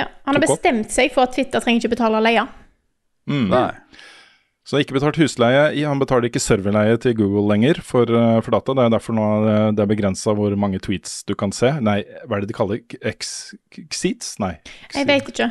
Ja, 0.00 0.06
han 0.24 0.38
har 0.38 0.42
bestemt 0.46 0.86
opp. 0.88 0.94
seg 0.96 1.12
for 1.12 1.26
at 1.28 1.34
Twitter 1.36 1.60
trenger 1.60 1.84
ikke 1.84 1.94
betale 1.96 2.22
leia. 2.24 2.46
mm. 3.28 3.48
Nei. 3.52 3.68
Så 4.64 4.76
han 4.76 4.78
har 4.80 4.84
ikke 4.84 4.94
betalt 5.00 5.16
husleie. 5.18 5.62
Han 5.88 5.98
betaler 5.98 6.28
ikke 6.28 6.38
serverleie 6.44 6.98
til 7.02 7.14
Google 7.18 7.42
lenger 7.50 7.80
for, 7.82 8.04
eh, 8.06 8.40
for 8.44 8.50
data. 8.54 8.74
Det 8.76 8.84
er 8.84 8.92
derfor 8.94 9.16
nå 9.16 9.24
det 9.74 9.82
er 9.82 9.88
begrensa 9.90 10.34
hvor 10.36 10.54
mange 10.56 10.78
tweets 10.78 11.24
du 11.26 11.34
kan 11.34 11.50
se. 11.50 11.72
Nei, 11.80 12.04
hva 12.28 12.36
er 12.36 12.40
det 12.44 12.48
de 12.52 12.54
kaller 12.54 12.78
det? 12.78 13.00
X- 13.18 13.54
Xeets? 13.90 14.36
Nei. 14.38 14.52
Jeg 14.94 15.06
vet 15.08 15.26
ikke. 15.32 15.48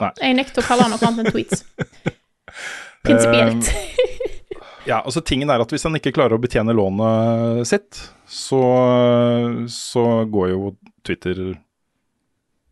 Nei. 0.00 0.12
Jeg 0.20 0.36
nekter 0.38 0.62
å 0.62 0.66
kalle 0.68 0.82
han 0.86 0.92
noe 0.94 1.08
annet 1.08 1.26
enn 1.26 1.32
tweets. 1.34 1.64
Prinsipielt. 3.02 3.72
Ja, 4.86 5.00
altså 5.02 5.22
Tingen 5.24 5.50
er 5.50 5.62
at 5.62 5.70
hvis 5.70 5.82
han 5.86 5.94
ikke 5.98 6.12
klarer 6.14 6.36
å 6.36 6.42
betjene 6.42 6.74
lånet 6.74 7.66
sitt, 7.70 7.98
så, 8.32 8.62
så 9.68 10.04
går 10.32 10.52
jo 10.54 10.72
Twitter 11.04 11.40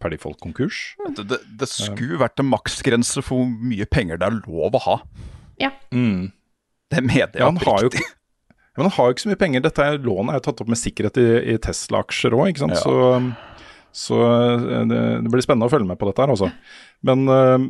per 0.00 0.14
default 0.14 0.40
konkurs. 0.40 0.94
Det, 1.16 1.26
det, 1.28 1.40
det 1.60 1.68
skulle 1.68 2.20
vært 2.22 2.40
en 2.40 2.48
maksgrense 2.48 3.20
for 3.20 3.42
hvor 3.42 3.68
mye 3.72 3.84
penger 3.90 4.20
det 4.20 4.30
er 4.30 4.38
lov 4.46 4.78
å 4.78 4.82
ha. 4.86 4.96
Ja. 5.60 5.74
Mm. 5.92 6.30
Det 6.90 7.04
mener 7.04 7.26
jeg 7.26 7.42
Ja, 7.42 7.50
han 7.50 7.60
har 7.60 7.84
jo 7.84 7.92
oppriktig. 7.92 8.08
Men 8.78 8.86
han 8.86 8.94
har 8.94 9.08
jo 9.08 9.14
ikke 9.14 9.24
så 9.26 9.28
mye 9.32 9.40
penger. 9.42 9.62
Dette 9.66 9.84
er, 9.84 10.00
lånet 10.00 10.32
er 10.32 10.40
jo 10.40 10.46
tatt 10.46 10.60
opp 10.62 10.68
med 10.72 10.78
sikkerhet 10.80 11.18
i, 11.20 11.28
i 11.52 11.54
Tesla-aksjer 11.60 12.36
òg, 12.38 12.46
ikke 12.48 12.62
sant. 12.62 12.78
Ja. 12.78 12.82
Så, 12.86 13.64
så 14.06 14.20
eh, 14.24 14.84
det, 14.88 15.00
det 15.26 15.32
blir 15.34 15.44
spennende 15.44 15.68
å 15.68 15.72
følge 15.72 15.90
med 15.90 16.00
på 16.00 16.08
dette 16.08 16.24
her, 16.24 16.32
altså. 16.32 16.48
Men 17.04 17.26
uh, 17.28 17.66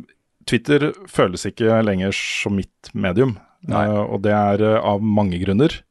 Twitter 0.47 0.91
føles 1.11 1.43
ikke 1.49 1.81
lenger 1.83 2.15
som 2.15 2.55
mitt 2.55 2.93
medium, 2.93 3.33
eh, 3.67 3.97
og 4.05 4.21
det 4.23 4.37
er 4.37 4.63
uh, 4.63 4.77
av 4.93 5.03
mange 5.03 5.41
grunner. 5.41 5.81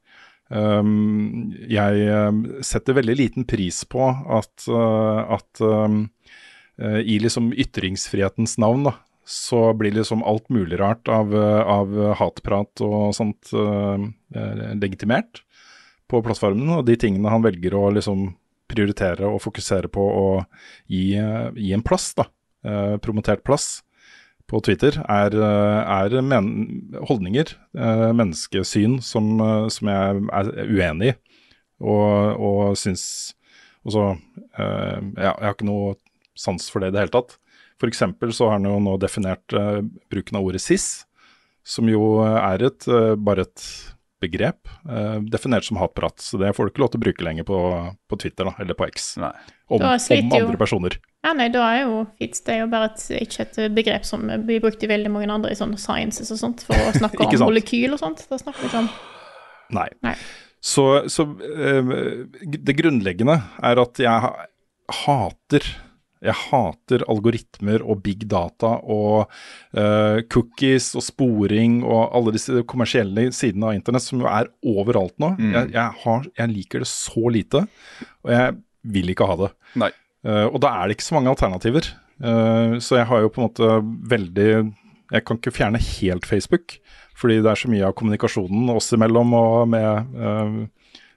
Um, 0.51 1.53
jeg 1.71 2.07
eh, 2.11 2.31
setter 2.67 2.97
veldig 2.99 3.15
liten 3.21 3.47
pris 3.47 3.85
på 3.87 4.03
at, 4.11 4.65
eh, 4.67 5.21
at 5.37 5.63
um, 5.63 6.01
eh, 6.75 6.99
i 7.07 7.21
liksom 7.23 7.53
ytringsfrihetens 7.55 8.57
navn, 8.59 8.89
da, 8.89 8.97
så 9.23 9.69
blir 9.79 9.95
liksom 9.95 10.25
alt 10.27 10.49
mulig 10.51 10.81
rart 10.81 11.07
av, 11.13 11.31
eh, 11.31 11.61
av 11.63 11.95
hatprat 12.19 12.83
og 12.83 13.15
sånt 13.15 13.53
legitimert 14.35 15.45
på 16.11 16.23
plattformen. 16.27 16.75
Og 16.81 16.85
de 16.89 16.99
tingene 16.99 17.31
han 17.31 17.47
velger 17.47 17.79
å 17.79 17.87
liksom 17.95 18.33
prioritere 18.71 19.31
og 19.31 19.43
fokusere 19.43 19.91
på 19.91 20.03
å 20.03 20.27
gi, 20.91 21.15
gi 21.15 21.73
en 21.75 21.87
plass, 21.87 22.13
da, 22.19 22.27
promotert 23.03 23.43
plass 23.47 23.81
på 24.51 24.61
Twitter 24.67 24.99
er, 25.07 25.35
er 25.39 26.17
men, 26.27 26.49
holdninger, 27.07 27.55
eh, 27.79 28.09
menneskesyn, 28.17 28.99
som, 29.05 29.33
eh, 29.45 29.67
som 29.73 29.91
jeg 29.91 30.25
er 30.41 30.51
uenig 30.67 31.13
i. 31.13 31.19
Og, 31.81 32.41
og 32.45 32.77
syns 32.77 33.33
Og 33.89 33.95
så 33.95 34.03
eh, 34.61 34.99
ja, 35.17 35.31
Jeg 35.31 35.47
har 35.47 35.55
ikke 35.55 35.65
noe 35.71 35.95
sans 36.37 36.67
for 36.69 36.83
det 36.83 36.91
i 36.91 36.97
det 36.97 37.07
hele 37.07 37.15
tatt. 37.15 37.39
Eksempel 37.81 38.35
så 38.37 38.51
har 38.51 38.59
han 38.59 38.69
jo 38.69 38.75
nå 38.85 38.99
definert 39.01 39.55
bruken 40.13 40.37
av 40.37 40.45
ordet 40.45 40.61
cis, 40.61 41.07
som 41.65 41.89
jo 41.89 42.19
er 42.21 42.61
et, 42.67 42.85
bare 43.17 43.47
et 43.47 43.65
begrep, 44.21 44.69
eh, 44.89 45.19
definert 45.33 45.65
som 45.65 45.79
hatprat. 45.81 46.21
Så 46.21 46.39
det 46.41 46.53
får 46.57 46.67
du 46.69 46.73
ikke 46.73 46.83
lov 46.85 46.91
til 46.93 47.01
å 47.01 47.05
bruke 47.07 47.25
lenger 47.27 47.47
på, 47.49 47.61
på 48.11 48.19
Twitter, 48.21 48.49
da, 48.51 48.55
eller 48.63 48.77
på 48.79 48.87
X. 48.91 49.15
Om, 49.19 49.31
om 49.77 49.85
jo- 49.87 50.41
andre 50.41 50.61
personer. 50.61 50.99
Ja, 51.25 51.33
nei, 51.37 51.49
da 51.53 51.65
er 51.69 51.83
jo 51.85 51.97
fits 52.21 52.41
det 52.47 52.55
er 52.55 52.61
jo 52.63 52.69
bare 52.73 52.91
et, 52.93 53.03
ikke 53.21 53.45
et 53.45 53.59
begrep 53.77 54.07
som 54.09 54.23
blir 54.47 54.63
brukt 54.65 54.83
i 54.85 54.89
veldig 54.89 55.11
mange 55.13 55.29
andre 55.33 55.53
i 55.53 55.59
sånne 55.59 55.77
sciences 55.81 56.31
og 56.33 56.41
sånt, 56.41 56.63
for 56.65 56.77
å 56.81 56.93
snakke 57.01 57.27
om 57.27 57.43
molekyl 57.49 57.93
og 57.97 58.01
sånt. 58.01 58.25
Da 58.31 58.39
snakker 58.41 58.65
vi 58.65 58.71
ikke 58.73 58.85
om 58.87 58.93
Nei. 59.77 59.87
Nei. 60.03 60.17
Så, 60.61 60.85
så 61.09 61.25
eh, 61.41 61.93
det 62.45 62.75
grunnleggende 62.77 63.37
er 63.65 63.79
at 63.81 64.01
jeg 64.03 64.33
hater 65.05 65.69
jeg 66.21 66.37
hater 66.37 67.05
algoritmer 67.09 67.81
og 67.81 68.03
big 68.05 68.27
data 68.29 68.75
og 68.85 69.31
uh, 69.77 70.21
cookies 70.29 70.91
og 70.99 71.05
sporing 71.07 71.79
og 71.81 72.11
alle 72.17 72.35
disse 72.37 72.65
kommersielle 72.69 73.31
sidene 73.33 73.71
av 73.71 73.79
internett 73.79 74.05
som 74.05 74.21
jo 74.21 74.29
er 74.29 74.51
overalt 74.69 75.17
nå. 75.23 75.33
Mm. 75.39 75.55
Jeg, 75.55 75.73
jeg, 75.79 75.97
har, 76.05 76.29
jeg 76.43 76.53
liker 76.53 76.85
det 76.85 76.91
så 76.91 77.33
lite, 77.33 77.65
og 78.25 78.35
jeg 78.35 78.59
vil 78.97 79.13
ikke 79.13 79.29
ha 79.29 79.39
det. 79.47 79.51
Nei. 79.81 79.91
Eh, 80.27 80.47
og 80.47 80.61
da 80.61 80.75
er 80.77 80.89
det 80.89 80.99
ikke 80.99 81.09
så 81.09 81.17
mange 81.17 81.33
alternativer. 81.33 81.89
Uh, 82.21 82.77
så 82.85 83.01
jeg 83.01 83.09
har 83.09 83.23
jo 83.25 83.31
på 83.33 83.41
en 83.41 83.47
måte 83.47 83.69
veldig 84.11 84.51
Jeg 85.11 85.23
kan 85.25 85.39
ikke 85.39 85.55
fjerne 85.57 85.81
helt 85.81 86.27
Facebook, 86.29 86.75
fordi 87.17 87.39
det 87.41 87.49
er 87.51 87.59
så 87.59 87.71
mye 87.73 87.87
av 87.89 87.95
kommunikasjonen 87.99 88.69
oss 88.75 88.93
imellom 88.95 89.33
og 89.35 89.65
med 89.73 90.13
eh, 90.15 90.53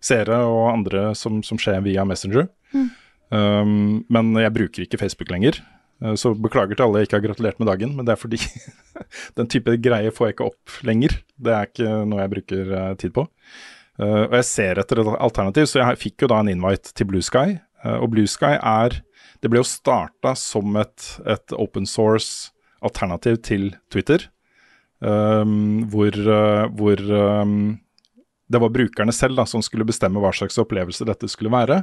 seere 0.01 0.39
og 0.49 0.71
andre 0.71 1.03
som, 1.15 1.43
som 1.45 1.59
skjer 1.61 1.83
via 1.85 2.01
Messenger. 2.07 2.47
Mm. 2.73 2.87
Um, 3.33 4.03
men 4.13 4.33
jeg 4.37 4.53
bruker 4.53 4.85
ikke 4.85 4.99
Facebook 5.01 5.31
lenger. 5.33 5.59
Uh, 6.03 6.13
Så 6.19 6.33
beklager 6.37 6.77
til 6.77 6.85
alle 6.85 7.01
jeg 7.01 7.09
ikke 7.09 7.19
har 7.19 7.27
gratulert 7.27 7.61
med 7.61 7.69
dagen, 7.71 7.95
men 7.97 8.05
det 8.05 8.13
er 8.13 8.21
fordi 8.21 8.39
den 9.39 9.49
type 9.49 9.77
greier 9.81 10.13
får 10.13 10.29
jeg 10.29 10.37
ikke 10.37 10.49
opp 10.51 10.81
lenger. 10.85 11.17
Det 11.37 11.53
er 11.53 11.69
ikke 11.69 11.93
noe 12.09 12.23
jeg 12.23 12.33
bruker 12.35 12.73
uh, 12.73 12.91
tid 12.99 13.15
på. 13.15 13.27
Uh, 14.01 14.25
og 14.27 14.37
jeg 14.39 14.49
ser 14.49 14.81
etter 14.81 15.01
et 15.01 15.13
alternativ, 15.15 15.69
så 15.69 15.81
jeg 15.81 16.01
fikk 16.01 16.25
jo 16.25 16.33
da 16.33 16.41
en 16.41 16.51
invite 16.53 16.93
til 16.93 17.09
Blue 17.09 17.23
Sky. 17.23 17.57
Og 17.83 18.13
Blue 18.13 18.29
Sky 18.31 18.53
er 18.55 19.01
Det 19.43 19.49
ble 19.51 19.59
jo 19.59 19.67
starta 19.67 20.31
som 20.39 20.77
et, 20.79 21.03
et 21.27 21.53
open 21.59 21.83
source 21.83 22.53
alternativ 22.79 23.41
til 23.43 23.73
Twitter. 23.91 24.29
Um, 25.03 25.83
hvor 25.91 26.15
hvor 26.71 27.01
um, 27.11 27.75
det 28.47 28.61
var 28.61 28.71
brukerne 28.71 29.11
selv 29.11 29.35
da, 29.35 29.45
som 29.49 29.63
skulle 29.65 29.87
bestemme 29.87 30.21
hva 30.21 30.31
slags 30.35 30.59
opplevelse 30.61 31.07
dette 31.07 31.27
skulle 31.31 31.51
være. 31.51 31.81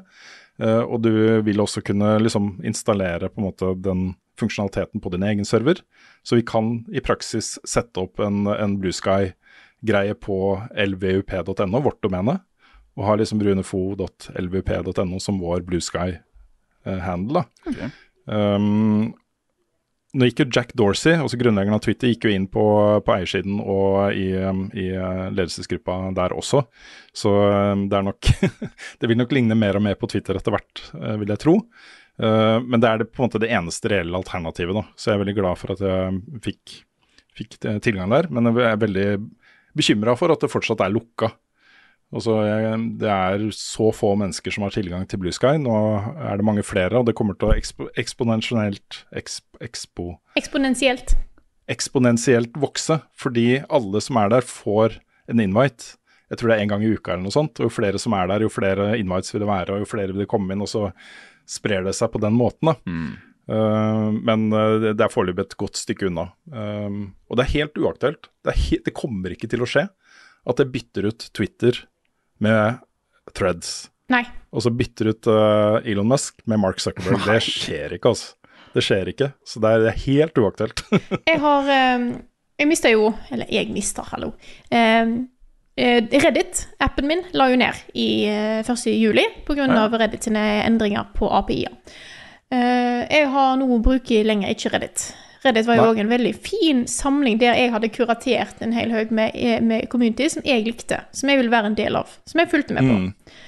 Eh, 0.61 0.83
og 0.85 1.01
du 1.05 1.13
vil 1.47 1.63
også 1.63 1.83
kunne 1.85 2.19
liksom 2.21 2.59
installere 2.67 3.31
på 3.31 3.41
en 3.41 3.49
måte 3.49 3.73
den 3.81 4.11
funksjonaliteten 4.41 5.03
på 5.03 5.13
din 5.15 5.25
egen 5.27 5.45
server. 5.49 5.81
Så 6.23 6.39
vi 6.39 6.45
kan 6.47 6.81
i 6.93 7.03
praksis 7.05 7.59
sette 7.69 8.01
opp 8.03 8.21
en, 8.25 8.47
en 8.51 8.77
Blue 8.81 8.95
Sky-greie 8.95 10.17
på 10.17 10.39
lvup.no, 10.87 11.83
vårt 11.85 12.01
domene, 12.05 12.39
og 12.97 13.07
ha 13.07 13.17
liksom 13.21 13.41
brunefo.lvup.no 13.41 15.21
som 15.23 15.41
vår 15.41 15.65
BlueSky-handle. 15.69 17.45
Okay. 17.69 17.93
Um, 18.31 19.13
nå 20.17 20.27
gikk 20.27 20.43
jo 20.43 20.49
Jack 20.57 20.73
Dorsey, 20.79 21.15
også 21.23 21.39
grunnleggeren 21.41 21.77
av 21.77 21.83
Twitter, 21.85 22.11
gikk 22.11 22.27
jo 22.27 22.33
inn 22.35 22.49
på, 22.51 22.65
på 23.07 23.15
eiersiden 23.15 23.61
og 23.63 24.17
i, 24.17 24.27
um, 24.43 24.65
i 24.75 24.89
uh, 24.97 25.29
ledelsesgruppa 25.31 25.99
der 26.17 26.35
også. 26.35 26.65
Så 27.17 27.31
um, 27.31 27.87
det 27.91 27.99
er 27.99 28.07
nok 28.09 28.31
Det 29.01 29.11
vil 29.11 29.21
nok 29.21 29.35
ligne 29.37 29.59
mer 29.59 29.79
og 29.79 29.85
mer 29.87 29.99
på 30.01 30.11
Twitter 30.11 30.39
etter 30.39 30.55
hvert, 30.57 30.85
uh, 30.97 31.15
vil 31.21 31.31
jeg 31.31 31.43
tro. 31.45 31.57
Uh, 32.21 32.59
men 32.67 32.83
det 32.83 32.89
er 32.91 33.03
det, 33.03 33.11
på 33.15 33.23
en 33.23 33.31
måte 33.31 33.41
det 33.43 33.53
eneste 33.55 33.93
reelle 33.93 34.19
alternativet, 34.19 34.77
da. 34.77 34.85
Så 34.97 35.11
jeg 35.11 35.19
er 35.19 35.23
veldig 35.25 35.37
glad 35.39 35.61
for 35.61 35.75
at 35.75 35.85
jeg 35.85 36.41
fikk, 36.45 36.75
fikk 37.39 37.61
eh, 37.65 37.79
tilgang 37.85 38.11
der. 38.13 38.29
Men 38.35 38.51
jeg 38.51 38.67
er 38.67 38.83
veldig 38.83 39.07
bekymra 39.79 40.17
for 40.19 40.35
at 40.35 40.43
det 40.43 40.51
fortsatt 40.53 40.83
er 40.85 40.93
lukka. 40.93 41.31
Altså, 42.11 42.41
jeg, 42.43 42.79
det 42.99 43.11
er 43.15 43.43
så 43.55 43.93
få 43.95 44.17
mennesker 44.19 44.55
som 44.55 44.65
har 44.67 44.75
tilgang 44.75 45.05
til 45.07 45.21
Blue 45.23 45.35
Sky. 45.35 45.55
Nå 45.63 45.75
er 46.19 46.41
det 46.41 46.47
mange 46.47 46.65
flere, 46.67 46.99
og 46.99 47.07
det 47.07 47.15
kommer 47.19 47.37
til 47.39 47.53
å 47.53 47.55
ekspo, 47.55 47.87
eksponentielt 48.01 49.05
eksp, 49.15 49.47
ekspo, 49.63 50.09
Eksponentielt. 50.41 51.15
eksponentielt 51.71 52.59
vokse, 52.59 52.99
fordi 53.15 53.61
alle 53.71 54.03
som 54.03 54.19
er 54.19 54.35
der, 54.35 54.47
får 54.47 54.99
en 55.31 55.43
invite. 55.45 55.95
Jeg 56.31 56.41
tror 56.41 56.51
det 56.51 56.57
er 56.57 56.65
én 56.65 56.71
gang 56.71 56.83
i 56.83 56.91
uka 56.95 57.15
eller 57.15 57.29
noe 57.29 57.35
sånt. 57.35 57.59
Og 57.63 57.69
jo 57.69 57.75
flere 57.75 57.99
som 58.03 58.15
er 58.19 58.27
der, 58.31 58.43
jo 58.43 58.51
flere 58.51 58.93
invites 58.99 59.35
vil 59.35 59.45
det 59.45 59.51
være, 59.51 59.75
og 59.77 59.85
jo 59.85 59.91
flere 59.93 60.11
vil 60.11 60.25
det 60.25 60.31
komme 60.31 60.55
inn, 60.55 60.67
og 60.67 60.71
så 60.71 60.89
sprer 61.51 61.87
det 61.87 61.95
seg 61.99 62.11
på 62.11 62.23
den 62.23 62.35
måten. 62.39 62.73
da. 62.73 62.77
Uh, 63.51 64.11
men 64.15 64.45
uh, 64.55 64.77
det 64.79 64.93
det 64.99 65.07
er 65.07 65.11
foreløpig 65.11 65.43
et 65.43 65.57
godt 65.59 65.79
stykke 65.79 66.07
unna. 66.07 66.29
Uh, 66.51 67.11
og 67.31 67.39
det 67.39 67.47
er 67.47 67.55
helt 67.57 67.79
uaktuelt. 67.83 68.31
Det, 68.43 68.53
er 68.53 68.61
he 68.67 68.79
det 68.87 68.95
kommer 68.95 69.35
ikke 69.35 69.51
til 69.51 69.63
å 69.63 69.71
skje 69.71 69.89
at 70.51 70.63
jeg 70.63 70.71
bytter 70.73 71.09
ut 71.11 71.27
Twitter 71.37 71.81
med 72.43 72.81
threads. 73.37 73.91
Nei. 74.11 74.25
Og 74.51 74.65
så 74.65 74.73
bytter 74.75 75.13
ut 75.13 75.29
uh, 75.31 75.79
Elon 75.87 76.09
Musk 76.11 76.41
med 76.51 76.61
Mark 76.63 76.81
Zuckerberg. 76.83 77.23
Det 77.29 77.39
skjer 77.47 77.95
ikke, 77.97 78.15
altså. 78.15 78.35
Det 78.75 78.85
skjer 78.87 79.11
ikke. 79.13 79.31
Så 79.47 79.63
det 79.63 79.71
er, 79.71 79.85
det 79.85 79.93
er 79.93 80.03
helt 80.07 80.41
uaktuelt. 80.43 80.83
Jeg 81.31 81.41
har 81.43 81.71
um, 81.99 82.11
Jeg 82.61 82.69
mista 82.71 82.91
jo 82.93 83.09
Eller 83.33 83.51
jeg 83.51 83.71
mista, 83.75 84.05
hallo. 84.13 84.35
Eh, 84.71 85.15
eh, 85.81 86.21
Reddit-appen 86.23 87.09
min 87.09 87.25
la 87.35 87.49
jo 87.51 87.59
ned 87.59 87.81
i 87.99 88.09
eh, 88.31 88.61
1. 88.61 88.85
juli 88.93 89.25
pga. 89.47 89.65
Ja. 89.65 89.87
av 89.87 89.97
Reddit 89.99 90.29
sine 90.29 90.45
endringer 90.67 91.09
på 91.17 91.31
API-er. 91.41 91.75
Eh, 92.51 93.01
jeg 93.07 93.31
har 93.33 93.57
nå 93.59 93.81
bruker 93.83 94.27
lenger 94.27 94.55
ikke 94.55 94.75
Reddit. 94.75 95.09
Reddit 95.41 95.69
var 95.69 95.79
jo 95.79 95.87
òg 95.89 96.01
en 96.03 96.11
veldig 96.11 96.35
fin 96.45 96.83
samling 96.91 97.39
der 97.41 97.57
jeg 97.57 97.73
hadde 97.73 97.89
kuratert 97.95 98.61
en 98.61 98.75
hel 98.77 98.93
haug 98.93 99.13
med, 99.17 99.33
eh, 99.35 99.61
med 99.65 99.89
community 99.89 100.29
som 100.29 100.45
jeg 100.45 100.67
likte, 100.67 101.01
som 101.17 101.33
jeg 101.33 101.41
ville 101.41 101.53
være 101.53 101.73
en 101.73 101.79
del 101.79 101.97
av, 101.97 102.11
som 102.29 102.43
jeg 102.43 102.51
fulgte 102.53 102.77
med 102.77 102.91
på. 102.91 102.99
Mm. 102.99 103.39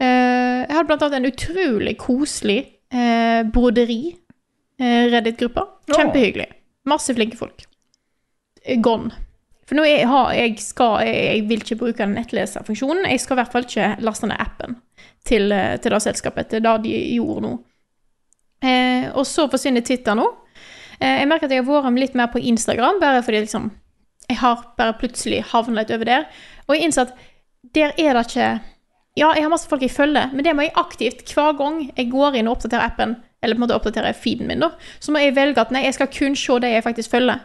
Eh, 0.00 0.60
jeg 0.62 0.76
hadde 0.76 0.86
blant 0.92 1.02
annet 1.08 1.18
en 1.18 1.30
utrolig 1.32 1.96
koselig 1.98 2.60
uh, 2.94 3.42
broderi 3.50 4.14
eh, 4.80 5.10
Reddit-gruppe. 5.10 5.66
Kjempehyggelig. 5.90 6.46
Masse 6.88 7.14
flinke 7.14 7.36
folk. 7.36 7.66
Eh, 8.64 8.78
Gone. 8.80 9.12
For 9.68 9.78
nå 9.78 9.84
jeg, 9.86 10.06
har, 10.10 10.32
jeg, 10.34 10.56
skal, 10.58 11.04
jeg, 11.06 11.44
vil 11.46 11.62
ikke 11.62 11.78
bruke 11.84 12.02
den 12.02 12.16
nettleserfunksjonen. 12.18 13.06
Jeg 13.12 13.22
skal 13.22 13.36
i 13.36 13.40
hvert 13.42 13.52
fall 13.52 13.66
ikke 13.68 13.90
laste 14.02 14.30
ned 14.30 14.40
appen 14.42 14.78
til, 15.26 15.52
eh, 15.54 15.76
til 15.82 15.94
det 15.94 16.02
selskapet, 16.02 16.50
til 16.50 16.64
det 16.64 16.76
de 16.86 16.94
gjorde 17.14 17.44
nå. 17.46 17.52
Eh, 18.60 19.06
og 19.14 19.24
så 19.28 19.46
forsvinner 19.52 19.84
Twitter 19.86 20.18
nå. 20.18 20.26
Eh, 21.00 21.20
jeg 21.22 21.28
merker 21.30 21.48
at 21.48 21.54
jeg 21.54 21.64
har 21.64 21.86
vært 21.86 22.00
litt 22.00 22.18
mer 22.18 22.30
på 22.32 22.42
Instagram, 22.52 23.00
bare 23.00 23.22
fordi 23.24 23.44
liksom, 23.46 23.70
jeg 24.28 24.40
har 24.42 24.64
bare 24.78 24.98
plutselig 25.00 25.42
havnet 25.52 25.92
over 25.94 26.08
der. 26.08 26.26
Og 26.68 26.76
jeg 26.76 26.88
innså 26.88 27.06
at 27.08 27.16
der 27.74 27.94
er 27.96 28.14
det 28.16 28.26
ikke 28.28 28.50
Ja, 29.18 29.32
jeg 29.34 29.42
har 29.42 29.50
masse 29.50 29.68
folk 29.68 29.82
jeg 29.82 29.90
følger, 29.90 30.30
men 30.32 30.44
det 30.46 30.52
må 30.54 30.62
jeg 30.62 30.76
aktivt 30.78 31.32
hver 31.34 31.56
gang 31.58 31.80
jeg 31.96 32.12
går 32.12 32.36
inn 32.38 32.46
og 32.46 32.54
oppdaterer 32.54 32.86
appen, 32.86 33.16
eller 33.42 33.56
på 33.56 33.58
en 33.58 33.64
måte 33.64 33.74
oppdaterer 33.74 34.14
feeden 34.14 34.46
min, 34.46 34.62
da, 34.62 34.70
så 35.02 35.12
må 35.12 35.18
jeg 35.18 35.34
velge 35.34 35.60
at 35.60 35.72
nei, 35.74 35.82
jeg 35.88 35.96
skal 35.96 36.08
kun 36.14 36.36
se 36.38 36.58
det 36.62 36.70
jeg 36.70 36.84
faktisk 36.86 37.10
følger. 37.10 37.40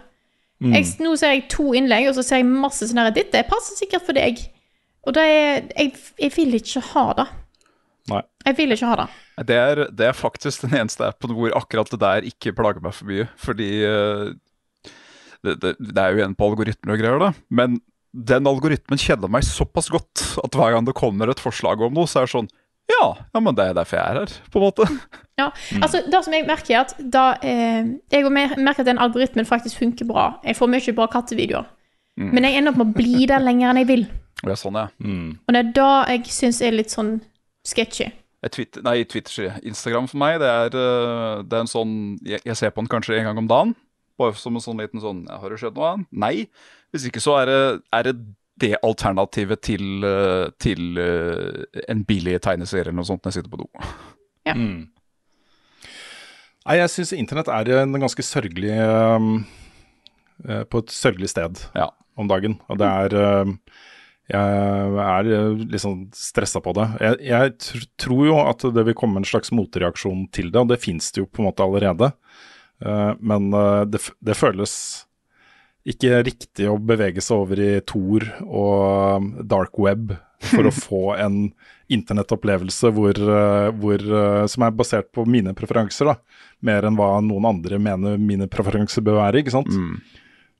Mm. 0.62 0.76
Jeg, 0.76 0.86
nå 1.04 1.16
ser 1.20 1.34
jeg 1.34 1.48
to 1.52 1.74
innlegg, 1.76 2.06
og 2.12 2.16
så 2.16 2.24
ser 2.24 2.44
jeg 2.44 2.48
masse 2.48 2.86
sånn 2.88 3.02
her 3.02 3.10
Dette 3.16 3.42
passer 3.50 3.76
sikkert 3.80 4.06
for 4.06 4.16
deg. 4.16 4.40
Og 5.10 5.18
det 5.18 5.26
er 5.26 5.66
jeg, 5.74 5.92
jeg 6.22 6.32
vil 6.38 6.56
ikke 6.60 6.86
ha 6.94 7.06
det. 7.18 7.28
Nei. 8.12 8.22
Jeg 8.46 8.58
vil 8.60 8.76
ikke 8.76 8.90
ha 8.92 8.96
det. 9.00 9.06
Det 9.50 9.56
er, 9.58 9.80
det 9.90 10.08
er 10.12 10.18
faktisk 10.18 10.68
den 10.68 10.76
eneste 10.84 11.08
appen 11.08 11.34
hvor 11.34 11.56
akkurat 11.58 11.90
det 11.90 12.00
der 12.04 12.28
ikke 12.30 12.54
plager 12.58 12.84
meg 12.84 12.94
for 12.94 13.10
mye. 13.10 13.26
Fordi 13.42 13.70
eh, 13.88 14.28
det, 15.46 15.56
det, 15.64 15.72
det 15.80 15.98
er 16.02 16.14
jo 16.14 16.20
igjen 16.22 16.36
på 16.38 16.50
algoritmer 16.52 16.94
og 16.96 17.02
greier, 17.02 17.22
da. 17.22 17.32
Men 17.50 17.80
den 18.16 18.48
algoritmen 18.48 19.02
kjenner 19.02 19.32
meg 19.32 19.44
såpass 19.48 19.90
godt 19.92 20.22
at 20.44 20.56
hver 20.56 20.76
gang 20.76 20.86
det 20.88 20.96
kommer 20.96 21.34
et 21.34 21.42
forslag 21.44 21.82
om 21.84 21.98
noe, 21.98 22.08
så 22.08 22.22
er 22.22 22.30
det 22.30 22.34
sånn 22.36 22.48
Ja, 22.94 23.06
ja 23.34 23.42
men 23.44 23.58
det 23.58 23.66
er 23.72 23.76
derfor 23.76 23.98
jeg 24.00 24.06
er 24.14 24.20
her, 24.22 24.36
på 24.54 24.62
en 24.62 24.68
måte. 24.70 24.90
Ja, 25.36 25.50
altså 25.84 26.00
Det 26.08 26.22
som 26.24 26.32
jeg 26.32 26.46
merker, 26.48 26.78
er 26.78 26.86
at 26.86 26.94
da 27.12 27.24
eh, 27.44 27.90
Jeg 28.14 28.30
mer- 28.32 28.54
merker 28.56 28.86
at 28.86 28.88
den 28.88 29.02
algoritmen 29.04 29.44
faktisk 29.44 29.82
funker 29.82 30.08
bra. 30.08 30.30
Jeg 30.48 30.56
får 30.56 30.70
mye 30.72 30.94
bra 30.96 31.10
kattevideoer. 31.12 31.66
Mm. 32.16 32.30
Men 32.32 32.48
jeg 32.48 32.56
ender 32.62 32.72
opp 32.72 32.78
med 32.80 32.94
å 32.94 32.96
bli 32.96 33.26
der 33.28 33.44
lenger 33.44 33.74
enn 33.74 33.82
jeg 33.82 33.90
vil. 33.90 34.06
Ja, 34.48 34.56
sånn, 34.56 34.78
ja. 34.80 34.86
Og 35.04 35.52
det 35.52 35.60
er 35.60 35.74
da 35.76 35.90
jeg 36.14 36.24
syns 36.32 36.62
er 36.64 36.78
litt 36.78 36.94
sånn 36.94 37.18
sketchy. 37.66 38.12
Twitter, 38.54 38.84
nei, 38.86 39.00
Twitter, 39.10 39.34
sier. 39.34 39.56
Instagram 39.66 40.06
for 40.12 40.20
meg, 40.22 40.36
det 40.44 40.50
er, 40.52 40.76
eh, 40.78 41.40
det 41.50 41.56
er 41.58 41.64
en 41.66 41.72
sånn 41.72 41.94
jeg, 42.22 42.44
jeg 42.46 42.58
ser 42.60 42.74
på 42.76 42.84
den 42.84 42.92
kanskje 42.92 43.18
en 43.18 43.26
gang 43.32 43.40
om 43.42 43.48
dagen. 43.50 43.72
Bare 44.22 44.38
som 44.38 44.56
en 44.56 44.64
sånn 44.64 44.78
liten 44.80 45.02
sånn 45.04 45.24
ja, 45.28 45.40
Har 45.42 45.52
det 45.52 45.58
skjedd 45.60 45.76
noe 45.76 45.88
annet? 45.96 46.08
Nei. 46.16 46.36
Hvis 46.94 47.08
ikke 47.10 47.24
så 47.24 47.34
er 47.42 47.50
det 47.50 47.58
er 47.98 48.06
det, 48.08 48.14
det 48.62 48.70
alternativet 48.86 49.64
til, 49.66 50.06
eh, 50.08 50.46
til 50.62 51.02
eh, 51.02 51.82
en 51.92 52.06
billig 52.08 52.38
tegneserie 52.46 52.86
eller 52.86 53.00
noe 53.02 53.10
sånt 53.10 53.26
når 53.26 53.34
jeg 53.34 53.42
sitter 53.42 53.56
på 53.56 53.64
do. 53.66 53.68
Mm. 54.46 54.86
Nei, 56.66 56.78
jeg 56.80 56.94
syns 56.94 57.12
internett 57.18 57.50
er 57.52 57.74
en 57.82 57.98
ganske 58.02 58.24
sørgelig 58.26 58.72
um, 58.78 59.44
på 60.70 60.82
et 60.82 60.94
sørgelig 60.94 61.30
sted 61.34 61.60
Ja. 61.78 61.90
om 62.18 62.30
dagen. 62.30 62.60
Og 62.70 62.80
det 62.82 62.88
er 62.88 63.18
eh, 63.20 63.52
Jeg 64.26 65.02
er 65.06 65.28
eh, 65.30 65.52
litt 65.70 65.84
sånn 65.84 66.08
stressa 66.18 66.62
på 66.64 66.74
det. 66.78 66.88
Jeg, 67.04 67.18
jeg 67.30 67.56
tr 67.62 67.84
tror 68.02 68.24
jo 68.26 68.38
at 68.42 68.66
det 68.74 68.86
vil 68.88 68.98
komme 68.98 69.22
en 69.22 69.28
slags 69.28 69.54
motreaksjon 69.54 70.26
til 70.34 70.50
det, 70.50 70.64
og 70.64 70.72
det 70.72 70.82
fins 70.82 71.12
det 71.14 71.22
jo 71.22 71.30
på 71.30 71.44
en 71.44 71.50
måte 71.52 71.66
allerede. 71.66 72.10
Eh, 72.82 73.12
men 73.22 73.52
eh, 73.54 73.84
det, 73.90 74.02
det 74.26 74.38
føles 74.38 74.74
ikke 75.86 76.24
riktig 76.26 76.66
å 76.72 76.80
bevege 76.82 77.22
seg 77.22 77.44
over 77.44 77.62
i 77.62 77.72
Tor 77.86 78.26
og 78.42 79.30
dark 79.46 79.78
web 79.78 80.16
for 80.42 80.66
å 80.66 80.74
få 80.88 81.04
en 81.22 81.52
internettopplevelse 81.94 82.90
hvor, 82.96 83.20
hvor, 83.78 84.06
som 84.50 84.64
er 84.66 84.74
basert 84.74 85.12
på 85.14 85.22
mine 85.30 85.54
preferanser, 85.54 86.10
da. 86.10 86.16
Mer 86.66 86.88
enn 86.90 86.98
hva 86.98 87.20
noen 87.22 87.46
andre 87.46 87.78
mener 87.78 88.18
mine 88.18 88.50
preferanser 88.50 89.06
bør 89.06 89.20
være, 89.20 89.44
ikke 89.44 89.54
sant. 89.54 89.70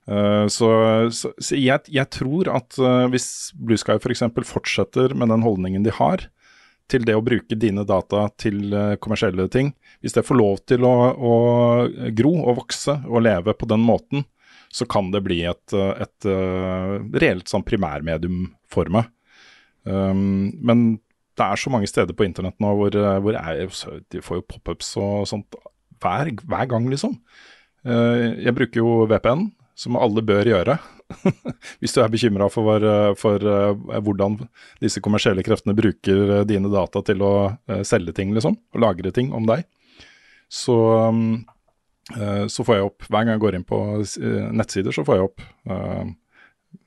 Eh, 0.06 0.48
så 0.54 0.70
så, 1.10 1.32
så 1.42 1.58
jeg, 1.58 1.82
jeg 1.90 2.10
tror 2.14 2.52
at 2.54 2.78
uh, 2.78 3.06
hvis 3.10 3.50
Blue 3.58 3.80
Sky 3.80 3.98
f.eks. 3.98 4.22
fortsetter 4.46 5.16
med 5.18 5.32
den 5.34 5.46
holdningen 5.46 5.86
de 5.86 5.94
har 5.98 6.28
til 6.92 7.02
det 7.08 7.16
å 7.18 7.24
bruke 7.26 7.58
dine 7.58 7.82
data 7.90 8.28
til 8.38 8.70
uh, 8.70 8.94
kommersielle 9.02 9.48
ting, 9.50 9.74
hvis 10.06 10.14
det 10.14 10.26
får 10.28 10.38
lov 10.38 10.62
til 10.70 10.86
å, 10.86 10.94
å 11.18 11.36
gro 12.14 12.36
og 12.44 12.62
vokse 12.62 13.00
og 13.10 13.26
leve 13.26 13.56
på 13.58 13.70
den 13.72 13.82
måten, 13.82 14.28
så 14.70 14.86
kan 14.86 15.10
det 15.10 15.24
bli 15.24 15.40
et, 15.48 15.72
et 15.72 16.26
eh, 16.28 16.96
reelt 17.16 17.48
sånn 17.48 17.64
primærmedium 17.64 18.50
for 18.68 18.90
meg. 18.92 19.08
Um, 19.88 20.52
men 20.60 20.82
det 21.40 21.46
er 21.46 21.62
så 21.62 21.72
mange 21.72 21.88
steder 21.88 22.18
på 22.18 22.26
internett 22.28 22.58
nå 22.60 22.74
hvor, 22.76 22.98
hvor 23.24 23.38
jeg, 23.38 23.70
de 24.12 24.24
får 24.26 24.42
jo 24.42 24.48
pop-ups 24.52 24.90
og 25.00 25.30
sånt 25.32 25.56
hver, 26.04 26.34
hver 26.44 26.68
gang, 26.74 26.90
liksom. 26.92 27.16
Jeg 27.86 28.56
bruker 28.58 28.82
jo 28.82 29.06
VPN, 29.08 29.46
som 29.76 29.98
alle 30.00 30.24
bør 30.26 30.48
gjøre. 30.48 30.78
Hvis 31.82 31.94
du 31.96 32.02
er 32.02 32.12
bekymra 32.12 32.48
for, 32.52 32.82
eh, 32.82 33.12
for 33.20 33.44
eh, 33.52 34.00
hvordan 34.02 34.40
disse 34.82 35.04
kommersielle 35.04 35.44
kreftene 35.46 35.76
bruker 35.78 36.40
eh, 36.40 36.44
dine 36.48 36.72
data 36.72 37.04
til 37.06 37.24
å 37.26 37.34
selge 37.86 38.16
ting, 38.16 38.34
liksom, 38.36 38.58
og 38.74 38.82
lagre 38.82 39.12
ting 39.16 39.34
om 39.36 39.48
deg. 39.50 39.66
Så, 40.52 40.78
eh, 42.16 42.46
så 42.48 42.66
får 42.68 42.80
jeg 42.80 42.90
opp, 42.90 43.10
hver 43.10 43.26
gang 43.26 43.36
jeg 43.36 43.44
går 43.46 43.60
inn 43.60 43.68
på 43.68 43.82
nettsider, 44.56 44.96
så 44.96 45.06
får 45.06 45.20
jeg 45.20 45.28
opp 45.28 45.44
uh, 45.72 46.06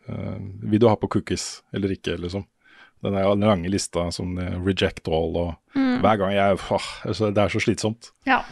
uh, 0.09 0.39
Vil 0.70 0.81
du 0.81 0.86
ha 0.89 0.94
på 0.97 1.10
cookies 1.19 1.59
eller 1.74 1.93
ikke, 1.93 2.16
liksom. 2.23 2.47
Den 3.05 3.15
lange 3.44 3.70
lista 3.70 4.09
som 4.10 4.32
reject 4.65 5.06
all 5.06 5.36
og 5.39 5.51
Mm. 5.78 6.01
Hver 6.02 6.19
gang 6.20 6.32
jeg 6.35 6.59
åh, 6.59 6.89
altså, 7.06 7.31
Det 7.35 7.43
er 7.43 7.52
så 7.52 7.60
slitsomt. 7.62 8.10
Ja. 8.27 8.43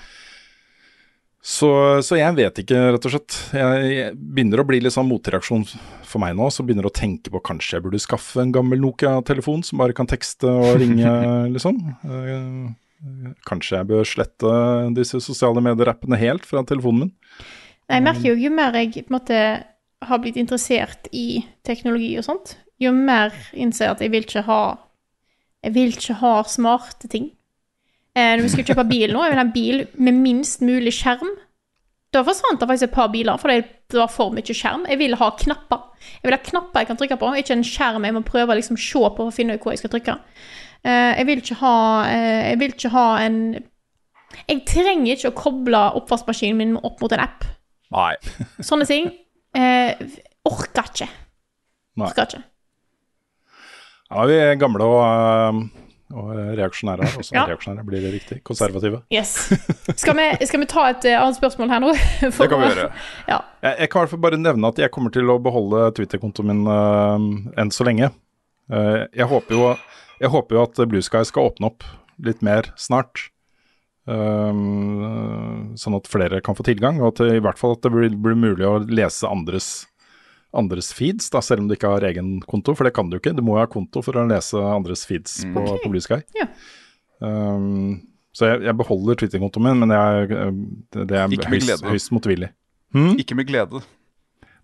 Så, 1.46 1.68
så 2.02 2.16
jeg 2.18 2.34
vet 2.34 2.56
ikke, 2.58 2.78
rett 2.96 3.04
og 3.06 3.12
slett. 3.12 3.36
Jeg, 3.54 3.90
jeg 3.92 4.14
begynner 4.18 4.58
å 4.58 4.66
bli 4.66 4.80
litt 4.82 4.94
sånn 4.96 5.06
motreaksjon 5.06 5.62
for 6.02 6.18
meg 6.22 6.34
nå. 6.34 6.48
Så 6.50 6.64
begynner 6.66 6.88
jeg 6.88 6.90
å 6.90 6.96
tenke 6.98 7.30
på 7.30 7.42
kanskje 7.46 7.76
jeg 7.76 7.84
burde 7.84 8.00
skaffe 8.02 8.42
en 8.42 8.50
gammel 8.54 8.82
Nokia-telefon 8.82 9.62
som 9.66 9.78
bare 9.78 9.94
kan 9.94 10.10
tekste 10.10 10.50
og 10.50 10.80
ringe, 10.82 11.12
liksom. 11.54 11.78
Eh, 12.02 13.36
kanskje 13.46 13.78
jeg 13.78 13.90
bør 13.92 14.08
slette 14.08 14.56
disse 14.96 15.20
sosiale 15.22 15.62
medier-appene 15.62 16.18
helt 16.18 16.48
fra 16.48 16.64
telefonen 16.66 17.06
min. 17.06 17.14
Nei, 17.86 18.00
Jeg 18.00 18.06
merker 18.08 18.28
jo 18.32 18.36
jo 18.42 18.50
mer 18.56 18.80
jeg 18.80 18.96
på 18.96 19.06
en 19.06 19.18
måte 19.20 19.40
har 20.06 20.22
blitt 20.22 20.38
interessert 20.40 21.06
i 21.14 21.44
teknologi 21.66 22.10
og 22.18 22.26
sånt, 22.26 22.56
jo 22.82 22.90
mer 22.90 23.30
innser 23.54 23.86
jeg 23.86 23.94
at 23.94 24.02
jeg 24.02 24.12
vil 24.12 24.26
ikke 24.26 24.46
ha 24.50 24.60
Jeg 25.64 25.72
vil 25.74 25.94
ikke 25.94 26.18
ha 26.20 26.34
smarte 26.46 27.08
ting. 27.10 27.30
Eh, 28.16 28.32
når 28.32 28.46
vi 28.46 28.52
skulle 28.52 28.70
kjøpe 28.70 28.86
bil 28.88 29.12
nå, 29.12 29.22
jeg 29.24 29.34
vil 29.34 29.40
ha 29.40 29.44
en 29.44 29.52
bil 29.52 29.82
med 30.00 30.20
minst 30.22 30.62
mulig 30.64 30.94
skjerm. 30.96 31.34
Da 32.14 32.22
forsvant 32.24 32.62
det 32.62 32.68
faktisk 32.70 32.88
et 32.88 32.94
par 32.96 33.10
biler 33.12 33.40
fordi 33.40 33.58
det 33.92 33.98
var 34.00 34.08
for 34.12 34.32
mye 34.32 34.56
skjerm. 34.56 34.86
Jeg 34.88 35.00
vil 35.02 35.18
ha 35.20 35.28
knapper. 35.42 35.82
Jeg 36.22 36.30
vil 36.30 36.36
ha 36.36 36.42
knapper 36.48 36.82
jeg 36.82 36.88
kan 36.90 37.00
trykke 37.00 37.18
på, 37.20 37.32
ikke 37.40 37.56
en 37.58 37.66
skjerm 37.66 38.06
jeg 38.06 38.16
må 38.16 38.22
prøve 38.26 38.54
å 38.54 38.58
liksom 38.58 38.78
se 38.80 39.02
på 39.02 39.10
for 39.18 39.28
å 39.28 39.34
finne 39.34 39.56
ut 39.56 39.64
hvor 39.64 39.74
jeg 39.74 39.82
skal 39.82 39.92
trykke. 39.92 40.16
Eh, 40.86 41.12
jeg 41.18 41.28
vil 41.28 41.42
ikke 41.42 41.58
ha 41.60 41.76
eh, 42.06 42.42
Jeg 42.52 42.58
vil 42.60 42.74
ikke 42.74 42.90
ha 42.92 43.04
en 43.24 43.38
Jeg 44.46 44.60
trenger 44.68 45.16
ikke 45.16 45.32
å 45.32 45.38
koble 45.38 45.80
oppvaskmaskinen 45.98 46.60
min 46.60 46.74
opp 46.80 47.02
mot 47.02 47.12
en 47.12 47.24
app. 47.24 47.46
Nei. 47.94 48.12
Sånne 48.68 48.88
ting. 48.88 49.10
Eh, 49.56 49.92
orker 50.46 50.92
ikke. 50.92 51.08
Orker 52.00 52.28
ikke. 52.30 52.44
Ja, 54.06 54.24
vi 54.30 54.36
er 54.38 54.60
gamle 54.60 54.86
og, 54.86 55.64
og 56.14 56.30
reaksjonære 56.58 57.06
her. 57.06 57.18
Også 57.18 57.34
Ja. 57.34 57.44
reaksjonære, 57.50 57.84
blir 57.86 58.00
det 58.04 58.12
riktig? 58.14 58.38
Konservative. 58.46 59.02
Yes. 59.10 59.32
Skal 59.96 60.14
vi, 60.16 60.46
skal 60.46 60.60
vi 60.62 60.68
ta 60.70 60.88
et 60.92 61.04
eh, 61.04 61.18
annet 61.18 61.38
spørsmål 61.38 61.72
her 61.72 61.82
nå? 61.82 61.92
For 62.30 62.44
Det 62.44 62.50
kan 62.52 62.62
vi 62.62 62.70
gjøre. 62.70 62.90
Ja. 63.28 63.40
Jeg, 63.62 63.74
jeg 63.80 63.90
kan 63.90 63.98
i 63.98 64.04
hvert 64.04 64.14
fall 64.14 64.24
bare 64.26 64.38
nevne 64.40 64.70
at 64.70 64.78
jeg 64.78 64.92
kommer 64.94 65.14
til 65.14 65.32
å 65.32 65.38
beholde 65.42 65.88
Twitter-kontoen 65.98 66.52
min 66.52 66.66
uh, 66.70 67.16
enn 67.58 67.72
så 67.74 67.86
lenge. 67.88 68.12
Uh, 68.70 69.06
jeg, 69.10 69.26
håper 69.30 69.58
jo, 69.58 69.72
jeg 70.22 70.30
håper 70.34 70.58
jo 70.58 70.62
at 70.66 70.84
Blue 70.90 71.02
Sky 71.02 71.24
skal 71.26 71.50
åpne 71.50 71.72
opp 71.72 71.86
litt 72.22 72.44
mer 72.46 72.70
snart. 72.80 73.28
Um, 74.06 75.74
sånn 75.74 75.96
at 75.98 76.06
flere 76.06 76.38
kan 76.44 76.54
få 76.54 76.62
tilgang, 76.66 77.00
og 77.02 77.16
at 77.16 77.24
i 77.26 77.42
hvert 77.42 77.58
fall 77.58 77.74
at 77.74 77.82
det 77.82 77.90
blir, 77.90 78.14
blir 78.14 78.38
mulig 78.38 78.66
å 78.68 78.78
lese 78.86 79.26
andres, 79.26 79.88
andres 80.58 80.90
feeds, 80.96 81.30
da, 81.32 81.42
selv 81.44 81.64
om 81.64 81.70
du 81.70 81.76
ikke 81.76 81.90
har 81.92 82.04
egen 82.08 82.36
konto, 82.48 82.74
for 82.76 82.88
det 82.88 82.94
kan 82.96 83.10
du 83.12 83.18
ikke. 83.20 83.34
Du 83.36 83.44
må 83.46 83.56
jo 83.56 83.62
ha 83.64 83.70
konto 83.70 84.02
for 84.04 84.18
å 84.18 84.26
lese 84.28 84.60
andres 84.60 85.06
feeds 85.08 85.40
på, 85.44 85.62
okay. 85.62 85.80
på 85.84 85.92
Blue 85.92 86.04
Sky. 86.04 86.20
Ja. 86.38 86.48
Um, 87.24 87.98
så 88.36 88.50
jeg, 88.50 88.66
jeg 88.68 88.76
beholder 88.76 89.18
Twitter-kontoen 89.20 89.64
min, 89.64 89.84
men 89.84 89.94
jeg, 89.96 90.30
eh, 90.36 90.56
det, 90.92 91.06
det 91.12 91.20
er 91.22 91.52
høyst, 91.52 91.86
høyst 91.88 92.12
motvillig. 92.12 92.50
Ikke 93.20 93.36
med 93.38 93.48
glede. 93.48 93.80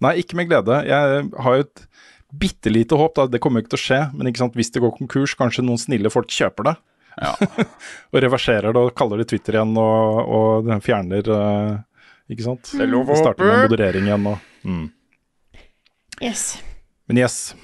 Nei, 0.02 0.16
ikke 0.20 0.36
med 0.38 0.50
glede. 0.50 0.82
Jeg 0.88 1.26
har 1.44 1.56
jo 1.56 1.64
et 1.64 1.84
bitte 2.32 2.72
lite 2.72 2.96
håp, 2.98 3.14
da. 3.16 3.26
Det 3.30 3.40
kommer 3.42 3.60
jo 3.60 3.66
ikke 3.66 3.74
til 3.74 3.80
å 3.80 3.84
skje. 3.86 4.00
Men 4.16 4.30
ikke 4.30 4.42
sant? 4.42 4.56
hvis 4.58 4.72
det 4.74 4.82
går 4.84 4.94
konkurs, 4.96 5.36
kanskje 5.38 5.64
noen 5.64 5.80
snille 5.80 6.12
folk 6.12 6.32
kjøper 6.32 6.70
det. 6.70 6.74
og 8.12 8.22
reverserer 8.24 8.72
det 8.72 8.80
og 8.80 8.94
kaller 8.96 9.20
det 9.20 9.26
Twitter 9.28 9.58
igjen 9.58 9.74
og, 9.76 10.30
og 10.32 10.70
fjerner 10.80 11.26
uh, 11.28 11.74
Ikke 12.32 12.46
sant? 12.46 12.70
Det 12.72 12.86
er 12.86 12.88
lov 12.88 13.10
å 13.12 13.18
Starter 13.18 13.44
med 13.44 13.52
håpe. 13.52 13.66
moderering 13.68 14.08
igjen 14.08 14.28
og 14.30 14.46
mm. 14.64 14.86
Yes. 16.22 16.62
Men 17.08 17.18
yes. 17.18 17.54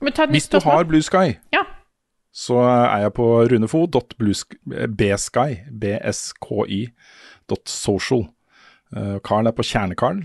Men 0.00 0.12
ta 0.12 0.26
Hvis 0.26 0.48
du 0.48 0.56
spørsmål? 0.58 0.74
har 0.74 0.84
Blue 0.90 1.02
Sky, 1.02 1.36
Ja. 1.54 1.62
så 2.34 2.58
er 2.62 3.00
jeg 3.06 3.12
på 3.14 3.26
runefo.bsky, 3.50 4.58
b-s-k-y, 5.78 6.80
dot 7.48 7.68
social. 7.68 8.26
Eh, 8.96 9.18
Carl 9.24 9.46
er 9.46 9.52
på 9.52 9.62
kjernekarl. 9.66 10.22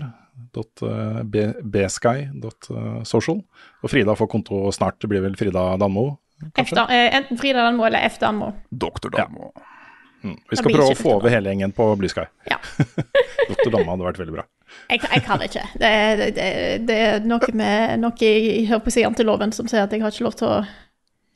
eh, 0.54 1.22
bsky.social. 1.62 3.40
Og 3.82 3.90
Frida 3.90 4.14
får 4.14 4.26
konto 4.30 4.70
snart. 4.72 4.98
Det 5.00 5.08
blir 5.10 5.22
vel 5.22 5.36
Frida 5.36 5.76
Danmo? 5.78 6.18
Eh, 6.56 7.16
enten 7.16 7.38
Frida 7.38 7.62
Danmo 7.64 7.84
eller 7.86 7.98
F 8.08 8.18
Danmo. 8.18 8.52
Doktor 8.70 9.10
Danmo. 9.10 9.52
Mm. 10.24 10.38
Vi 10.50 10.56
skal 10.56 10.72
prøve 10.72 10.92
å 10.94 10.96
få 10.96 11.16
over 11.18 11.28
hele 11.30 11.50
gjengen 11.52 11.72
på 11.76 11.96
Blue 12.00 12.08
Sky. 12.08 12.24
Ja. 12.50 12.56
Doktor 13.50 13.70
Danmo 13.74 13.90
hadde 13.92 14.06
vært 14.06 14.18
veldig 14.22 14.34
bra. 14.38 14.44
Jeg, 14.90 15.00
kan- 15.00 15.10
jeg 15.16 15.22
kan 15.24 15.42
ikke. 15.42 15.62
Det, 15.80 15.88
er- 15.88 16.16
det, 16.20 16.30
det, 16.36 16.48
det 16.88 16.96
er 17.08 17.20
noe 17.26 17.52
med 17.56 18.00
noe 18.02 18.12
i 18.20 18.32
jeg 18.60 18.66
hører 18.68 18.84
på 18.84 18.90
siden 18.94 19.14
til 19.16 19.26
loven 19.26 19.52
som 19.56 19.66
sier 19.70 19.82
at 19.86 19.92
jeg 19.92 20.02
har 20.04 20.10
ikke 20.12 20.24
lov 20.26 20.36
til 20.40 20.48
å 20.48 20.58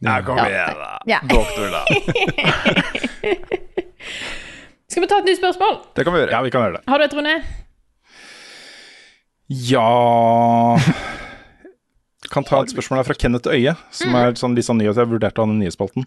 Ja, 0.05 0.21
kom 0.23 0.37
Ja. 0.39 0.45
igjen, 0.47 0.77
da. 0.79 0.99
Ja. 1.11 1.19
Doktor, 1.27 1.71
da. 1.75 1.83
Skal 4.89 5.03
vi 5.05 5.09
ta 5.11 5.19
et 5.21 5.27
nytt 5.29 5.41
spørsmål? 5.41 5.75
Det 5.97 6.05
kan 6.07 6.15
vi 6.15 6.21
gjøre. 6.23 6.33
Ja, 6.33 6.43
vi 6.45 6.51
kan 6.55 6.63
gjøre 6.65 6.79
det. 6.79 6.85
Har 6.89 6.99
du 6.99 7.05
et, 7.05 7.17
Rune? 7.19 7.35
Ja 9.49 10.77
Kan 12.29 12.45
ta 12.45 12.61
et 12.63 12.71
spørsmål 12.73 13.01
her 13.01 13.07
fra 13.09 13.17
Kenneth 13.17 13.49
Øie, 13.49 13.73
som 13.95 14.13
er 14.19 14.35
sånn, 14.37 14.55
litt 14.57 14.67
sånn 14.69 14.77
ny 14.81 14.89
at 14.91 14.99
jeg 15.01 15.09
vurderte 15.09 15.41
han 15.41 15.55
i 15.57 15.63
nyhetsspalten. 15.63 16.05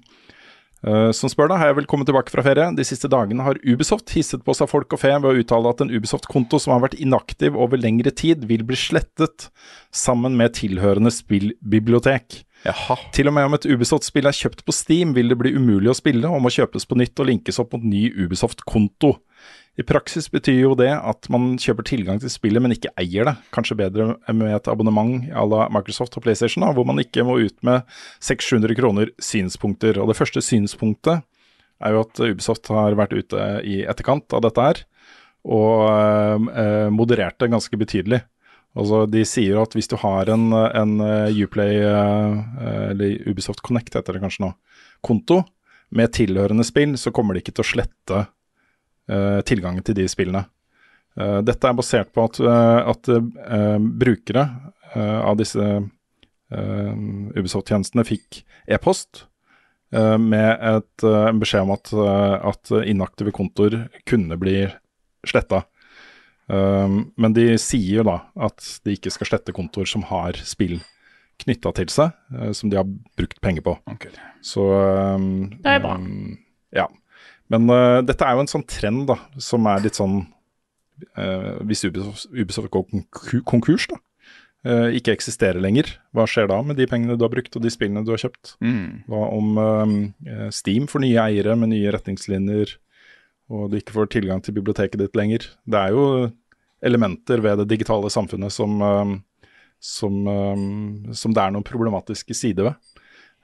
Eh, 0.82 1.12
som 1.14 1.30
spør 1.30 1.52
da, 1.52 1.60
Hei, 1.62 1.70
velkommen 1.78 2.08
tilbake 2.10 2.34
fra 2.34 2.42
ferie. 2.46 2.72
De 2.74 2.86
siste 2.86 3.10
dagene 3.12 3.46
har 3.46 3.60
Ubisoft 3.62 4.16
hisset 4.16 4.42
på 4.46 4.56
seg 4.58 4.70
folk 4.72 4.96
og 4.96 5.02
fe 5.04 5.12
ved 5.14 5.30
å 5.30 5.44
uttale 5.44 5.70
at 5.70 5.84
en 5.84 5.92
Ubisoft-konto 5.94 6.58
som 6.62 6.74
har 6.74 6.82
vært 6.88 6.98
inaktiv 6.98 7.58
over 7.60 7.78
lengre 7.78 8.10
tid, 8.10 8.48
vil 8.50 8.66
bli 8.66 8.80
slettet 8.80 9.52
sammen 9.94 10.38
med 10.40 10.56
tilhørende 10.58 11.14
spillbibliotek. 11.14 12.42
Til 13.14 13.30
og 13.30 13.38
med 13.38 13.50
om 13.50 13.58
et 13.58 13.68
Ubisoft-spill 13.70 14.30
er 14.30 14.38
kjøpt 14.38 14.66
på 14.66 14.74
Steam, 14.74 15.14
vil 15.18 15.30
det 15.30 15.38
bli 15.38 15.54
umulig 15.54 15.94
å 15.94 15.98
spille 15.98 16.30
og 16.30 16.42
må 16.42 16.54
kjøpes 16.54 16.90
på 16.90 16.98
nytt 16.98 17.22
og 17.22 17.30
linkes 17.30 17.62
opp 17.62 17.78
mot 17.78 17.86
ny 17.86 18.08
Ubisoft-konto. 18.18 19.16
I 19.80 19.86
praksis 19.88 20.28
betyr 20.28 20.58
jo 20.60 20.72
det 20.76 20.90
at 20.92 21.30
man 21.32 21.54
kjøper 21.62 21.86
tilgang 21.88 22.20
til 22.20 22.32
spillet, 22.32 22.60
men 22.64 22.74
ikke 22.76 22.92
eier 23.00 23.30
det. 23.30 23.36
Kanskje 23.56 23.78
bedre 23.80 24.08
med 24.36 24.52
et 24.52 24.68
abonnement 24.68 25.24
à 25.32 25.46
la 25.48 25.70
Microsoft 25.72 26.18
og 26.20 26.26
PlayStation, 26.26 26.66
da, 26.66 26.74
hvor 26.76 26.88
man 26.88 27.00
ikke 27.00 27.24
må 27.28 27.38
ut 27.40 27.56
med 27.64 27.88
600-700 28.20 28.76
kroner 28.78 29.14
synspunkter. 29.24 30.02
Og 30.02 30.12
det 30.12 30.18
første 30.20 30.44
synspunktet 30.44 31.24
er 31.82 31.96
jo 31.96 32.04
at 32.04 32.20
Ubisoft 32.20 32.68
har 32.74 32.98
vært 33.00 33.16
ute 33.16 33.48
i 33.64 33.82
etterkant 33.88 34.36
av 34.36 34.44
dette 34.44 34.66
her, 34.68 34.84
og 35.42 35.88
eh, 36.52 36.90
moderert 36.94 37.40
det 37.42 37.50
ganske 37.54 37.80
betydelig. 37.80 38.22
Altså, 38.78 39.06
de 39.10 39.24
sier 39.28 39.58
at 39.60 39.74
hvis 39.76 39.90
du 39.92 39.98
har 40.04 40.30
en, 40.32 40.52
en 40.54 40.94
eh, 41.04 41.40
Uplay, 41.44 41.80
eh, 41.80 42.92
eller 42.92 43.32
Ubisoft 43.32 43.64
Connect 43.66 43.98
heter 43.98 44.16
det 44.16 44.22
kanskje 44.24 44.46
nå, 44.46 44.52
konto 45.04 45.42
med 45.96 46.14
tilhørende 46.16 46.64
spill, 46.68 46.94
så 47.00 47.12
kommer 47.16 47.36
de 47.36 47.42
ikke 47.44 47.56
til 47.56 47.66
å 47.66 47.72
slette 47.72 48.22
tilgangen 49.48 49.84
til 49.84 49.96
de 49.98 50.06
spillene. 50.08 50.46
Eh, 51.20 51.40
dette 51.44 51.68
er 51.68 51.76
basert 51.76 52.12
på 52.16 52.24
at, 52.28 52.40
eh, 52.40 52.92
at 52.94 53.10
eh, 53.12 53.80
brukere 54.04 54.46
eh, 54.94 55.20
av 55.20 55.36
disse 55.40 55.66
eh, 55.66 56.94
Ubisoft-tjenestene 57.36 58.06
fikk 58.08 58.42
e-post 58.72 59.26
eh, 59.94 60.16
med 60.16 60.56
et, 60.56 61.04
eh, 61.04 61.26
en 61.32 61.42
beskjed 61.42 61.66
om 61.66 61.74
at, 61.76 61.92
eh, 61.92 62.38
at 62.54 62.72
inaktive 62.86 63.34
kontoer 63.36 63.84
kunne 64.08 64.40
bli 64.40 64.64
sletta. 65.28 65.66
Um, 66.52 67.14
men 67.22 67.32
de 67.32 67.54
sier 67.62 68.02
jo 68.02 68.04
da 68.04 68.18
at 68.44 68.66
de 68.84 68.98
ikke 68.98 69.12
skal 69.14 69.30
slette 69.30 69.54
kontoer 69.56 69.88
som 69.88 70.02
har 70.10 70.36
spill 70.44 70.82
knytta 71.40 71.72
til 71.78 71.92
seg, 71.94 72.12
uh, 72.34 72.50
som 72.58 72.68
de 72.68 72.76
har 72.76 72.90
brukt 73.16 73.38
penger 73.46 73.64
på. 73.64 73.78
Så 74.44 74.66
um, 75.16 75.46
Det 75.62 75.78
er 75.78 75.84
bra. 75.86 75.94
um, 75.96 76.34
ja. 76.76 76.90
Men 77.52 77.68
uh, 77.72 78.00
dette 78.06 78.26
er 78.26 78.38
jo 78.38 78.46
en 78.46 78.52
sånn 78.52 78.68
trend 78.70 79.10
da, 79.10 79.18
som 79.42 79.68
er 79.70 79.84
litt 79.84 80.00
sånn 80.00 80.22
uh, 81.18 81.60
Hvis 81.68 81.84
Ubisoft, 81.88 82.30
Ubisoft 82.32 82.72
går 82.74 83.42
konkurs, 83.48 83.88
da, 83.92 83.98
uh, 84.70 84.88
ikke 84.96 85.16
eksisterer 85.16 85.62
lenger, 85.64 85.92
hva 86.16 86.28
skjer 86.30 86.50
da 86.52 86.62
med 86.66 86.80
de 86.80 86.88
pengene 86.90 87.18
du 87.20 87.26
har 87.26 87.34
brukt 87.34 87.58
og 87.58 87.66
de 87.66 87.74
spillene 87.74 88.06
du 88.08 88.14
har 88.14 88.24
kjøpt? 88.24 88.56
Mm. 88.64 89.04
Hva 89.12 89.26
om 89.36 89.60
Steam 90.56 90.88
får 90.92 91.06
nye 91.06 91.26
eiere 91.28 91.58
med 91.60 91.74
nye 91.74 91.92
retningslinjer, 91.96 92.78
og 93.52 93.68
du 93.72 93.82
ikke 93.82 93.98
får 93.98 94.14
tilgang 94.14 94.44
til 94.44 94.56
biblioteket 94.56 95.02
ditt 95.02 95.18
lenger? 95.20 95.50
Det 95.68 95.82
er 95.82 95.98
jo 95.98 96.06
elementer 96.82 97.44
ved 97.44 97.60
det 97.62 97.68
digitale 97.76 98.10
samfunnet 98.10 98.54
som, 98.56 98.80
som, 99.78 100.16
som 101.14 101.36
det 101.36 101.44
er 101.44 101.52
noen 101.54 101.68
problematiske 101.68 102.34
sider 102.38 102.72
ved. 102.72 102.91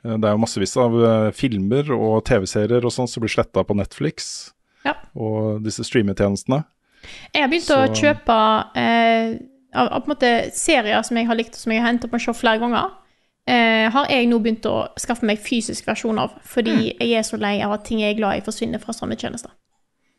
Eh, 0.08 0.16
Det 0.18 0.30
er 0.30 0.36
jo 0.38 0.42
massevis 0.42 0.76
av 0.80 0.96
eh, 1.04 1.32
filmer 1.36 1.92
og 1.96 2.24
TV-serier 2.26 2.86
og 2.88 2.94
sånn 2.96 3.10
som 3.12 3.22
blir 3.26 3.34
sletta 3.34 3.64
på 3.68 3.76
Netflix 3.78 4.54
Ja. 4.86 4.94
og 5.16 5.64
disse 5.66 5.84
streametjenestene. 5.84 6.64
Jeg 7.34 7.44
har 7.44 7.50
begynt 7.52 7.72
å 7.76 7.82
kjøpe 7.94 8.38
eh, 8.80 9.36
av, 9.76 9.88
av 9.92 10.02
på 10.02 10.08
en 10.10 10.14
måte 10.16 10.32
serier 10.56 11.04
som 11.04 11.18
jeg 11.20 11.28
har 11.28 11.36
likt, 11.38 11.54
og 11.56 11.62
som 11.62 11.72
jeg 11.72 11.82
har 11.84 11.92
hentet 11.92 12.10
på 12.12 12.18
en 12.18 12.24
show 12.24 12.34
flere 12.36 12.60
ganger. 12.64 12.90
Eh, 13.48 13.88
har 13.94 14.10
jeg 14.12 14.28
nå 14.28 14.40
begynt 14.44 14.66
å 14.68 14.90
skaffe 15.00 15.24
meg 15.28 15.40
fysisk 15.40 15.86
versjon 15.88 16.20
av, 16.20 16.34
fordi 16.44 16.94
jeg 17.00 17.14
er 17.16 17.24
så 17.24 17.38
lei 17.40 17.62
av 17.64 17.72
at 17.78 17.86
ting 17.88 18.02
jeg 18.02 18.16
er 18.16 18.20
glad 18.20 18.38
i, 18.40 18.44
forsvinner 18.44 18.82
fra 18.84 18.92
strømmetjenester. 18.96 19.52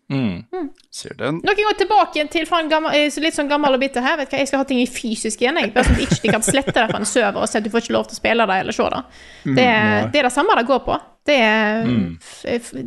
Ser 0.09 1.14
den. 1.18 1.40
Noen 1.44 1.59
går 1.68 1.76
tilbake 1.82 2.14
til 2.16 2.28
til 2.32 2.47
faen 2.48 2.70
gammel, 2.70 2.94
eh, 2.97 3.10
litt 3.20 3.35
sånn 3.36 3.48
gammel 3.51 3.74
og 3.76 3.80
bitter 3.82 4.01
her. 4.05 4.16
Vet 4.16 4.30
hva, 4.32 4.39
Jeg 4.39 4.48
skal 4.48 4.62
ha 4.62 4.64
ting 4.64 4.80
i 4.80 4.86
fysisk 4.89 5.43
igjen. 5.44 5.59
Jeg. 5.60 5.74
Bare 5.74 5.85
sånn 5.85 5.98
at 6.01 6.06
ikke 6.09 6.22
de 6.22 6.32
kan 6.32 6.43
slette 6.47 6.72
det 6.72 6.86
fra 6.90 6.98
en 7.02 7.05
server 7.05 7.43
og 7.43 7.48
si 7.48 7.59
at 7.59 7.64
du 7.64 7.70
får 7.70 7.82
ikke 7.85 7.93
lov 7.98 8.09
til 8.09 8.16
å 8.16 8.20
spille 8.22 8.47
det 8.48 8.59
eller 8.62 8.72
se 8.72 8.89
det. 8.89 9.02
Mm, 9.44 9.55
Det, 9.55 9.64
nei. 9.68 10.01
er- 10.01 10.09
det 10.12 10.18
er 10.18 10.28
det 10.28 10.32
samme 10.32 10.56
det 10.56 10.66
går 10.66 10.85
på. 10.86 11.01
Det 11.28 11.39
er, 11.44 11.85
Mm. 11.85 12.18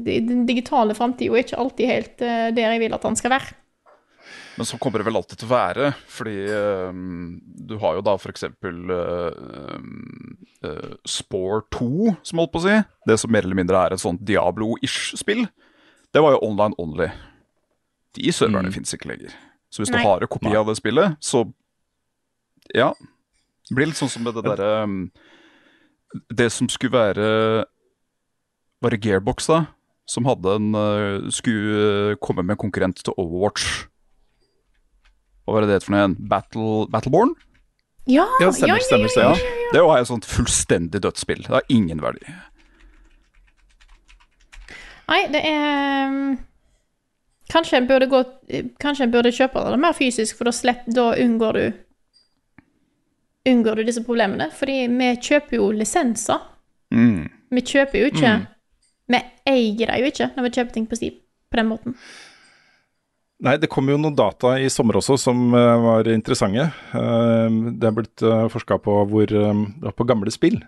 Den 0.03 0.45
digitale 0.47 0.93
framtida 0.97 1.31
er 1.37 1.43
ikke 1.43 1.59
alltid 1.61 1.87
helt 1.87 2.21
eh, 2.21 2.51
der 2.51 2.71
jeg 2.73 2.79
vil 2.79 2.93
at 2.93 3.01
den 3.03 3.15
skal 3.15 3.29
være. 3.37 3.53
Men 4.57 4.65
så 4.65 4.77
kommer 4.79 4.97
det 4.99 5.05
vel 5.05 5.15
alltid 5.15 5.37
til 5.39 5.47
å 5.47 5.51
være, 5.55 5.93
fordi 6.07 6.37
eh, 6.49 6.91
du 7.69 7.77
har 7.77 7.95
jo 7.95 8.01
da 8.01 8.15
f.eks. 8.17 8.43
Uh, 8.43 9.31
uh, 10.65 10.93
Spore 11.07 11.61
2, 11.71 12.17
som 12.23 12.39
holdt 12.41 12.51
på 12.51 12.59
å 12.61 12.65
si. 12.65 12.75
Det 13.07 13.17
som 13.21 13.31
mer 13.31 13.43
eller 13.47 13.55
mindre 13.57 13.77
er 13.85 13.93
et 13.95 13.99
sånt 14.03 14.21
Diablo-ish 14.27 15.15
spill. 15.17 15.45
Det 16.13 16.21
var 16.23 16.35
jo 16.35 16.41
online 16.43 16.75
only. 16.77 17.07
De 18.17 18.31
serverne 18.35 18.67
Mm. 18.67 18.73
finnes 18.75 18.93
ikke 18.93 19.07
lenger. 19.11 19.31
Så 19.71 19.81
hvis 19.81 19.91
Nei. 19.91 20.01
du 20.01 20.07
har 20.07 20.21
en 20.21 20.27
kopi 20.27 20.53
av 20.55 20.67
det 20.67 20.75
spillet, 20.77 21.15
så 21.23 21.45
ja. 22.75 22.93
Det 23.69 23.75
blir 23.75 23.87
litt 23.87 23.95
sånn 23.99 24.09
som 24.11 24.23
med 24.23 24.35
det 24.35 24.43
derre 24.43 24.83
um, 24.83 25.11
Det 26.33 26.49
som 26.51 26.67
skulle 26.67 26.91
være 26.91 27.65
Var 28.81 28.89
det 28.91 28.99
Gearbox, 29.05 29.47
da? 29.47 29.65
Som 30.07 30.25
hadde 30.27 30.55
en 30.57 30.75
uh, 30.75 31.29
Skulle 31.31 32.11
uh, 32.11 32.15
komme 32.19 32.43
med 32.43 32.57
en 32.57 32.61
konkurrent 32.65 32.99
til 32.99 33.13
Overwatch. 33.17 33.87
Hva 35.45 35.55
var 35.55 35.61
det 35.65 35.69
det 35.71 35.83
for 35.85 35.93
noe 35.95 36.01
igjen? 36.03 36.17
Battle, 36.27 36.87
Battleborn? 36.91 37.33
Ja, 38.09 38.25
Ja, 38.41 38.51
stemmer, 38.51 38.75
ja, 38.79 38.83
stemmer, 38.83 39.09
ja, 39.15 39.31
ja, 39.31 39.35
ja. 39.37 39.69
Det 39.71 39.81
var 39.85 39.99
et 40.01 40.07
sånt 40.09 40.25
fullstendig 40.27 40.99
dødsspill. 41.05 41.43
Det 41.45 41.53
har 41.53 41.63
ingen 41.69 42.01
verdi. 42.01 42.23
Nei, 45.11 45.21
det 45.33 45.41
er 45.43 46.07
um, 46.07 46.37
Kanskje 47.51 47.81
en 47.81 47.87
burde 47.89 48.07
gå 48.07 48.21
Kanskje 48.79 49.07
en 49.07 49.13
burde 49.13 49.33
kjøpe 49.35 49.63
det 49.67 49.79
mer 49.81 49.95
fysisk, 49.97 50.37
for 50.37 50.47
da, 50.47 50.55
slepp, 50.55 50.85
da 50.87 51.11
unngår 51.19 51.59
du 51.59 51.65
Unngår 53.51 53.81
du 53.81 53.87
disse 53.87 54.03
problemene. 54.05 54.51
Fordi 54.53 54.83
vi 54.85 55.05
kjøper 55.17 55.57
jo 55.57 55.71
lisenser. 55.73 56.43
Mm. 56.93 57.23
Vi 57.49 57.63
kjøper 57.65 58.03
jo 58.03 58.11
ikke 58.11 58.33
Mm. 58.37 58.49
Vi 59.11 59.19
eier 59.49 59.89
dem 59.89 60.03
jo 60.03 60.11
ikke 60.11 60.27
når 60.35 60.45
vi 60.45 60.51
kjøper 60.55 60.75
ting 60.75 60.85
på 60.87 60.99
Steam 60.99 61.15
på 61.51 61.59
den 61.59 61.67
måten. 61.71 61.95
Nei, 63.41 63.55
det 63.57 63.71
kom 63.73 63.89
jo 63.89 63.97
noen 63.97 64.15
data 64.15 64.53
i 64.61 64.69
sommer 64.69 64.99
også 64.99 65.17
som 65.17 65.55
eh, 65.57 65.77
var 65.81 66.09
interessante. 66.11 66.67
Eh, 66.93 67.55
det 67.81 67.89
er 67.89 67.95
blitt 67.97 68.21
uh, 68.21 68.45
forska 68.53 68.77
på 68.85 68.99
hvor, 69.09 69.33
eh, 69.33 69.93
på 69.97 70.07
gamle 70.07 70.33
spill. 70.33 70.59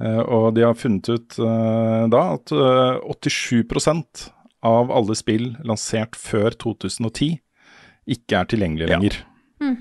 Eh, 0.00 0.20
og 0.28 0.50
de 0.56 0.64
har 0.66 0.74
funnet 0.76 1.08
ut 1.08 1.38
eh, 1.40 2.02
da 2.12 2.22
at 2.34 2.52
eh, 2.52 2.98
87% 3.08 4.26
av 4.66 4.90
alle 4.92 5.14
spill 5.16 5.54
lansert 5.64 6.16
før 6.18 6.50
2010 6.58 7.38
ikke 8.16 8.38
er 8.40 8.50
tilgjengelige 8.50 8.90
Ja. 8.90 8.98
lenger. 8.98 9.16
Mm. 9.62 9.76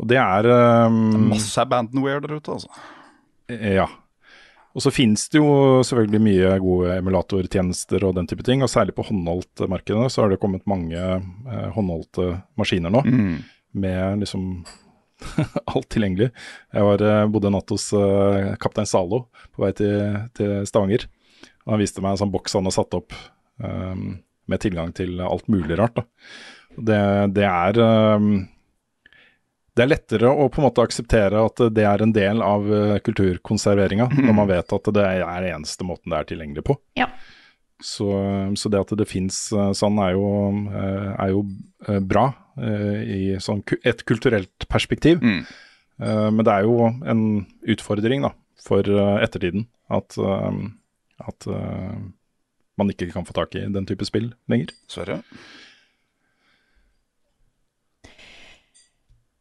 Og 0.00 0.08
det 0.10 0.18
er 0.22 0.46
eh, 0.50 0.88
Masse 1.34 1.60
abandonware 1.62 2.22
der 2.24 2.36
ute, 2.38 2.52
altså. 2.54 2.68
Ja. 3.50 3.86
Og 4.74 4.82
så 4.82 4.90
finnes 4.90 5.28
det 5.30 5.38
jo 5.38 5.82
selvfølgelig 5.86 6.20
mye 6.24 6.54
gode 6.58 6.96
emulatortjenester 6.98 8.02
og 8.08 8.16
den 8.16 8.26
type 8.26 8.42
ting, 8.42 8.62
og 8.64 8.70
særlig 8.72 8.94
på 8.96 9.04
håndholdtmarkedet 9.06 10.08
så 10.10 10.24
har 10.24 10.32
det 10.32 10.40
kommet 10.42 10.64
mange 10.66 10.98
eh, 10.98 11.68
håndholdte 11.76 12.40
maskiner 12.58 12.90
nå, 12.90 13.04
Mm. 13.06 13.36
med 13.74 14.18
liksom 14.24 14.64
alt 15.74 15.88
tilgjengelig. 15.92 16.30
Jeg 16.74 16.86
var, 16.88 17.04
eh, 17.04 17.26
bodde 17.30 17.50
en 17.50 17.56
natt 17.58 17.74
hos 17.74 17.90
uh, 17.96 18.54
kaptein 18.60 18.88
Zalo 18.88 19.24
på 19.54 19.64
vei 19.64 19.72
til, 19.76 20.16
til 20.36 20.56
Stavanger, 20.68 21.06
han 21.64 21.80
viste 21.80 22.02
meg 22.04 22.14
en 22.14 22.24
sånn 22.24 22.32
boks 22.34 22.56
han 22.58 22.68
har 22.68 22.74
satt 22.76 22.96
opp 22.96 23.14
um, 23.62 24.18
med 24.50 24.60
tilgang 24.60 24.92
til 24.96 25.22
alt 25.24 25.46
mulig 25.48 25.78
rart. 25.80 26.02
Det, 26.76 27.00
det 27.36 27.46
er 27.48 27.80
um, 27.80 28.34
det 29.74 29.82
er 29.82 29.90
lettere 29.90 30.30
å 30.30 30.46
på 30.52 30.60
en 30.60 30.68
måte 30.68 30.84
akseptere 30.84 31.40
at 31.48 31.62
det 31.74 31.86
er 31.88 32.04
en 32.04 32.12
del 32.14 32.42
av 32.44 32.68
uh, 32.68 32.98
kulturkonserveringa, 33.02 34.10
når 34.20 34.36
man 34.36 34.50
vet 34.50 34.76
at 34.76 34.92
det 34.94 35.06
er 35.08 35.48
eneste 35.54 35.86
måten 35.88 36.12
det 36.12 36.20
er 36.20 36.28
tilgjengelig 36.30 36.66
på. 36.68 36.78
Ja. 37.00 37.08
Så, 37.82 38.06
så 38.56 38.70
det 38.70 38.84
at 38.84 38.92
det 38.96 39.08
fins 39.10 39.48
sånn, 39.50 39.98
er 40.00 40.14
jo, 40.14 40.28
er 40.70 41.32
jo 41.32 41.40
bra 42.06 42.28
i 42.58 43.36
sånn, 43.42 43.62
et 43.84 44.04
kulturelt 44.06 44.68
perspektiv. 44.68 45.20
Mm. 45.22 45.44
Eh, 46.00 46.30
Men 46.30 46.44
det 46.44 46.52
er 46.54 46.62
jo 46.68 46.88
en 47.06 47.46
utfordring 47.66 48.22
da, 48.22 48.30
for 48.62 48.80
eh, 48.82 49.22
ettertiden 49.24 49.66
at, 49.90 50.16
eh, 50.18 50.60
at 51.28 51.46
eh, 51.46 51.98
man 52.78 52.90
ikke 52.90 53.12
kan 53.12 53.24
få 53.24 53.32
tak 53.36 53.54
i 53.54 53.66
den 53.70 53.86
type 53.86 54.04
spill 54.04 54.32
lenger. 54.50 54.72
Sverre? 54.88 55.20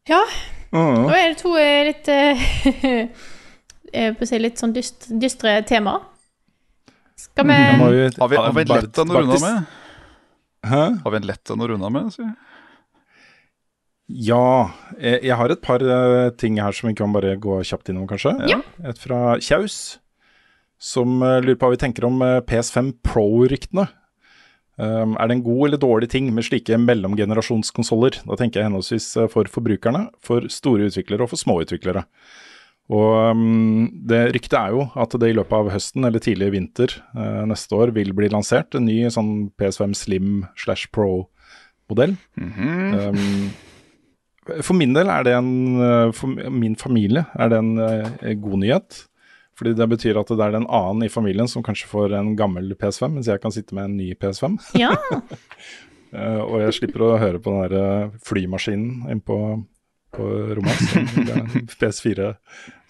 Ja, 0.07 0.19
Mhm. 0.73 1.05
nå 1.07 1.13
er 1.15 1.29
det 1.29 1.37
to 1.39 1.53
eh, 1.55 1.83
litt 1.87 2.07
eh, 2.11 3.07
jeg 3.93 4.15
på 4.17 4.25
å 4.25 4.27
si 4.27 4.39
litt 4.41 4.57
sånn 4.59 4.73
dyst, 4.75 5.07
dystre 5.21 5.61
temaer. 5.69 6.01
Skal 7.15 7.45
vi 7.45 7.53
Da 7.53 7.71
vi- 7.77 8.09
Har 8.19 8.27
vi, 8.29 8.35
har 8.35 8.53
vi 8.53 8.61
en 8.61 8.67
lett 8.67 8.97
en 8.97 9.07
å 9.07 9.13
nå 9.13 9.19
runde 9.21 9.39
med? 9.41 9.65
Hæ? 10.65 10.81
Har 11.03 11.11
vi 11.11 11.17
en 11.17 11.27
lett 11.29 11.49
en 11.53 11.61
å 11.61 11.67
runde 11.69 11.85
av 11.85 11.91
med? 11.91 12.11
sier 12.11 12.25
jeg? 12.25 12.35
Ja, 14.13 14.69
jeg, 14.99 15.23
jeg 15.25 15.37
har 15.39 15.49
et 15.49 15.63
par 15.63 15.81
eh, 15.81 16.29
ting 16.37 16.59
her 16.61 16.75
som 16.75 16.89
vi 16.91 16.95
kan 16.97 17.13
bare 17.15 17.33
gå 17.41 17.57
kjapt 17.65 17.89
innom, 17.89 18.05
kanskje. 18.09 18.35
Ja. 18.51 18.59
Et 18.85 18.99
fra 19.01 19.39
Kjaus, 19.41 19.97
som 20.77 21.17
eh, 21.23 21.41
lurer 21.41 21.57
på 21.57 21.69
hva 21.69 21.73
vi 21.73 21.81
tenker 21.81 22.05
om 22.05 22.21
eh, 22.21 22.41
PS5 22.45 22.93
Pro-ryktene. 23.05 23.87
Um, 24.73 25.13
er 25.21 25.29
det 25.29 25.35
en 25.35 25.43
god 25.45 25.67
eller 25.67 25.77
dårlig 25.77 26.07
ting 26.09 26.31
med 26.33 26.45
slike 26.47 26.79
mellomgenerasjonskonsoller? 26.81 28.23
Da 28.25 28.37
tenker 28.39 28.59
jeg 28.59 28.71
henholdsvis 28.71 29.11
eh, 29.21 29.29
for 29.29 29.49
forbrukerne, 29.49 30.07
for 30.21 30.47
store 30.49 30.89
utviklere 30.89 31.25
og 31.25 31.29
for 31.29 31.41
små 31.41 31.59
utviklere. 31.61 32.07
Og 32.93 33.37
um, 33.37 33.85
det 34.09 34.25
Ryktet 34.33 34.57
er 34.59 34.73
jo 34.73 34.87
at 34.99 35.13
det 35.21 35.29
i 35.29 35.35
løpet 35.37 35.55
av 35.55 35.69
høsten 35.71 36.03
eller 36.09 36.21
tidlig 36.21 36.49
vinter 36.55 36.97
uh, 37.13 37.45
neste 37.47 37.77
år 37.77 37.93
vil 37.95 38.11
bli 38.17 38.31
lansert 38.33 38.75
en 38.75 38.89
ny 38.89 38.97
sånn 39.13 39.53
PS5 39.61 39.93
Slim 39.95 40.33
slash 40.59 40.89
Pro-modell. 40.93 42.17
um, 43.13 43.53
for 44.65 44.73
min 44.75 44.93
del 44.95 45.07
er 45.09 45.23
det 45.27 45.33
en 45.37 45.49
eh, 45.79 46.11
For 46.15 46.27
min 46.51 46.75
familie 46.79 47.25
er 47.39 47.49
det 47.53 47.57
en 47.63 47.73
eh, 47.79 48.33
god 48.35 48.59
nyhet. 48.63 48.99
Fordi 49.59 49.75
det 49.77 49.85
betyr 49.91 50.17
at 50.17 50.27
det 50.33 50.41
er 50.41 50.51
den 50.55 50.65
annen 50.65 51.03
i 51.05 51.11
familien 51.13 51.47
som 51.47 51.61
kanskje 51.63 51.85
får 51.91 52.15
en 52.17 52.31
gammel 52.35 52.71
PS5, 52.73 53.11
mens 53.19 53.27
jeg 53.29 53.39
kan 53.43 53.53
sitte 53.53 53.75
med 53.77 53.85
en 53.85 53.97
ny 54.01 54.13
PS5. 54.19 54.59
Ja. 54.81 54.93
Eh, 56.13 56.41
og 56.45 56.59
jeg 56.61 56.73
slipper 56.77 57.01
å 57.01 57.15
høre 57.17 57.39
på 57.41 57.49
den 57.49 57.71
der 57.73 58.11
flymaskinen 58.21 59.07
inne 59.09 59.23
på, 59.25 59.37
på 60.13 60.27
rommet 60.59 60.77
som- 60.85 61.07
Det 61.25 61.33
er 61.33 61.39
en 61.41 61.63
PS4 61.81 62.27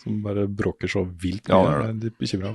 som 0.03 0.17
bare 0.25 0.43
bråker 0.51 0.91
så 0.91 1.05
vilt. 1.07 1.47
Ja, 1.47 1.61
det 1.63 1.71
er 1.71 1.85
er 1.87 1.93
litt 2.01 2.17
bekymra. 2.19 2.51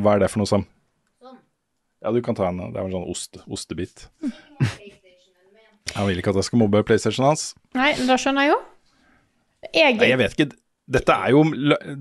Hva 0.00 0.16
er 0.16 0.24
det 0.24 0.30
for 0.32 0.42
noe, 0.42 0.50
Sam? 0.50 0.66
Ja, 2.02 2.10
du 2.10 2.18
kan 2.26 2.34
ta 2.34 2.48
en. 2.50 2.58
Det 2.72 2.80
er 2.80 2.86
en 2.88 2.94
sånn 2.98 3.06
ost, 3.14 3.38
ostebit. 3.46 4.08
Han 5.96 6.08
vil 6.08 6.20
ikke 6.20 6.32
at 6.34 6.40
jeg 6.40 6.48
skal 6.50 6.62
mobbe 6.62 6.82
PlayStation 6.86 7.26
hans. 7.26 7.52
Nei, 7.76 7.92
da 8.08 8.16
skjønner 8.20 8.46
jeg 8.46 8.54
jo. 8.54 8.58
Jeg, 9.70 9.96
Nei, 10.00 10.10
jeg 10.10 10.20
vet 10.20 10.36
ikke. 10.36 10.56
Dette 10.90 11.14
er, 11.14 11.30
jo, 11.30 11.44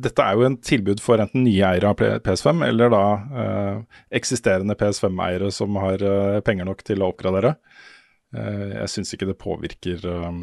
dette 0.02 0.24
er 0.26 0.38
jo 0.38 0.45
en 0.48 0.56
tilbud 0.66 1.02
for 1.03 1.22
enten 1.22 1.44
nye 1.45 1.61
eiere 1.68 1.91
av 1.91 1.99
PS5, 2.26 2.64
eller 2.66 2.90
da 2.90 3.02
eh, 3.44 3.99
eksisterende 4.18 4.74
PS5-eiere 4.80 5.52
som 5.53 5.78
har 5.78 6.02
eh, 6.02 6.40
penger 6.45 6.66
nok 6.66 6.82
til 6.88 7.03
å 7.03 7.11
oppgradere. 7.11 7.53
Eh, 8.34 8.80
jeg 8.80 8.94
syns 8.95 9.14
ikke 9.14 9.28
det 9.30 9.38
påvirker 9.41 10.06
eh, 10.10 10.40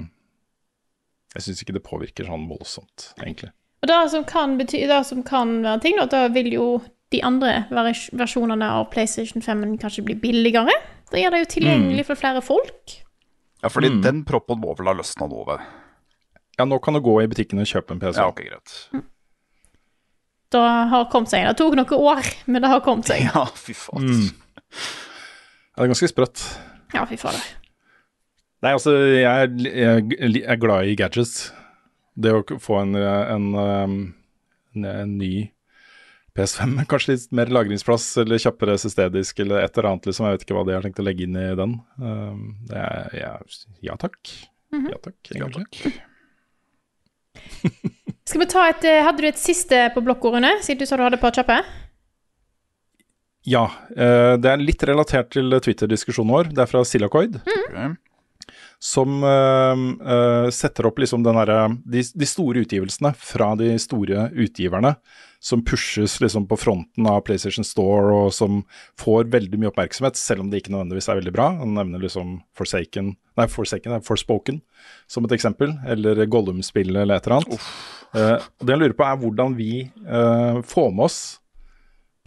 Jeg 1.35 1.47
syns 1.47 1.63
ikke 1.65 1.75
det 1.75 1.83
påvirker 1.87 2.29
sånn 2.31 2.47
voldsomt, 2.51 3.09
egentlig. 3.19 3.51
Og 3.83 3.91
det 3.91 3.99
som 4.15 4.23
kan, 4.27 4.55
bety, 4.61 4.85
det 4.89 5.01
som 5.09 5.25
kan 5.27 5.59
være 5.65 5.83
ting, 5.83 5.99
da, 5.99 6.07
da 6.11 6.23
vil 6.35 6.53
jo 6.55 6.69
de 7.15 7.23
andre 7.27 7.65
versjonene 7.71 8.69
av 8.79 8.89
PlayStation 8.95 9.43
5 9.43 9.75
kanskje 9.83 10.07
bli 10.07 10.17
billigere. 10.23 10.75
Da 11.11 11.19
gjør 11.21 11.35
det 11.35 11.43
jo 11.43 11.51
tilgjengelig 11.57 12.07
for 12.09 12.19
flere 12.19 12.43
folk. 12.43 12.97
Ja, 13.67 13.73
fordi 13.75 13.91
den 14.05 14.23
proppen 14.27 14.61
må 14.63 14.77
vel 14.79 14.93
ha 14.93 14.95
løsna 14.95 15.27
nå, 15.27 15.43
vel? 15.49 15.63
Ja, 16.57 16.65
nå 16.65 16.79
kan 16.83 16.95
du 16.95 17.03
gå 17.05 17.19
i 17.23 17.29
butikken 17.29 17.59
og 17.61 17.67
kjøpe 17.69 17.97
en 17.97 18.01
PS5. 18.01 18.21
Ja, 18.21 18.31
ok, 18.31 18.45
greit. 18.47 19.05
Det 20.55 20.63
har 20.93 21.09
kommet 21.13 21.33
seg. 21.33 21.45
Det 21.49 21.59
tok 21.59 21.75
noen 21.77 22.07
år, 22.15 22.31
men 22.47 22.63
det 22.63 22.71
har 22.71 22.85
kommet 22.87 23.11
seg. 23.11 23.27
Ja, 23.35 23.43
fy 23.59 23.75
faen. 23.77 24.07
Mm. 24.07 24.29
Ja, 24.71 25.83
det 25.83 25.89
er 25.89 25.93
ganske 25.93 26.11
sprøtt. 26.13 26.45
Ja, 26.95 27.03
fy 27.11 27.19
fader. 27.21 27.43
Nei, 28.65 28.73
altså, 28.73 28.95
jeg 29.13 29.27
er, 29.27 29.51
jeg 29.67 30.45
er 30.47 30.63
glad 30.63 30.89
i 30.89 30.95
gadgets. 30.97 31.51
Det 32.17 32.33
å 32.33 32.41
få 32.63 32.79
en, 32.81 32.95
en, 32.97 33.51
um, 33.53 33.99
en, 34.73 34.87
en 34.89 35.13
ny 35.19 35.33
PS5, 36.37 36.77
kanskje 36.91 37.15
litt 37.15 37.31
mer 37.37 37.53
lagringsplass 37.53 38.11
eller 38.23 38.41
kjappere 38.43 38.77
SSD-disk 38.79 39.41
eller 39.45 39.65
et 39.65 39.79
eller 39.79 39.91
annet, 39.93 40.11
liksom. 40.11 40.27
Jeg 40.29 40.37
vet 40.37 40.47
ikke 40.47 40.59
hva 40.59 40.67
de 40.69 40.77
har 40.77 40.87
tenkt 40.87 41.01
å 41.03 41.07
legge 41.07 41.27
inn 41.27 41.39
i 41.41 41.49
den. 41.59 41.79
Um, 42.01 42.45
det 42.69 42.83
er, 42.83 43.17
ja, 43.17 43.33
ja 43.89 43.97
takk. 44.01 44.21
Mhm. 44.75 44.91
Ja 44.93 45.01
takk, 45.03 45.19
egentlig. 45.33 45.95
Skal 48.27 48.43
vi 48.43 48.47
ta 48.51 48.63
et 48.71 48.85
eh, 48.89 49.05
Hadde 49.07 49.23
du 49.23 49.29
et 49.29 49.39
siste 49.39 49.79
på 49.95 50.03
blokka, 50.03 50.33
Rune? 50.35 50.57
Siden 50.65 50.81
du 50.83 50.89
sa 50.89 50.97
du 50.99 51.05
hadde 51.05 51.19
et 51.21 51.23
par 51.23 51.35
kjappe? 51.37 51.61
Ja, 53.47 53.69
eh, 53.95 54.35
det 54.43 54.51
er 54.51 54.63
litt 54.63 54.83
relatert 54.89 55.31
til 55.37 55.55
Twitter-diskusjonen 55.63 56.33
vår. 56.35 56.51
Det 56.57 56.65
er 56.65 56.71
fra 56.71 56.83
Silacoid. 56.83 57.39
Som 58.83 59.23
uh, 59.25 59.73
uh, 60.05 60.49
setter 60.53 60.89
opp 60.89 60.99
liksom 61.01 61.23
den 61.25 61.39
derre 61.39 61.61
de, 61.89 62.03
de 62.05 62.29
store 62.29 62.61
utgivelsene 62.67 63.15
fra 63.17 63.55
de 63.59 63.71
store 63.81 64.29
utgiverne. 64.37 64.95
Som 65.41 65.63
pushes 65.65 66.19
liksom 66.21 66.47
på 66.51 66.59
fronten 66.59 67.07
av 67.09 67.23
PlayStation 67.27 67.65
Store, 67.65 68.13
og 68.13 68.35
som 68.35 68.63
får 69.01 69.31
veldig 69.33 69.61
mye 69.61 69.71
oppmerksomhet, 69.71 70.19
selv 70.19 70.43
om 70.43 70.51
det 70.51 70.63
ikke 70.63 70.75
nødvendigvis 70.75 71.09
er 71.13 71.21
veldig 71.21 71.35
bra. 71.37 71.51
Han 71.61 71.77
nevner 71.77 72.03
liksom 72.03 72.41
Forsaken 72.57 73.15
Nei, 73.37 73.45
Forsaken 73.53 73.93
er 73.93 74.05
Forspoken 74.05 74.63
som 75.13 75.27
et 75.29 75.35
eksempel. 75.37 75.75
Eller 75.87 76.25
Gollum-spillet 76.33 77.03
eller 77.03 77.21
et 77.21 77.29
eller 77.29 77.41
annet. 77.41 77.67
Uh, 78.17 78.47
det 78.65 78.75
jeg 78.75 78.83
lurer 78.83 78.97
på, 78.97 79.09
er 79.09 79.21
hvordan 79.25 79.59
vi 79.59 79.73
får 80.67 80.93
med 80.93 81.09
oss 81.09 81.21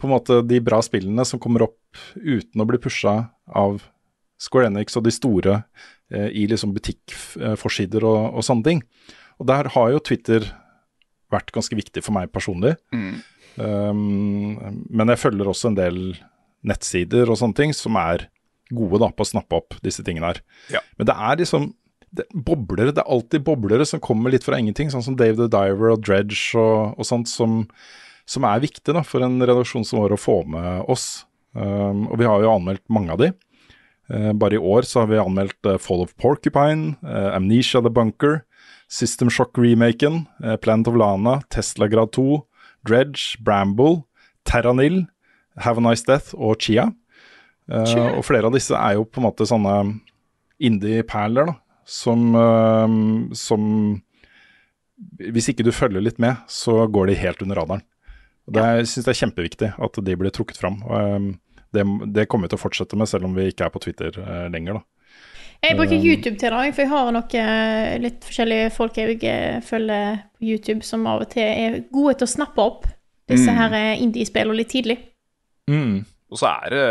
på 0.00 0.08
en 0.08 0.14
måte 0.14 0.40
de 0.48 0.60
bra 0.64 0.80
spillene 0.82 1.24
som 1.28 1.40
kommer 1.42 1.66
opp 1.66 2.00
uten 2.16 2.62
å 2.62 2.66
bli 2.68 2.80
pusha 2.80 3.14
av 3.46 3.82
Square 4.40 4.70
Enix 4.70 4.96
og 4.98 5.04
de 5.06 5.12
store 5.14 5.60
eh, 6.12 6.30
i 6.32 6.46
liksom 6.50 6.72
butikkforsider 6.76 8.06
og, 8.08 8.40
og 8.40 8.46
sånne 8.46 8.66
ting. 8.66 8.82
Og 9.40 9.48
der 9.50 9.70
har 9.74 9.92
jo 9.92 10.02
Twitter 10.04 10.48
vært 11.30 11.52
ganske 11.54 11.76
viktig 11.78 12.02
for 12.04 12.16
meg 12.16 12.32
personlig. 12.34 12.74
Mm. 12.94 13.20
Um, 13.60 14.80
men 14.88 15.12
jeg 15.12 15.20
følger 15.20 15.50
også 15.50 15.70
en 15.70 15.78
del 15.78 16.00
nettsider 16.66 17.30
og 17.30 17.38
sånne 17.40 17.56
ting 17.56 17.74
som 17.76 17.96
er 18.00 18.28
gode 18.70 19.00
da 19.02 19.10
på 19.10 19.24
å 19.24 19.30
snappe 19.30 19.58
opp 19.58 19.76
disse 19.84 20.04
tingene 20.06 20.32
her. 20.32 20.42
Ja. 20.72 20.82
Men 20.98 21.08
det 21.10 21.16
er 21.16 21.40
liksom 21.40 21.70
det, 22.10 22.26
boblere, 22.34 22.94
det 22.94 23.02
er 23.02 23.12
alltid 23.12 23.44
boblere 23.46 23.86
som 23.86 24.02
kommer 24.02 24.32
litt 24.32 24.46
fra 24.46 24.58
ingenting, 24.58 24.90
sånn 24.90 25.04
som 25.06 25.16
Dave 25.18 25.38
the 25.38 25.50
Diver 25.50 25.94
og 25.94 26.02
Dredge 26.02 26.58
og, 26.58 26.96
og 26.98 27.06
sånt, 27.06 27.30
som, 27.30 27.62
som 28.28 28.46
er 28.48 28.62
viktig 28.64 28.94
da, 28.96 29.04
for 29.06 29.22
en 29.26 29.38
redaksjon 29.38 29.86
som 29.86 30.02
vår 30.02 30.16
å 30.16 30.20
få 30.20 30.40
med 30.50 30.90
oss. 30.90 31.24
Um, 31.54 32.06
og 32.10 32.18
vi 32.20 32.28
har 32.28 32.42
jo 32.42 32.52
anmeldt 32.54 32.84
mange 32.92 33.14
av 33.14 33.22
de. 33.22 33.30
Eh, 34.10 34.32
bare 34.32 34.58
i 34.58 34.58
år 34.58 34.82
så 34.82 35.02
har 35.02 35.10
vi 35.10 35.20
anmeldt 35.22 35.66
eh, 35.66 35.78
Fall 35.78 36.02
of 36.02 36.14
Porcupine, 36.18 36.96
eh, 37.06 37.30
Amnesia 37.36 37.82
The 37.82 37.92
Bunker, 37.94 38.42
System 38.90 39.30
Shock-remaken, 39.30 40.24
Planet 40.62 40.88
of 40.90 40.96
Lana, 40.98 41.36
Tesla 41.48 41.86
Grad 41.86 42.10
2, 42.16 42.40
Dredge, 42.88 43.38
Bramble, 43.38 44.02
Terranil, 44.44 45.04
Have 45.62 45.78
a 45.78 45.84
Nice 45.84 46.02
Death 46.08 46.34
og 46.34 46.58
Chia. 46.58 46.88
Chia. 47.70 48.08
og 48.18 48.24
flere 48.26 48.48
av 48.48 48.56
disse 48.56 48.74
er 48.74 48.96
jo 48.96 49.04
på 49.06 49.20
en 49.20 49.28
måte 49.28 49.46
sånne 49.46 49.76
indie-perler, 50.58 51.52
da, 51.52 51.54
som, 51.86 52.34
som 53.30 53.62
Hvis 55.22 55.52
ikke 55.52 55.62
du 55.62 55.70
følger 55.70 56.02
litt 56.02 56.18
med, 56.18 56.42
så 56.50 56.88
går 56.90 57.12
de 57.12 57.20
helt 57.20 57.46
under 57.46 57.62
radaren. 57.62 57.86
Og 58.48 58.58
det, 58.58 58.66
syns 58.90 59.06
jeg 59.06 59.14
er 59.14 59.20
kjempeviktig 59.20 59.70
at 59.78 60.02
de 60.02 60.18
blir 60.18 60.34
trukket 60.34 60.58
fram. 60.58 60.82
Og, 60.82 61.30
det, 61.72 61.84
det 62.14 62.26
kommer 62.28 62.48
vi 62.48 62.54
til 62.54 62.60
å 62.60 62.64
fortsette 62.64 62.98
med, 62.98 63.08
selv 63.10 63.28
om 63.28 63.34
vi 63.36 63.48
ikke 63.50 63.66
er 63.68 63.74
på 63.74 63.82
Twitter 63.84 64.16
eh, 64.22 64.48
lenger. 64.52 64.80
da. 64.80 64.84
Jeg 65.60 65.76
bruker 65.76 65.98
Um, 65.98 66.04
YouTube 66.08 66.38
til 66.40 66.54
det, 66.54 66.74
for 66.74 66.82
jeg 66.82 66.88
har 66.88 67.10
noen 67.12 68.00
litt 68.00 68.24
forskjellige 68.24 68.70
folk 68.72 68.96
jeg 68.96 69.18
eh, 69.28 69.58
følger 69.60 70.22
på 70.38 70.46
YouTube, 70.48 70.82
som 70.86 71.04
av 71.06 71.26
og 71.26 71.32
til 71.34 71.44
er 71.44 71.82
gode 71.92 72.14
til 72.16 72.28
å 72.28 72.32
snappe 72.32 72.64
opp 72.64 72.86
disse 73.28 73.50
Mm. 73.52 73.58
her 73.58 73.74
eh, 73.76 74.02
indie-spillene 74.02 74.56
litt 74.56 74.72
tidlig. 74.72 74.96
Og 75.70 76.38
så 76.38 76.48
er 76.48 76.70
det 76.72 76.86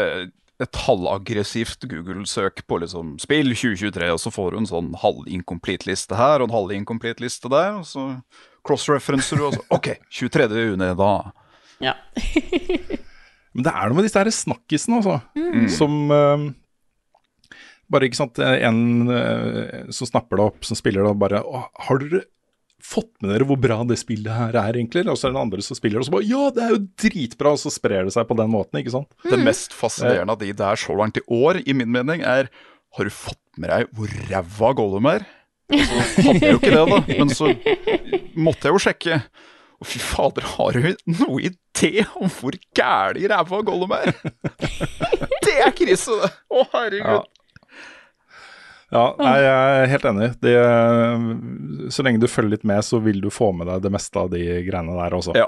et 0.59 0.75
halvaggressivt 0.85 1.87
Google-søk 1.87 2.65
på 2.67 2.79
liksom 2.83 3.17
spill 3.19 3.53
2023, 3.55 4.11
og 4.11 4.19
så 4.19 4.31
får 4.31 4.51
du 4.51 4.57
en 4.59 4.69
sånn 4.69 4.89
halv-incomplete-liste 5.01 6.15
her 6.19 6.43
og 6.43 6.49
en 6.49 6.55
halv-incomplete-liste 6.57 7.49
der, 7.51 7.79
og 7.79 7.87
så 7.87 8.21
cross-referencer 8.67 9.39
du, 9.39 9.45
og 9.47 9.55
så 9.55 9.63
OK, 9.71 9.93
23. 10.11 10.49
juni, 10.69 10.91
da. 10.99 11.13
Ja. 11.79 11.95
Men 13.55 13.65
det 13.65 13.73
er 13.73 13.89
noe 13.89 13.97
med 13.97 14.05
disse 14.07 14.21
her 14.21 14.29
snakkisene, 14.33 14.99
altså. 15.01 15.19
Mm. 15.37 15.69
Som 15.73 16.01
uh, 16.13 16.49
Bare, 17.89 18.05
ikke 18.05 18.19
sant, 18.19 18.37
en 18.37 18.81
uh, 19.09 19.87
som 19.95 20.09
snapper 20.09 20.37
det 20.37 20.49
opp, 20.51 20.67
som 20.67 20.77
spiller 20.77 21.01
det, 21.01 21.13
og 21.15 21.23
bare 21.23 21.41
«Å, 21.41 21.63
Har 21.87 22.03
dere 22.03 22.27
fått 22.79 23.11
med 23.19 23.33
dere 23.33 23.47
hvor 23.47 23.59
bra 23.59 23.81
det 23.87 23.97
spillet 23.99 24.31
her 24.31 24.55
er, 24.55 24.77
egentlig? 24.77 25.03
Og 25.09 25.17
så 25.17 25.27
er 25.27 25.33
det 25.33 25.37
den 25.37 25.47
andre 25.47 25.65
som 25.65 25.77
spiller, 25.77 25.99
og 25.99 26.07
så 26.07 26.13
bare 26.15 26.27
Ja, 26.29 26.45
det 26.55 26.65
er 26.65 26.75
jo 26.75 26.81
dritbra! 27.01 27.55
Og 27.57 27.61
så 27.63 27.73
sprer 27.73 28.07
det 28.07 28.15
seg 28.15 28.29
på 28.29 28.37
den 28.39 28.53
måten, 28.53 28.79
ikke 28.81 28.93
sant? 28.93 29.11
Det 29.25 29.41
mest 29.41 29.75
fascinerende 29.75 30.35
av 30.35 30.41
de 30.43 30.53
der 30.61 30.79
så 30.79 30.95
langt 30.97 31.19
i 31.19 31.25
år, 31.25 31.63
i 31.65 31.75
min 31.75 31.91
mening, 31.91 32.23
er 32.23 32.51
Har 32.97 33.05
du 33.05 33.13
fått 33.13 33.41
med 33.59 33.69
deg 33.73 33.91
hvor 33.97 34.13
ræva 34.29 34.71
Gollum 34.77 35.09
er? 35.11 35.27
Og 35.73 35.81
så 35.85 36.23
hadde 36.25 36.45
jeg 36.45 36.55
jo 36.55 36.61
ikke 36.61 36.73
det, 36.73 36.85
da, 36.89 37.01
men 37.19 37.33
så 37.33 37.51
måtte 38.39 38.69
jeg 38.69 38.73
jo 38.73 38.81
sjekke. 38.81 39.19
Og 39.79 39.87
fy 39.87 39.99
fader, 40.03 40.45
har 40.57 40.75
du 40.75 41.13
noe 41.21 41.41
idé 41.47 42.03
om 42.19 42.31
hvor 42.33 42.55
gæli 42.75 43.27
ræva 43.31 43.61
Gollum 43.65 43.93
er? 43.95 44.11
Det 45.45 45.55
er 45.63 45.71
krise, 45.75 46.15
det! 46.19 46.31
Å, 46.51 46.65
herregud. 46.73 47.29
Ja, 48.89 49.03
nei, 49.21 49.35
jeg 49.37 49.81
er 49.83 49.91
helt 49.91 50.05
enig. 50.09 50.27
Det, 50.41 50.53
så 51.93 52.03
lenge 52.05 52.21
du 52.21 52.27
følger 52.29 52.55
litt 52.55 52.65
med, 52.67 52.81
så 52.85 52.99
vil 53.03 53.21
du 53.21 53.29
få 53.33 53.51
med 53.55 53.69
deg 53.69 53.83
det 53.85 53.91
meste 53.93 54.21
av 54.21 54.31
de 54.33 54.41
greiene 54.65 54.97
der 54.97 55.15
også. 55.15 55.35
Ja. 55.37 55.45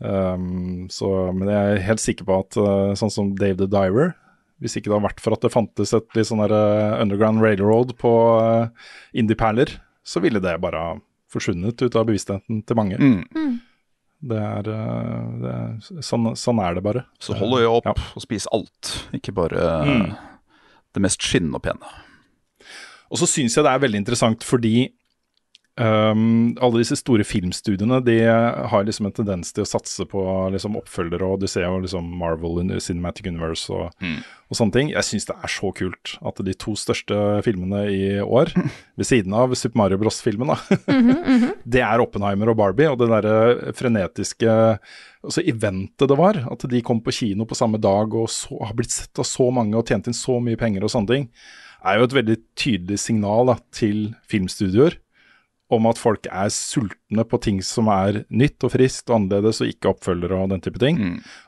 Um, 0.00 0.86
så, 0.92 1.08
men 1.36 1.50
jeg 1.50 1.74
er 1.74 1.86
helt 1.88 2.02
sikker 2.04 2.28
på 2.28 2.38
at 2.44 2.56
uh, 2.60 2.92
sånn 2.96 3.12
som 3.12 3.32
Dave 3.36 3.58
the 3.60 3.66
Diver 3.68 4.14
Hvis 4.56 4.78
ikke 4.78 4.88
det 4.88 4.94
hadde 4.94 5.08
vært 5.10 5.20
for 5.20 5.36
at 5.36 5.42
det 5.44 5.50
fantes 5.52 5.92
et 5.92 6.16
litt 6.16 6.30
sånn 6.30 6.40
der, 6.40 6.54
uh, 6.56 7.00
underground 7.02 7.44
railroad 7.44 7.92
på 8.00 8.12
uh, 8.40 8.92
indie-perler, 9.12 9.74
så 10.00 10.22
ville 10.24 10.40
det 10.40 10.56
bare 10.64 10.84
forsvunnet 11.30 11.82
ut 11.82 11.96
av 11.96 12.06
bevisstheten 12.08 12.62
til 12.66 12.76
mange. 12.78 12.98
Mm. 12.98 13.58
Det 14.30 14.36
er, 14.36 14.66
uh, 14.68 15.28
det 15.40 15.52
er 15.56 16.02
sånn, 16.04 16.32
sånn 16.36 16.58
er 16.60 16.74
det 16.76 16.82
bare. 16.84 17.04
Så 17.22 17.32
hold 17.38 17.60
øya 17.62 17.70
opp 17.78 17.88
og 18.16 18.20
spis 18.24 18.46
alt, 18.52 18.90
ikke 19.16 19.32
bare 19.32 19.68
Mm. 19.86 20.10
det 20.94 21.02
mest 21.02 21.22
skinnende 21.24 21.56
og 21.56 21.62
pene. 21.64 21.92
Og 23.10 23.18
så 23.18 23.26
syns 23.26 23.56
jeg 23.56 23.64
det 23.64 23.72
er 23.72 23.82
veldig 23.82 23.98
interessant 24.02 24.44
fordi 24.46 24.90
um, 25.78 26.56
alle 26.60 26.80
disse 26.80 26.96
store 26.98 27.24
filmstudiene 27.26 28.00
de 28.04 28.16
har 28.24 28.86
liksom 28.86 29.08
en 29.08 29.14
tendens 29.14 29.52
til 29.54 29.64
å 29.64 29.68
satse 29.68 30.06
på 30.08 30.22
liksom 30.54 30.78
oppfølgere, 30.80 31.26
og 31.26 31.42
du 31.42 31.46
ser 31.50 31.66
jo 31.66 31.80
liksom 31.84 32.08
Marvel 32.20 32.60
in 32.62 32.74
Cinematic 32.82 33.28
Universe 33.30 33.70
og, 33.72 33.94
og 34.50 34.58
sånne 34.58 34.76
ting. 34.76 34.92
Jeg 34.94 35.06
syns 35.06 35.28
det 35.30 35.36
er 35.38 35.54
så 35.54 35.72
kult 35.76 36.16
at 36.26 36.42
de 36.46 36.56
to 36.58 36.74
største 36.78 37.16
filmene 37.46 37.84
i 37.92 38.02
år, 38.24 38.52
ved 38.98 39.08
siden 39.08 39.36
av 39.36 39.54
Super 39.58 39.82
Mario 39.84 40.00
Bros.-filmen, 40.02 40.52
da, 40.52 40.80
det 41.76 41.84
er 41.86 42.02
Oppenheimer 42.02 42.52
og 42.52 42.60
Barbie, 42.60 42.90
og 42.90 43.00
det 43.00 43.10
derre 43.12 43.74
frenetiske 43.78 44.50
altså 45.20 45.44
eventet 45.44 46.08
det 46.08 46.18
var. 46.18 46.38
At 46.50 46.64
de 46.70 46.84
kom 46.84 47.02
på 47.04 47.14
kino 47.14 47.46
på 47.48 47.58
samme 47.58 47.80
dag 47.82 48.14
og 48.16 48.30
så, 48.32 48.56
har 48.64 48.76
blitt 48.76 48.94
sett 48.94 49.20
av 49.20 49.28
så 49.28 49.50
mange 49.54 49.76
og 49.78 49.86
tjent 49.88 50.10
inn 50.10 50.16
så 50.16 50.38
mye 50.42 50.60
penger 50.60 50.86
og 50.86 50.92
sånne 50.92 51.14
ting, 51.14 51.28
er 51.80 51.96
jo 51.96 52.08
et 52.08 52.16
veldig 52.16 52.36
tydelig 52.60 52.98
signal 53.00 53.48
da, 53.48 53.56
til 53.72 54.10
filmstudioer 54.28 54.98
om 55.70 55.86
at 55.86 56.00
folk 56.00 56.26
er 56.26 56.50
sultne 56.52 57.24
på 57.28 57.38
ting 57.42 57.60
som 57.64 57.88
er 57.92 58.24
nytt 58.28 58.66
og 58.66 58.72
friskt 58.74 59.10
og 59.10 59.20
annerledes, 59.20 59.60
og 59.62 59.70
ikke 59.70 59.92
oppfølgere 59.92 60.40
og 60.42 60.50
den 60.52 60.64
type 60.64 60.80
ting. 60.82 60.98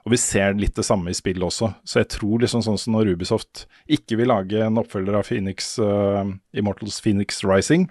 Og 0.07 0.15
vi 0.15 0.21
ser 0.21 0.55
litt 0.59 0.77
det 0.79 0.87
samme 0.87 1.11
i 1.11 1.19
spillet 1.19 1.45
også. 1.49 1.73
Så 1.85 2.03
jeg 2.03 2.11
tror 2.15 2.45
liksom 2.45 2.63
sånn 2.65 2.79
som 2.81 2.97
når 2.97 3.15
Ubisoft 3.17 3.67
ikke 3.91 4.21
vil 4.21 4.31
lage 4.31 4.63
en 4.63 4.79
oppfølger 4.83 5.19
av 5.19 5.27
Phoenix, 5.29 5.75
uh, 5.83 6.23
Immortals 6.55 7.01
Phoenix 7.03 7.43
Rising, 7.47 7.89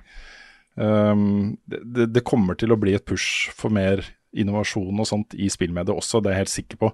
um, 0.75 1.57
det, 1.67 2.11
det, 2.15 2.25
kommer 2.27 2.55
til 2.59 2.71
å 2.71 2.79
bli 2.79 2.95
et 2.95 3.07
push 3.07 3.51
for 3.55 3.73
mer 3.73 4.05
innovasjon 4.31 5.03
og 5.03 5.09
sånt 5.09 5.35
i 5.35 5.49
spillmediet 5.51 5.91
også, 5.91 6.21
det 6.23 6.31
er 6.31 6.37
jeg 6.37 6.45
helt 6.45 6.55
sikker 6.55 6.81
på. 6.85 6.93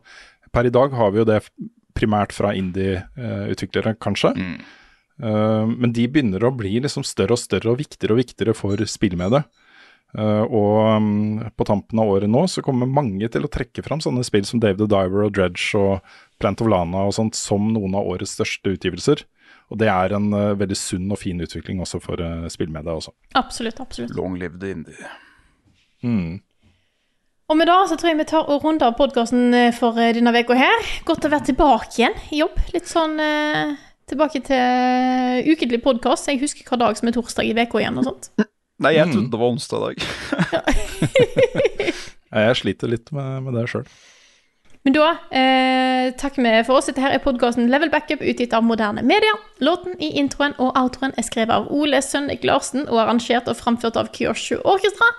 Per 0.55 0.65
i 0.65 0.73
dag 0.73 0.95
har 0.97 1.13
vi 1.13 1.21
jo 1.21 1.29
det 1.29 1.43
primært 1.97 2.33
fra 2.33 2.53
indie-utviklere, 2.57 3.95
kanskje. 4.01 4.33
Mm. 4.37 4.57
Uh, 5.17 5.65
men 5.65 5.93
de 5.95 6.05
begynner 6.11 6.43
å 6.45 6.53
bli 6.53 6.75
liksom 6.83 7.05
større 7.07 7.33
og 7.33 7.41
større 7.41 7.73
og 7.73 7.79
viktigere 7.81 8.13
og 8.13 8.21
viktigere 8.21 8.57
for 8.57 8.83
spillmediet. 8.89 9.49
Uh, 10.15 10.45
og 10.47 10.75
um, 10.95 11.41
på 11.59 11.65
tampen 11.67 11.99
av 11.99 12.09
året 12.13 12.31
nå 12.31 12.45
så 12.47 12.63
kommer 12.63 12.87
mange 12.87 13.27
til 13.27 13.43
å 13.43 13.49
trekke 13.51 13.83
fram 13.83 13.99
sånne 13.99 14.23
spill 14.23 14.45
som 14.47 14.61
Dave 14.63 14.79
the 14.79 14.87
Diver 14.87 15.25
og 15.25 15.33
Dredge 15.35 15.75
og 15.75 16.13
Plant 16.39 16.63
of 16.63 16.69
Lana 16.71 17.03
og 17.09 17.15
sånt 17.17 17.35
som 17.35 17.73
noen 17.73 17.97
av 17.97 18.07
årets 18.07 18.37
største 18.37 18.71
utgivelser. 18.77 19.25
Og 19.67 19.81
det 19.81 19.89
er 19.91 20.15
en 20.15 20.29
uh, 20.31 20.55
veldig 20.57 20.79
sunn 20.79 21.11
og 21.11 21.19
fin 21.19 21.43
utvikling 21.43 21.83
også 21.83 21.99
for 22.03 22.23
uh, 22.23 22.47
spillmediet 22.51 22.93
også. 22.93 23.13
Absolutt, 23.35 23.81
absolutt. 23.83 24.15
Long 24.15 24.37
live 24.39 24.61
the 24.61 24.71
indie. 24.77 25.11
Mm. 26.05 26.39
Og 27.51 27.59
med 27.59 27.67
det 27.67 27.75
så 27.89 27.97
tror 27.99 28.11
jeg 28.11 28.19
vi 28.21 28.29
tar 28.31 28.47
og 28.51 28.63
runder 28.63 28.89
av 28.89 28.95
podkasten 28.99 29.55
for 29.75 29.95
denne 29.95 30.33
uka 30.35 30.55
her. 30.55 30.87
Godt 31.07 31.27
å 31.27 31.31
være 31.31 31.47
tilbake 31.51 31.93
igjen 31.95 32.17
i 32.35 32.41
jobb. 32.41 32.57
Litt 32.73 32.89
sånn 32.91 33.15
eh, 33.23 33.71
tilbake 34.07 34.41
til 34.45 35.51
ukentlig 35.51 35.81
podkast. 35.83 36.29
Jeg 36.31 36.39
husker 36.41 36.67
hva 36.67 36.79
dag 36.85 36.99
som 36.99 37.09
er 37.09 37.15
torsdag 37.17 37.49
i 37.49 37.55
uka 37.57 37.81
igjen 37.81 37.99
og 37.99 38.07
sånt. 38.07 38.29
Nei, 38.83 38.93
jeg 38.95 39.09
trodde 39.11 39.31
det 39.33 39.39
var 39.41 39.51
onsdag 39.51 39.77
i 39.77 39.87
dag. 39.87 39.95
jeg 42.47 42.59
sliter 42.61 42.93
litt 42.93 43.11
med, 43.15 43.47
med 43.47 43.57
det 43.57 43.65
sjøl. 43.71 43.87
Men 44.87 44.93
da 44.95 45.07
eh, 45.35 46.13
takker 46.15 46.45
vi 46.45 46.51
for 46.63 46.79
oss. 46.79 46.85
Dette 46.87 47.01
her 47.03 47.11
er 47.11 47.19
podkasten 47.19 47.65
Level 47.67 47.89
Backup, 47.91 48.21
utgitt 48.23 48.53
av 48.55 48.63
Moderne 48.63 49.01
Media. 49.03 49.33
Låten 49.59 49.97
i 49.99 50.13
introen 50.21 50.55
og 50.63 50.79
outroen 50.79 51.11
er 51.19 51.25
skrevet 51.27 51.51
av 51.51 51.67
Ole 51.75 51.99
Sønnik 51.99 52.45
Larsen 52.47 52.85
og 52.85 53.01
arrangert 53.03 53.49
og 53.51 53.59
framført 53.59 53.99
av 53.99 54.07
Kyoshu 54.15 54.61
Orkestra. 54.63 55.09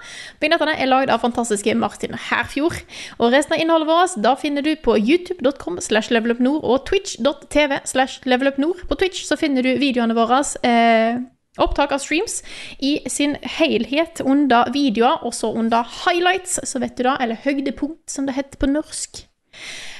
Vignettene 0.41 0.73
er 0.73 0.89
lagd 0.89 1.13
av 1.13 1.21
fantastiske 1.21 1.77
Martin 1.77 2.17
Herfjord. 2.31 2.81
Og 3.19 3.37
resten 3.37 3.59
av 3.59 3.61
innholdet 3.61 3.93
vårt 3.93 4.17
da 4.25 4.33
finner 4.41 4.65
du 4.65 4.73
på 4.81 4.97
youtube.com 4.97 5.83
slash 5.85 6.17
levelupnord 6.17 6.65
og 6.65 6.89
twitch.tv 6.89 7.83
slash 7.93 8.25
levelupnord. 8.25 8.87
På 8.89 8.97
Twitch 8.97 9.29
så 9.29 9.37
finner 9.37 9.69
du 9.69 9.75
videoene 9.77 10.17
våre. 10.17 10.41
Eh, 10.65 11.21
Opptak 11.61 11.93
av 11.93 12.01
streams 12.01 12.41
i 12.79 13.01
sin 13.11 13.35
helhet 13.59 14.23
under 14.25 14.71
videoer, 14.73 15.25
også 15.27 15.51
under 15.59 15.85
highlights, 16.07 16.57
så 16.65 16.81
vet 16.81 16.97
du 16.97 17.03
da, 17.05 17.19
eller 17.21 17.41
høydepunkt, 17.43 18.07
som 18.09 18.31
det 18.31 18.39
heter 18.39 18.63
på 18.63 18.71
norsk. 18.71 19.28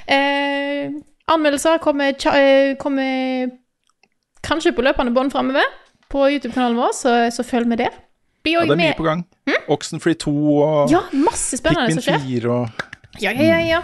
Eh, 0.09 0.91
anmeldelser 1.29 1.79
kommer, 1.85 2.15
eh, 2.35 2.75
kommer, 2.81 3.51
kanskje 4.43 4.73
på 4.73 4.85
løpende 4.87 5.13
bånd 5.15 5.33
framover 5.35 5.67
på 6.09 6.29
YouTube-kanalen 6.31 6.79
vår, 6.79 6.93
så, 6.97 7.17
så, 7.35 7.45
følg 7.45 7.69
med 7.69 7.79
der. 7.85 7.97
ja, 8.47 8.63
det 8.65 8.71
er 8.71 8.81
mye 8.81 8.95
på 8.97 9.05
gang. 9.05 9.27
Hm? 9.49 9.67
Oxenfree 9.69 10.15
2 10.15 10.33
og 10.33 10.93
ja, 10.93 11.03
masse 11.13 11.59
spennende 11.61 12.01
Pikmin 12.01 12.25
4 12.25 12.55
og 12.55 12.87
ja, 13.21 13.33
ja, 13.33 13.43
ja, 13.43 13.59
ja. 13.67 13.83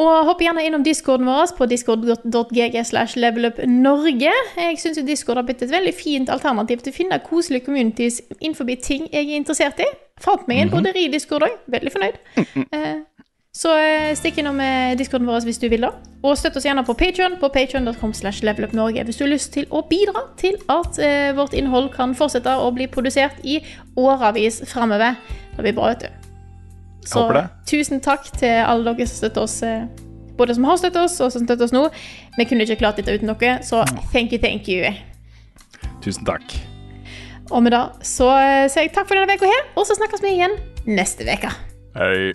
Og 0.00 0.26
hopp 0.26 0.40
gjerne 0.42 0.64
innom 0.66 0.82
discorden 0.82 1.28
vår 1.28 1.52
på 1.58 1.66
discord.gg 1.70 2.78
slash 2.86 3.18
levelupnorge. 3.20 4.32
Jeg 4.56 4.78
syns 4.82 4.98
Discord 5.06 5.38
har 5.38 5.46
blitt 5.46 5.62
et 5.62 5.70
veldig 5.70 5.92
fint 5.94 6.32
alternativ 6.32 6.82
til 6.82 6.94
å 6.94 6.96
finne 6.96 7.20
koselige 7.22 7.68
communities 7.68 8.20
innenfor 8.40 8.66
ting 8.82 9.06
jeg 9.12 9.28
er 9.28 9.38
interessert 9.38 9.82
i. 9.84 9.88
Fant 10.22 10.48
meg 10.48 10.64
en 10.64 10.70
mhm. 10.70 10.74
broderi-discord 10.74 11.46
òg. 11.46 11.58
Veldig 11.76 11.94
fornøyd. 11.94 12.22
Eh, 12.74 13.02
så 13.54 13.70
eh, 13.78 14.10
stikk 14.18 14.40
innom 14.42 14.58
eh, 14.60 14.96
discorden 14.98 15.28
vår 15.30 15.44
hvis 15.46 15.60
du 15.62 15.68
vil, 15.70 15.86
da. 15.86 15.92
Og 16.26 16.34
støtt 16.40 16.56
oss 16.58 16.64
gjerne 16.66 16.82
på 16.86 16.96
Patreon 16.98 17.36
på 17.38 17.50
patreon.com 17.54 18.14
slash 18.16 18.42
levelupnorge 18.46 19.04
hvis 19.06 19.18
du 19.20 19.24
har 19.26 19.30
lyst 19.30 19.52
til 19.54 19.68
å 19.70 19.84
bidra 19.86 20.24
til 20.40 20.56
at 20.72 20.98
eh, 20.98 21.30
vårt 21.36 21.54
innhold 21.54 21.92
kan 21.94 22.16
fortsette 22.18 22.50
å 22.50 22.70
bli 22.74 22.88
produsert 22.90 23.38
i 23.46 23.60
åravis 24.00 24.62
framover. 24.70 25.20
Det 25.54 25.66
blir 25.66 25.76
bra, 25.76 25.92
vet 25.92 26.06
du. 26.08 26.24
Så 27.06 27.26
tusen 27.68 28.00
takk 28.02 28.26
til 28.40 28.62
alle 28.64 28.94
dere 28.96 29.06
som 29.06 29.20
støtter 29.20 29.44
oss, 29.44 29.58
eh, 29.62 29.84
både 30.38 30.56
som 30.56 30.66
har 30.66 30.80
støttet 30.80 31.02
oss, 31.04 31.18
og 31.20 31.30
som 31.34 31.44
støtter 31.44 31.68
oss 31.68 31.74
nå. 31.76 31.84
Vi 32.38 32.46
kunne 32.48 32.66
ikke 32.66 32.80
klart 32.80 32.98
dette 32.98 33.14
uten 33.14 33.30
dere, 33.30 33.58
så 33.62 33.84
thank 34.10 34.32
you, 34.32 34.40
thank 34.42 34.70
you. 34.72 34.88
Tusen 36.02 36.26
takk. 36.26 36.56
Og 37.52 37.62
med 37.62 37.76
det 37.76 37.84
så 38.08 38.32
eh, 38.40 38.64
sier 38.72 38.88
jeg 38.88 38.96
takk 38.96 39.06
for 39.10 39.20
denne 39.20 39.36
uka 39.36 39.52
her, 39.52 39.62
og 39.76 39.86
så 39.86 39.98
snakkes 40.00 40.24
vi 40.24 40.34
igjen 40.40 40.58
neste 40.88 41.28
uke. 41.28 41.52
Hei. 41.94 42.34